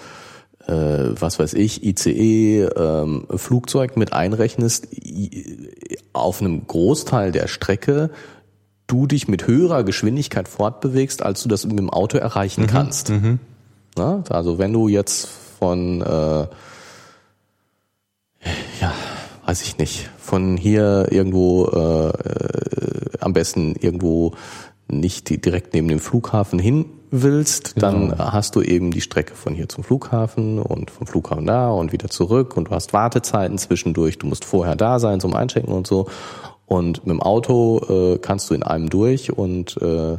was 0.68 1.38
weiß 1.38 1.54
ich, 1.54 1.84
ICE, 1.84 2.62
ähm, 2.76 3.26
Flugzeug 3.34 3.96
mit 3.96 4.12
einrechnest, 4.12 4.88
auf 6.12 6.40
einem 6.40 6.66
Großteil 6.66 7.30
der 7.32 7.46
Strecke 7.46 8.10
du 8.88 9.06
dich 9.06 9.26
mit 9.28 9.46
höherer 9.46 9.84
Geschwindigkeit 9.84 10.48
fortbewegst, 10.48 11.22
als 11.22 11.42
du 11.42 11.48
das 11.48 11.66
mit 11.66 11.78
dem 11.78 11.90
Auto 11.90 12.18
erreichen 12.18 12.66
kannst. 12.66 13.10
Na, 13.96 14.22
also 14.28 14.58
wenn 14.58 14.72
du 14.72 14.88
jetzt 14.88 15.28
von 15.58 16.02
äh, 16.02 16.46
ja, 18.80 18.92
weiß 19.46 19.62
ich 19.62 19.78
nicht, 19.78 20.10
von 20.18 20.56
hier 20.56 21.08
irgendwo 21.10 21.66
äh, 21.66 22.08
äh, 22.08 23.10
am 23.20 23.32
besten 23.32 23.74
irgendwo 23.76 24.34
nicht 24.88 25.28
di- 25.30 25.38
direkt 25.38 25.74
neben 25.74 25.88
dem 25.88 25.98
Flughafen 26.00 26.58
hin 26.58 26.86
willst, 27.10 27.74
dann 27.82 28.16
hast 28.18 28.56
du 28.56 28.62
eben 28.62 28.90
die 28.90 29.00
Strecke 29.00 29.34
von 29.34 29.54
hier 29.54 29.68
zum 29.68 29.84
Flughafen 29.84 30.58
und 30.58 30.90
vom 30.90 31.06
Flughafen 31.06 31.46
da 31.46 31.70
und 31.70 31.92
wieder 31.92 32.08
zurück 32.08 32.56
und 32.56 32.68
du 32.68 32.70
hast 32.72 32.92
Wartezeiten 32.92 33.58
zwischendurch, 33.58 34.18
du 34.18 34.26
musst 34.26 34.44
vorher 34.44 34.76
da 34.76 34.98
sein 34.98 35.20
zum 35.20 35.34
Einchecken 35.34 35.72
und 35.72 35.86
so. 35.86 36.06
Und 36.66 37.06
mit 37.06 37.14
dem 37.14 37.22
Auto 37.22 37.80
äh, 37.88 38.18
kannst 38.18 38.50
du 38.50 38.54
in 38.54 38.62
einem 38.64 38.90
durch 38.90 39.32
und 39.32 39.76
äh, 39.80 40.16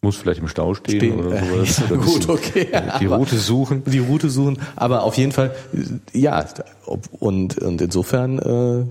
Muss 0.00 0.16
vielleicht 0.16 0.40
im 0.40 0.48
Stau 0.48 0.72
stehen, 0.74 0.96
Stehen, 0.96 1.20
oder 1.20 1.38
sowas. 1.44 1.82
oder 1.90 1.96
gut, 2.00 2.28
okay, 2.30 2.68
Die 2.98 3.06
Route 3.06 3.36
suchen. 3.36 3.82
die 3.84 3.98
Route 3.98 4.30
suchen. 4.30 4.58
Aber 4.76 5.02
auf 5.02 5.16
jeden 5.18 5.32
Fall, 5.32 5.54
ja, 6.14 6.46
und, 7.18 7.58
und 7.58 7.82
insofern, 7.82 8.38
äh, 8.38 8.86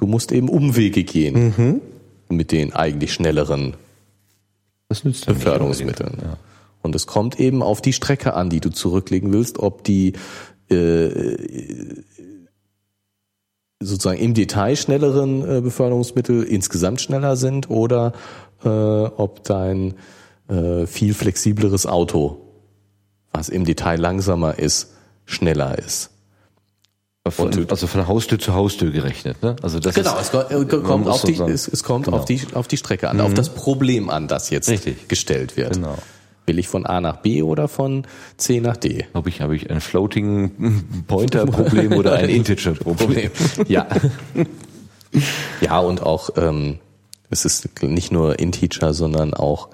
du 0.00 0.06
musst 0.06 0.32
eben 0.32 0.48
Umwege 0.48 1.04
gehen 1.04 1.80
mit 2.28 2.50
den 2.50 2.72
eigentlich 2.72 3.12
schnelleren 3.12 3.74
Das 4.90 5.04
nützt 5.04 5.24
Beförderungsmitteln. 5.24 6.18
Ja. 6.20 6.36
Und 6.82 6.96
es 6.96 7.06
kommt 7.06 7.38
eben 7.38 7.62
auf 7.62 7.80
die 7.80 7.92
Strecke 7.92 8.34
an, 8.34 8.50
die 8.50 8.58
du 8.58 8.70
zurücklegen 8.70 9.32
willst, 9.32 9.60
ob 9.60 9.84
die 9.84 10.14
äh, 10.68 12.02
sozusagen 13.78 14.18
im 14.18 14.34
Detail 14.34 14.74
schnelleren 14.74 15.48
äh, 15.48 15.60
Beförderungsmittel 15.60 16.42
insgesamt 16.42 17.00
schneller 17.00 17.36
sind 17.36 17.70
oder 17.70 18.14
äh, 18.64 18.68
ob 18.68 19.44
dein 19.44 19.94
äh, 20.48 20.86
viel 20.86 21.14
flexibleres 21.14 21.86
Auto, 21.86 22.40
was 23.30 23.48
im 23.48 23.64
Detail 23.64 24.00
langsamer 24.00 24.58
ist, 24.58 24.92
schneller 25.24 25.78
ist. 25.78 26.10
Von, 27.28 27.66
also 27.68 27.86
von 27.86 28.08
Haustür 28.08 28.38
zu 28.38 28.54
Haustür 28.54 28.90
gerechnet, 28.90 29.42
ne? 29.42 29.54
Also 29.62 29.78
das 29.78 29.94
Genau, 29.94 30.16
ist, 30.18 30.32
es 30.34 30.68
ko- 30.68 30.80
kommt, 30.82 31.06
auf 31.06 31.22
die, 31.22 31.34
es, 31.34 31.68
es 31.68 31.84
kommt 31.84 32.06
genau. 32.06 32.16
auf, 32.16 32.24
die, 32.24 32.40
auf 32.54 32.66
die 32.66 32.78
Strecke 32.78 33.10
an, 33.10 33.20
auf 33.20 33.34
das 33.34 33.50
Problem 33.54 34.08
an, 34.08 34.26
das 34.26 34.48
jetzt 34.48 34.70
Richtig. 34.70 35.06
gestellt 35.06 35.56
wird. 35.58 35.74
Genau. 35.74 35.98
Will 36.46 36.58
ich 36.58 36.66
von 36.68 36.86
A 36.86 37.00
nach 37.02 37.18
B 37.18 37.42
oder 37.42 37.68
von 37.68 38.06
C 38.38 38.60
nach 38.60 38.78
D? 38.78 39.04
Habe 39.12 39.28
ich, 39.28 39.42
habe 39.42 39.54
ich 39.54 39.70
ein 39.70 39.82
Floating 39.82 41.04
Pointer 41.06 41.44
Problem 41.44 41.92
oder 41.92 42.14
ein 42.14 42.28
Integer? 42.30 42.72
Problem. 42.72 43.30
Ja. 43.68 43.86
ja, 45.60 45.78
und 45.78 46.02
auch, 46.02 46.30
ähm, 46.36 46.78
es 47.28 47.44
ist 47.44 47.82
nicht 47.82 48.12
nur 48.12 48.38
Integer, 48.38 48.94
sondern 48.94 49.34
auch 49.34 49.68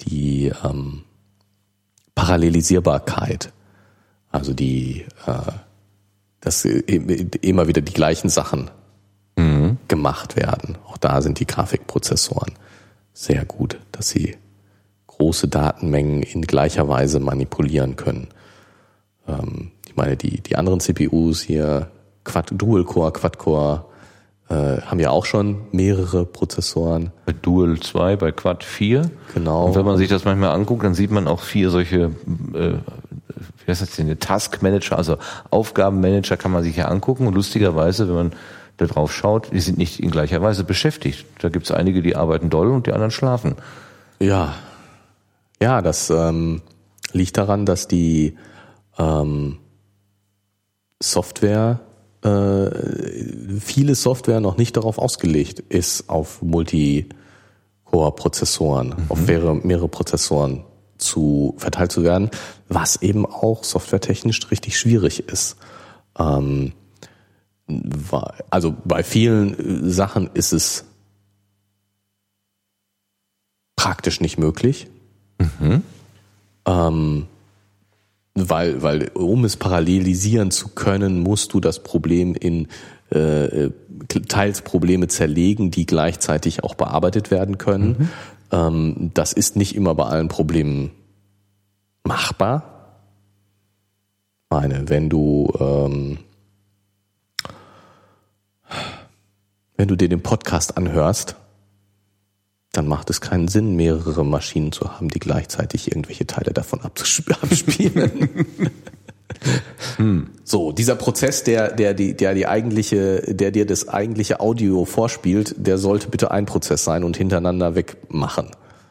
die 0.00 0.50
ähm, 0.64 1.04
Parallelisierbarkeit. 2.16 3.52
Also 4.32 4.52
die, 4.52 5.06
äh, 5.26 5.32
dass 6.40 6.64
äh, 6.64 6.78
immer 7.40 7.68
wieder 7.68 7.80
die 7.80 7.92
gleichen 7.92 8.28
Sachen 8.28 8.70
gemacht 9.88 10.36
werden. 10.36 10.76
Auch 10.86 10.98
da 10.98 11.22
sind 11.22 11.40
die 11.40 11.46
Grafikprozessoren 11.46 12.54
sehr 13.12 13.44
gut, 13.44 13.78
dass 13.92 14.08
sie 14.08 14.36
große 15.06 15.48
Datenmengen 15.48 16.22
in 16.22 16.42
gleicher 16.42 16.88
Weise 16.88 17.20
manipulieren 17.20 17.96
können. 17.96 18.28
Ähm, 19.28 19.72
ich 19.86 19.96
meine, 19.96 20.16
die, 20.16 20.40
die 20.40 20.56
anderen 20.56 20.80
CPUs 20.80 21.42
hier, 21.42 21.90
Quad, 22.24 22.52
Dual-Core, 22.52 23.12
Quad-Core, 23.12 23.84
äh, 24.48 24.80
haben 24.80 25.00
ja 25.00 25.10
auch 25.10 25.26
schon 25.26 25.62
mehrere 25.72 26.24
Prozessoren. 26.24 27.12
Bei 27.26 27.32
Dual 27.32 27.78
2, 27.80 28.16
bei 28.16 28.32
Quad 28.32 28.64
4. 28.64 29.10
Genau. 29.34 29.66
Und 29.66 29.74
wenn 29.74 29.84
man 29.84 29.96
sich 29.96 30.08
das 30.08 30.24
manchmal 30.24 30.50
anguckt, 30.50 30.84
dann 30.84 30.94
sieht 30.94 31.10
man 31.10 31.28
auch 31.28 31.40
vier 31.40 31.70
solche, 31.70 32.12
äh, 32.54 32.74
wie 33.64 33.70
heißt 33.70 33.82
das 33.82 33.96
denn, 33.96 34.18
Task 34.18 34.62
Manager, 34.62 34.96
also 34.96 35.16
Aufgabenmanager 35.50 36.36
kann 36.36 36.52
man 36.52 36.62
sich 36.62 36.76
ja 36.76 36.86
angucken. 36.86 37.26
Und 37.26 37.34
lustigerweise, 37.34 38.08
wenn 38.08 38.14
man 38.14 38.32
da 38.76 38.86
drauf 38.86 39.12
schaut, 39.12 39.52
die 39.52 39.60
sind 39.60 39.78
nicht 39.78 40.00
in 40.00 40.10
gleicher 40.10 40.40
Weise 40.42 40.64
beschäftigt. 40.64 41.26
Da 41.40 41.48
gibt 41.48 41.66
es 41.66 41.72
einige, 41.72 42.02
die 42.02 42.16
arbeiten 42.16 42.50
doll 42.50 42.70
und 42.70 42.86
die 42.86 42.92
anderen 42.92 43.10
schlafen. 43.10 43.56
Ja. 44.20 44.54
Ja, 45.60 45.82
das 45.82 46.10
ähm, 46.10 46.62
liegt 47.12 47.36
daran, 47.36 47.66
dass 47.66 47.88
die 47.88 48.36
ähm, 48.98 49.58
Software 51.02 51.80
äh, 52.22 52.70
viele 53.60 53.94
Software 53.94 54.40
noch 54.40 54.56
nicht 54.56 54.76
darauf 54.76 54.98
ausgelegt 54.98 55.60
ist, 55.60 56.10
auf 56.10 56.42
Multi-Core-Prozessoren, 56.42 58.88
mhm. 58.88 58.94
auf 59.08 59.26
mehrere, 59.26 59.54
mehrere 59.54 59.88
Prozessoren 59.88 60.64
zu 60.98 61.54
verteilt 61.56 61.92
zu 61.92 62.04
werden, 62.04 62.30
was 62.70 63.02
eben 63.02 63.26
auch 63.26 63.64
softwaretechnisch 63.64 64.50
richtig 64.50 64.78
schwierig 64.78 65.28
ist. 65.28 65.56
Ähm, 66.18 66.72
also 68.48 68.74
bei 68.84 69.02
vielen 69.02 69.86
äh, 69.86 69.90
Sachen 69.90 70.30
ist 70.34 70.52
es 70.52 70.84
praktisch 73.76 74.20
nicht 74.20 74.38
möglich. 74.38 74.86
Mhm. 75.38 75.82
Ähm, 76.64 77.26
weil, 78.34 78.82
weil 78.82 79.08
um 79.14 79.44
es 79.44 79.56
parallelisieren 79.56 80.52
zu 80.52 80.68
können, 80.68 81.20
musst 81.20 81.52
du 81.52 81.60
das 81.60 81.82
Problem 81.82 82.34
in 82.34 82.68
äh, 83.10 83.70
teils 84.28 84.62
Probleme 84.62 85.08
zerlegen, 85.08 85.72
die 85.72 85.86
gleichzeitig 85.86 86.62
auch 86.62 86.76
bearbeitet 86.76 87.32
werden 87.32 87.58
können. 87.58 87.96
Mhm. 87.98 88.08
Ähm, 88.52 89.10
das 89.14 89.32
ist 89.32 89.56
nicht 89.56 89.74
immer 89.74 89.96
bei 89.96 90.04
allen 90.04 90.28
Problemen 90.28 90.92
machbar. 92.04 92.64
Ich 94.44 94.56
meine, 94.56 94.88
wenn 94.88 95.08
du 95.08 95.52
ähm, 95.58 96.18
wenn 99.76 99.88
du 99.88 99.96
dir 99.96 100.08
den 100.08 100.22
Podcast 100.22 100.76
anhörst, 100.76 101.36
dann 102.72 102.86
macht 102.86 103.10
es 103.10 103.20
keinen 103.20 103.48
Sinn, 103.48 103.76
mehrere 103.76 104.24
Maschinen 104.24 104.72
zu 104.72 104.92
haben, 104.92 105.08
die 105.08 105.18
gleichzeitig 105.18 105.88
irgendwelche 105.88 106.26
Teile 106.26 106.52
davon 106.52 106.80
abspielen. 106.82 108.28
hm. 109.96 110.30
So, 110.44 110.72
dieser 110.72 110.96
Prozess, 110.96 111.44
der, 111.44 111.72
der, 111.72 111.94
die, 111.94 112.14
der 112.14 112.34
die 112.34 112.46
eigentliche, 112.46 113.22
der 113.34 113.50
dir 113.50 113.66
das 113.66 113.88
eigentliche 113.88 114.40
Audio 114.40 114.84
vorspielt, 114.84 115.54
der 115.56 115.78
sollte 115.78 116.08
bitte 116.08 116.30
ein 116.30 116.46
Prozess 116.46 116.84
sein 116.84 117.02
und 117.02 117.16
hintereinander 117.16 117.74
wegmachen. 117.74 118.50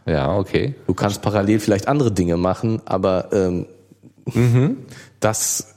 Ja, 0.10 0.36
okay. 0.36 0.76
Du 0.88 0.94
kannst 0.94 1.22
parallel 1.22 1.60
vielleicht 1.60 1.88
andere 1.88 2.11
Dinge 2.11 2.38
machen, 2.38 2.81
aber 2.86 3.30
ähm, 3.31 3.65
mhm. 4.34 4.77
das 5.19 5.76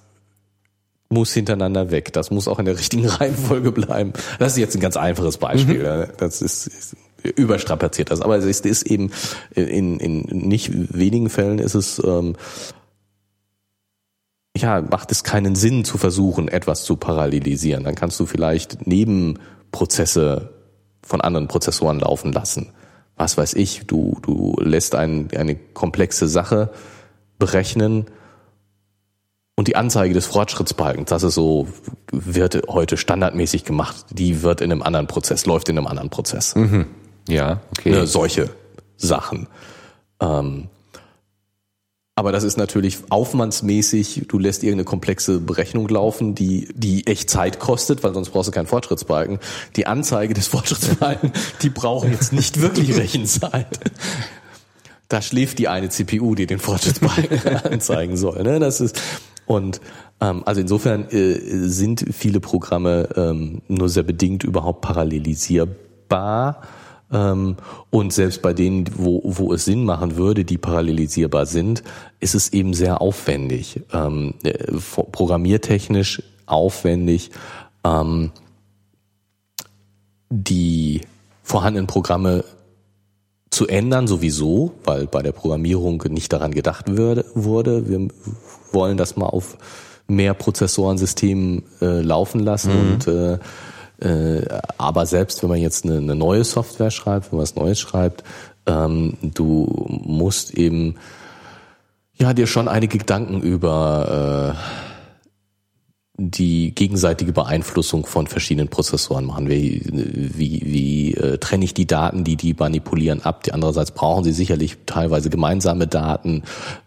muss 1.11 1.33
hintereinander 1.35 1.91
weg. 1.91 2.13
Das 2.13 2.31
muss 2.31 2.49
auch 2.49 2.59
in 2.59 2.65
der 2.65 2.79
richtigen 2.79 3.07
Reihenfolge 3.09 3.73
bleiben. 3.73 4.13
Das 4.39 4.53
ist 4.53 4.59
jetzt 4.59 4.75
ein 4.75 4.81
ganz 4.81 4.97
einfaches 4.97 5.37
Beispiel. 5.37 6.07
Mhm. 6.07 6.13
Das 6.17 6.41
ist, 6.41 6.67
ist 6.67 6.97
überstrapaziert 7.23 8.11
das. 8.11 8.21
Aber 8.21 8.37
es 8.37 8.45
ist 8.45 8.83
eben 8.87 9.11
in, 9.55 10.01
in 10.01 10.21
nicht 10.23 10.71
wenigen 10.97 11.31
Fällen 11.31 11.59
ist 11.59 11.75
es 11.75 12.03
ähm, 12.05 12.35
ja 14.57 14.81
macht 14.81 15.13
es 15.13 15.23
keinen 15.23 15.55
Sinn 15.55 15.85
zu 15.85 15.99
versuchen, 15.99 16.49
etwas 16.49 16.85
zu 16.85 16.97
parallelisieren. 16.97 17.85
Dann 17.85 17.95
kannst 17.95 18.19
du 18.19 18.27
vielleicht 18.27 18.87
Nebenprozesse 18.87 20.51
von 21.03 21.21
anderen 21.21 21.49
Prozessoren 21.49 22.01
laufen 22.01 22.33
lassen. 22.33 22.73
Was 23.23 23.39
weiß 23.39 23.55
ich, 23.55 23.87
du, 23.87 24.19
du 24.23 24.57
lässt 24.59 24.97
ein, 24.97 25.29
eine 25.37 25.55
komplexe 25.55 26.27
Sache 26.27 26.71
berechnen 27.39 28.07
und 29.55 29.69
die 29.69 29.77
Anzeige 29.77 30.13
des 30.13 30.27
Fortschrittsbalkens, 30.27 31.09
das 31.09 31.23
ist 31.23 31.35
so, 31.35 31.69
wird 32.11 32.67
heute 32.69 32.97
standardmäßig 32.97 33.63
gemacht, 33.63 34.07
die 34.11 34.43
wird 34.43 34.61
in 34.61 34.73
einem 34.73 34.83
anderen 34.83 35.07
Prozess, 35.07 35.47
läuft 35.47 35.69
in 35.69 35.79
einem 35.79 35.87
anderen 35.87 36.11
Prozess. 36.11 36.57
Mhm. 36.57 36.87
Ja, 37.29 37.61
okay. 37.79 37.91
Ne, 37.91 38.09
solche 38.09 38.51
Sachen. 38.97 39.47
Ähm, 40.19 40.67
aber 42.15 42.31
das 42.31 42.45
ist 42.45 42.59
natürlich 42.59 42.99
aufwandsmäßig. 43.09 44.27
Du 44.29 44.39
lässt 44.39 44.63
irgendeine 44.63 44.85
komplexe 44.85 45.41
Berechnung 45.41 45.89
laufen, 45.89 46.35
die, 46.35 46.69
die 46.75 47.07
echt 47.07 47.31
Zeit 47.31 47.59
kostet, 47.59 48.03
weil 48.03 48.13
sonst 48.13 48.31
brauchst 48.31 48.49
du 48.49 48.53
keinen 48.53 48.67
Fortschrittsbalken. 48.67 49.39
Die 49.77 49.87
Anzeige 49.87 50.35
des 50.35 50.47
Fortschrittsbalken, 50.49 51.33
die 51.63 51.71
braucht 51.71 52.09
jetzt 52.09 52.33
nicht 52.33 52.61
wirklich 52.61 52.97
Rechenzeit. 52.97 53.67
Da 55.09 55.23
schläft 55.23 55.59
die 55.59 55.69
eine 55.69 55.89
CPU, 55.89 56.35
die 56.35 56.47
den 56.47 56.59
Fortschrittsbalken 56.59 57.57
anzeigen 57.73 58.17
soll. 58.19 58.43
Ne? 58.43 58.61
Das 58.61 58.83
ist, 58.83 59.01
und 59.47 59.81
ähm, 60.21 60.43
also 60.45 60.61
insofern 60.61 61.09
äh, 61.11 61.39
sind 61.69 62.05
viele 62.13 62.41
Programme 62.41 63.09
ähm, 63.17 63.63
nur 63.69 63.89
sehr 63.89 64.03
bedingt 64.03 64.45
überhaupt 64.45 64.83
parallelisierbar. 64.83 66.63
Ähm, 67.13 67.57
und 67.91 68.13
selbst 68.13 68.43
bei 68.43 68.53
denen, 68.53 68.87
wo, 68.97 69.21
wo 69.25 69.53
es 69.53 69.65
Sinn 69.65 69.85
machen 69.85 70.17
würde, 70.17 70.45
die 70.45 70.59
parallelisierbar 70.59 71.47
sind, 71.47 71.83
ist 72.21 72.35
es 72.35 72.53
eben 72.53 72.75
sehr 72.75 73.01
aufwendig, 73.01 73.81
ähm, 73.93 74.35
äh, 74.43 74.53
programmiertechnisch 75.13 76.23
aufwendig, 76.47 77.31
ähm, 77.85 78.33
die 80.31 81.03
vorhandenen 81.43 81.87
Programme 81.87 82.45
zu 83.51 83.69
ändern 83.69 84.07
sowieso, 84.07 84.73
weil 84.85 85.07
bei 85.07 85.21
der 85.23 85.33
Programmierung 85.33 86.03
nicht 86.09 86.33
daran 86.33 86.53
gedacht 86.53 86.97
würde, 86.97 87.27
wurde. 87.35 87.89
Wir 87.89 88.09
wollen 88.73 88.97
das 88.97 89.17
mal 89.17 89.27
auf 89.27 89.59
mehr 90.09 90.33
Prozessorensystemen 90.33 91.63
äh, 91.83 92.01
laufen 92.01 92.41
lassen 92.41 92.73
mhm. 92.73 92.93
und 92.93 93.07
äh, 93.09 93.39
äh, 94.03 94.43
aber 94.79 95.07
selbst 95.07 95.43
wenn 95.43 95.51
man 95.51 95.61
jetzt 95.61 95.85
eine, 95.85 95.99
eine, 95.99 96.17
neue 96.17 96.45
Software 96.45 96.91
schreibt, 96.91 97.31
wenn 97.31 97.37
man 97.37 97.43
was 97.43 97.55
Neues 97.55 97.79
schreibt, 97.79 98.25
ähm, 98.67 99.17
du 99.23 99.87
musst 99.89 100.55
eben 100.55 100.97
ja 102.15 102.33
dir 102.35 102.47
schon 102.47 102.69
einige 102.69 102.99
Gedanken 102.99 103.41
über 103.41 104.55
äh, 104.57 104.93
die 106.19 106.75
gegenseitige 106.75 107.33
Beeinflussung 107.33 108.05
von 108.07 108.27
verschiedenen 108.27 108.69
Prozessoren 108.69 109.25
machen. 109.25 109.49
Wie, 109.49 109.83
wie, 109.85 110.63
wie 110.65 111.15
äh, 111.15 111.39
trenne 111.39 111.65
ich 111.65 111.75
die 111.75 111.87
Daten, 111.87 112.23
die 112.23 112.37
die 112.37 112.55
manipulieren, 112.55 113.23
ab? 113.23 113.45
Die 113.45 113.53
andererseits 113.53 113.93
brauchen 113.93 114.23
sie 114.23 114.33
sicherlich 114.33 114.79
teilweise 114.87 115.31
gemeinsame 115.31 115.87
Daten. 115.87 116.43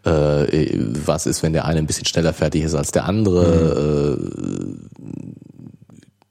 Äh, 0.05 0.77
was 1.05 1.25
ist, 1.25 1.43
wenn 1.43 1.53
der 1.53 1.65
eine 1.65 1.79
ein 1.79 1.87
bisschen 1.87 2.05
schneller 2.05 2.33
fertig 2.33 2.63
ist 2.63 2.75
als 2.75 2.91
der 2.91 3.05
andere? 3.05 4.17
Mhm. 4.17 4.89
Äh, 4.91 5.44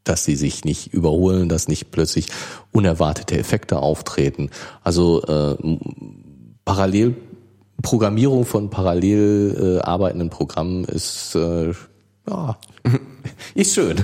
dass 0.04 0.24
sie 0.24 0.36
sich 0.36 0.64
nicht 0.64 0.92
überholen, 0.92 1.48
dass 1.48 1.68
nicht 1.68 1.90
plötzlich 1.90 2.28
unerwartete 2.72 3.38
Effekte 3.38 3.78
auftreten. 3.78 4.50
Also 4.82 5.22
äh, 5.22 5.56
parallel 6.64 7.16
Programmierung 7.82 8.44
von 8.44 8.70
parallel 8.70 9.78
äh, 9.80 9.82
arbeitenden 9.82 10.30
Programmen 10.30 10.84
ist 10.84 11.34
äh, 11.34 11.72
ja, 12.28 12.56
ist 13.54 13.74
schön. 13.74 13.96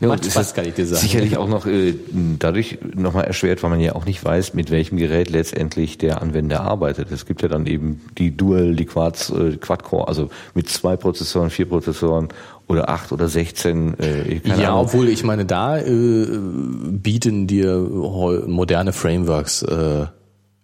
ja, 0.00 0.06
Macht 0.08 0.24
Spaß, 0.24 0.54
kann 0.54 0.66
ich 0.66 0.74
dir 0.74 0.86
sagen. 0.86 1.00
Sicherlich 1.00 1.36
auch 1.36 1.48
noch 1.48 1.66
äh, 1.66 1.94
dadurch 2.38 2.78
nochmal 2.94 3.24
erschwert, 3.24 3.62
weil 3.62 3.70
man 3.70 3.80
ja 3.80 3.96
auch 3.96 4.04
nicht 4.04 4.24
weiß, 4.24 4.54
mit 4.54 4.70
welchem 4.70 4.98
Gerät 4.98 5.30
letztendlich 5.30 5.98
der 5.98 6.22
Anwender 6.22 6.60
arbeitet. 6.60 7.10
Es 7.10 7.26
gibt 7.26 7.42
ja 7.42 7.48
dann 7.48 7.66
eben 7.66 8.02
die 8.18 8.36
Dual, 8.36 8.76
die 8.76 8.84
Quads, 8.84 9.30
äh, 9.30 9.56
Quad-Core, 9.56 10.06
also 10.06 10.30
mit 10.54 10.68
zwei 10.68 10.96
Prozessoren, 10.96 11.50
vier 11.50 11.68
Prozessoren 11.68 12.28
oder 12.70 12.88
acht 12.88 13.12
oder 13.12 13.28
sechzehn. 13.28 13.98
Äh, 13.98 14.40
ja, 14.44 14.70
Ahnung. 14.70 14.84
obwohl 14.84 15.08
ich 15.08 15.24
meine, 15.24 15.44
da 15.44 15.76
äh, 15.78 16.26
bieten 16.90 17.46
dir 17.46 17.76
moderne 18.46 18.92
Frameworks 18.92 19.62
äh, 19.62 20.06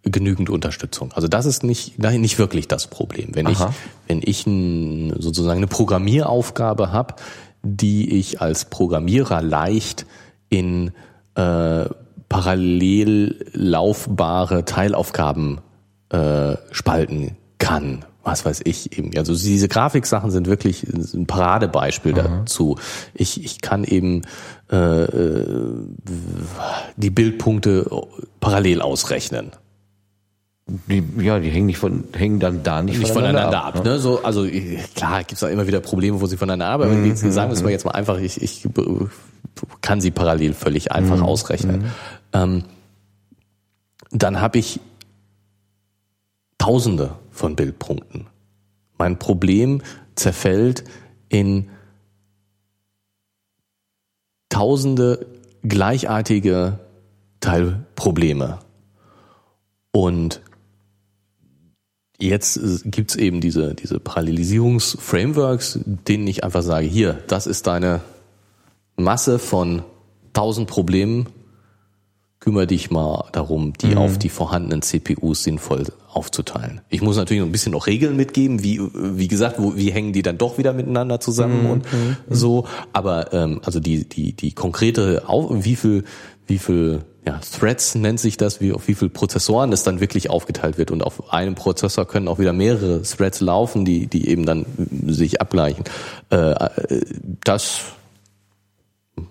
genügend 0.02 0.48
Unterstützung. 0.48 1.12
Also 1.12 1.26
das 1.26 1.46
ist 1.46 1.64
nicht 1.64 1.98
nicht 1.98 2.38
wirklich 2.38 2.68
das 2.68 2.86
Problem. 2.86 3.30
Wenn 3.34 3.48
Aha. 3.48 3.52
ich 3.52 4.08
wenn 4.08 4.20
ich 4.24 4.46
ein, 4.46 5.12
sozusagen 5.18 5.58
eine 5.58 5.66
Programmieraufgabe 5.66 6.92
habe, 6.92 7.16
die 7.62 8.16
ich 8.16 8.40
als 8.40 8.66
Programmierer 8.66 9.42
leicht 9.42 10.06
in 10.48 10.92
äh, 11.34 11.86
parallel 12.28 13.46
laufbare 13.52 14.64
Teilaufgaben 14.64 15.58
äh, 16.10 16.54
spalten 16.70 17.36
kann, 17.58 18.04
was 18.27 18.44
weiß 18.44 18.62
ich 18.65 18.98
eben. 18.98 19.16
Also 19.16 19.35
diese 19.35 19.69
Grafiksachen 19.69 20.32
sind 20.32 20.48
wirklich 20.48 20.82
ein 20.82 21.27
Paradebeispiel 21.27 22.19
Aha. 22.19 22.40
dazu. 22.40 22.77
Ich, 23.15 23.43
ich 23.43 23.61
kann 23.61 23.85
eben 23.85 24.23
äh, 24.70 25.05
äh, 25.05 25.47
die 26.97 27.11
Bildpunkte 27.11 27.89
parallel 28.40 28.82
ausrechnen. 28.82 29.53
Die, 30.66 31.05
ja, 31.20 31.39
die 31.39 31.51
hängen 31.51 31.66
nicht 31.66 31.78
von, 31.78 32.03
hängen 32.16 32.40
dann 32.40 32.65
da 32.65 32.82
nicht, 32.82 32.98
nicht 32.98 33.12
voneinander, 33.12 33.43
voneinander 33.43 33.65
ab. 33.65 33.77
ab 33.77 33.85
ne? 33.85 33.98
So, 34.01 34.24
also 34.24 34.44
klar, 34.97 35.23
gibt's 35.23 35.40
da 35.40 35.48
immer 35.48 35.69
wieder 35.69 35.78
Probleme, 35.78 36.20
wo 36.20 36.27
sie 36.27 36.36
voneinander 36.36 36.66
ab. 36.66 36.81
Aber 36.81 36.86
mhm. 36.86 37.15
sagen 37.15 37.51
wir 37.51 37.55
es 37.55 37.62
mal 37.62 37.70
jetzt 37.70 37.85
mal 37.85 37.93
einfach, 37.93 38.19
ich, 38.19 38.43
ich 38.43 38.69
kann 39.82 40.01
sie 40.01 40.11
parallel 40.11 40.53
völlig 40.53 40.90
einfach 40.90 41.19
mhm. 41.19 41.23
ausrechnen. 41.23 41.82
Mhm. 41.82 41.90
Ähm, 42.32 42.65
dann 44.11 44.40
habe 44.40 44.59
ich 44.59 44.81
Tausende 46.59 47.11
von 47.36 47.56
Bildpunkten. 47.56 48.26
Mein 48.98 49.18
Problem 49.18 49.82
zerfällt 50.14 50.84
in 51.28 51.70
Tausende 54.48 55.26
gleichartige 55.62 56.78
Teilprobleme. 57.40 58.60
Und 59.92 60.40
jetzt 62.18 62.58
gibt's 62.84 63.16
eben 63.16 63.40
diese, 63.40 63.74
diese 63.74 64.00
Parallelisierungsframeworks, 64.00 65.80
denen 65.84 66.26
ich 66.26 66.44
einfach 66.44 66.62
sage, 66.62 66.86
hier, 66.86 67.14
das 67.26 67.46
ist 67.46 67.66
deine 67.66 68.00
Masse 68.96 69.38
von 69.38 69.82
tausend 70.32 70.68
Problemen, 70.68 71.26
kümmere 72.47 72.68
dich 72.68 72.93
mal 72.93 73.24
darum, 73.32 73.73
die 73.73 73.89
mhm. 73.89 73.98
auf 73.98 74.18
die 74.18 74.28
vorhandenen 74.28 74.81
CPUs 74.81 75.43
sinnvoll 75.43 75.82
aufzuteilen. 76.12 76.81
Ich 76.89 77.02
muss 77.02 77.16
natürlich 77.16 77.40
noch 77.40 77.48
ein 77.48 77.52
bisschen 77.52 77.73
noch 77.73 77.89
Regeln 77.89 78.14
mitgeben, 78.14 78.62
wie 78.62 78.81
wie 78.94 79.27
gesagt, 79.27 79.56
wo, 79.59 79.74
wie 79.74 79.90
hängen 79.90 80.12
die 80.12 80.23
dann 80.23 80.39
doch 80.39 80.56
wieder 80.56 80.73
miteinander 80.73 81.18
zusammen 81.18 81.64
mhm. 81.64 81.70
und 81.70 81.93
mhm. 81.93 82.16
so. 82.31 82.64
Aber 82.93 83.32
ähm, 83.32 83.60
also 83.64 83.81
die 83.81 84.09
die 84.09 84.32
die 84.32 84.52
konkrete, 84.52 85.24
wie 85.27 85.74
viel 85.74 86.05
wie 86.47 86.59
viel 86.59 87.01
ja, 87.27 87.40
Threads 87.40 87.97
nennt 87.97 88.20
sich 88.20 88.36
das, 88.36 88.60
wie 88.60 88.73
auf 88.73 88.86
wie 88.86 88.94
viel 88.94 89.09
Prozessoren 89.09 89.73
das 89.73 89.82
dann 89.82 89.98
wirklich 89.98 90.31
aufgeteilt 90.31 90.78
wird 90.78 90.93
und 90.93 91.02
auf 91.02 91.32
einem 91.32 91.56
Prozessor 91.56 92.06
können 92.06 92.28
auch 92.28 92.39
wieder 92.39 92.52
mehrere 92.52 93.02
Threads 93.02 93.40
laufen, 93.40 93.85
die 93.85 94.06
die 94.06 94.28
eben 94.28 94.47
dann 94.47 94.66
sich 95.09 95.40
abgleichen. 95.40 95.82
Äh, 96.31 96.52
äh 96.52 97.01
das 97.43 97.81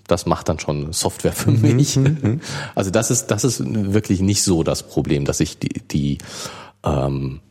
das 0.07 0.26
macht 0.26 0.49
dann 0.49 0.60
schon 0.60 0.94
Software 0.94 1.34
für 1.34 1.52
mhm, 1.52 1.76
mich. 1.76 1.95
Mhm. 1.95 2.41
Also 2.74 2.91
das 2.91 3.12
ist 3.12 3.28
das 3.28 3.44
ist 3.44 3.62
wirklich 3.66 4.22
nicht 4.22 4.44
so 4.44 4.64
das 4.64 4.84
Problem, 4.84 5.26
dass 5.26 5.40
ich 5.40 5.60
die 5.60 5.82
die 5.88 6.18
ähm, 6.84 7.41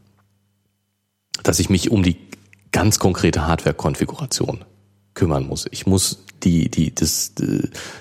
dass 1.42 1.58
ich 1.58 1.70
mich 1.70 1.90
um 1.90 2.02
die 2.02 2.16
ganz 2.72 2.98
konkrete 2.98 3.46
Hardware-Konfiguration 3.46 4.64
kümmern 5.14 5.46
muss. 5.46 5.66
Ich 5.70 5.86
muss 5.86 6.24
die 6.42 6.68
die 6.68 6.94
das 6.94 7.32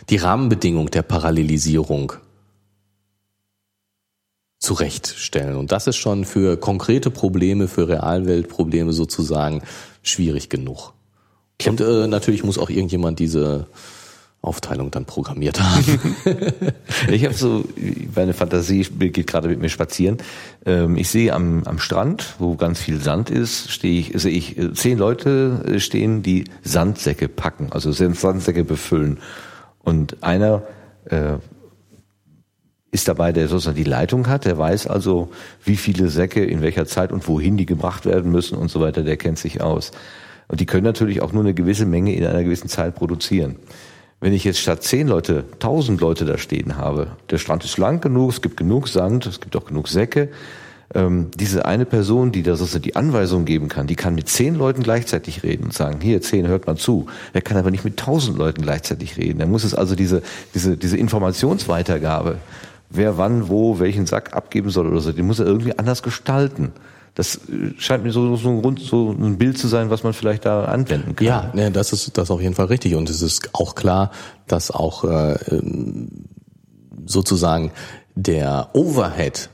die 0.09 0.17
Rahmenbedingung 0.17 0.89
der 0.89 1.03
Parallelisierung 1.03 2.13
zurechtstellen 4.59 5.57
und 5.57 5.71
das 5.71 5.87
ist 5.87 5.97
schon 5.97 6.23
für 6.23 6.57
konkrete 6.57 7.11
Probleme, 7.11 7.67
für 7.67 7.87
Realweltprobleme 7.89 8.93
sozusagen 8.93 9.61
schwierig 10.03 10.49
genug. 10.49 10.93
Und 11.67 11.81
äh, 11.81 12.07
natürlich 12.07 12.43
muss 12.43 12.57
auch 12.57 12.69
irgendjemand 12.69 13.19
diese 13.19 13.67
Aufteilung 14.43 14.91
dann 14.91 15.05
programmiert 15.05 15.61
haben. 15.61 16.15
ich 17.09 17.23
habe 17.23 17.33
so, 17.33 17.63
meine 18.13 18.33
Fantasie 18.33 18.83
geht 18.83 19.25
gerade 19.25 19.47
mit 19.47 19.61
mir 19.61 19.69
spazieren. 19.69 20.17
Ähm, 20.65 20.97
ich 20.97 21.09
sehe 21.09 21.33
am, 21.33 21.63
am 21.63 21.79
Strand, 21.79 22.35
wo 22.39 22.55
ganz 22.55 22.79
viel 22.79 22.99
Sand 22.99 23.29
ist, 23.29 23.71
stehe 23.71 23.99
ich, 23.99 24.11
sehe 24.21 24.33
ich 24.33 24.57
äh, 24.57 24.73
zehn 24.73 24.97
Leute 24.97 25.63
äh, 25.65 25.79
stehen, 25.79 26.23
die 26.23 26.43
Sandsäcke 26.61 27.29
packen, 27.29 27.71
also 27.71 27.93
Sandsäcke 27.93 28.65
befüllen. 28.65 29.19
Und 29.79 30.21
einer 30.23 30.63
äh, 31.05 31.37
ist 32.91 33.07
dabei, 33.07 33.31
der 33.31 33.47
sozusagen 33.47 33.77
die 33.77 33.85
Leitung 33.85 34.27
hat, 34.27 34.43
der 34.43 34.57
weiß 34.57 34.87
also, 34.87 35.31
wie 35.63 35.77
viele 35.77 36.09
Säcke 36.09 36.43
in 36.43 36.61
welcher 36.61 36.85
Zeit 36.85 37.13
und 37.13 37.25
wohin 37.29 37.55
die 37.55 37.65
gebracht 37.65 38.05
werden 38.05 38.29
müssen 38.29 38.57
und 38.57 38.69
so 38.69 38.81
weiter, 38.81 39.03
der 39.03 39.15
kennt 39.15 39.39
sich 39.39 39.61
aus. 39.61 39.91
Und 40.49 40.59
die 40.59 40.65
können 40.65 40.83
natürlich 40.83 41.21
auch 41.21 41.31
nur 41.31 41.43
eine 41.43 41.53
gewisse 41.53 41.85
Menge 41.85 42.13
in 42.13 42.25
einer 42.25 42.43
gewissen 42.43 42.67
Zeit 42.67 42.93
produzieren. 42.95 43.55
Wenn 44.23 44.31
ich 44.31 44.45
jetzt 44.45 44.59
statt 44.59 44.83
zehn 44.83 45.09
Leute 45.09 45.43
tausend 45.59 45.99
Leute 45.99 46.23
da 46.23 46.37
stehen 46.37 46.77
habe, 46.77 47.07
der 47.29 47.39
Strand 47.39 47.65
ist 47.65 47.77
lang 47.77 47.99
genug, 47.99 48.31
es 48.31 48.41
gibt 48.41 48.55
genug 48.55 48.87
Sand, 48.87 49.25
es 49.25 49.41
gibt 49.41 49.53
auch 49.57 49.65
genug 49.65 49.89
Säcke, 49.89 50.29
ähm, 50.95 51.29
diese 51.35 51.65
eine 51.65 51.83
Person, 51.83 52.31
die 52.31 52.41
da 52.41 52.55
sozusagen 52.55 52.83
die 52.83 52.95
Anweisung 52.95 53.43
geben 53.43 53.67
kann, 53.67 53.85
die 53.85 53.97
kann 53.97 54.15
mit 54.15 54.29
zehn 54.29 54.55
Leuten 54.55 54.81
gleichzeitig 54.81 55.43
reden 55.43 55.65
und 55.65 55.73
sagen, 55.73 55.99
hier 55.99 56.21
zehn, 56.21 56.47
hört 56.47 56.67
mal 56.67 56.77
zu. 56.77 57.07
Er 57.33 57.41
kann 57.41 57.57
aber 57.57 57.69
nicht 57.69 57.83
mit 57.83 57.97
tausend 57.97 58.37
Leuten 58.37 58.61
gleichzeitig 58.61 59.17
reden. 59.17 59.41
Er 59.41 59.47
muss 59.47 59.65
es 59.65 59.75
also 59.75 59.93
diese, 59.93 60.23
diese, 60.55 60.77
diese 60.77 60.95
Informationsweitergabe, 60.95 62.37
wer 62.89 63.17
wann, 63.17 63.49
wo, 63.49 63.79
welchen 63.79 64.05
Sack 64.05 64.33
abgeben 64.33 64.69
soll 64.69 64.87
oder 64.87 65.01
so, 65.01 65.11
die 65.11 65.21
muss 65.21 65.39
er 65.39 65.47
irgendwie 65.47 65.77
anders 65.77 66.01
gestalten. 66.01 66.71
Das 67.15 67.35
äh, 67.35 67.73
scheint 67.77 68.03
mir 68.03 68.11
so, 68.11 68.35
so, 68.35 68.49
ein 68.49 68.61
Grund, 68.61 68.79
so 68.79 69.11
ein 69.11 69.37
Bild 69.37 69.57
zu 69.57 69.67
sein, 69.67 69.89
was 69.89 70.03
man 70.03 70.13
vielleicht 70.13 70.45
da 70.45 70.65
anwenden 70.65 71.15
kann. 71.15 71.25
Ja, 71.25 71.51
ne, 71.53 71.71
das 71.71 71.93
ist 71.93 72.17
das 72.17 72.25
ist 72.25 72.31
auf 72.31 72.41
jeden 72.41 72.55
Fall 72.55 72.67
richtig. 72.67 72.95
Und 72.95 73.09
es 73.09 73.21
ist 73.21 73.49
auch 73.53 73.75
klar, 73.75 74.11
dass 74.47 74.71
auch 74.71 75.03
äh, 75.03 75.37
sozusagen 77.05 77.71
der 78.15 78.69
Overhead, 78.73 79.49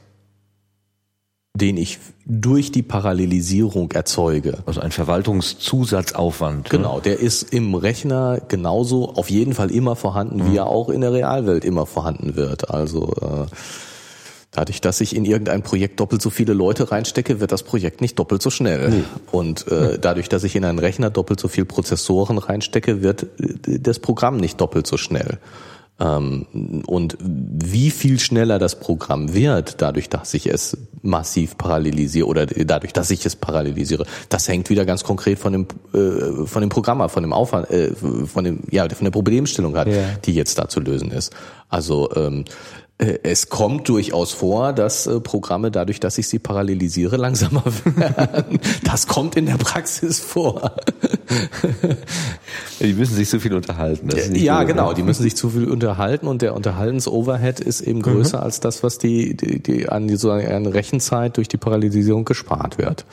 den 1.54 1.78
ich 1.78 2.00
durch 2.26 2.72
die 2.72 2.84
Parallelisierung 2.84 3.92
erzeuge. 3.92 4.60
Also 4.66 4.82
ein 4.82 4.92
Verwaltungszusatzaufwand. 4.92 6.66
Ne? 6.66 6.70
Genau, 6.70 7.00
der 7.00 7.20
ist 7.20 7.54
im 7.54 7.74
Rechner 7.74 8.40
genauso 8.48 9.16
auf 9.16 9.30
jeden 9.30 9.54
Fall 9.54 9.72
immer 9.72 9.96
vorhanden, 9.96 10.38
mhm. 10.38 10.52
wie 10.52 10.58
er 10.58 10.68
auch 10.68 10.90
in 10.90 11.02
der 11.02 11.12
Realwelt 11.12 11.66
immer 11.66 11.86
vorhanden 11.86 12.36
wird. 12.36 12.70
Also 12.70 13.14
äh, 13.22 13.46
Dadurch, 14.60 14.82
dass 14.82 15.00
ich 15.00 15.16
in 15.16 15.24
irgendein 15.24 15.64
Projekt 15.64 16.02
doppelt 16.02 16.22
so 16.22 16.30
viele 16.30 16.52
Leute 16.52 16.92
reinstecke, 16.92 17.40
wird 17.40 17.54
das 17.54 17.64
Projekt 17.64 18.02
nicht 18.02 18.20
doppelt 18.20 18.42
so 18.42 18.50
schnell. 18.50 18.90
Nee. 18.90 19.04
Und 19.32 19.66
äh, 19.70 19.98
dadurch, 19.98 20.28
dass 20.28 20.44
ich 20.44 20.54
in 20.54 20.66
einen 20.66 20.80
Rechner 20.80 21.10
doppelt 21.10 21.40
so 21.40 21.48
viel 21.48 21.64
Prozessoren 21.64 22.38
reinstecke, 22.38 23.02
wird 23.02 23.24
äh, 23.40 23.80
das 23.80 24.00
Programm 24.00 24.36
nicht 24.36 24.60
doppelt 24.60 24.86
so 24.86 24.98
schnell. 24.98 25.40
Ähm, 25.98 26.84
und 26.88 27.18
wie 27.22 27.90
viel 27.90 28.20
schneller 28.20 28.60
das 28.60 28.78
Programm 28.82 29.34
wird, 29.34 29.82
dadurch, 29.82 30.10
dass 30.10 30.34
ich 30.34 30.48
es 30.48 30.76
massiv 31.04 31.58
parallelisiere 31.58 32.28
oder 32.28 32.46
dadurch, 32.46 32.92
dass 32.92 33.12
ich 33.12 33.26
es 33.26 33.38
parallelisiere, 33.38 34.06
das 34.28 34.50
hängt 34.50 34.70
wieder 34.70 34.84
ganz 34.84 35.06
konkret 35.06 35.40
von 35.40 35.54
dem 35.54 35.68
äh, 35.94 36.46
von 36.46 36.60
dem 36.60 36.70
Programmer, 36.70 37.08
von 37.08 37.24
dem 37.24 37.32
Aufwand, 37.32 37.70
äh, 37.70 37.94
von 37.96 38.44
dem 38.44 38.64
ja 38.72 38.90
von 38.90 39.06
der 39.06 39.12
Problemstellung 39.12 39.78
hat, 39.78 39.88
ja. 39.88 40.04
die 40.26 40.34
jetzt 40.34 40.60
da 40.60 40.68
zu 40.68 40.82
lösen 40.82 41.12
ist. 41.12 41.34
Also 41.70 42.10
ähm, 42.16 42.44
äh, 42.44 42.89
es 43.02 43.48
kommt 43.48 43.88
durchaus 43.88 44.34
vor, 44.34 44.74
dass 44.74 45.08
äh, 45.08 45.22
Programme 45.22 45.72
dadurch, 45.72 46.02
dass 46.02 46.18
ich 46.18 46.28
sie 46.28 46.38
parallelisiere, 46.38 47.16
langsamer 47.18 47.64
werden. 47.66 48.60
Das 48.84 49.08
kommt 49.08 49.38
in 49.38 49.46
der 49.46 49.56
Praxis 49.56 50.20
vor. 50.20 50.76
Die 52.82 52.94
müssen 52.94 53.16
sich 53.16 53.30
zu 53.30 53.40
viel 53.40 53.54
unterhalten. 53.54 54.10
ja, 54.36 54.64
genau. 54.64 54.94
Die 54.94 55.04
müssen 55.04 55.24
sich 55.24 55.36
zu 55.38 55.50
viel 55.50 55.70
unterhalten 55.70 56.28
und 56.28 56.42
der 56.42 56.56
Unterhaltensoverhead 56.56 57.62
ist 57.62 57.82
eben 57.82 58.02
größer 58.02 58.40
mhm. 58.40 58.44
als 58.44 58.60
das, 58.60 58.84
was 58.84 58.98
die, 58.98 59.36
die, 59.38 59.64
die 59.64 59.88
an 59.88 60.08
die 60.08 60.18
so 60.18 60.32
eine 60.32 60.74
Rechenzeit 60.74 61.38
durch 61.38 61.48
die 61.48 61.58
Parallelisierung 61.58 62.26
gespart 62.26 62.78
wird. 62.78 63.06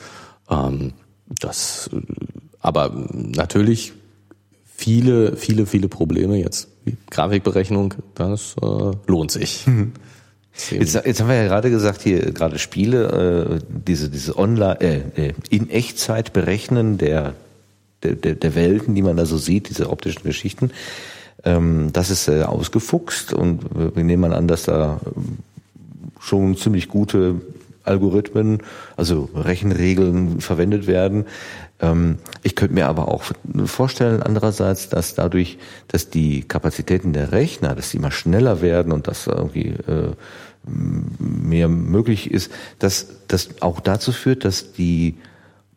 Ähm, 0.49 0.93
das, 1.29 1.89
aber 2.59 2.91
natürlich 3.13 3.93
viele, 4.65 5.37
viele, 5.37 5.65
viele 5.65 5.87
Probleme 5.87 6.37
jetzt. 6.37 6.67
Grafikberechnung, 7.09 7.93
das 8.15 8.55
äh, 8.61 8.91
lohnt 9.07 9.31
sich. 9.31 9.65
Mhm. 9.67 9.93
Jetzt, 10.71 10.95
jetzt 10.95 11.21
haben 11.21 11.29
wir 11.29 11.35
ja 11.35 11.47
gerade 11.47 11.69
gesagt, 11.69 12.01
hier 12.01 12.31
gerade 12.31 12.57
Spiele, 12.57 13.59
äh, 13.59 13.65
diese, 13.69 14.09
diese 14.09 14.37
Online, 14.37 14.79
äh, 14.81 15.27
äh, 15.27 15.33
in 15.49 15.69
Echtzeit 15.69 16.33
berechnen 16.33 16.97
der, 16.97 17.33
der, 18.01 18.15
der 18.15 18.55
Welten, 18.55 18.95
die 18.95 19.03
man 19.03 19.17
da 19.17 19.25
so 19.25 19.37
sieht, 19.37 19.69
diese 19.69 19.89
optischen 19.89 20.23
Geschichten. 20.23 20.71
Ähm, 21.43 21.91
das 21.93 22.09
ist 22.09 22.27
äh, 22.27 22.41
ausgefuchst 22.41 23.33
und 23.33 23.61
wir 23.95 24.03
nehmen 24.03 24.33
an, 24.33 24.47
dass 24.47 24.63
da 24.63 24.99
schon 26.19 26.57
ziemlich 26.57 26.87
gute 26.87 27.35
Algorithmen, 27.87 28.63
also 28.95 29.29
Rechenregeln 29.33 30.41
verwendet 30.41 30.87
werden. 30.87 31.25
Ähm, 31.79 32.17
ich 32.43 32.55
könnte 32.55 32.73
mir 32.73 32.87
aber 32.87 33.07
auch 33.07 33.23
vorstellen, 33.65 34.21
andererseits, 34.21 34.89
dass 34.89 35.15
dadurch, 35.15 35.57
dass 35.87 36.09
die 36.09 36.41
Kapazitäten 36.41 37.13
der 37.13 37.31
Rechner, 37.31 37.75
dass 37.75 37.91
die 37.91 37.97
immer 37.97 38.11
schneller 38.11 38.61
werden 38.61 38.91
und 38.91 39.07
dass 39.07 39.27
irgendwie 39.27 39.69
äh, 39.87 40.13
mehr 41.19 41.67
möglich 41.67 42.31
ist, 42.31 42.51
dass 42.79 43.07
das 43.27 43.61
auch 43.61 43.79
dazu 43.79 44.11
führt, 44.11 44.43
dass 44.43 44.73
die 44.73 45.15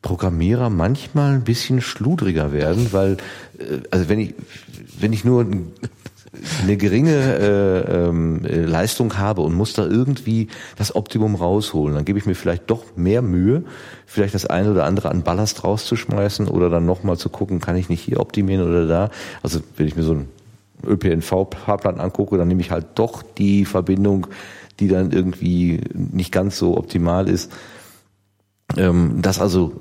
Programmierer 0.02 0.70
manchmal 0.70 1.34
ein 1.34 1.44
bisschen 1.44 1.82
schludriger 1.82 2.52
werden, 2.52 2.92
weil 2.92 3.18
äh, 3.58 3.80
also 3.90 4.08
wenn 4.08 4.20
ich 4.20 4.34
wenn 4.98 5.12
ich 5.12 5.24
nur 5.24 5.46
eine 6.62 6.76
geringe 6.76 7.10
äh, 7.10 8.08
äh, 8.08 8.64
Leistung 8.64 9.18
habe 9.18 9.40
und 9.40 9.54
muss 9.54 9.72
da 9.72 9.84
irgendwie 9.84 10.48
das 10.76 10.94
Optimum 10.94 11.34
rausholen, 11.34 11.96
dann 11.96 12.04
gebe 12.04 12.18
ich 12.18 12.26
mir 12.26 12.36
vielleicht 12.36 12.70
doch 12.70 12.84
mehr 12.96 13.20
Mühe, 13.20 13.64
vielleicht 14.06 14.34
das 14.34 14.46
eine 14.46 14.70
oder 14.70 14.84
andere 14.84 15.10
an 15.10 15.22
Ballast 15.22 15.64
rauszuschmeißen 15.64 16.46
oder 16.46 16.70
dann 16.70 16.86
nochmal 16.86 17.18
zu 17.18 17.30
gucken, 17.30 17.60
kann 17.60 17.76
ich 17.76 17.88
nicht 17.88 18.00
hier 18.00 18.20
optimieren 18.20 18.68
oder 18.68 18.86
da. 18.86 19.10
Also 19.42 19.60
wenn 19.76 19.88
ich 19.88 19.96
mir 19.96 20.04
so 20.04 20.12
einen 20.12 20.28
ÖPNV-Fahrplan 20.86 21.98
angucke, 21.98 22.38
dann 22.38 22.46
nehme 22.46 22.60
ich 22.60 22.70
halt 22.70 22.86
doch 22.94 23.22
die 23.22 23.64
Verbindung, 23.64 24.28
die 24.78 24.86
dann 24.86 25.10
irgendwie 25.10 25.80
nicht 25.92 26.30
ganz 26.30 26.56
so 26.58 26.76
optimal 26.76 27.28
ist. 27.28 27.52
Ähm, 28.76 29.20
dass 29.20 29.40
also 29.40 29.72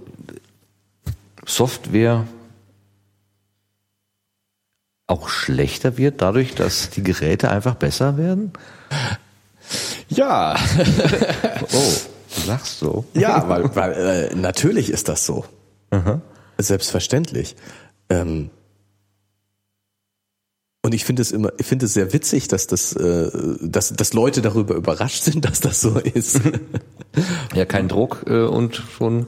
Software 1.45 2.26
auch 5.10 5.30
schlechter 5.30 5.98
wird, 5.98 6.22
dadurch, 6.22 6.56
dass 6.56 6.90
die 6.90 7.03
Geräte 7.03 7.49
einfach 7.49 7.76
besser 7.76 8.18
werden? 8.18 8.53
Ja. 10.07 10.56
oh, 11.73 11.94
du 12.36 12.48
lachst 12.48 12.80
so. 12.80 13.06
Ja, 13.14 13.48
weil, 13.49 13.76
weil 13.76 13.94
äh, 13.94 14.36
natürlich 14.36 14.90
ist 14.90 15.07
das 15.07 15.26
so. 15.26 15.45
Aha. 15.91 16.22
Selbstverständlich. 16.57 17.56
Ähm, 18.10 18.49
und 20.81 20.94
ich 20.94 21.03
finde 21.06 21.22
es 21.22 21.31
immer, 21.31 21.52
ich 21.57 21.65
finde 21.65 21.86
es 21.86 21.94
sehr 21.94 22.14
witzig, 22.14 22.48
dass 22.48 22.68
das, 22.68 22.94
äh, 22.94 23.30
dass, 23.61 23.94
dass 23.94 24.14
Leute 24.14 24.41
darüber 24.41 24.76
überrascht 24.76 25.23
sind, 25.23 25.45
dass 25.49 25.60
das 25.60 25.81
so 25.81 25.99
ist. 25.99 26.40
ja, 27.53 27.65
kein 27.65 27.88
Druck 27.88 28.23
äh, 28.27 28.44
und 28.44 28.76
schon 28.76 29.27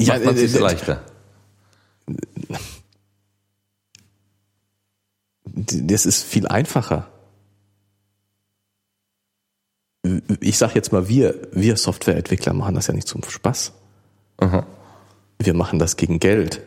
ja, 0.00 0.14
macht 0.14 0.24
man 0.24 0.36
äh, 0.36 0.46
leichter. 0.46 1.02
Das 5.54 6.04
ist 6.04 6.24
viel 6.24 6.48
einfacher. 6.48 7.08
Ich 10.40 10.58
sage 10.58 10.74
jetzt 10.74 10.92
mal, 10.92 11.08
wir, 11.08 11.48
wir 11.52 11.76
Softwareentwickler 11.76 12.52
machen 12.52 12.74
das 12.74 12.88
ja 12.88 12.94
nicht 12.94 13.06
zum 13.06 13.22
Spaß. 13.22 13.72
Aha. 14.38 14.66
Wir 15.38 15.54
machen 15.54 15.78
das 15.78 15.96
gegen 15.96 16.18
Geld. 16.18 16.60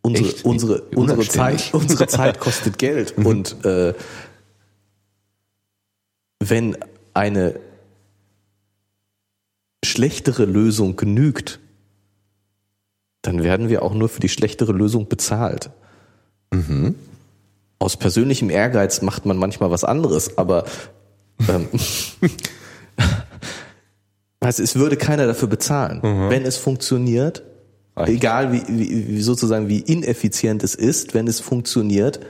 Unsere, 0.00 0.28
Echt? 0.28 0.44
unsere, 0.44 0.82
unsere, 0.82 1.28
Zeit, 1.28 1.68
unsere 1.74 2.06
Zeit 2.06 2.40
kostet 2.40 2.78
Geld. 2.78 3.18
Mhm. 3.18 3.26
Und 3.26 3.64
äh, 3.64 3.94
wenn 6.40 6.76
eine 7.12 7.60
schlechtere 9.84 10.44
Lösung 10.44 10.96
genügt, 10.96 11.60
dann 13.22 13.42
werden 13.42 13.68
wir 13.68 13.82
auch 13.82 13.94
nur 13.94 14.08
für 14.08 14.20
die 14.20 14.28
schlechtere 14.28 14.72
Lösung 14.72 15.08
bezahlt. 15.08 15.70
Mhm. 16.52 16.94
Aus 17.78 17.96
persönlichem 17.96 18.50
Ehrgeiz 18.50 19.02
macht 19.02 19.26
man 19.26 19.36
manchmal 19.36 19.70
was 19.70 19.84
anderes, 19.84 20.38
aber 20.38 20.64
ähm, 21.48 21.68
also 24.40 24.62
es 24.62 24.76
würde 24.76 24.96
keiner 24.96 25.26
dafür 25.26 25.48
bezahlen. 25.48 26.00
Mhm. 26.02 26.30
Wenn 26.30 26.44
es 26.44 26.56
funktioniert, 26.56 27.42
Reicht. 27.96 28.12
Egal 28.12 28.52
wie, 28.52 28.62
wie, 28.68 29.22
sozusagen 29.22 29.68
wie 29.68 29.78
ineffizient 29.78 30.62
es 30.62 30.74
ist, 30.74 31.14
wenn 31.14 31.26
es 31.26 31.40
funktioniert, 31.40 32.20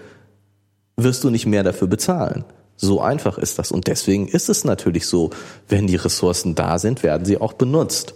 wirst 0.97 1.25
du 1.25 1.31
nicht 1.31 1.47
mehr 1.47 1.65
dafür 1.65 1.89
bezahlen. 1.89 2.45
So 2.77 3.01
einfach 3.01 3.37
ist 3.37 3.59
das. 3.59 3.73
Und 3.73 3.89
deswegen 3.89 4.29
ist 4.29 4.49
es 4.49 4.65
natürlich 4.65 5.07
so, 5.07 5.31
wenn 5.69 5.89
die 5.89 5.97
Ressourcen 5.97 6.55
da 6.55 6.79
sind, 6.79 7.03
werden 7.03 7.25
sie 7.25 7.39
auch 7.39 7.55
benutzt. 7.55 8.15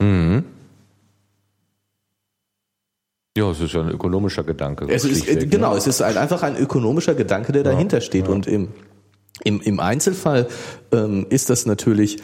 Mhm. 0.00 0.44
Ja, 3.36 3.50
es 3.50 3.60
ist 3.60 3.74
ja 3.74 3.80
ein 3.80 3.90
ökonomischer 3.90 4.44
Gedanke. 4.44 4.86
Es 4.88 5.04
ist, 5.04 5.26
ne? 5.26 5.46
genau, 5.48 5.74
es 5.74 5.88
ist 5.88 6.00
ein, 6.00 6.16
einfach 6.16 6.42
ein 6.44 6.56
ökonomischer 6.56 7.14
Gedanke, 7.14 7.50
der 7.50 7.64
dahinter 7.64 8.00
steht. 8.00 8.28
Ja. 8.28 8.32
Und 8.32 8.46
im, 8.46 8.68
im, 9.42 9.60
im 9.60 9.80
Einzelfall 9.80 10.46
ähm, 10.92 11.26
ist 11.30 11.50
das 11.50 11.66
natürlich 11.66 12.18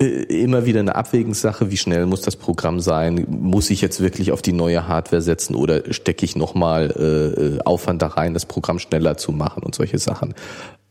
äh, 0.00 0.04
immer 0.04 0.64
wieder 0.64 0.80
eine 0.80 0.94
Abwägungssache, 0.94 1.70
wie 1.72 1.76
schnell 1.76 2.06
muss 2.06 2.20
das 2.20 2.36
Programm 2.36 2.78
sein? 2.78 3.26
Muss 3.28 3.70
ich 3.70 3.80
jetzt 3.80 4.00
wirklich 4.00 4.30
auf 4.30 4.40
die 4.40 4.52
neue 4.52 4.86
Hardware 4.86 5.22
setzen 5.22 5.56
oder 5.56 5.92
stecke 5.92 6.24
ich 6.24 6.36
nochmal 6.36 7.58
äh, 7.58 7.64
Aufwand 7.64 8.02
da 8.02 8.08
rein, 8.08 8.32
das 8.32 8.46
Programm 8.46 8.78
schneller 8.78 9.16
zu 9.16 9.32
machen 9.32 9.64
und 9.64 9.74
solche 9.74 9.98
Sachen? 9.98 10.34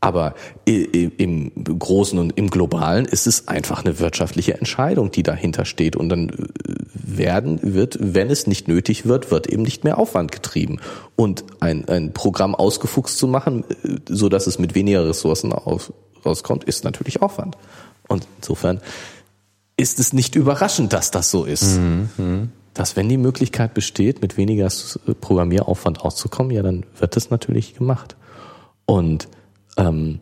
Aber 0.02 0.36
im 0.66 1.52
Großen 1.64 2.20
und 2.20 2.38
im 2.38 2.50
Globalen 2.50 3.06
ist 3.06 3.26
es 3.26 3.48
einfach 3.48 3.86
eine 3.86 4.00
wirtschaftliche 4.00 4.54
Entscheidung, 4.56 5.12
die 5.12 5.24
dahinter 5.24 5.66
steht. 5.66 5.96
Und 5.96 6.10
dann 6.10 6.30
äh, 6.30 6.34
werden, 7.18 7.60
wird, 7.62 7.98
wenn 8.00 8.30
es 8.30 8.48
nicht 8.48 8.68
nötig 8.68 9.06
wird, 9.06 9.32
wird 9.32 9.48
eben 9.48 9.64
nicht 9.64 9.84
mehr 9.84 9.98
Aufwand 9.98 10.32
getrieben. 10.32 10.80
Und 11.16 11.44
ein, 11.60 11.88
ein 11.88 12.14
Programm 12.14 12.56
ausgefuchst 12.56 13.18
zu 13.18 13.28
machen, 13.28 13.64
äh, 13.84 13.98
so 14.08 14.30
dass 14.30 14.48
es 14.48 14.60
mit 14.60 14.76
weniger 14.76 15.08
Ressourcen 15.08 15.54
aus, 15.54 15.94
rauskommt, 16.26 16.64
ist 16.64 16.84
natürlich 16.84 17.22
Aufwand. 17.22 17.58
Und 18.08 18.28
insofern 18.38 18.82
ist 19.78 20.00
es 20.00 20.14
nicht 20.14 20.36
überraschend, 20.36 20.94
dass 20.94 21.12
das 21.12 21.32
so 21.32 21.46
ist. 21.46 21.78
Mhm. 21.78 22.52
Dass 22.74 22.96
wenn 22.96 23.10
die 23.10 23.18
Möglichkeit 23.18 23.74
besteht, 23.74 24.22
mit 24.22 24.38
weniger 24.38 24.70
Programmieraufwand 25.22 26.02
auszukommen, 26.02 26.52
ja, 26.52 26.62
dann 26.62 26.86
wird 27.00 27.16
das 27.16 27.30
natürlich 27.30 27.76
gemacht. 27.76 28.16
Und 28.86 29.28
ähm, 29.78 30.20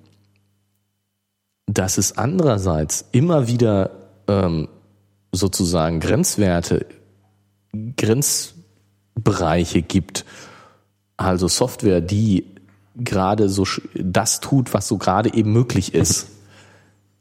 dass 1.65 1.97
es 1.97 2.17
andererseits 2.17 3.05
immer 3.11 3.47
wieder 3.47 3.91
ähm, 4.27 4.67
sozusagen 5.33 5.99
Grenzwerte, 5.99 6.85
Grenzbereiche 7.97 9.81
gibt, 9.81 10.23
also 11.17 11.49
Software, 11.49 11.99
die 11.99 12.45
gerade 12.95 13.49
so 13.49 13.65
das 13.95 14.39
tut, 14.39 14.73
was 14.73 14.87
so 14.87 14.97
gerade 14.97 15.33
eben 15.33 15.51
möglich 15.51 15.93
ist. 15.93 16.27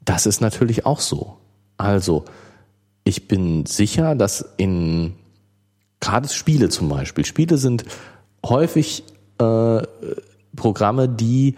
Das 0.04 0.26
ist 0.26 0.40
natürlich 0.40 0.84
auch 0.84 1.00
so. 1.00 1.38
Also, 1.78 2.26
ich 3.04 3.26
bin 3.28 3.66
sicher, 3.66 4.14
dass 4.14 4.44
in 4.58 5.14
gerade 6.00 6.28
Spiele 6.28 6.68
zum 6.68 6.88
Beispiel, 6.88 7.24
Spiele 7.24 7.56
sind 7.56 7.84
häufig 8.44 9.04
äh, 9.38 9.82
Programme, 10.54 11.08
die 11.08 11.56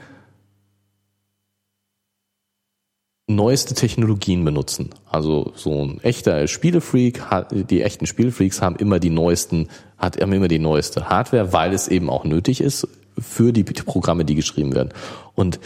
neueste 3.35 3.75
Technologien 3.75 4.45
benutzen. 4.45 4.91
Also 5.11 5.53
so 5.55 5.85
ein 5.85 6.01
echter 6.03 6.47
Spielefreak, 6.47 7.23
die 7.53 7.83
echten 7.83 8.07
Spielefreaks 8.07 8.63
haben 8.63 8.77
immer 8.77 8.99
die 8.99 9.11
neuesten, 9.11 9.69
hat 9.99 10.17
immer 10.17 10.49
die 10.49 10.59
neueste 10.59 11.09
Hardware, 11.09 11.53
weil 11.53 11.73
es 11.73 11.89
eben 11.89 12.11
auch 12.11 12.25
nötig 12.25 12.61
ist 12.61 12.89
für 13.19 13.53
die 13.53 13.65
Programme, 13.65 14.25
die 14.25 14.35
geschrieben 14.35 14.75
werden. 14.75 14.91
Und 15.35 15.61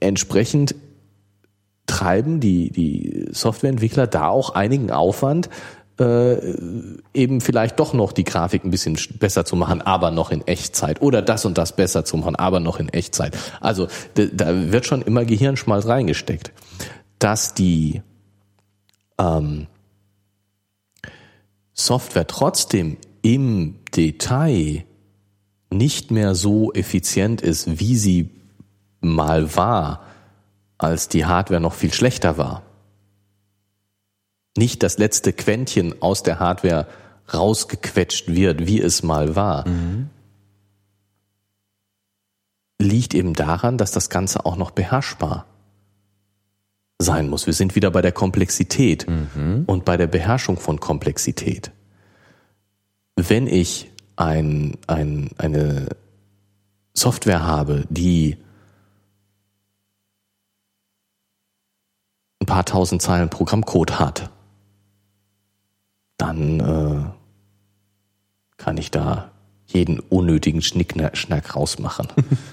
entsprechend 0.00 0.74
treiben 1.86 2.40
die, 2.40 2.70
die 2.70 3.26
Softwareentwickler 3.32 4.06
da 4.06 4.28
auch 4.28 4.50
einigen 4.50 4.90
Aufwand, 4.90 5.48
äh, 5.98 6.36
eben 7.12 7.40
vielleicht 7.40 7.80
doch 7.80 7.92
noch 7.92 8.12
die 8.12 8.24
Grafik 8.24 8.64
ein 8.64 8.70
bisschen 8.70 8.96
besser 9.18 9.44
zu 9.44 9.56
machen, 9.56 9.82
aber 9.82 10.10
noch 10.10 10.30
in 10.30 10.46
Echtzeit. 10.46 11.02
Oder 11.02 11.22
das 11.22 11.44
und 11.44 11.58
das 11.58 11.74
besser 11.74 12.04
zu 12.04 12.16
machen, 12.16 12.36
aber 12.36 12.60
noch 12.60 12.78
in 12.78 12.88
Echtzeit. 12.88 13.36
Also 13.60 13.88
da 14.14 14.70
wird 14.70 14.86
schon 14.86 15.02
immer 15.02 15.24
Gehirnschmalz 15.24 15.86
reingesteckt. 15.86 16.52
Dass 17.18 17.54
die 17.54 18.02
ähm, 19.18 19.66
Software 21.74 22.26
trotzdem 22.26 22.96
im 23.22 23.78
Detail 23.96 24.84
nicht 25.70 26.10
mehr 26.10 26.34
so 26.34 26.72
effizient 26.72 27.40
ist, 27.40 27.78
wie 27.78 27.96
sie 27.96 28.30
mal 29.00 29.54
war, 29.54 30.02
als 30.78 31.08
die 31.08 31.26
Hardware 31.26 31.60
noch 31.60 31.74
viel 31.74 31.92
schlechter 31.92 32.38
war. 32.38 32.62
Nicht 34.56 34.82
das 34.82 34.98
letzte 34.98 35.32
Quäntchen 35.32 36.00
aus 36.02 36.22
der 36.22 36.40
Hardware 36.40 36.86
rausgequetscht 37.32 38.28
wird, 38.28 38.66
wie 38.66 38.80
es 38.80 39.02
mal 39.02 39.36
war, 39.36 39.68
mhm. 39.68 40.08
liegt 42.80 43.14
eben 43.14 43.34
daran, 43.34 43.76
dass 43.76 43.92
das 43.92 44.08
Ganze 44.08 44.46
auch 44.46 44.56
noch 44.56 44.70
beherrschbar 44.70 45.46
sein 47.00 47.28
muss. 47.28 47.46
Wir 47.46 47.54
sind 47.54 47.74
wieder 47.74 47.90
bei 47.90 48.02
der 48.02 48.12
Komplexität 48.12 49.06
mhm. 49.08 49.64
und 49.66 49.84
bei 49.84 49.96
der 49.96 50.06
Beherrschung 50.06 50.58
von 50.58 50.80
Komplexität. 50.80 51.70
Wenn 53.16 53.46
ich 53.46 53.90
ein, 54.16 54.76
ein, 54.86 55.30
eine 55.38 55.88
Software 56.94 57.44
habe, 57.44 57.84
die 57.88 58.36
paar 62.48 62.64
tausend 62.64 63.02
Zeilen 63.02 63.28
Programmcode 63.28 64.00
hat, 64.00 64.30
dann 66.16 66.60
äh, 66.60 67.04
kann 68.56 68.78
ich 68.78 68.90
da 68.90 69.30
jeden 69.66 70.00
unnötigen 70.00 70.62
Schnickschnack 70.62 71.54
rausmachen 71.54 72.08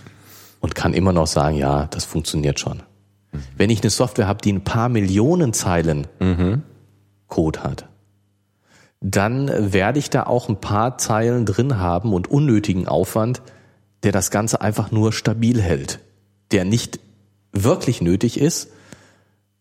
und 0.60 0.76
kann 0.76 0.94
immer 0.94 1.14
noch 1.14 1.28
sagen, 1.28 1.56
ja, 1.56 1.88
das 1.88 2.04
funktioniert 2.04 2.60
schon. 2.60 2.84
Wenn 3.58 3.70
ich 3.70 3.82
eine 3.82 3.90
Software 3.90 4.28
habe, 4.28 4.42
die 4.42 4.54
ein 4.54 4.64
paar 4.64 4.90
Millionen 4.90 5.54
Zeilen 5.54 6.08
mhm. 6.20 6.64
Code 7.28 7.64
hat, 7.64 7.88
dann 9.02 9.52
werde 9.74 10.00
ich 10.00 10.10
da 10.10 10.24
auch 10.24 10.50
ein 10.50 10.60
paar 10.60 10.98
Zeilen 10.98 11.46
drin 11.46 11.80
haben 11.80 12.14
und 12.14 12.30
unnötigen 12.30 12.88
Aufwand, 12.88 13.42
der 14.04 14.12
das 14.12 14.32
Ganze 14.32 14.62
einfach 14.62 14.92
nur 14.92 15.14
stabil 15.14 15.62
hält, 15.62 16.00
der 16.52 16.66
nicht 16.66 17.00
wirklich 17.52 18.02
nötig 18.02 18.40
ist, 18.40 18.70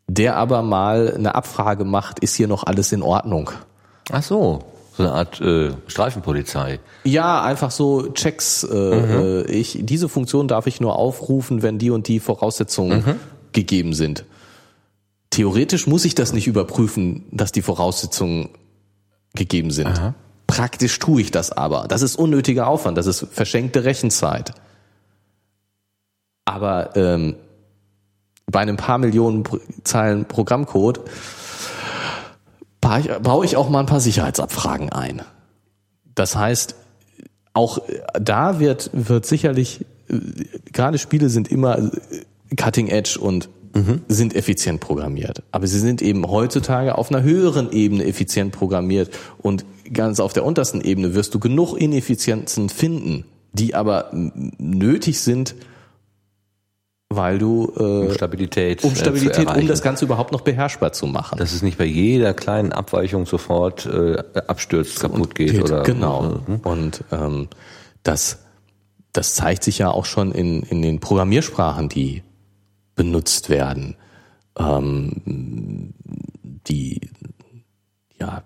der 0.07 0.37
aber 0.37 0.63
mal 0.63 1.15
eine 1.15 1.35
Abfrage 1.35 1.85
macht, 1.85 2.19
ist 2.19 2.35
hier 2.35 2.49
noch 2.49 2.65
alles 2.65 2.93
in 2.93 3.03
Ordnung. 3.03 3.51
Ach 4.11 4.23
so, 4.23 4.65
so 4.97 5.03
eine 5.03 5.13
Art 5.13 5.41
äh, 5.41 5.71
Streifenpolizei. 5.89 6.79
Ja, 7.05 7.43
einfach 7.43 7.71
so 7.71 8.13
Checks. 8.13 8.65
Äh, 8.65 8.75
mhm. 8.75 9.11
Äh, 9.11 9.43
ich, 9.51 9.79
diese 9.83 10.09
Funktion 10.09 10.47
darf 10.47 10.67
ich 10.67 10.81
nur 10.81 10.97
aufrufen, 10.97 11.63
wenn 11.63 11.79
die 11.79 11.91
und 11.91 12.07
die 12.07 12.21
Voraussetzungen 12.21 13.05
mhm. 13.05 13.15
Gegeben 13.55 13.95
sind. 13.95 14.25
Theoretisch 15.31 15.87
muss 15.87 16.05
ich 16.05 16.15
das 16.15 16.33
nicht 16.33 16.47
überprüfen, 16.47 17.25
dass 17.33 17.51
die 17.51 17.63
Voraussetzungen 17.63 18.51
gegeben 19.35 19.71
sind. 19.71 19.89
Aha. 19.89 20.15
Praktisch 20.47 20.99
tue 20.99 21.23
ich 21.23 21.31
das 21.31 21.51
aber. 21.51 21.89
Das 21.89 22.03
ist 22.03 22.17
unnötiger 22.17 22.69
Aufwand, 22.69 22.99
das 22.99 23.07
ist 23.07 23.27
verschenkte 23.33 23.85
Rechenzeit. 23.85 24.53
Aber 26.45 26.95
ähm, 26.95 27.37
bei 28.47 28.61
einem 28.61 28.77
paar 28.77 28.99
Millionen 28.99 29.45
Zeilen 29.83 30.27
Programmcode 30.27 31.01
baue 32.81 33.45
ich 33.47 33.57
auch 33.57 33.71
mal 33.71 33.81
ein 33.81 33.87
paar 33.87 34.01
Sicherheitsabfragen 34.01 34.93
ein. 34.93 35.23
Das 36.15 36.37
heißt, 36.37 36.77
auch 37.55 37.79
da 38.21 38.61
wird, 38.61 38.91
wird 38.93 39.25
sicherlich, 39.25 39.87
gerade 40.73 40.99
Spiele 40.99 41.31
sind 41.31 41.49
immer 41.49 41.91
cutting 42.57 42.89
edge 42.89 43.19
und 43.21 43.49
mhm. 43.75 44.03
sind 44.09 44.35
effizient 44.35 44.81
programmiert. 44.81 45.43
Aber 45.53 45.67
sie 45.67 45.79
sind 45.79 46.03
eben 46.03 46.27
heutzutage 46.29 46.97
auf 46.97 47.11
einer 47.11 47.23
höheren 47.23 47.73
Ebene 47.73 48.05
effizient 48.05 48.53
programmiert 48.53 49.11
und 49.39 49.65
ganz 49.93 50.21
auf 50.21 50.33
der 50.33 50.45
untersten 50.45 50.81
Ebene 50.81 51.15
wirst 51.15 51.35
du 51.35 51.39
genug 51.39 51.77
Ineffizienzen 51.77 52.69
finden, 52.69 53.25
die 53.53 53.75
aber 53.75 54.11
nötig 54.13 55.21
sind, 55.21 55.55
weil 57.11 57.39
du 57.39 57.73
äh, 57.77 57.83
um 57.83 58.13
Stabilität, 58.13 58.83
um 58.83 58.95
Stabilität, 58.95 59.47
um 59.47 59.67
das 59.69 59.83
Ganze 59.83 60.05
überhaupt 60.05 60.33
noch 60.33 60.41
beherrschbar 60.41 60.93
zu 60.93 61.07
machen. 61.07 61.39
Dass 61.39 61.53
es 61.53 61.63
nicht 61.63 61.79
bei 61.79 61.85
jeder 61.85 62.35
kleinen 62.35 62.73
Abweichung 62.73 63.27
sofort 63.27 63.87
äh, 63.87 64.23
abstürzt, 64.47 65.01
kaputt 65.01 65.35
geht, 65.35 65.53
geht 65.53 65.63
oder 65.63 65.83
genau. 65.83 66.25
Äh, 66.25 66.53
hm? 66.53 66.61
Und 66.65 67.05
ähm, 67.13 67.49
das 68.03 68.39
das 69.13 69.35
zeigt 69.35 69.63
sich 69.63 69.79
ja 69.79 69.91
auch 69.91 70.07
schon 70.07 70.33
in 70.33 70.63
in 70.65 70.83
den 70.83 70.99
Programmiersprachen, 70.99 71.89
die 71.89 72.23
benutzt 72.95 73.51
werden, 73.51 73.97
ähm, 74.59 75.93
die 76.67 77.01
ja 78.19 78.43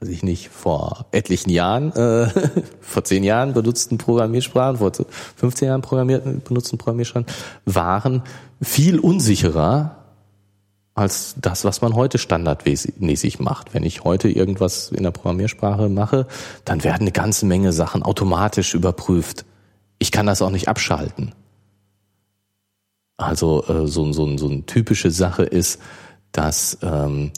weiß 0.00 0.08
ich 0.08 0.22
nicht, 0.22 0.48
vor 0.48 1.06
etlichen 1.12 1.50
Jahren, 1.50 1.92
äh, 1.92 2.28
vor 2.80 3.04
zehn 3.04 3.22
Jahren 3.22 3.52
benutzten 3.52 3.98
Programmiersprachen, 3.98 4.78
vor 4.78 4.92
15 5.36 5.68
Jahren 5.68 5.82
programmierten, 5.82 6.42
benutzten 6.42 6.78
Programmiersprachen, 6.78 7.26
waren 7.66 8.22
viel 8.62 8.98
unsicherer 8.98 9.96
als 10.94 11.34
das, 11.40 11.64
was 11.64 11.82
man 11.82 11.94
heute 11.94 12.18
standardmäßig 12.18 13.40
macht. 13.40 13.74
Wenn 13.74 13.84
ich 13.84 14.04
heute 14.04 14.28
irgendwas 14.28 14.90
in 14.90 15.02
der 15.02 15.12
Programmiersprache 15.12 15.88
mache, 15.88 16.26
dann 16.64 16.82
werden 16.82 17.02
eine 17.02 17.12
ganze 17.12 17.46
Menge 17.46 17.72
Sachen 17.72 18.02
automatisch 18.02 18.74
überprüft. 18.74 19.44
Ich 19.98 20.12
kann 20.12 20.26
das 20.26 20.42
auch 20.42 20.50
nicht 20.50 20.68
abschalten. 20.68 21.32
Also 23.20 23.64
äh, 23.68 23.86
so, 23.86 24.12
so, 24.12 24.36
so 24.36 24.48
eine 24.48 24.66
typische 24.66 25.10
Sache 25.10 25.44
ist, 25.44 25.80
dass 26.32 26.78
ähm, 26.82 27.32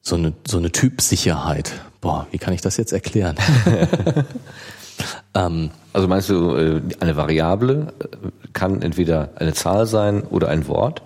so 0.00 0.16
eine, 0.16 0.32
so 0.46 0.58
eine 0.58 0.70
Typsicherheit. 0.70 1.72
Boah, 2.00 2.26
wie 2.30 2.38
kann 2.38 2.54
ich 2.54 2.60
das 2.60 2.76
jetzt 2.76 2.92
erklären? 2.92 3.36
ähm, 5.34 5.70
also 5.92 6.08
meinst 6.08 6.28
du, 6.28 6.54
äh, 6.54 6.80
eine 7.00 7.16
Variable 7.16 7.92
äh, 7.98 8.28
kann 8.52 8.82
entweder 8.82 9.30
eine 9.36 9.54
Zahl 9.54 9.86
sein 9.86 10.22
oder 10.22 10.48
ein 10.48 10.68
Wort? 10.68 11.02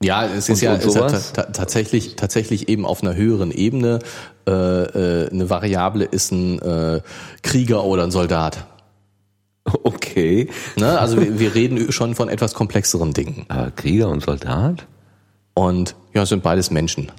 Ja, 0.00 0.24
es 0.24 0.48
ist 0.48 0.50
und, 0.50 0.62
ja, 0.62 0.74
und 0.74 0.84
ist 0.84 1.36
ja 1.36 1.42
tatsächlich, 1.44 2.14
tatsächlich 2.14 2.68
eben 2.68 2.86
auf 2.86 3.02
einer 3.02 3.16
höheren 3.16 3.50
Ebene. 3.50 3.98
Äh, 4.46 4.52
äh, 4.52 5.30
eine 5.30 5.50
Variable 5.50 6.04
ist 6.04 6.30
ein 6.30 6.60
äh, 6.60 7.00
Krieger 7.42 7.82
oder 7.82 8.04
ein 8.04 8.12
Soldat. 8.12 8.64
Okay. 9.84 10.48
Ne? 10.76 10.98
Also 10.98 11.20
wir, 11.20 11.38
wir 11.38 11.54
reden 11.54 11.92
schon 11.92 12.14
von 12.14 12.28
etwas 12.28 12.54
komplexeren 12.54 13.12
Dingen. 13.12 13.46
Aber 13.48 13.70
Krieger 13.70 14.08
und 14.08 14.22
Soldat? 14.22 14.86
Und 15.54 15.96
ja, 16.14 16.24
sind 16.24 16.42
beides 16.42 16.70
Menschen 16.70 17.10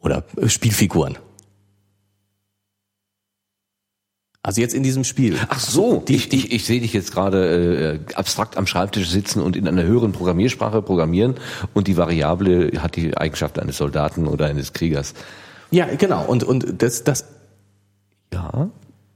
oder 0.00 0.24
Spielfiguren. 0.46 1.18
Also 4.42 4.60
jetzt 4.60 4.72
in 4.72 4.82
diesem 4.82 5.04
Spiel. 5.04 5.36
Ach 5.48 5.58
so, 5.58 6.02
die, 6.06 6.14
ich, 6.14 6.32
ich, 6.32 6.52
ich 6.52 6.64
sehe 6.64 6.80
dich 6.80 6.92
jetzt 6.92 7.12
gerade 7.12 7.98
äh, 8.08 8.14
abstrakt 8.14 8.56
am 8.56 8.66
Schreibtisch 8.66 9.10
sitzen 9.10 9.42
und 9.42 9.56
in 9.56 9.66
einer 9.66 9.82
höheren 9.82 10.12
Programmiersprache 10.12 10.80
programmieren 10.80 11.34
und 11.74 11.88
die 11.88 11.96
Variable 11.96 12.70
hat 12.80 12.96
die 12.96 13.16
Eigenschaft 13.16 13.58
eines 13.58 13.76
Soldaten 13.76 14.26
oder 14.26 14.46
eines 14.46 14.72
Kriegers. 14.72 15.14
Ja, 15.70 15.86
genau. 15.86 16.24
Und 16.24 16.44
und 16.44 16.80
das 16.82 17.04
das 17.04 17.26
ja 18.32 18.70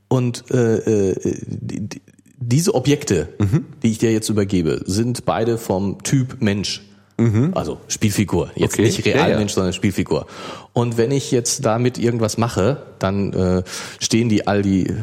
und 0.08 0.50
äh, 0.50 0.76
äh 0.76 1.40
die, 1.46 2.02
diese 2.48 2.74
Objekte, 2.74 3.28
mhm. 3.38 3.66
die 3.82 3.90
ich 3.90 3.98
dir 3.98 4.12
jetzt 4.12 4.28
übergebe, 4.28 4.82
sind 4.86 5.24
beide 5.24 5.58
vom 5.58 6.02
Typ 6.02 6.40
Mensch. 6.40 6.82
Mhm. 7.18 7.52
Also 7.54 7.80
Spielfigur. 7.88 8.50
Jetzt 8.54 8.74
okay. 8.74 8.82
nicht 8.82 9.04
Realmensch, 9.04 9.30
ja, 9.30 9.40
ja. 9.40 9.48
sondern 9.48 9.72
Spielfigur. 9.72 10.26
Und 10.72 10.96
wenn 10.96 11.10
ich 11.10 11.30
jetzt 11.30 11.64
damit 11.64 11.98
irgendwas 11.98 12.38
mache, 12.38 12.82
dann 12.98 13.32
äh, 13.32 13.62
stehen 14.00 14.28
die 14.28 14.46
all 14.46 14.62
die 14.62 14.86
äh, 14.86 14.94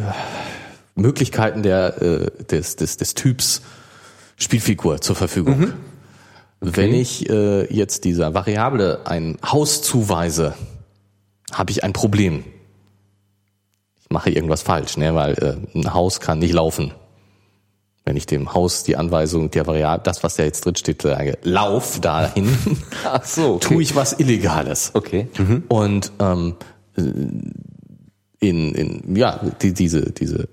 Möglichkeiten 0.96 1.64
der, 1.64 2.02
äh, 2.02 2.46
des, 2.46 2.76
des, 2.76 2.98
des 2.98 3.14
Typs 3.14 3.62
Spielfigur 4.38 5.02
zur 5.02 5.16
Verfügung. 5.16 5.60
Mhm. 5.60 5.74
Okay. 6.62 6.72
Wenn 6.76 6.94
ich 6.94 7.30
äh, 7.30 7.74
jetzt 7.74 8.04
dieser 8.04 8.34
Variable 8.34 9.06
ein 9.06 9.38
Haus 9.46 9.82
zuweise, 9.82 10.56
habe 11.54 11.72
ich 11.72 11.84
ein 11.84 11.94
Problem. 11.94 12.44
Ich 14.02 14.10
mache 14.10 14.30
irgendwas 14.30 14.62
falsch, 14.62 14.98
ne? 14.98 15.16
weil 15.16 15.34
äh, 15.34 15.78
ein 15.78 15.94
Haus 15.94 16.20
kann 16.20 16.40
nicht 16.40 16.54
laufen 16.54 16.94
wenn 18.10 18.18
ich 18.18 18.26
dem 18.26 18.56
Haus 18.56 18.84
die 18.84 18.98
Anweisung 18.98 19.52
der 19.52 19.68
Variable, 19.68 20.02
das, 20.04 20.24
was 20.24 20.36
da 20.36 20.42
jetzt 20.42 20.66
drin 20.66 20.76
steht, 20.76 21.04
sage, 21.04 21.38
lauf 21.44 22.02
dahin, 22.02 22.58
Ach 23.06 23.24
so, 23.24 23.54
okay. 23.54 23.68
tue 23.68 23.84
ich 23.84 23.96
was 23.96 24.14
Illegales. 24.14 24.90
Okay. 24.96 25.28
Mhm. 25.38 25.64
Und 25.68 26.12
ähm, 26.18 26.56
in, 26.96 28.74
in 28.74 29.16
ja, 29.16 29.40
die, 29.62 29.74
diese, 29.74 30.12
diese 30.12 30.50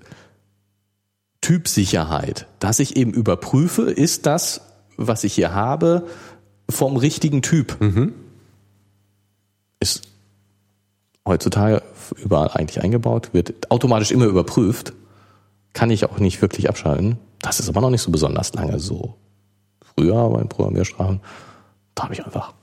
Typsicherheit, 1.41 2.45
dass 2.59 2.77
ich 2.77 2.95
eben 2.95 3.11
überprüfe, 3.11 3.89
ist 3.89 4.27
das, 4.27 4.61
was 4.95 5.23
ich 5.23 5.33
hier 5.33 5.55
habe, 5.55 6.05
vom 6.69 6.95
richtigen 6.95 7.41
Typ. 7.41 7.81
Mhm. 7.81 8.13
Ist 9.79 10.03
heutzutage 11.25 11.81
überall 12.23 12.51
eigentlich 12.51 12.83
eingebaut, 12.83 13.29
wird 13.33 13.71
automatisch 13.71 14.11
immer 14.11 14.25
überprüft, 14.25 14.93
kann 15.73 15.89
ich 15.89 16.05
auch 16.05 16.19
nicht 16.19 16.39
wirklich 16.43 16.69
abschalten. 16.69 17.17
Das 17.47 17.61
ist 17.61 17.69
aber 17.69 17.79
noch 17.79 17.89
nicht 17.89 18.01
so 18.01 18.11
besonders 18.11 18.53
lange 18.53 18.77
so. 18.77 19.15
Früher 19.95 20.29
bei 20.29 20.43
Programmiersprachen, 20.43 21.21
da 21.95 22.03
habe 22.03 22.13
ich 22.13 22.23
einfach 22.23 22.53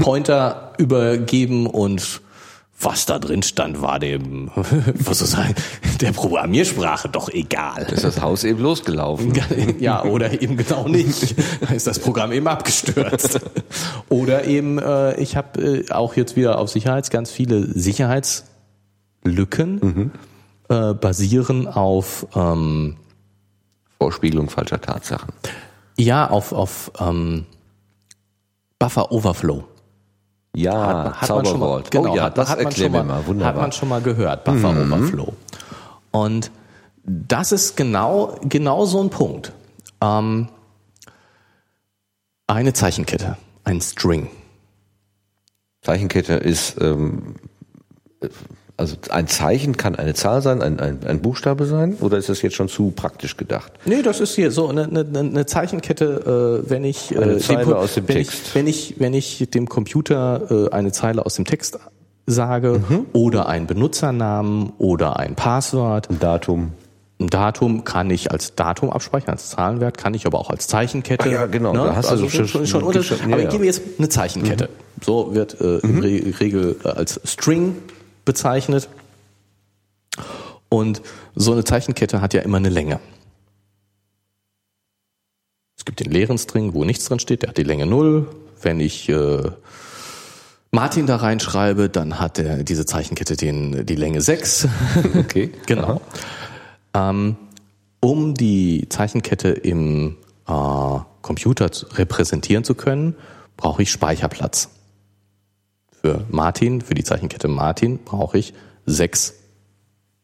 Pointer 0.00 0.72
übergeben 0.76 1.66
und 1.66 2.20
was 2.80 3.06
da 3.06 3.20
drin 3.20 3.42
stand, 3.42 3.80
war 3.80 3.98
dem, 4.00 4.50
was 4.54 5.20
soll 5.20 5.28
sagen, 5.28 5.54
der 6.00 6.12
Programmiersprache 6.12 7.08
doch 7.08 7.28
egal. 7.28 7.84
Ist 7.92 8.04
das 8.04 8.20
Haus 8.20 8.44
eben 8.44 8.60
losgelaufen? 8.60 9.32
Ja, 9.80 10.04
oder 10.04 10.42
eben 10.42 10.56
genau 10.56 10.88
nicht. 10.88 11.36
Da 11.60 11.74
ist 11.74 11.86
das 11.86 12.00
Programm 12.00 12.32
eben 12.32 12.48
abgestürzt. 12.48 13.40
Oder 14.08 14.46
eben, 14.46 14.78
äh, 14.78 15.20
ich 15.20 15.36
habe 15.36 15.60
äh, 15.60 15.90
auch 15.90 16.16
jetzt 16.16 16.36
wieder 16.36 16.58
auf 16.58 16.70
Sicherheits 16.70 17.10
ganz 17.10 17.30
viele 17.30 17.66
Sicherheitslücken 17.78 19.80
mhm. 19.80 20.10
äh, 20.68 20.94
basieren 20.94 21.68
auf 21.68 22.26
ähm, 22.34 22.96
Vorspiegelung 24.00 24.48
falscher 24.48 24.80
Tatsachen. 24.80 25.32
Ja, 25.96 26.28
auf, 26.30 26.52
auf 26.52 26.92
ähm, 27.00 27.46
Buffer 28.78 29.10
Overflow. 29.10 29.64
Ja, 30.54 31.04
hat, 31.04 31.20
hat 31.22 31.28
man 31.28 31.46
schon 31.46 31.60
mal, 31.60 31.82
genau, 31.90 32.12
oh 32.12 32.16
ja, 32.16 32.22
hat, 32.24 32.38
das 32.38 32.50
hat 32.50 32.76
schon 32.76 32.92
mal, 32.92 33.04
mal, 33.04 33.26
wunderbar. 33.26 33.54
Hat 33.54 33.60
man 33.60 33.72
schon 33.72 33.88
mal 33.88 34.00
gehört, 34.00 34.44
Buffer 34.44 34.72
mhm. 34.72 34.92
Overflow. 34.92 35.32
Und 36.10 36.50
das 37.04 37.52
ist 37.52 37.76
genau, 37.76 38.38
genau 38.42 38.84
so 38.84 39.02
ein 39.02 39.10
Punkt. 39.10 39.52
Ähm, 40.00 40.48
eine 42.46 42.72
Zeichenkette, 42.72 43.36
ein 43.64 43.80
String. 43.80 44.30
Zeichenkette 45.82 46.34
ist 46.34 46.80
ähm, 46.80 47.36
also 48.78 48.96
ein 49.10 49.26
Zeichen 49.26 49.76
kann 49.76 49.96
eine 49.96 50.14
Zahl 50.14 50.40
sein, 50.40 50.62
ein, 50.62 50.78
ein, 50.78 51.00
ein 51.04 51.20
Buchstabe 51.20 51.66
sein, 51.66 51.96
oder 52.00 52.16
ist 52.16 52.28
das 52.28 52.42
jetzt 52.42 52.54
schon 52.54 52.68
zu 52.68 52.92
praktisch 52.92 53.36
gedacht? 53.36 53.72
Nee, 53.84 54.02
das 54.02 54.20
ist 54.20 54.36
hier 54.36 54.52
so 54.52 54.68
eine, 54.68 54.84
eine, 54.84 55.04
eine 55.18 55.46
Zeichenkette, 55.46 56.62
äh, 56.64 56.70
wenn 56.70 56.84
ich 56.84 57.14
äh, 57.14 57.18
eine 57.18 57.38
Zeile 57.38 57.64
dem, 57.64 57.72
aus 57.74 57.94
dem 57.94 58.08
wenn 58.08 58.16
Text. 58.16 58.32
Ich, 58.32 58.54
wenn 58.54 58.66
ich 58.68 58.94
wenn 58.98 59.14
ich 59.14 59.50
dem 59.50 59.68
Computer 59.68 60.68
äh, 60.68 60.70
eine 60.70 60.92
Zeile 60.92 61.26
aus 61.26 61.34
dem 61.34 61.44
Text 61.44 61.80
sage 62.26 62.80
mhm. 62.88 63.06
oder 63.12 63.48
einen 63.48 63.66
Benutzernamen 63.66 64.72
oder 64.78 65.18
ein 65.18 65.34
Passwort, 65.34 66.08
ein 66.08 66.20
Datum. 66.20 66.72
Ein 67.20 67.26
Datum 67.26 67.82
kann 67.82 68.10
ich 68.10 68.30
als 68.30 68.54
Datum 68.54 68.90
abspeichern, 68.90 69.30
als 69.30 69.50
Zahlenwert, 69.50 69.98
kann 69.98 70.14
ich 70.14 70.24
aber 70.24 70.38
auch 70.38 70.50
als 70.50 70.68
Zeichenkette. 70.68 71.28
Ah, 71.28 71.32
ja, 71.32 71.46
genau. 71.46 71.72
Ne? 71.72 71.78
Da 71.80 71.96
hast 71.96 72.10
also 72.10 72.26
du 72.26 72.30
schon, 72.30 72.46
schon, 72.46 72.66
schon 72.68 72.84
Unterschied. 72.84 73.18
Aber 73.24 73.42
ich 73.42 73.48
gebe 73.48 73.64
jetzt 73.64 73.82
eine 73.98 74.08
Zeichenkette. 74.08 74.68
Mhm. 74.68 75.02
So 75.04 75.34
wird 75.34 75.60
äh, 75.60 75.84
mhm. 75.84 76.04
in 76.04 76.34
Regel 76.34 76.76
äh, 76.84 76.88
als 76.90 77.20
String 77.24 77.74
bezeichnet. 78.28 78.90
Und 80.68 81.00
so 81.34 81.52
eine 81.52 81.64
Zeichenkette 81.64 82.20
hat 82.20 82.34
ja 82.34 82.42
immer 82.42 82.58
eine 82.58 82.68
Länge. 82.68 83.00
Es 85.78 85.86
gibt 85.86 86.00
den 86.00 86.12
leeren 86.12 86.36
String, 86.36 86.74
wo 86.74 86.84
nichts 86.84 87.06
drin 87.06 87.20
steht, 87.20 87.40
der 87.40 87.48
hat 87.48 87.56
die 87.56 87.62
Länge 87.62 87.86
0. 87.86 88.28
Wenn 88.60 88.80
ich 88.80 89.08
äh, 89.08 89.50
Martin 90.70 91.06
da 91.06 91.16
reinschreibe, 91.16 91.88
dann 91.88 92.20
hat 92.20 92.38
er 92.38 92.64
diese 92.64 92.84
Zeichenkette 92.84 93.36
den, 93.36 93.86
die 93.86 93.96
Länge 93.96 94.20
6. 94.20 94.68
Okay. 95.18 95.50
genau. 95.64 96.02
Ähm, 96.92 97.36
um 98.00 98.34
die 98.34 98.88
Zeichenkette 98.90 99.48
im 99.48 100.18
äh, 100.46 100.98
Computer 101.22 101.70
repräsentieren 101.94 102.64
zu 102.64 102.74
können, 102.74 103.14
brauche 103.56 103.82
ich 103.82 103.90
Speicherplatz. 103.90 104.68
Für 106.08 106.24
Martin, 106.30 106.80
für 106.80 106.94
die 106.94 107.04
Zeichenkette 107.04 107.48
Martin, 107.48 107.98
brauche 108.02 108.38
ich 108.38 108.54
sechs 108.86 109.34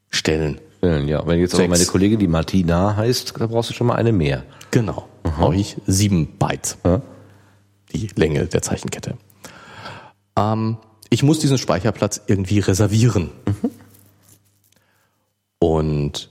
Stellen. 0.09 0.59
Ja, 0.81 1.27
wenn 1.27 1.39
jetzt 1.39 1.55
aber 1.55 1.69
meine 1.69 1.85
Kollegin, 1.85 2.19
die 2.19 2.27
Martina 2.27 2.97
heißt, 2.97 3.35
da 3.39 3.47
brauchst 3.47 3.69
du 3.69 3.75
schon 3.75 3.89
mal 3.89 3.97
eine 3.97 4.11
mehr. 4.11 4.45
Genau. 4.71 5.07
Mhm. 5.25 5.31
Brauche 5.33 5.57
ich 5.57 5.77
sieben 5.87 6.39
Byte. 6.39 6.79
Ja. 6.87 7.03
Die 7.93 8.09
Länge 8.15 8.47
der 8.47 8.63
Zeichenkette. 8.63 9.19
Ähm, 10.39 10.79
ich 11.11 11.23
muss 11.23 11.41
diesen 11.41 11.59
Speicherplatz 11.59 12.23
irgendwie 12.29 12.61
reservieren. 12.61 13.31
Mhm. 13.45 13.71
Und 15.59 16.31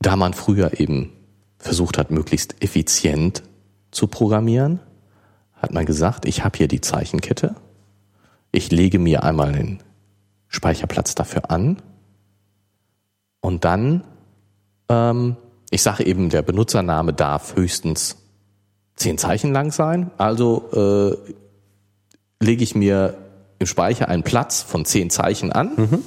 da 0.00 0.16
man 0.16 0.34
früher 0.34 0.78
eben 0.78 1.12
versucht 1.56 1.96
hat, 1.96 2.10
möglichst 2.10 2.62
effizient 2.62 3.42
zu 3.90 4.06
programmieren, 4.06 4.80
hat 5.54 5.72
man 5.72 5.86
gesagt, 5.86 6.26
ich 6.26 6.44
habe 6.44 6.58
hier 6.58 6.68
die 6.68 6.82
Zeichenkette, 6.82 7.54
ich 8.52 8.70
lege 8.70 8.98
mir 8.98 9.22
einmal 9.22 9.52
den 9.52 9.82
Speicherplatz 10.48 11.14
dafür 11.14 11.50
an. 11.50 11.82
Und 13.40 13.64
dann, 13.64 14.04
ähm, 14.88 15.36
ich 15.70 15.82
sage 15.82 16.06
eben, 16.06 16.30
der 16.30 16.42
Benutzername 16.42 17.12
darf 17.12 17.56
höchstens 17.56 18.16
zehn 18.96 19.18
Zeichen 19.18 19.52
lang 19.52 19.72
sein, 19.72 20.10
also 20.16 20.70
äh, 20.72 22.44
lege 22.44 22.64
ich 22.64 22.74
mir 22.74 23.18
im 23.58 23.66
Speicher 23.66 24.08
einen 24.08 24.22
Platz 24.22 24.62
von 24.62 24.84
zehn 24.84 25.10
Zeichen 25.10 25.52
an. 25.52 25.72
Mhm. 25.76 25.98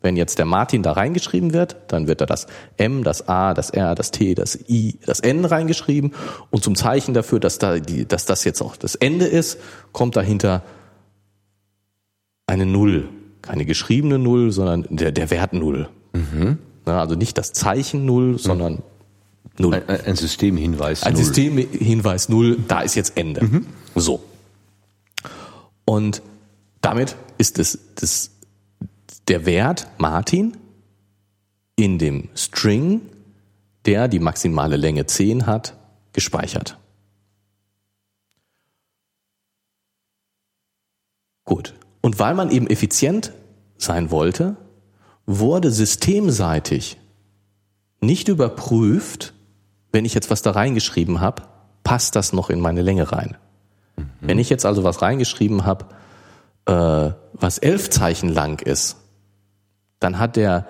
Wenn 0.00 0.16
jetzt 0.16 0.38
der 0.38 0.46
Martin 0.46 0.82
da 0.82 0.92
reingeschrieben 0.92 1.52
wird, 1.52 1.76
dann 1.86 2.08
wird 2.08 2.20
da 2.20 2.26
das 2.26 2.48
M, 2.76 3.04
das 3.04 3.28
A, 3.28 3.54
das 3.54 3.70
R, 3.70 3.94
das 3.94 4.10
T, 4.10 4.34
das 4.34 4.58
I, 4.68 4.98
das 5.06 5.20
N 5.20 5.44
reingeschrieben. 5.44 6.14
Und 6.50 6.64
zum 6.64 6.74
Zeichen 6.74 7.14
dafür, 7.14 7.38
dass 7.38 7.58
da 7.58 7.78
die, 7.78 8.06
dass 8.06 8.24
das 8.24 8.42
jetzt 8.42 8.62
auch 8.62 8.76
das 8.76 8.96
Ende 8.96 9.26
ist, 9.26 9.58
kommt 9.92 10.16
dahinter 10.16 10.62
eine 12.52 12.66
Null. 12.66 13.08
Keine 13.40 13.64
geschriebene 13.64 14.18
Null, 14.18 14.52
sondern 14.52 14.86
der, 14.90 15.10
der 15.10 15.30
Wert 15.30 15.54
Null. 15.54 15.88
Mhm. 16.12 16.58
also 16.84 17.14
nicht 17.14 17.38
das 17.38 17.52
Zeichen 17.52 18.04
Null, 18.04 18.38
sondern 18.38 18.82
Null. 19.58 19.82
Ein, 19.86 20.00
ein 20.02 20.16
Systemhinweis 20.16 21.02
Ein 21.02 21.14
Null. 21.14 21.24
Systemhinweis 21.24 22.28
Null, 22.28 22.58
da 22.68 22.82
ist 22.82 22.94
jetzt 22.94 23.16
Ende. 23.16 23.42
Mhm. 23.44 23.66
So. 23.94 24.22
Und 25.86 26.22
damit 26.82 27.16
ist 27.38 27.58
es 27.58 27.78
das 27.94 28.30
der 29.28 29.46
Wert 29.46 29.88
Martin 29.98 30.56
in 31.76 31.98
dem 31.98 32.28
String, 32.34 33.00
der 33.86 34.08
die 34.08 34.18
maximale 34.18 34.76
Länge 34.76 35.06
10 35.06 35.46
hat, 35.46 35.76
gespeichert. 36.12 36.76
Gut. 41.44 41.74
Und 42.02 42.18
weil 42.18 42.34
man 42.34 42.50
eben 42.50 42.66
effizient 42.66 43.32
sein 43.78 44.10
wollte, 44.10 44.56
wurde 45.24 45.70
systemseitig 45.70 46.98
nicht 48.00 48.28
überprüft, 48.28 49.32
wenn 49.92 50.04
ich 50.04 50.12
jetzt 50.12 50.30
was 50.30 50.42
da 50.42 50.50
reingeschrieben 50.50 51.20
habe, 51.20 51.44
passt 51.84 52.16
das 52.16 52.32
noch 52.32 52.50
in 52.50 52.60
meine 52.60 52.82
Länge 52.82 53.12
rein. 53.12 53.36
Mhm. 53.96 54.04
Wenn 54.20 54.38
ich 54.38 54.50
jetzt 54.50 54.66
also 54.66 54.84
was 54.84 55.00
reingeschrieben 55.00 55.64
habe, 55.64 55.86
äh, 56.66 57.14
was 57.34 57.58
elf 57.58 57.90
Zeichen 57.90 58.28
lang 58.28 58.60
ist, 58.60 58.96
dann 60.00 60.18
hat 60.18 60.36
der 60.36 60.66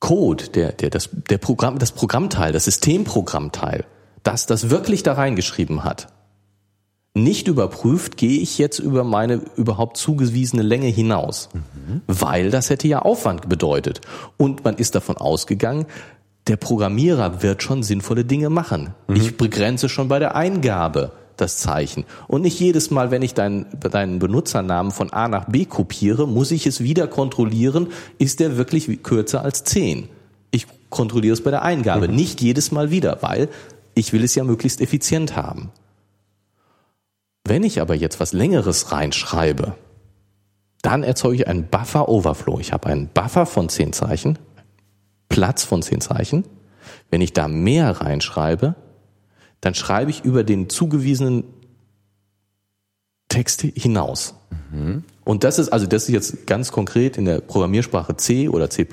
Code, 0.00 0.48
der, 0.48 0.72
der, 0.72 0.90
das, 0.90 1.08
der 1.12 1.38
Programm, 1.38 1.78
das 1.78 1.92
Programmteil, 1.92 2.52
das 2.52 2.64
Systemprogrammteil, 2.64 3.86
das 4.22 4.46
das 4.46 4.68
wirklich 4.68 5.02
da 5.02 5.14
reingeschrieben 5.14 5.84
hat, 5.84 6.08
nicht 7.16 7.48
überprüft, 7.48 8.16
gehe 8.16 8.40
ich 8.40 8.58
jetzt 8.58 8.78
über 8.78 9.02
meine 9.02 9.40
überhaupt 9.56 9.96
zugewiesene 9.96 10.62
Länge 10.62 10.88
hinaus, 10.88 11.48
mhm. 11.54 12.02
weil 12.06 12.50
das 12.50 12.70
hätte 12.70 12.86
ja 12.86 13.00
Aufwand 13.00 13.48
bedeutet. 13.48 14.02
Und 14.36 14.64
man 14.64 14.76
ist 14.76 14.94
davon 14.94 15.16
ausgegangen, 15.16 15.86
der 16.46 16.56
Programmierer 16.56 17.42
wird 17.42 17.62
schon 17.62 17.82
sinnvolle 17.82 18.24
Dinge 18.24 18.50
machen. 18.50 18.94
Mhm. 19.08 19.16
Ich 19.16 19.36
begrenze 19.36 19.88
schon 19.88 20.08
bei 20.08 20.18
der 20.18 20.36
Eingabe 20.36 21.12
das 21.36 21.58
Zeichen. 21.58 22.04
Und 22.28 22.42
nicht 22.42 22.60
jedes 22.60 22.90
Mal, 22.90 23.10
wenn 23.10 23.22
ich 23.22 23.34
deinen, 23.34 23.66
deinen 23.80 24.18
Benutzernamen 24.18 24.92
von 24.92 25.12
A 25.12 25.28
nach 25.28 25.46
B 25.46 25.64
kopiere, 25.64 26.28
muss 26.28 26.50
ich 26.50 26.66
es 26.66 26.82
wieder 26.82 27.06
kontrollieren, 27.06 27.88
ist 28.18 28.40
der 28.40 28.56
wirklich 28.56 29.02
kürzer 29.02 29.42
als 29.42 29.64
10. 29.64 30.08
Ich 30.50 30.66
kontrolliere 30.90 31.32
es 31.32 31.42
bei 31.42 31.50
der 31.50 31.62
Eingabe, 31.62 32.08
mhm. 32.08 32.14
nicht 32.14 32.40
jedes 32.40 32.72
Mal 32.72 32.90
wieder, 32.90 33.18
weil 33.22 33.48
ich 33.94 34.12
will 34.12 34.22
es 34.22 34.34
ja 34.34 34.44
möglichst 34.44 34.80
effizient 34.80 35.34
haben. 35.36 35.70
Wenn 37.48 37.62
ich 37.62 37.80
aber 37.80 37.94
jetzt 37.94 38.18
was 38.18 38.32
Längeres 38.32 38.90
reinschreibe, 38.90 39.76
dann 40.82 41.04
erzeuge 41.04 41.36
ich 41.36 41.48
einen 41.48 41.68
Buffer 41.68 42.08
Overflow. 42.08 42.58
Ich 42.58 42.72
habe 42.72 42.88
einen 42.88 43.08
Buffer 43.08 43.46
von 43.46 43.68
10 43.68 43.92
Zeichen, 43.92 44.38
Platz 45.28 45.62
von 45.62 45.80
10 45.80 46.00
Zeichen. 46.00 46.44
Wenn 47.08 47.20
ich 47.20 47.32
da 47.32 47.46
mehr 47.46 48.00
reinschreibe, 48.00 48.74
dann 49.60 49.74
schreibe 49.74 50.10
ich 50.10 50.24
über 50.24 50.42
den 50.42 50.68
zugewiesenen 50.68 51.44
Text 53.28 53.62
hinaus. 53.62 54.34
Mhm. 54.72 55.04
Und 55.24 55.44
das 55.44 55.58
ist, 55.58 55.68
also 55.68 55.86
das 55.86 56.04
ist 56.04 56.08
jetzt 56.08 56.46
ganz 56.46 56.72
konkret 56.72 57.16
in 57.16 57.26
der 57.26 57.40
Programmiersprache 57.40 58.16
C 58.16 58.48
oder 58.48 58.70
C++, 58.70 58.86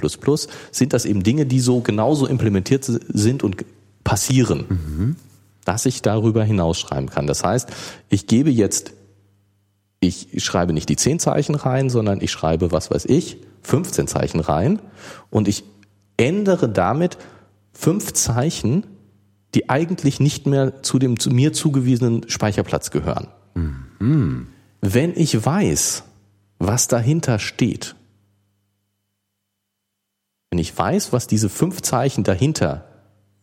sind 0.72 0.94
das 0.94 1.06
eben 1.06 1.24
Dinge, 1.24 1.46
die 1.46 1.60
so 1.60 1.82
genauso 1.82 2.28
implementiert 2.28 2.84
sind 2.86 3.44
und 3.44 3.64
passieren, 4.04 4.66
mhm. 4.70 5.16
Dass 5.66 5.86
ich 5.86 6.02
darüber 6.02 6.44
hinausschreiben 6.44 7.10
kann. 7.10 7.28
Das 7.28 7.44
heißt, 7.44 7.70
ich 8.10 8.28
gebe 8.28 8.50
jetzt, 8.50 8.94
ich 10.00 10.44
schreibe 10.44 10.74
nicht 10.74 10.90
die 10.90 10.96
10 10.96 11.20
Zeichen 11.20 11.56
rein, 11.56 11.90
sondern 11.90 12.22
ich 12.22 12.32
schreibe, 12.32 12.72
was 12.72 12.92
weiß 12.92 13.06
ich, 13.06 13.38
15 13.62 14.08
Zeichen 14.08 14.40
rein 14.40 14.82
und 15.30 15.48
ich 15.48 15.64
ändere 16.18 16.70
damit 16.70 17.18
fünf 17.72 18.14
Zeichen 18.14 18.86
die 19.54 19.70
eigentlich 19.70 20.20
nicht 20.20 20.48
mehr 20.48 20.82
zu 20.82 21.00
dem 21.00 21.20
zu 21.20 21.30
mir 21.30 21.54
zugewiesenen 21.54 22.28
Speicherplatz 22.30 22.92
gehören. 22.92 23.28
Mhm. 24.00 24.48
Wenn 24.82 25.16
ich 25.16 25.46
weiß, 25.46 26.04
was 26.60 26.88
dahinter 26.88 27.40
steht, 27.40 27.96
wenn 30.50 30.60
ich 30.60 30.78
weiß, 30.78 31.14
was 31.14 31.28
diese 31.28 31.50
fünf 31.50 31.82
Zeichen 31.82 32.24
dahinter 32.24 32.86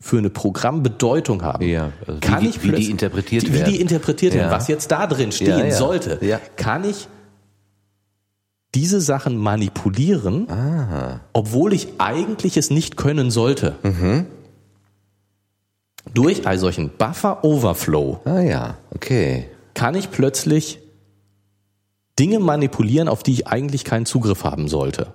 für 0.00 0.18
eine 0.18 0.30
Programmbedeutung 0.30 1.42
haben, 1.42 1.66
ja, 1.66 1.92
also 2.06 2.20
kann 2.20 2.42
wie, 2.42 2.48
ich 2.48 2.62
wie 2.62 2.72
die 2.72 2.90
interpretiert 2.90 3.44
wie 3.44 3.52
werden, 3.52 3.66
wie 3.66 3.72
die 3.72 3.80
interpretiert 3.80 4.34
ja. 4.34 4.40
werden, 4.40 4.52
was 4.52 4.66
jetzt 4.66 4.90
da 4.90 5.06
drin 5.06 5.30
stehen 5.30 5.58
ja, 5.58 5.70
sollte, 5.72 6.18
kann 6.56 6.84
ich 6.84 7.08
diese 8.74 9.00
Sachen 9.00 9.36
manipulieren, 9.36 10.48
Aha. 10.48 11.20
obwohl 11.32 11.72
ich 11.72 11.88
eigentlich 11.98 12.56
es 12.56 12.70
nicht 12.70 12.96
können 12.96 13.30
sollte. 13.30 13.76
Mhm. 13.82 14.26
Durch 16.14 16.46
einen 16.46 16.58
solchen 16.58 16.90
Buffer 16.90 17.44
Overflow. 17.44 18.20
Ah 18.24 18.40
ja, 18.40 18.78
okay. 18.94 19.48
Kann 19.74 19.94
ich 19.94 20.10
plötzlich 20.10 20.78
Dinge 22.18 22.38
manipulieren, 22.38 23.08
auf 23.08 23.22
die 23.22 23.32
ich 23.32 23.46
eigentlich 23.48 23.84
keinen 23.84 24.06
Zugriff 24.06 24.44
haben 24.44 24.68
sollte. 24.68 25.14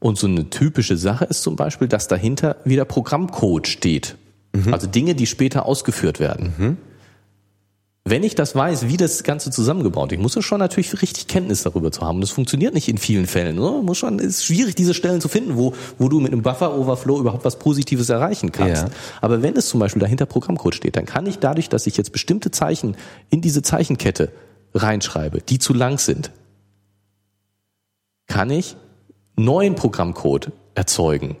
Und 0.00 0.18
so 0.18 0.26
eine 0.26 0.48
typische 0.50 0.96
Sache 0.96 1.24
ist 1.24 1.42
zum 1.42 1.56
Beispiel, 1.56 1.88
dass 1.88 2.08
dahinter 2.08 2.56
wieder 2.64 2.84
Programmcode 2.84 3.66
steht. 3.66 4.16
Mhm. 4.52 4.72
Also 4.72 4.86
Dinge, 4.86 5.14
die 5.14 5.26
später 5.26 5.66
ausgeführt 5.66 6.20
werden. 6.20 6.54
Mhm 6.56 6.76
wenn 8.10 8.22
ich 8.22 8.34
das 8.34 8.54
weiß, 8.54 8.88
wie 8.88 8.96
das 8.96 9.22
Ganze 9.22 9.50
zusammengebaut, 9.50 10.12
ich 10.12 10.18
muss 10.18 10.34
ja 10.34 10.42
schon 10.42 10.58
natürlich 10.58 11.00
richtig 11.02 11.26
Kenntnis 11.26 11.62
darüber 11.62 11.92
zu 11.92 12.02
haben. 12.02 12.20
Das 12.20 12.30
funktioniert 12.30 12.74
nicht 12.74 12.88
in 12.88 12.98
vielen 12.98 13.26
Fällen. 13.26 13.56
Ne? 13.56 13.80
Muss 13.82 13.98
schon, 13.98 14.18
ist 14.18 14.44
schwierig, 14.44 14.74
diese 14.74 14.94
Stellen 14.94 15.20
zu 15.20 15.28
finden, 15.28 15.56
wo, 15.56 15.74
wo 15.98 16.08
du 16.08 16.20
mit 16.20 16.32
einem 16.32 16.42
Buffer-Overflow 16.42 17.20
überhaupt 17.20 17.44
was 17.44 17.58
Positives 17.58 18.08
erreichen 18.08 18.52
kannst. 18.52 18.84
Ja. 18.84 18.90
Aber 19.20 19.42
wenn 19.42 19.56
es 19.56 19.68
zum 19.68 19.80
Beispiel 19.80 20.00
dahinter 20.00 20.26
Programmcode 20.26 20.74
steht, 20.74 20.96
dann 20.96 21.06
kann 21.06 21.26
ich 21.26 21.38
dadurch, 21.38 21.68
dass 21.68 21.86
ich 21.86 21.96
jetzt 21.96 22.12
bestimmte 22.12 22.50
Zeichen 22.50 22.96
in 23.30 23.40
diese 23.40 23.62
Zeichenkette 23.62 24.32
reinschreibe, 24.74 25.40
die 25.40 25.58
zu 25.58 25.74
lang 25.74 25.98
sind, 25.98 26.30
kann 28.26 28.50
ich 28.50 28.76
neuen 29.38 29.74
Programmcode 29.74 30.52
erzeugen. 30.74 31.36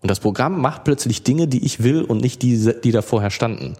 Und 0.00 0.10
das 0.10 0.20
Programm 0.20 0.60
macht 0.60 0.84
plötzlich 0.84 1.22
Dinge, 1.22 1.46
die 1.46 1.64
ich 1.64 1.82
will 1.82 2.02
und 2.02 2.20
nicht 2.20 2.42
die, 2.42 2.72
die 2.82 2.92
da 2.92 3.02
vorher 3.02 3.30
standen. 3.30 3.76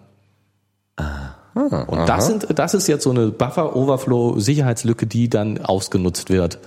Ah. 0.97 1.34
Ah, 1.55 1.82
und 1.82 2.09
das 2.09 2.26
sind, 2.26 2.47
das 2.59 2.74
ist 2.74 2.86
jetzt 2.86 3.05
so 3.05 3.10
eine 3.10 3.28
Buffer-Overflow-Sicherheitslücke, 3.28 5.06
die 5.06 5.28
dann 5.28 5.59
ausgenutzt 5.59 6.30
wird. 6.30 6.59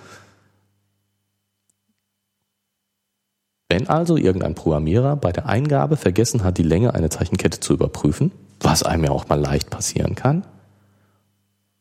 Wenn 3.69 3.87
also 3.87 4.17
irgendein 4.17 4.55
Programmierer 4.55 5.15
bei 5.15 5.31
der 5.31 5.47
Eingabe 5.47 5.97
vergessen 5.97 6.43
hat, 6.43 6.57
die 6.57 6.63
Länge 6.63 6.93
einer 6.93 7.09
Zeichenkette 7.09 7.59
zu 7.59 7.73
überprüfen, 7.73 8.31
was 8.59 8.83
einem 8.83 9.05
ja 9.05 9.11
auch 9.11 9.29
mal 9.29 9.39
leicht 9.39 9.69
passieren 9.69 10.15
kann, 10.15 10.45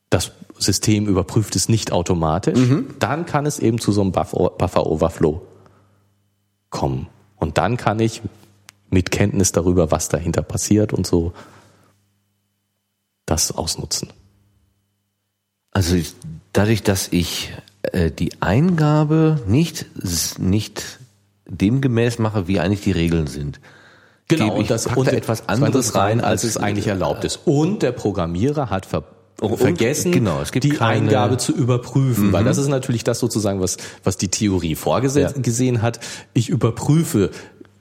das 0.09 0.32
System 0.63 1.07
überprüft 1.07 1.57
es 1.57 1.69
nicht 1.69 1.93
automatisch, 1.93 2.59
mhm. 2.59 2.95
dann 2.99 3.27
kann 3.27 3.47
es 3.47 3.59
eben 3.59 3.79
zu 3.79 3.93
so 3.93 4.01
einem 4.01 4.13
Buffer-Overflow 4.13 5.43
kommen. 6.71 7.09
Und 7.37 7.59
dann 7.59 7.77
kann 7.77 8.01
ich 8.01 8.23
mit 8.91 9.11
Kenntnis 9.11 9.53
darüber, 9.53 9.91
was 9.91 10.09
dahinter 10.09 10.43
passiert 10.43 10.93
und 10.93 11.07
so, 11.07 11.33
das 13.27 13.53
ausnutzen? 13.53 14.09
Also 15.71 15.97
dadurch, 16.53 16.83
dass 16.83 17.09
ich 17.09 17.53
äh, 17.83 18.11
die 18.11 18.41
Eingabe 18.41 19.41
nicht, 19.47 19.87
nicht 20.39 21.01
demgemäß 21.47 22.19
mache, 22.19 22.47
wie 22.49 22.61
eigentlich 22.61 22.83
die 22.83 22.93
Regeln 22.93 23.27
sind. 23.27 23.61
Genau, 24.29 24.45
Gebe 24.45 24.55
ich- 24.57 24.61
und 24.61 24.71
das 24.71 24.87
und 24.87 25.09
da 25.09 25.13
etwas 25.13 25.49
anderes 25.49 25.95
rein, 25.95 26.21
als 26.21 26.45
es 26.45 26.57
eigentlich 26.57 26.87
erlaubt 26.87 27.25
ist. 27.25 27.41
Und 27.45 27.83
der 27.83 27.93
Programmierer 27.93 28.71
hat 28.71 28.87
ver 28.87 29.05
Und- 29.51 29.59
vergessen, 29.59 30.12
genau, 30.12 30.40
es 30.40 30.52
gibt 30.52 30.64
die 30.64 30.70
keine- 30.70 31.01
Mhm. 31.02 31.06
Eingabe 31.09 31.36
zu 31.36 31.52
überprüfen, 31.52 32.32
weil 32.32 32.44
das 32.44 32.59
ist 32.59 32.69
natürlich 32.69 33.05
das 33.05 33.19
sozusagen, 33.19 33.60
was, 33.60 33.77
was 34.05 34.16
die 34.16 34.28
Theorie 34.28 34.74
vorgesehen 34.77 35.74
Ja. 35.77 35.82
hat. 35.82 36.01
Ich 36.35 36.48
überprüfe 36.48 37.31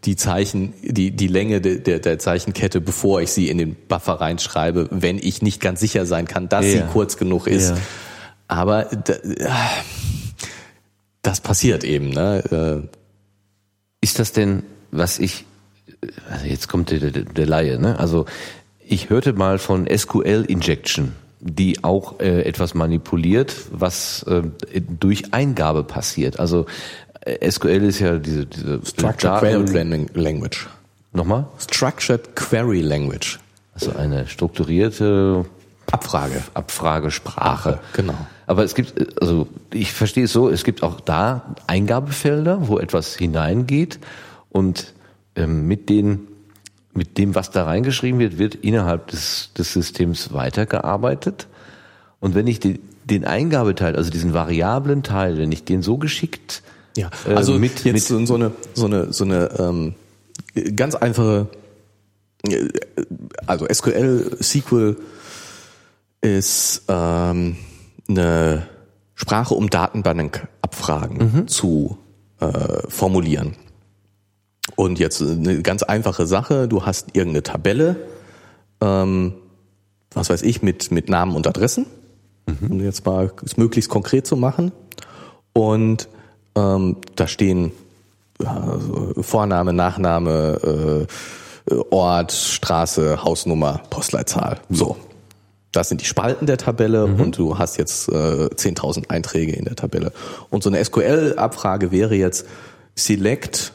die 0.06 0.16
Zeichen, 0.16 0.74
die, 0.82 1.12
die 1.12 1.28
Länge 1.28 1.62
de, 1.62 1.80
der, 1.80 2.00
der 2.00 2.18
Zeichenkette, 2.18 2.82
bevor 2.82 3.22
ich 3.22 3.32
sie 3.32 3.50
in 3.50 3.60
den 3.60 3.76
Buffer 3.88 4.14
reinschreibe, 4.14 4.88
wenn 4.90 5.20
ich 5.20 5.44
nicht 5.44 5.62
ganz 5.62 5.80
sicher 5.80 6.08
sein 6.08 6.26
kann, 6.28 6.50
dass 6.50 6.66
Ja. 6.66 6.72
sie 6.72 6.82
kurz 6.92 7.18
genug 7.18 7.46
ist. 7.48 7.70
Ja. 7.70 7.78
Aber 8.48 8.86
da, 8.86 9.14
das 11.22 11.42
passiert 11.42 11.84
eben. 11.84 12.10
Ne? 12.10 12.82
Äh, 12.84 12.98
Ist 14.04 14.18
das 14.18 14.32
denn, 14.34 14.64
was 14.90 15.20
ich, 15.20 15.46
also 16.32 16.46
jetzt 16.48 16.68
kommt 16.68 16.90
der, 16.90 17.00
der, 17.12 17.22
der 17.24 17.46
Laie, 17.46 17.80
ne? 17.80 18.00
Also 18.00 18.26
ich 18.80 19.12
hörte 19.12 19.34
mal 19.34 19.60
von 19.60 19.86
SQL 19.88 20.44
Injection, 20.48 21.12
die 21.42 21.84
auch 21.84 22.20
äh, 22.20 22.44
etwas 22.44 22.74
manipuliert, 22.74 23.56
was 23.72 24.24
äh, 24.24 24.44
durch 25.00 25.34
Eingabe 25.34 25.84
passiert. 25.84 26.40
Also 26.40 26.68
äh, 27.22 27.50
SQL 27.50 27.84
ist 27.84 28.00
ja 28.00 28.18
diese, 28.18 28.46
diese 28.46 28.80
Structured 28.86 29.24
Daten- 29.44 29.66
Query 29.66 30.08
Language. 30.14 30.68
Nochmal? 31.14 31.48
Structured 31.58 32.36
Query 32.36 32.82
Language. 32.82 33.40
Also 33.74 33.94
eine 33.94 34.28
strukturierte 34.28 35.46
Abfrage. 35.92 36.44
Abfragesprache. 36.54 37.80
Genau. 37.94 38.16
Aber 38.48 38.64
es 38.64 38.76
gibt, 38.76 39.22
also 39.22 39.48
ich 39.74 39.92
verstehe 39.94 40.26
es 40.26 40.34
so, 40.34 40.50
es 40.50 40.64
gibt 40.64 40.84
auch 40.84 41.00
da 41.00 41.56
Eingabefelder, 41.68 42.68
wo 42.68 42.80
etwas 42.80 43.16
hineingeht 43.16 44.00
und 44.50 44.94
ähm, 45.36 45.68
mit 45.68 45.90
den 45.90 46.28
mit 46.94 47.18
dem, 47.18 47.36
was 47.36 47.52
da 47.52 47.64
reingeschrieben 47.64 48.20
wird, 48.20 48.38
wird 48.38 48.56
innerhalb 48.56 49.08
des, 49.08 49.52
des 49.58 49.74
Systems 49.74 50.34
weitergearbeitet. 50.34 51.48
Und 52.20 52.36
wenn 52.36 52.48
ich 52.48 52.60
den, 52.60 52.80
den 53.06 53.26
Eingabeteil, 53.26 53.96
also 53.96 54.10
diesen 54.10 54.34
variablen 54.34 55.04
Teil, 55.04 55.38
wenn 55.38 55.52
ich 55.52 55.64
den 55.64 55.82
so 55.82 55.98
geschickt 55.98 56.62
Ja, 56.98 57.10
äh, 57.28 57.34
also 57.34 57.54
mit, 57.58 57.84
jetzt 57.84 58.10
mit 58.10 58.28
so 58.28 58.36
eine 58.36 58.52
so 58.74 58.86
eine 58.86 59.14
so 59.14 59.24
eine 59.24 59.50
ähm, 59.60 59.96
ganz 60.76 60.96
einfache 60.96 61.48
äh, 62.48 62.68
also 63.48 63.66
SQL 63.72 64.38
SQL 64.42 64.98
ist 66.22 66.84
ähm, 66.88 67.58
eine 68.08 68.68
Sprache, 69.16 69.56
um 69.56 69.70
Datenbankabfragen 69.70 71.48
zu 71.48 71.98
äh, 72.40 72.48
formulieren. 72.88 73.56
Und 74.76 75.00
jetzt 75.00 75.22
eine 75.22 75.62
ganz 75.62 75.84
einfache 75.84 76.26
Sache, 76.28 76.68
du 76.68 76.86
hast 76.86 77.10
irgendeine 77.14 77.44
Tabelle, 77.44 77.96
ähm, 78.82 79.34
was 80.14 80.30
weiß 80.30 80.42
ich, 80.42 80.62
mit, 80.62 80.92
mit 80.92 81.10
Namen 81.10 81.36
und 81.36 81.48
Adressen, 81.48 81.86
um 82.70 82.82
jetzt 82.82 83.06
mal 83.06 83.32
es 83.46 83.58
möglichst 83.58 83.90
konkret 83.90 84.28
zu 84.28 84.36
machen. 84.36 84.72
Und 85.54 86.08
ähm, 86.56 86.98
da 87.16 87.28
stehen 87.28 87.72
ja, 88.42 88.78
Vorname, 89.20 89.74
Nachname, 89.74 91.08
äh, 91.70 91.76
Ort, 91.90 92.32
Straße, 92.32 93.24
Hausnummer, 93.24 93.82
Postleitzahl. 93.90 94.60
So. 94.70 94.98
Das 95.72 95.88
sind 95.88 96.02
die 96.02 96.06
Spalten 96.06 96.48
der 96.48 96.58
Tabelle 96.58 97.06
und 97.06 97.38
du 97.38 97.58
hast 97.58 97.78
jetzt 97.78 98.10
äh, 98.10 98.12
10.000 98.12 99.10
Einträge 99.10 99.54
in 99.54 99.64
der 99.64 99.78
Tabelle. 99.78 100.12
Und 100.50 100.64
so 100.64 100.70
eine 100.70 100.84
SQL-Abfrage 100.84 101.92
wäre 101.92 102.14
jetzt 102.14 102.46
select 102.96 103.72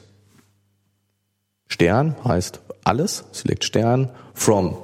Stern 1.68 2.14
heißt 2.24 2.60
alles, 2.84 3.24
select 3.32 3.64
Stern, 3.64 4.10
from 4.34 4.76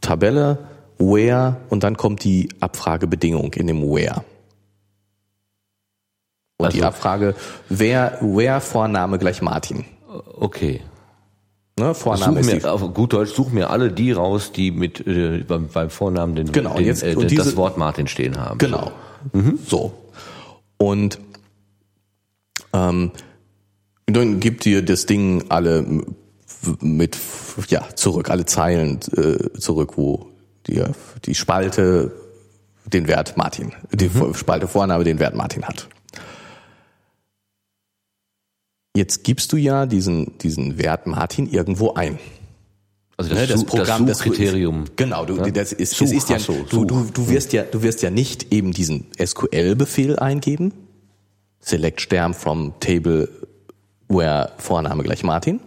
Tabelle, 0.00 0.58
where 0.98 1.56
und 1.70 1.84
dann 1.84 1.96
kommt 1.96 2.24
die 2.24 2.48
Abfragebedingung 2.60 3.52
in 3.54 3.66
dem 3.66 3.82
where. 3.82 4.24
Und 6.58 6.72
die 6.72 6.78
Also- 6.78 6.88
Abfrage, 6.88 7.34
wer, 7.68 8.18
where 8.20 8.60
Vorname 8.60 9.18
gleich 9.18 9.42
Martin. 9.42 9.84
okay. 10.38 10.80
Ne, 11.76 11.92
Such 11.92 12.02
Vorname 12.02 12.38
ist 12.38 12.52
die, 12.52 12.60
mir, 12.60 12.72
auf 12.72 12.94
gut 12.94 13.12
Deutsch, 13.12 13.32
such 13.32 13.50
mir 13.50 13.68
alle 13.70 13.90
die 13.90 14.12
raus, 14.12 14.52
die 14.52 14.70
mit 14.70 15.04
äh, 15.08 15.38
beim, 15.46 15.66
beim 15.66 15.90
Vornamen 15.90 16.36
den, 16.36 16.52
Genau, 16.52 16.76
den, 16.76 16.86
jetzt- 16.86 17.02
äh, 17.02 17.16
und 17.16 17.24
das 17.24 17.30
diese- 17.30 17.56
Wort 17.56 17.76
Martin 17.78 18.06
stehen 18.06 18.38
haben. 18.38 18.58
Genau. 18.58 18.92
So. 19.66 19.92
Und 20.76 21.18
ähm, 22.72 23.10
dann 24.06 24.38
gibt 24.38 24.64
dir 24.66 24.84
das 24.84 25.06
Ding 25.06 25.46
alle 25.48 26.04
mit 26.80 27.18
ja 27.68 27.86
zurück, 27.94 28.30
alle 28.30 28.44
Zeilen 28.46 29.00
äh, 29.16 29.58
zurück, 29.58 29.96
wo 29.96 30.26
die, 30.66 30.82
die 31.24 31.34
Spalte 31.34 32.12
den 32.86 33.08
Wert 33.08 33.36
Martin, 33.36 33.72
die 33.92 34.10
Spalte 34.34 34.68
Vorname 34.68 35.04
den 35.04 35.18
Wert 35.18 35.34
Martin 35.34 35.64
hat. 35.64 35.88
Jetzt 38.96 39.24
gibst 39.24 39.52
du 39.52 39.56
ja 39.56 39.86
diesen, 39.86 40.38
diesen 40.38 40.78
Wert 40.78 41.06
Martin 41.06 41.50
irgendwo 41.50 41.94
ein. 41.94 42.18
Also 43.16 43.34
Ne, 43.34 43.46
das, 43.46 43.60
Such- 43.60 43.70
das 43.78 43.88
das- 43.88 44.18
Suchkriterium. 44.18 44.84
Genau, 44.96 45.24
du, 45.24 45.36
Ja? 45.36 45.50
das 45.50 45.72
ist, 45.72 45.92
Such, 45.94 46.06
es 46.06 46.12
ist 46.12 46.30
ja, 46.30 46.38
so, 46.38 46.52
du, 46.68 46.84
du, 46.84 47.04
du 47.12 47.28
wirst 47.28 47.52
ja, 47.52 47.62
du 47.64 47.82
wirst 47.82 48.02
ja 48.02 48.10
nicht 48.10 48.52
eben 48.52 48.72
diesen 48.72 49.06
SQL-Befehl 49.24 50.18
eingeben. 50.18 50.72
Select 51.60 52.00
Stern 52.00 52.34
from 52.34 52.74
Table 52.80 53.28
where 54.08 54.52
Vorname 54.58 55.02
gleich 55.02 55.22
Martin. 55.24 55.60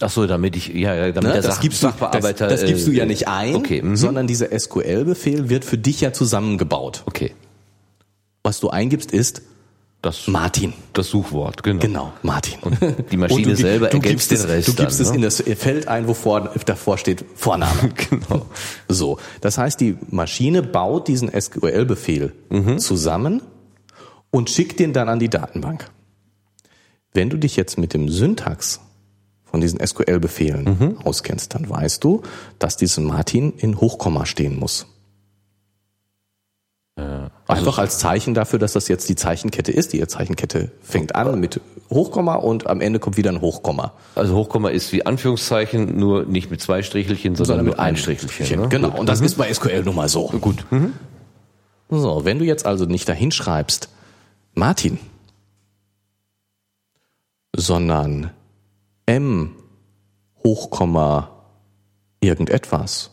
Ach 0.00 0.10
so, 0.10 0.26
damit 0.26 0.56
ich, 0.56 0.68
ja, 0.68 1.12
damit 1.12 1.24
Ne? 1.24 1.32
der 1.34 1.42
Das, 1.42 1.56
Sach 1.56 1.60
gibst 1.62 1.82
du, 1.82 1.88
Sachbearbeiter. 1.88 2.48
das, 2.48 2.60
das 2.60 2.68
gibst 2.68 2.86
du 2.86 2.92
äh, 2.92 2.96
ja 2.96 3.06
nicht 3.06 3.28
ein, 3.28 3.54
Okay, 3.54 3.82
mhm. 3.82 3.96
sondern 3.96 4.26
dieser 4.26 4.58
SQL-Befehl 4.58 5.48
wird 5.50 5.64
für 5.64 5.76
dich 5.78 6.00
ja 6.00 6.12
zusammengebaut. 6.12 7.02
okay. 7.06 7.32
Was 8.42 8.60
du 8.60 8.68
eingibst 8.70 9.10
ist 9.12 9.40
Das, 10.02 10.26
Martin. 10.28 10.74
das 10.92 11.08
Suchwort, 11.08 11.62
genau. 11.62 11.80
Genau, 11.80 12.12
Martin. 12.22 12.58
Und 12.60 12.78
die 13.10 13.16
Maschine 13.18 13.38
Und 13.40 13.46
du, 13.52 13.56
selber 13.56 13.88
du 13.88 13.96
ergänzt 13.96 14.30
den 14.30 14.36
es, 14.38 14.48
Rest 14.48 14.68
Du 14.68 14.74
gibst 14.74 15.00
dann, 15.00 15.06
es 15.06 15.10
ne? 15.10 15.16
in 15.16 15.22
das 15.22 15.42
Feld 15.58 15.88
ein, 15.88 16.08
wo 16.08 16.12
vor, 16.14 16.50
davor 16.66 16.98
steht 16.98 17.24
Vorname. 17.34 17.90
Genau. 18.10 18.46
So, 18.88 19.18
das 19.40 19.56
heißt, 19.58 19.80
die 19.80 19.96
Maschine 20.10 20.62
baut 20.62 21.08
diesen 21.08 21.30
SQL-Befehl 21.38 22.32
Mhm. 22.50 22.78
zusammen 22.78 23.42
und 24.30 24.50
schickt 24.50 24.78
den 24.78 24.92
dann 24.92 25.08
an 25.08 25.18
die 25.18 25.30
Datenbank. 25.30 25.90
Wenn 27.14 27.30
du 27.30 27.38
dich 27.38 27.56
jetzt 27.56 27.78
mit 27.78 27.94
dem 27.94 28.08
Syntax 28.10 28.80
von 29.54 29.60
diesen 29.60 29.78
SQL-Befehlen 29.78 30.64
Mhm. 30.64 30.98
auskennst, 31.04 31.54
dann 31.54 31.70
weißt 31.70 32.02
du, 32.02 32.22
dass 32.58 32.76
dieses 32.76 32.98
Martin 32.98 33.52
in 33.56 33.80
Hochkomma 33.80 34.26
stehen 34.26 34.58
muss. 34.58 34.86
Einfach 37.46 37.78
als 37.78 38.00
Zeichen 38.00 38.34
dafür, 38.34 38.58
dass 38.58 38.72
das 38.72 38.88
jetzt 38.88 39.08
die 39.08 39.14
Zeichenkette 39.14 39.70
ist. 39.70 39.92
Die 39.92 40.04
Zeichenkette 40.08 40.72
fängt 40.82 41.14
an 41.14 41.38
mit 41.38 41.60
Hochkomma 41.88 42.34
und 42.34 42.66
am 42.66 42.80
Ende 42.80 42.98
kommt 42.98 43.16
wieder 43.16 43.30
ein 43.30 43.40
Hochkomma. 43.40 43.92
Also 44.16 44.34
Hochkomma 44.34 44.70
ist 44.70 44.92
wie 44.92 45.06
Anführungszeichen, 45.06 45.96
nur 46.00 46.24
nicht 46.24 46.50
mit 46.50 46.60
zwei 46.60 46.82
Strichelchen, 46.82 47.36
sondern, 47.36 47.64
mit 47.64 47.78
einem 47.78 47.96
Strichelchen. 47.96 48.62
Ne? 48.62 48.68
Genau, 48.68 48.90
Gut. 48.90 48.98
und 48.98 49.08
das 49.08 49.20
ist 49.20 49.36
bei 49.36 49.54
SQL 49.54 49.84
nun 49.84 49.94
mal 49.94 50.08
so. 50.08 50.30
Gut. 50.40 50.66
So, 51.90 52.24
wenn 52.24 52.40
du 52.40 52.44
jetzt 52.44 52.66
also 52.66 52.86
nicht 52.86 53.08
dahin 53.08 53.30
schreibst, 53.30 53.88
Martin, 54.54 54.98
sondern 57.54 58.30
M 59.06 59.56
Hochkomma 60.42 61.30
irgendetwas, 62.20 63.10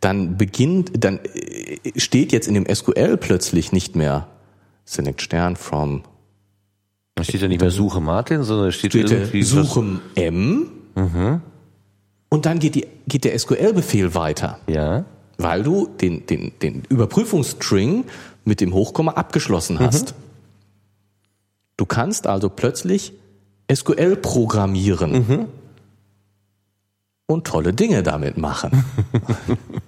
dann 0.00 0.36
beginnt, 0.36 0.92
dann 1.04 1.18
äh, 1.34 1.98
steht 1.98 2.32
jetzt 2.32 2.48
in 2.48 2.54
dem 2.54 2.66
SQL 2.72 3.16
plötzlich 3.16 3.72
nicht 3.72 3.96
mehr 3.96 4.28
Select 4.84 5.22
Stern 5.22 5.56
from 5.56 6.02
Da 7.14 7.24
steht 7.24 7.42
ja 7.42 7.48
nicht 7.48 7.60
mehr 7.60 7.70
Suche 7.70 8.00
Martin, 8.00 8.42
sondern 8.44 8.72
steht, 8.72 8.92
steht 8.92 9.10
irgendwie 9.10 9.42
Suche 9.42 10.00
M 10.14 10.70
und 12.28 12.46
dann 12.46 12.58
geht, 12.58 12.74
die, 12.76 12.86
geht 13.08 13.24
der 13.24 13.38
SQL-Befehl 13.38 14.14
weiter. 14.14 14.58
Ja. 14.66 15.04
weil 15.38 15.62
du 15.62 15.86
den, 15.86 16.26
den, 16.26 16.52
den 16.62 16.82
Überprüfungsstring 16.88 18.04
mit 18.44 18.60
dem 18.60 18.72
Hochkomma 18.74 19.12
abgeschlossen 19.12 19.78
hast. 19.80 20.14
Du 21.82 21.86
kannst 21.86 22.28
also 22.28 22.48
plötzlich 22.48 23.12
SQL 23.68 24.14
programmieren 24.14 25.48
und 27.26 27.44
tolle 27.44 27.72
Dinge 27.72 28.04
damit 28.04 28.36
machen. 28.36 28.84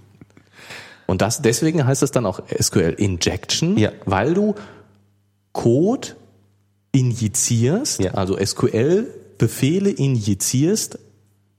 und 1.06 1.22
das 1.22 1.40
deswegen 1.40 1.86
heißt 1.86 2.02
es 2.02 2.10
dann 2.10 2.26
auch 2.26 2.40
SQL 2.60 2.96
Injection, 2.98 3.78
Ja. 3.78 3.92
weil 4.06 4.34
du 4.34 4.56
Code 5.52 6.16
injizierst, 6.90 8.00
Ja. 8.00 8.14
also 8.14 8.36
SQL 8.44 9.06
Befehle 9.38 9.90
injizierst, 9.90 10.98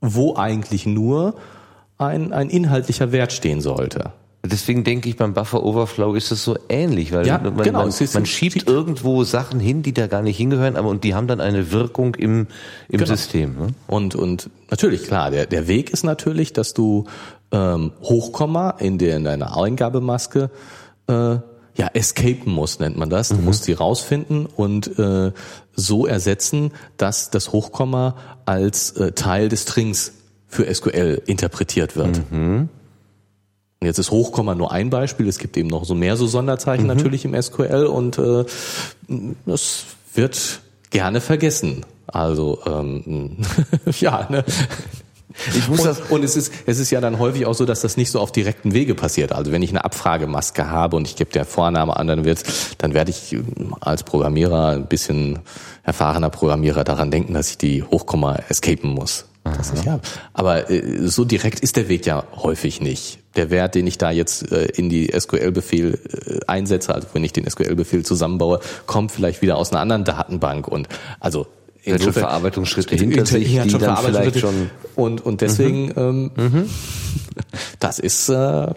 wo 0.01 0.35
eigentlich 0.35 0.85
nur 0.85 1.35
ein, 1.97 2.33
ein 2.33 2.49
inhaltlicher 2.49 3.13
Wert 3.13 3.31
stehen 3.31 3.61
sollte. 3.61 4.11
Deswegen 4.47 4.83
denke 4.83 5.09
ich, 5.09 5.17
beim 5.17 5.33
Buffer 5.33 5.63
Overflow 5.63 6.13
ist 6.15 6.31
es 6.31 6.43
so 6.43 6.57
ähnlich, 6.69 7.11
weil 7.11 7.25
Ja, 7.27 7.37
man, 7.39 7.57
genau, 7.57 7.85
man, 7.85 7.93
man 8.13 8.25
schiebt 8.25 8.67
irgendwo 8.67 9.23
Sachen 9.23 9.59
hin, 9.59 9.83
die 9.83 9.93
da 9.93 10.07
gar 10.07 10.21
nicht 10.21 10.37
hingehören, 10.37 10.75
aber 10.75 10.89
und 10.89 11.03
die 11.03 11.13
haben 11.15 11.27
dann 11.27 11.41
eine 11.41 11.71
Wirkung 11.71 12.15
im, 12.15 12.47
im 12.89 12.99
Genau. 12.99 13.05
System. 13.05 13.55
Ne? 13.57 13.67
Und, 13.87 14.15
und 14.15 14.49
natürlich, 14.69 15.03
klar, 15.03 15.31
der, 15.31 15.45
der 15.45 15.67
Weg 15.67 15.89
ist 15.91 16.03
natürlich, 16.03 16.53
dass 16.53 16.73
du 16.73 17.05
ähm, 17.51 17.91
Hochkomma 18.01 18.71
in, 18.79 18.97
der, 18.97 19.17
in 19.17 19.23
deiner 19.23 19.57
Eingabemaske 19.57 20.49
äh, 21.07 21.13
ja, 21.77 21.87
escapen 21.93 22.51
musst, 22.53 22.79
nennt 22.79 22.97
man 22.97 23.09
das. 23.09 23.29
Du 23.29 23.35
musst 23.35 23.65
sie 23.65 23.73
rausfinden 23.73 24.45
und 24.45 24.97
äh, 24.97 25.31
so 25.75 26.05
ersetzen, 26.07 26.71
dass 26.95 27.31
das 27.31 27.51
Hochkomma 27.51 28.15
als 28.45 28.91
äh, 28.91 29.11
Teil 29.11 29.49
des 29.49 29.63
Strings 29.63 30.13
für 30.47 30.73
SQL 30.73 31.21
interpretiert 31.25 31.97
wird. 31.97 32.21
Und 33.85 33.89
jetzt 33.89 33.99
ist 33.99 34.09
Hochkomma 34.09 34.55
nur 34.55 34.71
ein 34.71 34.89
Beispiel. 34.89 35.27
Es 35.27 35.37
gibt 35.37 35.55
eben 35.57 35.67
noch 35.67 35.85
so 35.85 35.93
mehr 35.93 36.17
so 36.17 36.25
Sonderzeichen 36.25 36.87
natürlich 36.87 37.23
im 37.23 37.39
SQL 37.39 37.85
und 37.85 38.17
äh, 38.17 38.43
das 39.45 39.83
wird 40.15 40.61
gerne 40.89 41.21
vergessen. 41.21 41.85
Also 42.07 42.57
ähm, 42.65 43.37
ja, 43.99 44.27
ne? 44.31 44.43
Ich 45.55 45.67
muss 45.67 45.81
und, 45.81 45.85
das, 45.85 46.01
und 46.09 46.23
es 46.23 46.35
ist 46.35 46.51
es 46.65 46.79
ist 46.79 46.89
ja 46.89 46.99
dann 46.99 47.19
häufig 47.19 47.45
auch 47.45 47.53
so, 47.53 47.65
dass 47.65 47.81
das 47.81 47.95
nicht 47.95 48.09
so 48.09 48.19
auf 48.21 48.31
direkten 48.31 48.73
Wege 48.73 48.95
passiert. 48.95 49.33
Also 49.33 49.51
wenn 49.51 49.61
ich 49.61 49.69
eine 49.69 49.85
Abfragemaske 49.85 50.67
habe 50.67 50.95
und 50.95 51.07
ich 51.07 51.15
gebe 51.15 51.29
der 51.29 51.45
Vorname 51.45 51.95
an, 51.95 52.07
dann 52.07 52.25
wird's, 52.25 52.75
dann 52.79 52.95
werde 52.95 53.11
ich 53.11 53.33
ähm, 53.33 53.75
als 53.81 54.01
Programmierer 54.01 54.69
ein 54.69 54.87
bisschen 54.87 55.41
erfahrener 55.83 56.31
Programmierer 56.31 56.83
daran 56.83 57.11
denken, 57.11 57.35
dass 57.35 57.51
ich 57.51 57.59
die 57.59 57.83
Hochkomma 57.83 58.39
escapen 58.49 58.89
muss. 58.89 59.25
Das 59.45 59.69
ist, 59.69 59.85
ja. 59.85 59.99
Aber 60.33 60.71
äh, 60.71 61.07
so 61.07 61.23
direkt 61.23 61.59
ist 61.59 61.77
der 61.77 61.87
Weg 61.87 62.05
ja 62.07 62.23
häufig 62.35 62.81
nicht. 62.81 63.19
Der 63.35 63.51
Wert, 63.51 63.75
den 63.75 63.85
ich 63.85 63.99
da 63.99 64.09
jetzt 64.09 64.51
äh, 64.51 64.65
in 64.65 64.89
die 64.89 65.11
SQL-Befehl 65.17 65.99
äh, 66.09 66.39
einsetze, 66.47 66.95
also 66.95 67.07
wenn 67.13 67.23
ich 67.23 67.31
den 67.31 67.47
SQL-Befehl 67.47 68.03
zusammenbaue, 68.03 68.59
kommt 68.87 69.11
vielleicht 69.11 69.43
wieder 69.43 69.57
aus 69.57 69.71
einer 69.71 69.81
anderen 69.81 70.03
Datenbank. 70.03 70.67
Und 70.67 70.89
also 71.19 71.45
Hat 71.87 72.01
schon 72.01 72.13
Verarbeitungsschritte 72.13 72.95
hinter 72.95 73.25
sich, 73.27 73.59
hat 73.59 73.65
die 73.67 73.69
schon 73.69 73.81
dann 73.81 73.97
vielleicht 73.97 74.39
schon- 74.39 74.71
und 74.95 75.23
und 75.23 75.41
deswegen 75.41 75.91
ähm, 75.95 76.31
das 77.79 77.99
ist 77.99 78.29
äh, 78.29 78.33
ja 78.33 78.73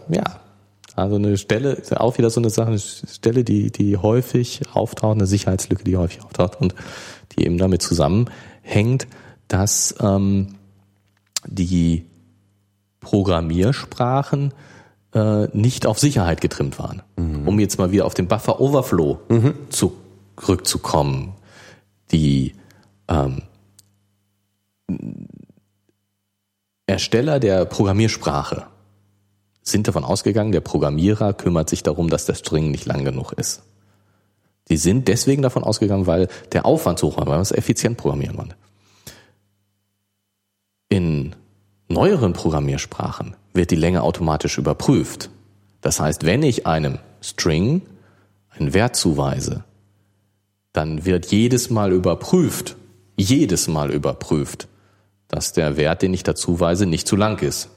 also 0.96 1.14
eine 1.14 1.38
Stelle 1.38 1.72
ist 1.72 1.92
ja 1.92 2.00
auch 2.00 2.18
wieder 2.18 2.28
so 2.28 2.40
eine 2.40 2.50
Sache 2.50 2.68
eine 2.68 2.78
Stelle 2.78 3.44
die 3.44 3.70
die 3.70 3.96
häufig 3.96 4.62
auftaucht 4.74 5.16
eine 5.16 5.26
Sicherheitslücke 5.26 5.84
die 5.84 5.96
häufig 5.96 6.22
auftaucht 6.22 6.60
und 6.60 6.74
die 7.32 7.46
eben 7.46 7.56
damit 7.56 7.80
zusammenhängt 7.80 9.06
dass 9.46 9.94
ähm, 10.00 10.57
die 11.46 12.06
Programmiersprachen 13.00 14.52
äh, 15.14 15.46
nicht 15.56 15.86
auf 15.86 15.98
Sicherheit 15.98 16.40
getrimmt 16.40 16.78
waren. 16.78 17.02
Um 17.46 17.60
jetzt 17.60 17.78
mal 17.78 17.92
wieder 17.92 18.06
auf 18.06 18.14
den 18.14 18.28
Buffer 18.28 18.60
Overflow 18.60 19.20
zurückzukommen. 19.70 21.34
Die 22.12 22.54
ähm, 23.08 23.42
Ersteller 26.86 27.38
der 27.38 27.66
Programmiersprache 27.66 28.66
sind 29.62 29.86
davon 29.86 30.04
ausgegangen, 30.04 30.52
der 30.52 30.60
Programmierer 30.60 31.34
kümmert 31.34 31.68
sich 31.68 31.82
darum, 31.82 32.08
dass 32.08 32.24
der 32.24 32.34
String 32.34 32.70
nicht 32.70 32.86
lang 32.86 33.04
genug 33.04 33.32
ist. 33.32 33.62
Die 34.70 34.76
sind 34.76 35.08
deswegen 35.08 35.42
davon 35.42 35.64
ausgegangen, 35.64 36.06
weil 36.06 36.28
der 36.52 36.66
Aufwand 36.66 36.98
so 36.98 37.08
hoch 37.08 37.16
war, 37.18 37.26
weil 37.26 37.34
man 37.34 37.42
es 37.42 37.52
effizient 37.52 37.96
programmieren 37.96 38.36
wollte. 38.36 38.56
In 40.90 41.34
neueren 41.88 42.32
Programmiersprachen 42.32 43.36
wird 43.52 43.70
die 43.70 43.76
Länge 43.76 44.02
automatisch 44.02 44.56
überprüft. 44.56 45.28
Das 45.82 46.00
heißt, 46.00 46.24
wenn 46.24 46.42
ich 46.42 46.66
einem 46.66 46.98
String 47.22 47.82
einen 48.50 48.72
Wert 48.72 48.96
zuweise, 48.96 49.64
dann 50.72 51.04
wird 51.04 51.26
jedes 51.26 51.68
Mal 51.68 51.92
überprüft, 51.92 52.76
jedes 53.16 53.68
Mal 53.68 53.90
überprüft, 53.90 54.68
dass 55.28 55.52
der 55.52 55.76
Wert, 55.76 56.00
den 56.00 56.14
ich 56.14 56.22
dazu 56.22 56.58
weise, 56.58 56.86
nicht 56.86 57.06
zu 57.06 57.16
lang 57.16 57.42
ist. 57.42 57.68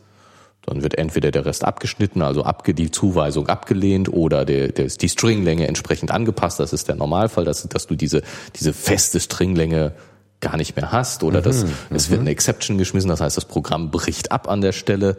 Dann 0.66 0.84
wird 0.84 0.98
entweder 0.98 1.32
der 1.32 1.46
Rest 1.46 1.66
abgeschnitten, 1.66 2.22
also 2.22 2.44
abge 2.44 2.74
die 2.74 2.92
Zuweisung 2.92 3.48
abgelehnt, 3.48 4.14
oder 4.14 4.46
der, 4.46 4.70
der 4.70 4.86
die 4.86 5.10
Stringlänge 5.10 5.68
entsprechend 5.68 6.12
angepasst. 6.12 6.60
Das 6.60 6.72
ist 6.72 6.88
der 6.88 6.96
Normalfall, 6.96 7.44
dass, 7.44 7.68
dass 7.68 7.88
du 7.88 7.96
diese, 7.96 8.22
diese 8.56 8.72
feste 8.72 9.20
Stringlänge 9.20 9.94
gar 10.42 10.58
nicht 10.58 10.76
mehr 10.76 10.92
hast, 10.92 11.24
oder 11.24 11.42
dass 11.42 11.66
es 11.92 12.10
wird 12.10 12.20
eine 12.22 12.32
Exception 12.32 12.78
geschmissen, 12.78 13.10
das 13.10 13.22
heißt, 13.22 13.38
das 13.38 13.46
Programm 13.46 13.92
bricht 13.92 14.32
ab 14.32 14.50
an 14.50 14.62
der 14.62 14.72
Stelle, 14.74 15.16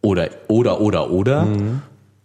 oder, 0.00 0.28
oder, 0.48 0.80
oder, 0.80 1.10
oder. 1.10 1.46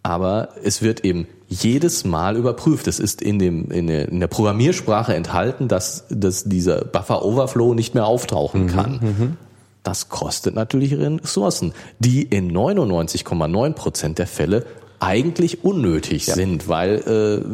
Aber 0.02 0.50
es 0.62 0.82
wird 0.82 1.04
eben 1.04 1.26
jedes 1.48 2.04
Mal 2.04 2.36
überprüft. 2.36 2.86
Es 2.86 3.00
ist 3.00 3.20
in, 3.20 3.38
dem, 3.40 3.70
in, 3.72 3.88
der, 3.88 4.08
in 4.08 4.20
der 4.20 4.28
Programmiersprache 4.28 5.14
enthalten, 5.14 5.66
dass, 5.68 6.04
dass 6.08 6.44
dieser 6.44 6.84
Buffer 6.84 7.24
Overflow 7.24 7.74
nicht 7.74 7.94
mehr 7.94 8.06
auftauchen 8.06 8.68
kann. 8.68 9.36
Das 9.82 10.08
kostet 10.08 10.54
natürlich 10.54 10.96
Ressourcen, 10.96 11.72
die 11.98 12.22
in 12.22 12.52
99,9 12.56 13.72
Prozent 13.72 14.18
der 14.18 14.26
Fälle 14.28 14.64
eigentlich 15.00 15.62
unnötig 15.64 16.24
sind, 16.26 16.68
weil 16.68 16.94
äh, 16.96 17.44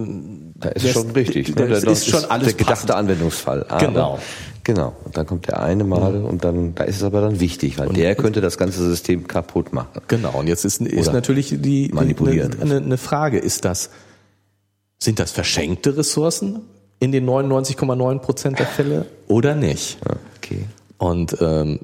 Da 0.61 0.69
ist 0.71 0.85
das- 0.85 0.93
schon 0.93 1.11
richtig. 1.11 1.55
ne? 1.57 1.69
Das 1.69 1.83
Da- 1.85 1.91
ist 1.91 2.07
schon 2.09 2.25
alles 2.27 2.49
der 2.49 2.55
gedachte 2.57 2.87
passend. 2.87 2.91
Anwendungsfall. 2.93 3.67
Aber, 3.69 3.85
Genau. 3.87 4.19
Genau. 4.65 4.95
Und 5.05 5.17
dann 5.17 5.27
kommt 5.27 5.49
der 5.49 5.61
eine 5.63 5.85
Mal 5.85 6.17
und 6.25 6.45
dann, 6.45 6.75
da 6.75 6.85
ist 6.85 6.97
es 6.97 7.03
aber 7.03 7.21
dann 7.21 7.41
wichtig, 7.41 7.79
weil 7.79 7.89
der 7.89 8.15
könnte 8.15 8.41
das 8.41 8.59
ganze 8.59 8.79
System 8.85 9.27
kaputt 9.27 9.73
machen. 9.73 10.01
Genau, 10.09 10.39
und 10.39 10.47
jetzt 10.47 10.65
ist, 10.65 10.81
ist 10.81 11.09
Oder 11.09 11.15
natürlich 11.15 11.55
die 11.59 11.91
manipulieren. 11.93 12.61
Eine, 12.61 12.77
eine 12.77 12.99
Frage, 12.99 13.39
ist 13.39 13.65
das, 13.65 13.91
sind 14.99 15.19
das 15.19 15.33
verschenkte 15.33 15.97
Ressourcen 15.97 16.61
in 17.01 17.11
den 17.11 17.29
99,9 17.29 18.19
Prozent 18.21 18.59
der 18.61 18.67
Fälle 18.67 19.07
oder 19.27 19.57
nicht? 19.57 19.99
Okay. 20.37 20.65
Und 20.99 21.37
ähm, 21.41 21.81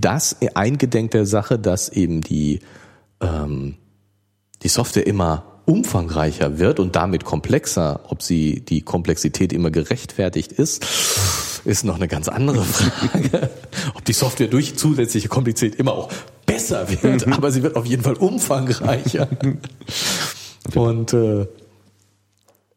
das 0.00 0.36
eingedenk 0.54 1.10
der 1.10 1.26
Sache, 1.26 1.58
dass 1.58 1.88
eben 1.88 2.20
die, 2.20 2.60
ähm, 3.20 3.74
die 4.62 4.68
Software 4.68 5.06
immer 5.06 5.49
umfangreicher 5.70 6.58
wird 6.58 6.80
und 6.80 6.96
damit 6.96 7.24
komplexer, 7.24 8.00
ob 8.08 8.22
sie 8.22 8.60
die 8.60 8.82
Komplexität 8.82 9.52
immer 9.52 9.70
gerechtfertigt 9.70 10.52
ist, 10.52 10.84
ist 11.64 11.84
noch 11.84 11.96
eine 11.96 12.08
ganz 12.08 12.28
andere 12.28 12.64
Frage. 12.64 13.50
ob 13.94 14.04
die 14.04 14.12
Software 14.12 14.48
durch 14.48 14.76
zusätzliche 14.76 15.28
Komplexität 15.28 15.78
immer 15.78 15.92
auch 15.92 16.10
besser 16.44 16.88
wird, 17.02 17.28
aber 17.28 17.52
sie 17.52 17.62
wird 17.62 17.76
auf 17.76 17.86
jeden 17.86 18.02
Fall 18.02 18.14
umfangreicher. 18.14 19.28
Und 20.74 21.12
äh, 21.12 21.46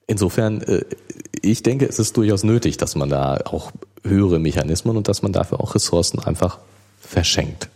insofern, 0.07 0.61
äh, 0.61 0.85
ich 1.41 1.63
denke, 1.63 1.85
es 1.87 1.97
ist 1.97 2.15
durchaus 2.15 2.43
nötig, 2.43 2.77
dass 2.77 2.95
man 2.95 3.09
da 3.09 3.39
auch 3.45 3.71
höhere 4.03 4.39
Mechanismen 4.39 4.95
und 4.97 5.07
dass 5.07 5.21
man 5.23 5.33
dafür 5.33 5.59
auch 5.61 5.73
Ressourcen 5.73 6.19
einfach 6.19 6.59
verschenkt. 6.99 7.69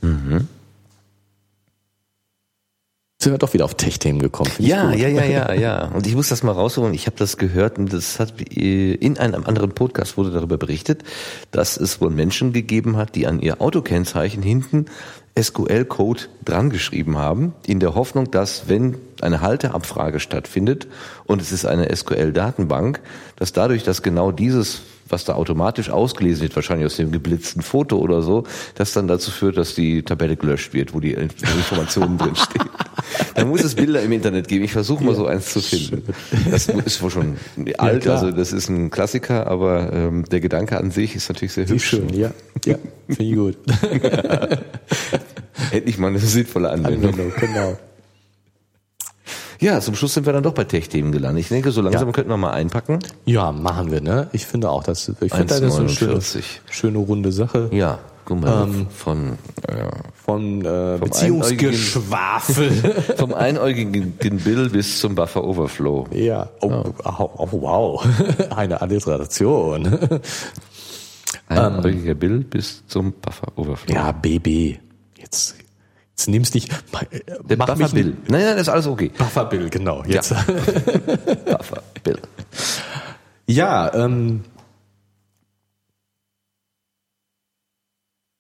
Sind 3.27 3.33
wir 3.33 3.39
doch 3.39 3.53
wieder 3.53 3.65
auf 3.65 3.75
Tech-Themen 3.75 4.19
gekommen. 4.19 4.49
Ja, 4.57 4.93
ja, 4.93 5.09
ja, 5.09 5.25
ja, 5.25 5.53
ja. 5.59 5.85
Und 5.93 6.07
ich 6.07 6.15
muss 6.15 6.29
das 6.29 6.43
mal 6.43 6.53
rausholen. 6.53 6.93
Ich 6.93 7.07
habe 7.07 7.17
das 7.17 7.35
gehört 7.35 7.77
und 7.77 7.91
das 7.91 8.21
hat 8.21 8.39
äh, 8.39 8.93
in 8.93 9.17
einem 9.17 9.43
anderen 9.43 9.71
Podcast 9.73 10.15
wurde 10.15 10.31
darüber 10.31 10.57
berichtet, 10.57 11.03
dass 11.51 11.75
es 11.75 11.99
wohl 11.99 12.09
Menschen 12.09 12.53
gegeben 12.53 12.95
hat, 12.95 13.15
die 13.15 13.27
an 13.27 13.41
ihr 13.41 13.59
Autokennzeichen 13.59 14.41
hinten 14.41 14.85
SQL-Code 15.37 16.21
dran 16.45 16.69
geschrieben 16.69 17.17
haben, 17.17 17.53
in 17.65 17.81
der 17.81 17.95
Hoffnung, 17.95 18.31
dass 18.31 18.69
wenn 18.69 18.95
eine 19.19 19.41
Halteabfrage 19.41 20.21
stattfindet 20.21 20.87
und 21.25 21.41
es 21.41 21.51
ist 21.51 21.65
eine 21.65 21.93
SQL-Datenbank, 21.93 23.01
dass 23.35 23.51
dadurch, 23.51 23.83
dass 23.83 24.03
genau 24.03 24.31
dieses 24.31 24.83
was 25.09 25.25
da 25.25 25.33
automatisch 25.33 25.89
ausgelesen 25.89 26.43
wird, 26.43 26.55
wahrscheinlich 26.55 26.85
aus 26.85 26.97
dem 26.97 27.11
geblitzten 27.11 27.61
Foto 27.61 27.97
oder 27.97 28.21
so, 28.21 28.43
das 28.75 28.93
dann 28.93 29.07
dazu 29.07 29.31
führt, 29.31 29.57
dass 29.57 29.75
die 29.75 30.03
Tabelle 30.03 30.35
gelöscht 30.35 30.73
wird, 30.73 30.93
wo 30.93 30.99
die 30.99 31.13
Informationen 31.13 32.17
drinstehen. 32.17 32.69
Da 33.35 33.45
muss 33.45 33.63
es 33.63 33.75
Bilder 33.75 34.01
im 34.01 34.11
Internet 34.11 34.47
geben. 34.47 34.65
Ich 34.65 34.71
versuche 34.73 35.03
mal 35.03 35.15
so 35.15 35.25
eins 35.25 35.51
zu 35.53 35.61
finden. 35.61 36.03
Das 36.49 36.67
ist 36.67 37.01
wohl 37.01 37.11
schon 37.11 37.37
alt, 37.77 38.03
klar. 38.03 38.21
also 38.21 38.31
das 38.31 38.53
ist 38.53 38.69
ein 38.69 38.89
Klassiker, 38.89 39.47
aber 39.47 39.91
ähm, 39.93 40.25
der 40.25 40.39
Gedanke 40.39 40.77
an 40.77 40.91
sich 40.91 41.15
ist 41.15 41.29
natürlich 41.29 41.53
sehr 41.53 41.67
Wie 41.69 41.73
hübsch. 41.73 41.85
schön, 41.85 42.09
ja. 42.13 42.31
Ja, 42.65 42.75
finde 43.07 43.23
ich 43.23 43.35
gut. 43.35 43.57
Endlich 45.71 45.97
mal 45.97 46.07
eine 46.07 46.19
sinnvolle 46.19 46.69
Anwendung. 46.69 47.13
Anwendung, 47.13 47.33
genau. 47.39 47.77
Ja, 49.59 49.79
zum 49.81 49.95
Schluss 49.95 50.13
sind 50.13 50.25
wir 50.25 50.33
dann 50.33 50.43
doch 50.43 50.53
bei 50.53 50.63
Tech-Themen 50.65 51.11
gelandet. 51.11 51.41
Ich 51.43 51.49
denke, 51.49 51.71
so 51.71 51.81
langsam 51.81 52.07
Ja. 52.07 52.11
könnten 52.13 52.29
wir 52.29 52.37
mal 52.37 52.51
einpacken. 52.51 52.99
Ja, 53.25 53.51
machen 53.51 53.91
wir, 53.91 54.01
ne? 54.01 54.29
Ich 54.33 54.45
finde 54.45 54.69
auch, 54.69 54.83
das, 54.83 55.09
ich 55.09 55.31
finde 55.31 55.45
das 55.47 55.61
ist 55.61 55.77
eine 55.79 55.89
schöne, 55.89 56.13
1,49. 56.15 56.43
schöne 56.69 56.97
runde 56.99 57.31
Sache. 57.31 57.69
Ja, 57.71 57.99
guck 58.25 58.41
mal, 58.41 58.63
Ähm, 58.63 58.87
von, 58.89 59.33
äh, 59.67 59.87
Von 60.13 60.63
äh, 60.65 60.97
Beziehungsgeschwafel. 60.99 62.71
vom 63.17 63.33
einäugigen 63.33 64.11
Bill 64.11 64.69
bis 64.69 64.99
zum 64.99 65.15
Buffer 65.15 65.43
Overflow. 65.43 66.07
ja. 66.11 66.49
Oh, 66.61 66.83
oh, 67.03 67.29
oh, 67.37 67.47
wow. 67.51 68.05
Eine 68.55 68.79
Alliteration. 68.81 70.19
Einäugiger 71.47 72.13
Bill 72.15 72.39
bis 72.43 72.85
zum 72.87 73.13
Buffer 73.13 73.47
Overflow. 73.55 73.93
Ja, 73.95 74.11
BB. 74.11 74.77
Jetzt, 75.17 75.55
Jetzt 76.17 76.27
nimmst 76.29 76.53
dich. 76.55 76.67
Der 77.47 77.57
mach 77.57 77.67
Buffer 77.67 77.83
mich 77.83 77.93
Bill. 77.93 78.17
nein, 78.27 78.41
das 78.53 78.61
ist 78.61 78.69
alles 78.69 78.87
okay. 78.87 79.11
Buffer 79.15 79.45
Bill, 79.45 79.69
genau. 79.69 80.03
Jetzt. 80.05 80.31
Ja, 81.45 81.57
Buffer 81.57 81.83
Bill. 82.03 82.17
ähm, 83.93 84.43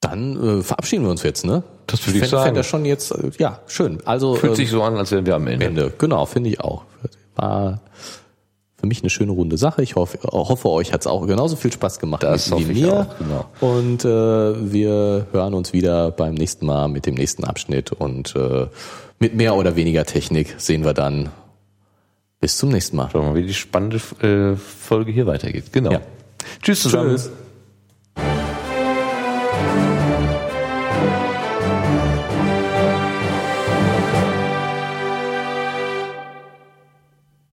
dann 0.01 0.59
äh, 0.59 0.63
verabschieden 0.63 1.03
wir 1.03 1.11
uns 1.11 1.21
jetzt, 1.23 1.45
ne? 1.45 1.61
Das 1.85 2.05
würde 2.07 2.17
ich 2.17 2.23
Fänd- 2.23 2.29
sagen. 2.31 2.45
fänd 2.45 2.57
das 2.57 2.65
schon 2.67 2.85
jetzt, 2.85 3.11
äh, 3.11 3.29
ja, 3.37 3.59
schön. 3.67 3.99
Also 4.05 4.35
Fühlt 4.35 4.51
ähm, 4.53 4.55
sich 4.55 4.69
so 4.71 4.81
an, 4.81 4.97
als 4.97 5.11
wären 5.11 5.25
wir 5.27 5.35
am 5.35 5.45
Ende. 5.47 5.65
Ende. 5.67 5.93
Genau, 5.97 6.25
finde 6.25 6.49
ich 6.49 6.59
auch. 6.59 6.83
War 7.35 7.79
für 8.87 8.89
mich 8.89 9.03
eine 9.03 9.09
schöne 9.09 9.31
runde 9.31 9.57
Sache. 9.57 9.83
Ich 9.83 9.95
hoffe, 9.95 10.19
hoffe 10.23 10.69
euch 10.69 10.93
hat 10.93 11.01
es 11.01 11.07
auch 11.07 11.27
genauso 11.27 11.55
viel 11.55 11.71
Spaß 11.71 11.99
gemacht 11.99 12.23
Das 12.23 12.51
wie, 12.57 12.65
mir. 12.65 12.93
auch, 13.01 13.17
genau. 13.17 13.45
Und 13.59 14.05
äh, 14.05 14.71
wir 14.71 15.27
hören 15.31 15.53
uns 15.53 15.73
wieder 15.73 16.11
beim 16.11 16.33
nächsten 16.33 16.65
Mal 16.65 16.87
mit 16.87 17.05
dem 17.05 17.15
nächsten 17.15 17.43
Abschnitt 17.43 17.91
und 17.91 18.35
äh, 18.35 18.67
mit 19.19 19.35
mehr 19.35 19.55
oder 19.55 19.75
weniger 19.75 20.05
Technik 20.05 20.55
sehen 20.57 20.85
wir 20.85 20.93
dann. 20.93 21.29
Bis 22.39 22.55
zum 22.57 22.69
nächsten 22.69 22.95
Mal. 22.97 23.09
Schauen 23.11 23.23
wir 23.23 23.29
mal, 23.31 23.35
wie 23.35 23.47
die 23.47 23.53
spannende 23.53 23.97
äh, 24.21 24.55
Folge 24.55 25.11
hier 25.11 25.25
weitergeht. 25.25 25.73
Genau. 25.73 25.91
Ja. 25.91 26.01
Tschüss 26.61 26.83
zusammen. 26.83 27.15
Tschüss. 27.15 27.31